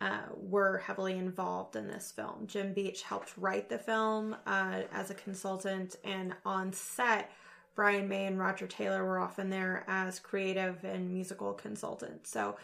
uh, 0.00 0.20
were 0.36 0.78
heavily 0.78 1.14
involved 1.16 1.74
in 1.74 1.88
this 1.88 2.12
film. 2.12 2.46
Jim 2.46 2.72
Beach 2.74 3.02
helped 3.02 3.32
write 3.38 3.68
the 3.68 3.78
film 3.78 4.36
uh, 4.46 4.82
as 4.92 5.10
a 5.10 5.14
consultant, 5.14 5.96
and 6.04 6.34
on 6.44 6.72
set, 6.72 7.30
Brian 7.78 8.08
May 8.08 8.26
and 8.26 8.40
Roger 8.40 8.66
Taylor 8.66 9.04
were 9.04 9.20
often 9.20 9.50
there 9.50 9.84
as 9.86 10.18
creative 10.18 10.82
and 10.82 11.08
musical 11.08 11.52
consultants. 11.52 12.28
So, 12.28 12.56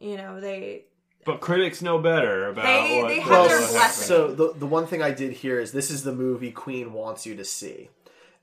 you 0.00 0.16
know, 0.16 0.40
they 0.40 0.86
But 1.26 1.42
critics 1.42 1.82
know 1.82 1.98
better 1.98 2.48
about 2.48 2.64
They- 2.64 3.02
what, 3.02 3.08
they 3.08 3.20
have 3.20 3.30
will 3.42 3.48
their 3.48 3.58
blessing. 3.58 4.06
So 4.06 4.28
the 4.28 4.54
the 4.54 4.64
one 4.64 4.86
thing 4.86 5.02
I 5.02 5.10
did 5.10 5.34
here 5.34 5.60
is 5.60 5.72
this 5.72 5.90
is 5.90 6.02
the 6.02 6.14
movie 6.14 6.50
Queen 6.50 6.94
wants 6.94 7.26
you 7.26 7.36
to 7.36 7.44
see, 7.44 7.90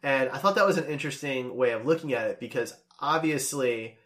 and 0.04 0.30
I 0.30 0.38
thought 0.38 0.54
that 0.54 0.66
was 0.68 0.78
an 0.78 0.86
interesting 0.86 1.56
way 1.58 1.72
of 1.72 1.88
looking 1.88 2.14
at 2.14 2.28
it 2.28 2.40
because 2.40 2.76
obviously, 3.00 3.98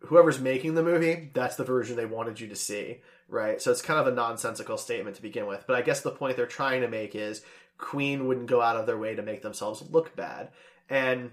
whoever's 0.00 0.40
making 0.40 0.74
the 0.74 0.82
movie, 0.82 1.30
that's 1.34 1.54
the 1.54 1.62
version 1.62 1.94
they 1.94 2.04
wanted 2.04 2.40
you 2.40 2.48
to 2.48 2.56
see, 2.56 3.00
right? 3.28 3.62
So 3.62 3.70
it's 3.70 3.80
kind 3.80 4.00
of 4.00 4.08
a 4.08 4.16
nonsensical 4.16 4.76
statement 4.76 5.14
to 5.16 5.22
begin 5.22 5.46
with, 5.46 5.68
but 5.68 5.76
I 5.76 5.82
guess 5.82 6.00
the 6.00 6.10
point 6.10 6.36
they're 6.36 6.46
trying 6.46 6.80
to 6.80 6.88
make 6.88 7.14
is 7.14 7.42
Queen 7.78 8.26
wouldn't 8.26 8.48
go 8.48 8.60
out 8.60 8.76
of 8.76 8.86
their 8.86 8.98
way 8.98 9.14
to 9.14 9.22
make 9.22 9.42
themselves 9.42 9.84
look 9.88 10.16
bad, 10.16 10.50
and 10.90 11.30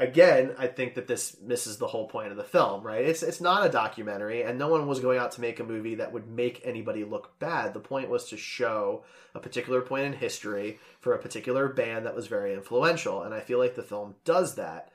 again, 0.00 0.54
I 0.58 0.66
think 0.66 0.94
that 0.94 1.06
this 1.06 1.36
misses 1.40 1.78
the 1.78 1.86
whole 1.86 2.06
point 2.06 2.30
of 2.30 2.36
the 2.36 2.44
film, 2.44 2.82
right? 2.82 3.04
It's 3.04 3.22
it's 3.22 3.40
not 3.40 3.66
a 3.66 3.70
documentary, 3.70 4.42
and 4.42 4.58
no 4.58 4.68
one 4.68 4.86
was 4.86 5.00
going 5.00 5.18
out 5.18 5.32
to 5.32 5.40
make 5.40 5.60
a 5.60 5.64
movie 5.64 5.96
that 5.96 6.12
would 6.12 6.28
make 6.28 6.60
anybody 6.64 7.04
look 7.04 7.38
bad. 7.38 7.74
The 7.74 7.80
point 7.80 8.08
was 8.08 8.28
to 8.30 8.36
show 8.36 9.04
a 9.34 9.40
particular 9.40 9.80
point 9.80 10.06
in 10.06 10.12
history 10.12 10.78
for 11.00 11.14
a 11.14 11.18
particular 11.18 11.68
band 11.68 12.06
that 12.06 12.14
was 12.14 12.26
very 12.26 12.54
influential, 12.54 13.22
and 13.22 13.34
I 13.34 13.40
feel 13.40 13.58
like 13.58 13.74
the 13.74 13.82
film 13.82 14.14
does 14.24 14.54
that. 14.56 14.90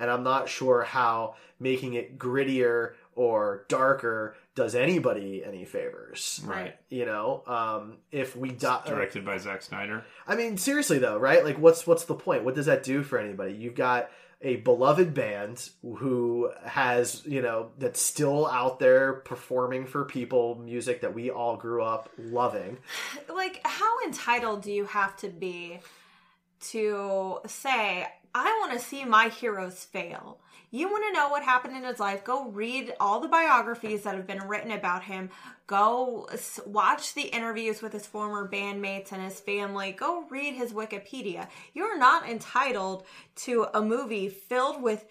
And 0.00 0.10
I'm 0.10 0.24
not 0.24 0.48
sure 0.48 0.82
how 0.82 1.36
making 1.60 1.94
it 1.94 2.18
grittier 2.18 2.94
or 3.14 3.64
darker 3.68 4.34
does 4.56 4.74
anybody 4.74 5.44
any 5.44 5.64
favors. 5.64 6.40
Right. 6.44 6.74
You 6.88 7.06
know, 7.06 7.44
um, 7.46 7.98
if 8.10 8.34
we 8.34 8.50
die, 8.50 8.82
Directed 8.86 9.24
by 9.24 9.38
Zack 9.38 9.62
Snyder. 9.62 10.04
I 10.26 10.34
mean, 10.34 10.56
seriously 10.56 10.98
though, 10.98 11.16
right? 11.16 11.44
Like, 11.44 11.58
what's 11.58 11.86
what's 11.86 12.06
the 12.06 12.14
point? 12.14 12.44
What 12.44 12.56
does 12.56 12.66
that 12.66 12.82
do 12.82 13.04
for 13.04 13.18
anybody? 13.18 13.52
You've 13.54 13.76
got 13.76 14.10
a 14.42 14.56
beloved 14.56 15.14
band 15.14 15.70
who 15.82 16.50
has, 16.64 17.24
you 17.24 17.42
know, 17.42 17.70
that's 17.78 18.00
still 18.00 18.46
out 18.46 18.78
there 18.78 19.14
performing 19.14 19.86
for 19.86 20.04
people 20.04 20.56
music 20.56 21.00
that 21.02 21.14
we 21.14 21.30
all 21.30 21.56
grew 21.56 21.82
up 21.82 22.10
loving. 22.18 22.78
like 23.34 23.60
how 23.64 24.02
entitled 24.04 24.62
do 24.62 24.72
you 24.72 24.84
have 24.84 25.16
to 25.16 25.28
be 25.28 25.78
to 26.60 27.38
say 27.46 28.06
i 28.34 28.44
want 28.60 28.72
to 28.72 28.78
see 28.78 29.04
my 29.04 29.28
heroes 29.28 29.84
fail 29.84 30.38
you 30.74 30.88
want 30.90 31.04
to 31.06 31.12
know 31.12 31.28
what 31.28 31.42
happened 31.42 31.76
in 31.76 31.84
his 31.84 32.00
life? 32.00 32.24
Go 32.24 32.48
read 32.48 32.94
all 32.98 33.20
the 33.20 33.28
biographies 33.28 34.02
that 34.04 34.14
have 34.16 34.26
been 34.26 34.48
written 34.48 34.70
about 34.70 35.04
him. 35.04 35.28
Go 35.66 36.26
watch 36.64 37.12
the 37.12 37.24
interviews 37.24 37.82
with 37.82 37.92
his 37.92 38.06
former 38.06 38.48
bandmates 38.50 39.12
and 39.12 39.22
his 39.22 39.38
family. 39.38 39.92
Go 39.92 40.24
read 40.30 40.54
his 40.54 40.72
wikipedia. 40.72 41.46
You're 41.74 41.98
not 41.98 42.26
entitled 42.26 43.04
to 43.36 43.66
a 43.74 43.82
movie 43.82 44.30
filled 44.30 44.82
with 44.82 45.04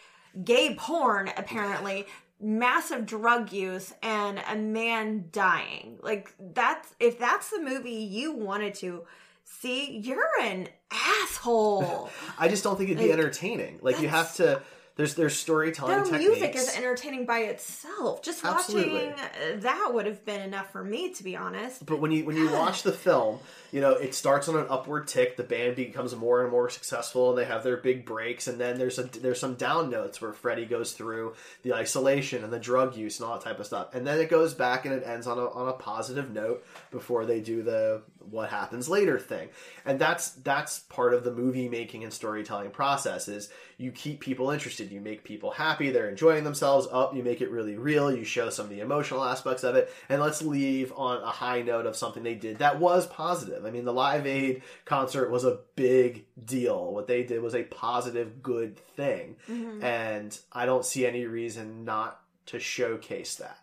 gay 0.44 0.74
porn 0.76 1.30
apparently. 1.38 2.08
Massive 2.40 3.06
drug 3.06 3.54
use 3.54 3.94
and 4.02 4.42
a 4.50 4.56
man 4.56 5.26
dying. 5.32 6.00
Like 6.02 6.34
that's 6.40 6.96
if 7.00 7.20
that's 7.20 7.52
the 7.52 7.62
movie 7.62 7.92
you 7.92 8.34
wanted 8.34 8.74
to 8.76 9.04
see 9.44 9.98
you're 10.00 10.28
an 10.42 10.70
asshole. 10.92 12.10
I 12.40 12.48
just 12.48 12.64
don't 12.64 12.78
think 12.78 12.90
it'd 12.90 12.98
be 12.98 13.10
Like, 13.10 13.20
entertaining. 13.20 13.78
Like 13.84 14.02
you 14.02 14.08
have 14.08 14.34
to. 14.38 14.64
There's 14.96 15.16
there's 15.16 15.36
storytelling 15.36 15.96
their 15.96 16.04
techniques. 16.04 16.40
music 16.40 16.56
is 16.56 16.76
entertaining 16.76 17.26
by 17.26 17.40
itself 17.40 18.22
just 18.22 18.44
Absolutely. 18.44 19.08
watching 19.08 19.14
uh, 19.14 19.60
that 19.60 19.92
would 19.94 20.06
have 20.06 20.26
been 20.26 20.42
enough 20.42 20.72
for 20.72 20.84
me 20.84 21.14
to 21.14 21.24
be 21.24 21.36
honest 21.36 21.86
But 21.86 22.00
when 22.00 22.12
you 22.12 22.26
when 22.26 22.36
you 22.36 22.52
watch 22.52 22.84
the 22.84 22.92
film, 22.92 23.40
you 23.72 23.80
know 23.80 23.92
it 23.92 24.14
starts 24.14 24.50
on 24.50 24.56
an 24.58 24.66
upward 24.70 25.08
tick. 25.08 25.38
The 25.38 25.44
band 25.44 25.76
becomes 25.76 26.16
more 26.16 26.42
and 26.42 26.52
more 26.52 26.70
successful, 26.70 27.30
and 27.30 27.38
they 27.38 27.46
have 27.46 27.64
their 27.64 27.78
big 27.78 28.06
breaks. 28.06 28.48
And 28.48 28.60
then 28.60 28.78
there's 28.78 29.00
a 29.00 29.04
there's 29.04 29.40
some 29.40 29.56
down 29.56 29.90
notes 29.90 30.22
where 30.22 30.34
Freddie 30.34 30.66
goes 30.66 30.94
through 30.94 31.36
the 31.64 31.74
isolation 31.74 32.44
and 32.44 32.52
the 32.52 32.60
drug 32.60 32.96
use 32.96 33.20
and 33.20 33.28
all 33.30 33.38
that 33.38 33.44
type 33.44 33.60
of 33.60 33.66
stuff. 33.66 33.94
And 33.94 34.06
then 34.06 34.20
it 34.20 34.30
goes 34.30 34.54
back 34.54 34.86
and 34.86 34.94
it 34.94 35.04
ends 35.06 35.26
on 35.28 35.38
a 35.38 35.50
on 35.50 35.70
a 35.70 35.74
positive 35.74 36.32
note 36.32 36.66
before 36.92 37.26
they 37.26 37.40
do 37.40 37.64
the 37.64 38.02
what 38.30 38.50
happens 38.50 38.90
later 38.90 39.20
thing. 39.20 39.50
And 39.86 40.00
that's 40.00 40.32
that's 40.32 40.80
part 40.80 41.14
of 41.14 41.24
the 41.24 41.32
movie 41.32 41.70
making 41.70 42.04
and 42.04 42.14
storytelling 42.14 42.72
process 42.72 43.28
is 43.28 43.50
you 43.78 43.92
keep 43.92 44.20
people 44.20 44.52
interested, 44.52 44.92
you 44.92 45.02
make 45.02 45.24
people 45.24 45.52
happy, 45.52 45.90
they're 45.90 46.10
enjoying 46.10 46.44
themselves 46.44 46.88
up, 46.92 47.16
you 47.16 47.24
make 47.24 47.42
it 47.42 47.50
really 47.50 47.78
real, 47.78 48.16
you 48.16 48.24
show 48.24 48.50
some 48.50 48.66
of 48.66 48.70
the 48.70 48.80
emotional 48.80 49.24
aspects 49.24 49.64
of 49.64 49.76
it, 49.76 49.92
and 50.08 50.22
let's 50.22 50.42
leave 50.42 50.94
on 50.96 51.22
a 51.24 51.28
high 51.28 51.62
note 51.62 51.86
of 51.86 51.96
something 51.96 52.22
they 52.22 52.36
did 52.36 52.60
that 52.60 52.80
was 52.80 53.08
positive. 53.08 53.66
I 53.66 53.72
mean, 53.72 53.86
the 53.86 53.94
Live 53.94 54.28
Aid 54.28 54.62
concert 54.86 55.32
was 55.32 55.44
a 55.44 55.60
big 55.76 56.26
deal. 56.46 56.94
What 56.94 57.08
they 57.08 57.24
did 57.24 57.42
was 57.42 57.56
a 57.56 57.64
positive, 57.64 58.44
good 58.44 58.78
thing. 58.78 59.36
And 59.82 60.38
I 60.52 60.66
don't 60.66 60.86
see 60.86 61.06
any 61.06 61.26
reason 61.26 61.86
not 61.86 62.22
to 62.48 62.60
showcase 62.60 63.36
that. 63.36 63.58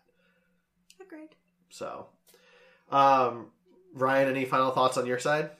agreed 1.00 1.30
So, 1.68 2.06
um, 2.90 3.46
Ryan, 3.98 4.28
any 4.28 4.44
final 4.44 4.70
thoughts 4.70 4.96
on 4.96 5.06
your 5.06 5.18
side? 5.18 5.50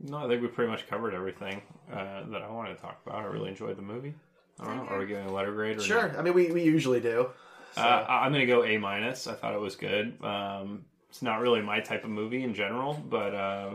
No, 0.00 0.18
I 0.18 0.28
think 0.28 0.42
we 0.42 0.48
pretty 0.48 0.70
much 0.70 0.86
covered 0.88 1.14
everything 1.14 1.60
uh, 1.92 2.22
that 2.30 2.42
I 2.42 2.50
wanted 2.50 2.76
to 2.76 2.80
talk 2.82 3.00
about. 3.04 3.16
I 3.20 3.24
really 3.24 3.48
enjoyed 3.50 3.76
the 3.76 3.82
movie. 3.82 4.14
I 4.58 4.64
don't 4.64 4.76
know. 4.76 4.84
Are 4.84 4.98
we 4.98 5.06
giving 5.06 5.26
a 5.26 5.32
letter 5.32 5.52
grade 5.52 5.78
or 5.78 5.82
Sure. 5.82 6.08
not? 6.08 6.18
I 6.18 6.22
mean, 6.22 6.34
we, 6.34 6.50
we 6.50 6.62
usually 6.62 7.00
do. 7.00 7.28
Uh, 7.76 7.80
I- 7.80 8.24
I'm 8.24 8.32
going 8.32 8.40
to 8.46 8.52
go 8.52 8.64
A 8.64 8.78
minus. 8.78 9.26
I 9.26 9.34
thought 9.34 9.54
it 9.54 9.60
was 9.60 9.76
good. 9.76 10.22
Um, 10.24 10.84
it's 11.08 11.22
not 11.22 11.40
really 11.40 11.60
my 11.62 11.80
type 11.80 12.04
of 12.04 12.10
movie 12.10 12.42
in 12.44 12.54
general, 12.54 12.94
but 13.08 13.34
uh, 13.34 13.74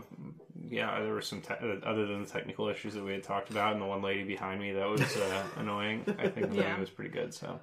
yeah, 0.68 1.00
there 1.00 1.12
were 1.12 1.20
some 1.22 1.40
te- 1.42 1.54
uh, 1.54 1.84
other 1.84 2.06
than 2.06 2.22
the 2.24 2.28
technical 2.28 2.68
issues 2.68 2.94
that 2.94 3.04
we 3.04 3.12
had 3.12 3.22
talked 3.22 3.50
about, 3.50 3.72
and 3.74 3.80
the 3.82 3.86
one 3.86 4.02
lady 4.02 4.24
behind 4.24 4.60
me 4.60 4.72
that 4.72 4.88
was 4.88 5.00
uh, 5.16 5.42
annoying. 5.56 6.02
I 6.18 6.28
think 6.28 6.50
the 6.50 6.56
Yeah. 6.56 6.68
movie 6.70 6.80
was 6.80 6.90
pretty 6.90 7.10
good. 7.10 7.34
So 7.34 7.60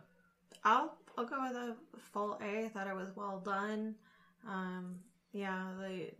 I'll 0.63 0.95
I'll 1.17 1.25
go 1.25 1.41
with 1.41 1.55
a 1.55 1.75
full 2.13 2.39
A. 2.43 2.65
I 2.65 2.69
thought 2.69 2.87
it 2.87 2.95
was 2.95 3.09
well 3.15 3.39
done. 3.43 3.95
Um, 4.47 4.95
yeah, 5.31 5.69
the 5.79 6.11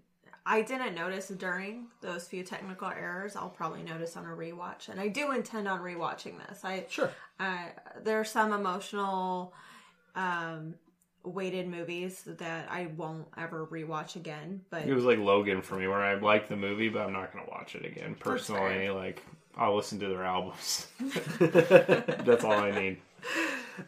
I 0.46 0.62
didn't 0.62 0.96
notice 0.96 1.30
during 1.30 1.88
those 2.02 2.28
few 2.28 2.44
technical 2.44 2.90
errors. 2.90 3.36
I'll 3.36 3.50
probably 3.50 3.84
notice 3.84 4.18
on 4.18 4.26
a 4.26 4.30
rewatch, 4.30 4.90
and 4.90 5.00
I 5.00 5.08
do 5.08 5.32
intend 5.32 5.68
on 5.68 5.80
rewatching 5.80 6.34
this. 6.48 6.66
I 6.66 6.86
Sure. 6.90 7.10
uh, 7.40 7.68
there 8.04 8.20
are 8.20 8.26
some 8.26 8.52
emotional 8.52 9.54
um, 10.16 10.76
weighted 11.24 11.70
movies 11.70 12.24
that 12.26 12.68
I 12.70 12.88
won't 12.98 13.28
ever 13.38 13.66
rewatch 13.68 14.16
again. 14.18 14.62
But 14.70 14.86
it 14.86 14.94
was 14.94 15.06
like 15.06 15.20
Logan 15.20 15.62
for 15.62 15.76
me, 15.76 15.88
where 15.88 16.02
I 16.02 16.16
liked 16.16 16.50
the 16.50 16.58
movie, 16.58 16.90
but 16.90 17.04
I'm 17.04 17.14
not 17.14 17.32
going 17.32 17.46
to 17.46 17.52
watch 17.52 17.76
it 17.76 17.86
again. 17.86 18.16
Personally, 18.20 18.88
fair. 18.88 18.94
like 18.94 19.24
I'll 19.56 19.76
listen 19.76 20.00
to 20.00 20.08
their 20.08 20.24
albums. 20.26 20.88
That's 21.40 22.44
all 22.44 22.52
I 22.52 22.72
need. 22.72 22.98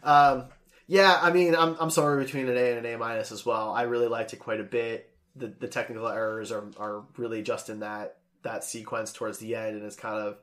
Um, 0.03 0.45
yeah, 0.87 1.19
I 1.21 1.31
mean, 1.31 1.55
I'm, 1.55 1.75
I'm 1.79 1.89
somewhere 1.89 2.17
between 2.17 2.47
an 2.47 2.57
A 2.57 2.77
and 2.77 2.85
an 2.85 2.93
A 2.93 2.97
minus 2.97 3.31
as 3.31 3.45
well. 3.45 3.71
I 3.71 3.83
really 3.83 4.07
liked 4.07 4.33
it 4.33 4.37
quite 4.37 4.59
a 4.59 4.63
bit. 4.63 5.11
The, 5.35 5.47
the 5.47 5.67
technical 5.67 6.07
errors 6.07 6.51
are, 6.51 6.63
are 6.77 7.03
really 7.17 7.41
just 7.43 7.69
in 7.69 7.79
that, 7.81 8.17
that 8.43 8.63
sequence 8.63 9.11
towards 9.11 9.37
the 9.39 9.55
end, 9.55 9.75
and 9.75 9.85
it's 9.85 9.95
kind 9.95 10.17
of, 10.21 10.37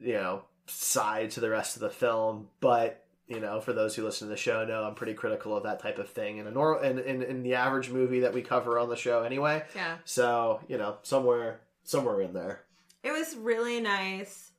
you 0.00 0.14
know, 0.14 0.42
side 0.66 1.30
to 1.32 1.40
the 1.40 1.48
rest 1.50 1.76
of 1.76 1.80
the 1.82 1.90
film. 1.90 2.48
But, 2.60 3.04
you 3.26 3.40
know, 3.40 3.60
for 3.60 3.72
those 3.72 3.94
who 3.94 4.04
listen 4.04 4.28
to 4.28 4.30
the 4.30 4.36
show 4.36 4.64
know 4.66 4.84
I'm 4.84 4.94
pretty 4.94 5.14
critical 5.14 5.56
of 5.56 5.62
that 5.62 5.80
type 5.80 5.98
of 5.98 6.08
thing 6.10 6.36
in 6.38 6.46
a 6.46 6.50
normal 6.50 6.82
in, 6.82 6.98
in, 6.98 7.22
in 7.22 7.42
the 7.42 7.54
average 7.54 7.88
movie 7.90 8.20
that 8.20 8.34
we 8.34 8.42
cover 8.42 8.78
on 8.78 8.88
the 8.88 8.96
show 8.96 9.22
anyway. 9.22 9.64
yeah, 9.74 9.96
So, 10.04 10.60
you 10.68 10.76
know, 10.78 10.98
somewhere 11.02 11.60
somewhere 11.84 12.20
in 12.20 12.32
there. 12.32 12.62
it 13.02 13.10
was 13.12 13.34
really 13.36 13.80
nice 13.80 14.50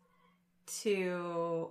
to 0.81 1.69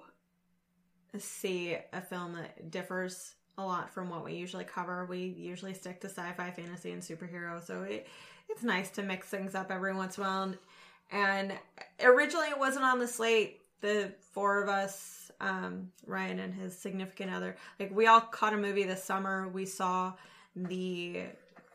see 1.19 1.77
a 1.93 2.01
film 2.01 2.35
that 2.35 2.71
differs 2.71 3.35
a 3.59 3.65
lot 3.65 3.93
from 3.93 4.09
what 4.09 4.25
we 4.25 4.35
usually 4.35 4.65
cover. 4.65 5.05
We 5.07 5.35
usually 5.37 5.75
stick 5.75 6.01
to 6.01 6.09
sci-fi, 6.09 6.51
fantasy, 6.51 6.93
and 6.93 7.03
superhero, 7.03 7.65
so 7.65 7.83
it 7.83 8.07
it's 8.49 8.63
nice 8.63 8.91
to 8.91 9.03
mix 9.03 9.29
things 9.29 9.55
up 9.55 9.71
every 9.71 9.95
once 9.95 10.19
in 10.19 10.25
a 10.25 10.27
while. 10.27 10.55
And 11.11 11.53
originally, 12.03 12.49
it 12.49 12.59
wasn't 12.59 12.85
on 12.85 12.99
the 12.99 13.09
slate. 13.09 13.61
The 13.81 14.13
four 14.33 14.63
of 14.63 14.69
us, 14.69 15.33
um, 15.41 15.91
Ryan 16.07 16.39
and 16.39 16.55
his 16.55 16.79
significant 16.79 17.33
other, 17.33 17.57
like 17.81 17.95
we 17.95 18.07
all 18.07 18.21
caught 18.21 18.55
a 18.55 18.57
movie 18.57 18.85
this 18.85 19.03
summer. 19.03 19.49
We 19.49 19.67
saw 19.67 20.13
the 20.55 21.23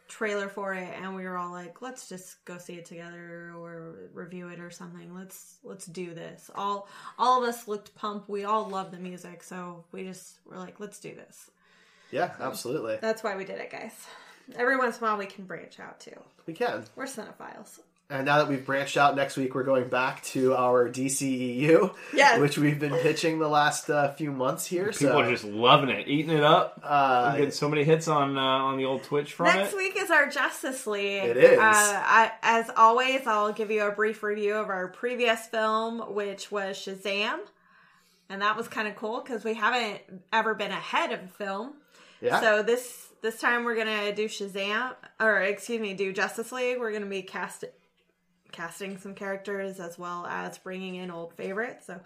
trailer 0.07 0.47
for 0.47 0.73
it 0.73 0.89
and 1.01 1.15
we 1.15 1.23
were 1.23 1.37
all 1.37 1.51
like 1.51 1.81
let's 1.81 2.07
just 2.07 2.43
go 2.45 2.57
see 2.57 2.75
it 2.75 2.85
together 2.85 3.51
or 3.57 4.09
review 4.13 4.47
it 4.47 4.59
or 4.59 4.71
something 4.71 5.13
let's 5.13 5.57
let's 5.63 5.85
do 5.85 6.13
this 6.13 6.49
all 6.55 6.87
all 7.19 7.43
of 7.43 7.49
us 7.49 7.67
looked 7.67 7.93
pumped 7.95 8.29
we 8.29 8.45
all 8.45 8.67
love 8.69 8.91
the 8.91 8.97
music 8.97 9.43
so 9.43 9.83
we 9.91 10.03
just 10.03 10.39
were 10.45 10.57
like 10.57 10.79
let's 10.79 10.99
do 10.99 11.13
this 11.13 11.51
Yeah, 12.11 12.31
absolutely. 12.39 12.97
that's 13.01 13.23
why 13.23 13.35
we 13.35 13.45
did 13.45 13.59
it 13.59 13.71
guys 13.71 13.91
every 14.55 14.77
once 14.77 14.97
in 14.97 15.03
a 15.03 15.07
while 15.07 15.17
we 15.17 15.25
can 15.25 15.43
branch 15.45 15.79
out 15.79 15.99
too 15.99 16.17
We 16.45 16.53
can. 16.53 16.85
we're 16.95 17.05
cinephiles 17.05 17.79
And 18.09 18.25
now 18.25 18.37
that 18.37 18.47
we've 18.47 18.65
branched 18.65 18.95
out, 18.95 19.17
next 19.17 19.35
week 19.35 19.53
we're 19.53 19.65
going 19.65 19.89
back 19.89 20.23
to 20.27 20.55
our 20.55 20.87
DCEU, 20.87 21.93
Yes. 22.13 22.39
which 22.39 22.57
we've 22.57 22.79
been 22.79 22.93
pitching 22.95 23.39
the 23.39 23.49
last 23.49 23.89
uh, 23.89 24.13
few 24.13 24.31
months 24.31 24.65
here. 24.65 24.85
People 24.85 25.09
so, 25.09 25.19
are 25.19 25.29
just 25.29 25.43
loving 25.43 25.89
it, 25.89 26.07
eating 26.07 26.31
it 26.37 26.45
up. 26.45 26.79
uh, 26.85 27.33
getting 27.35 27.51
so 27.51 27.67
many 27.67 27.83
hits 27.83 28.07
on 28.07 28.37
uh, 28.37 28.41
on 28.41 28.77
the 28.77 28.85
old 28.85 29.03
Twitch 29.03 29.33
from 29.33 29.47
Next 29.47 29.73
it. 29.73 29.77
week 29.77 29.97
is 29.97 30.09
our 30.09 30.29
Justice 30.29 30.87
League. 30.87 31.25
It 31.25 31.35
is. 31.35 31.59
Uh, 31.59 31.63
I, 31.63 32.31
as 32.41 32.69
always, 32.77 33.27
I'll 33.27 33.51
give 33.51 33.69
you 33.71 33.83
a 33.85 33.91
brief 33.91 34.23
review 34.23 34.53
of 34.55 34.69
our 34.69 34.87
previous 34.87 35.45
film, 35.47 36.13
which 36.15 36.49
was 36.49 36.77
Shazam, 36.77 37.39
and 38.29 38.41
that 38.41 38.55
was 38.55 38.69
kind 38.69 38.87
of 38.87 38.95
cool 38.95 39.19
because 39.21 39.43
we 39.43 39.53
haven't 39.55 39.99
ever 40.31 40.53
been 40.55 40.71
ahead 40.71 41.11
of 41.11 41.21
a 41.23 41.27
film. 41.27 41.73
Yeah. 42.21 42.39
So 42.41 42.63
this 42.63 43.07
this 43.21 43.39
time 43.39 43.63
we're 43.63 43.75
gonna 43.75 44.13
do 44.13 44.25
Shazam, 44.25 44.93
or 45.19 45.41
excuse 45.41 45.79
me, 45.81 45.93
do 45.93 46.11
Justice 46.13 46.51
League. 46.51 46.79
We're 46.79 46.91
gonna 46.93 47.05
be 47.05 47.21
cast 47.23 47.65
casting 48.51 48.97
some 48.97 49.13
characters 49.13 49.79
as 49.79 49.97
well 49.99 50.25
as 50.25 50.57
bringing 50.57 50.95
in 50.95 51.11
old 51.11 51.33
favorites. 51.33 51.87
So 51.87 51.99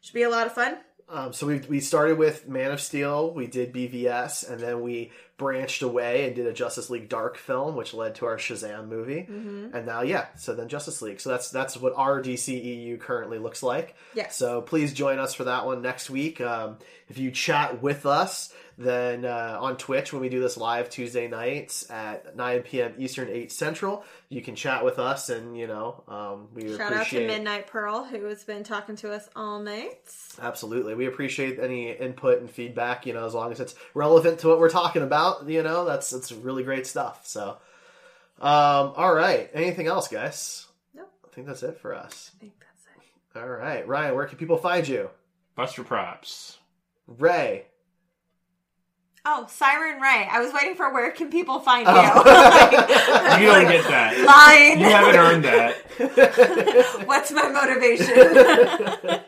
should 0.00 0.14
be 0.14 0.22
a 0.22 0.30
lot 0.30 0.46
of 0.46 0.52
fun. 0.54 0.76
Um, 1.08 1.32
so 1.32 1.46
we 1.46 1.58
we 1.68 1.80
started 1.80 2.16
with 2.16 2.48
Man 2.48 2.70
of 2.70 2.80
Steel, 2.80 3.32
we 3.34 3.46
did 3.46 3.72
BVS, 3.74 4.48
and 4.48 4.58
then 4.60 4.80
we 4.80 5.10
branched 5.36 5.82
away 5.82 6.24
and 6.26 6.34
did 6.34 6.46
a 6.46 6.52
Justice 6.52 6.88
League 6.88 7.08
Dark 7.08 7.36
film, 7.36 7.74
which 7.76 7.92
led 7.92 8.14
to 8.14 8.26
our 8.26 8.36
Shazam 8.38 8.88
movie, 8.88 9.26
Mm-hmm. 9.28 9.74
and 9.76 9.84
now 9.84 10.02
yeah, 10.02 10.26
so 10.36 10.54
then 10.54 10.68
Justice 10.68 11.02
League. 11.02 11.20
So 11.20 11.28
that's 11.30 11.50
that's 11.50 11.76
what 11.76 11.92
our 11.96 12.22
DCEU 12.22 12.98
currently 13.00 13.38
looks 13.38 13.62
like. 13.62 13.94
Yes. 14.14 14.36
So 14.36 14.62
please 14.62 14.94
join 14.94 15.18
us 15.18 15.34
for 15.34 15.44
that 15.44 15.66
one 15.66 15.82
next 15.82 16.08
week. 16.08 16.40
Um, 16.40 16.78
if 17.08 17.18
you 17.18 17.30
chat 17.30 17.82
with 17.82 18.06
us, 18.06 18.52
then 18.82 19.24
uh, 19.24 19.58
on 19.60 19.76
Twitch 19.76 20.12
when 20.12 20.22
we 20.22 20.28
do 20.28 20.40
this 20.40 20.56
live 20.56 20.88
Tuesday 20.90 21.28
nights 21.28 21.88
at 21.90 22.36
9 22.36 22.62
p.m. 22.62 22.94
Eastern, 22.98 23.28
8 23.28 23.50
Central, 23.52 24.04
you 24.28 24.42
can 24.42 24.54
chat 24.54 24.84
with 24.84 24.98
us, 24.98 25.28
and 25.28 25.56
you 25.56 25.66
know 25.66 26.04
um, 26.08 26.48
we 26.54 26.76
Shout 26.76 26.92
out 26.92 27.06
to 27.06 27.26
Midnight 27.26 27.66
Pearl 27.66 28.04
who 28.04 28.24
has 28.24 28.44
been 28.44 28.64
talking 28.64 28.96
to 28.96 29.12
us 29.12 29.28
all 29.36 29.60
night. 29.60 30.00
Absolutely. 30.40 30.94
We 30.94 31.06
appreciate 31.06 31.58
any 31.58 31.90
input 31.92 32.40
and 32.40 32.50
feedback, 32.50 33.06
you 33.06 33.12
know, 33.12 33.26
as 33.26 33.34
long 33.34 33.52
as 33.52 33.60
it's 33.60 33.74
relevant 33.94 34.38
to 34.40 34.48
what 34.48 34.58
we're 34.58 34.70
talking 34.70 35.02
about, 35.02 35.48
you 35.48 35.62
know, 35.62 35.84
that's 35.84 36.10
that's 36.10 36.32
really 36.32 36.62
great 36.62 36.86
stuff. 36.86 37.26
So 37.26 37.58
um 38.40 38.92
all 38.96 39.14
right. 39.14 39.50
Anything 39.54 39.86
else, 39.86 40.08
guys? 40.08 40.66
Nope. 40.94 41.12
I 41.24 41.34
think 41.34 41.46
that's 41.46 41.62
it 41.62 41.78
for 41.78 41.94
us. 41.94 42.30
I 42.36 42.40
think 42.40 42.52
that's 42.58 42.86
it. 43.36 43.38
All 43.38 43.48
right. 43.48 43.86
Ryan, 43.86 44.14
where 44.14 44.26
can 44.26 44.38
people 44.38 44.56
find 44.56 44.86
you? 44.88 45.10
Buster 45.54 45.84
Props. 45.84 46.58
Ray. 47.06 47.66
Oh, 49.24 49.46
Siren 49.48 50.00
Ray. 50.00 50.26
I 50.30 50.40
was 50.40 50.52
waiting 50.52 50.74
for 50.74 50.92
where 50.92 51.10
can 51.12 51.30
people 51.30 51.60
find 51.60 51.86
you? 51.86 51.92
Oh. 51.94 53.38
You 53.40 53.46
don't 53.46 53.66
get 53.68 53.84
that. 53.88 54.18
Line. 54.26 54.78
You 54.80 54.86
haven't 54.86 55.16
earned 55.16 55.44
that. 55.44 57.04
What's 57.06 57.30
my 57.32 57.48
motivation? 57.48 59.20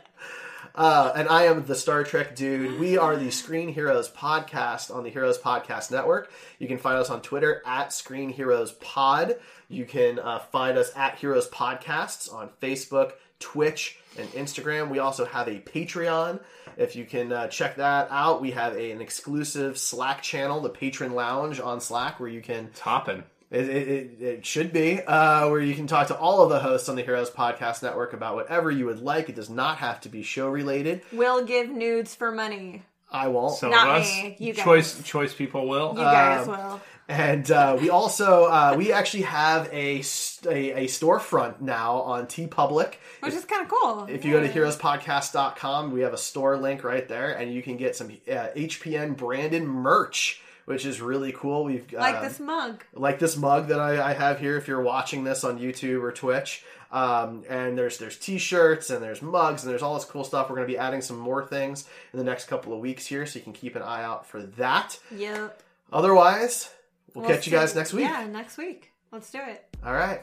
Uh, 0.74 1.12
and 1.14 1.28
I 1.28 1.44
am 1.44 1.64
the 1.66 1.74
Star 1.76 2.02
Trek 2.02 2.34
dude. 2.34 2.80
We 2.80 2.98
are 2.98 3.16
the 3.16 3.30
Screen 3.30 3.68
Heroes 3.68 4.10
podcast 4.10 4.92
on 4.94 5.04
the 5.04 5.10
Heroes 5.10 5.38
Podcast 5.38 5.92
Network. 5.92 6.32
You 6.58 6.66
can 6.66 6.78
find 6.78 6.98
us 6.98 7.10
on 7.10 7.22
Twitter 7.22 7.62
at 7.64 7.92
Screen 7.92 8.28
Heroes 8.30 8.72
Pod. 8.72 9.36
You 9.68 9.84
can 9.84 10.18
uh, 10.18 10.40
find 10.40 10.76
us 10.76 10.90
at 10.96 11.16
Heroes 11.16 11.48
Podcasts 11.48 12.32
on 12.32 12.50
Facebook, 12.60 13.12
Twitch, 13.40 13.98
and 14.18 14.28
Instagram. 14.32 14.90
We 14.90 14.98
also 14.98 15.24
have 15.24 15.48
a 15.48 15.58
Patreon. 15.60 16.40
If 16.76 16.96
you 16.96 17.04
can 17.04 17.32
uh, 17.32 17.48
check 17.48 17.76
that 17.76 18.08
out, 18.10 18.40
we 18.40 18.50
have 18.52 18.74
a, 18.74 18.90
an 18.92 19.00
exclusive 19.00 19.78
Slack 19.78 20.22
channel, 20.22 20.60
the 20.60 20.70
Patron 20.70 21.12
Lounge 21.14 21.60
on 21.60 21.80
Slack, 21.80 22.18
where 22.20 22.28
you 22.28 22.40
can 22.40 22.70
Topping. 22.74 23.22
it, 23.50 23.68
it, 23.68 23.88
it, 23.88 24.22
it 24.22 24.46
should 24.46 24.72
be 24.72 25.00
uh, 25.02 25.48
where 25.50 25.60
you 25.60 25.74
can 25.74 25.86
talk 25.86 26.08
to 26.08 26.16
all 26.18 26.42
of 26.42 26.50
the 26.50 26.58
hosts 26.58 26.88
on 26.88 26.96
the 26.96 27.02
Heroes 27.02 27.30
Podcast 27.30 27.82
Network 27.82 28.12
about 28.12 28.34
whatever 28.34 28.70
you 28.70 28.86
would 28.86 29.00
like. 29.00 29.28
It 29.28 29.36
does 29.36 29.50
not 29.50 29.78
have 29.78 30.00
to 30.02 30.08
be 30.08 30.22
show 30.22 30.48
related. 30.48 31.02
we'll 31.12 31.44
give 31.44 31.70
nudes 31.70 32.14
for 32.14 32.32
money. 32.32 32.82
I 33.10 33.28
won't. 33.28 33.54
Some 33.56 33.70
Not 33.70 33.88
of 33.88 34.02
us, 34.02 34.10
me, 34.22 34.36
you 34.40 34.54
guys. 34.54 34.64
choice 34.64 35.02
choice 35.04 35.32
people 35.34 35.68
will. 35.68 35.90
You 35.92 35.98
guys 36.00 36.48
Um, 36.48 36.56
will. 36.58 36.80
And 37.08 37.50
uh, 37.50 37.76
we 37.78 37.90
also 37.90 38.44
uh, 38.46 38.74
we 38.78 38.90
actually 38.92 39.24
have 39.24 39.68
a, 39.72 40.00
st- 40.02 40.52
a 40.54 40.84
a 40.84 40.84
storefront 40.86 41.60
now 41.60 41.96
on 42.00 42.26
TeePublic. 42.26 42.94
Which 43.20 43.34
is 43.34 43.44
kind 43.44 43.62
of 43.62 43.68
cool. 43.68 44.06
If 44.08 44.24
you 44.24 44.32
go 44.32 44.40
to 44.40 44.48
heroespodcast.com, 44.48 45.92
we 45.92 46.00
have 46.00 46.12
a 46.14 46.18
store 46.18 46.56
link 46.56 46.82
right 46.84 47.06
there, 47.06 47.32
and 47.32 47.52
you 47.52 47.62
can 47.62 47.76
get 47.76 47.96
some 47.96 48.08
uh, 48.28 48.48
HPN 48.56 49.16
branded 49.16 49.62
merch, 49.64 50.40
which 50.64 50.86
is 50.86 51.00
really 51.00 51.32
cool. 51.32 51.64
We've 51.64 51.86
uh, 51.94 51.98
Like 51.98 52.22
this 52.22 52.40
mug. 52.40 52.84
like 52.94 53.18
this 53.18 53.36
mug 53.36 53.68
that 53.68 53.80
I, 53.80 54.10
I 54.10 54.14
have 54.14 54.40
here 54.40 54.56
if 54.56 54.66
you're 54.68 54.82
watching 54.82 55.24
this 55.24 55.44
on 55.44 55.58
YouTube 55.58 56.02
or 56.02 56.12
Twitch. 56.12 56.64
Um, 56.90 57.42
and 57.48 57.76
there's 57.76 57.98
there's 57.98 58.16
t-shirts 58.16 58.88
and 58.88 59.02
there's 59.02 59.20
mugs 59.20 59.64
and 59.64 59.70
there's 59.70 59.82
all 59.82 59.94
this 59.94 60.04
cool 60.04 60.22
stuff. 60.22 60.48
We're 60.48 60.56
going 60.56 60.68
to 60.68 60.72
be 60.72 60.78
adding 60.78 61.00
some 61.02 61.18
more 61.18 61.44
things 61.44 61.86
in 62.12 62.18
the 62.18 62.24
next 62.24 62.44
couple 62.46 62.72
of 62.72 62.78
weeks 62.78 63.04
here, 63.06 63.26
so 63.26 63.38
you 63.40 63.42
can 63.42 63.52
keep 63.52 63.74
an 63.74 63.82
eye 63.82 64.02
out 64.04 64.26
for 64.26 64.42
that. 64.42 64.98
Yep. 65.14 65.60
Otherwise, 65.92 66.70
we'll, 67.14 67.24
We'll 67.24 67.34
catch 67.34 67.46
you 67.46 67.52
guys 67.52 67.74
next 67.74 67.92
week. 67.92 68.04
Yeah, 68.04 68.26
next 68.26 68.58
week. 68.58 68.92
Let's 69.12 69.30
do 69.30 69.38
it. 69.38 69.64
All 69.84 69.94
right, 69.94 70.20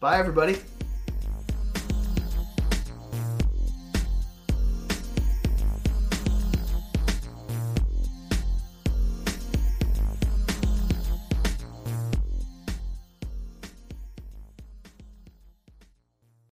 bye 0.00 0.18
everybody. 0.18 0.56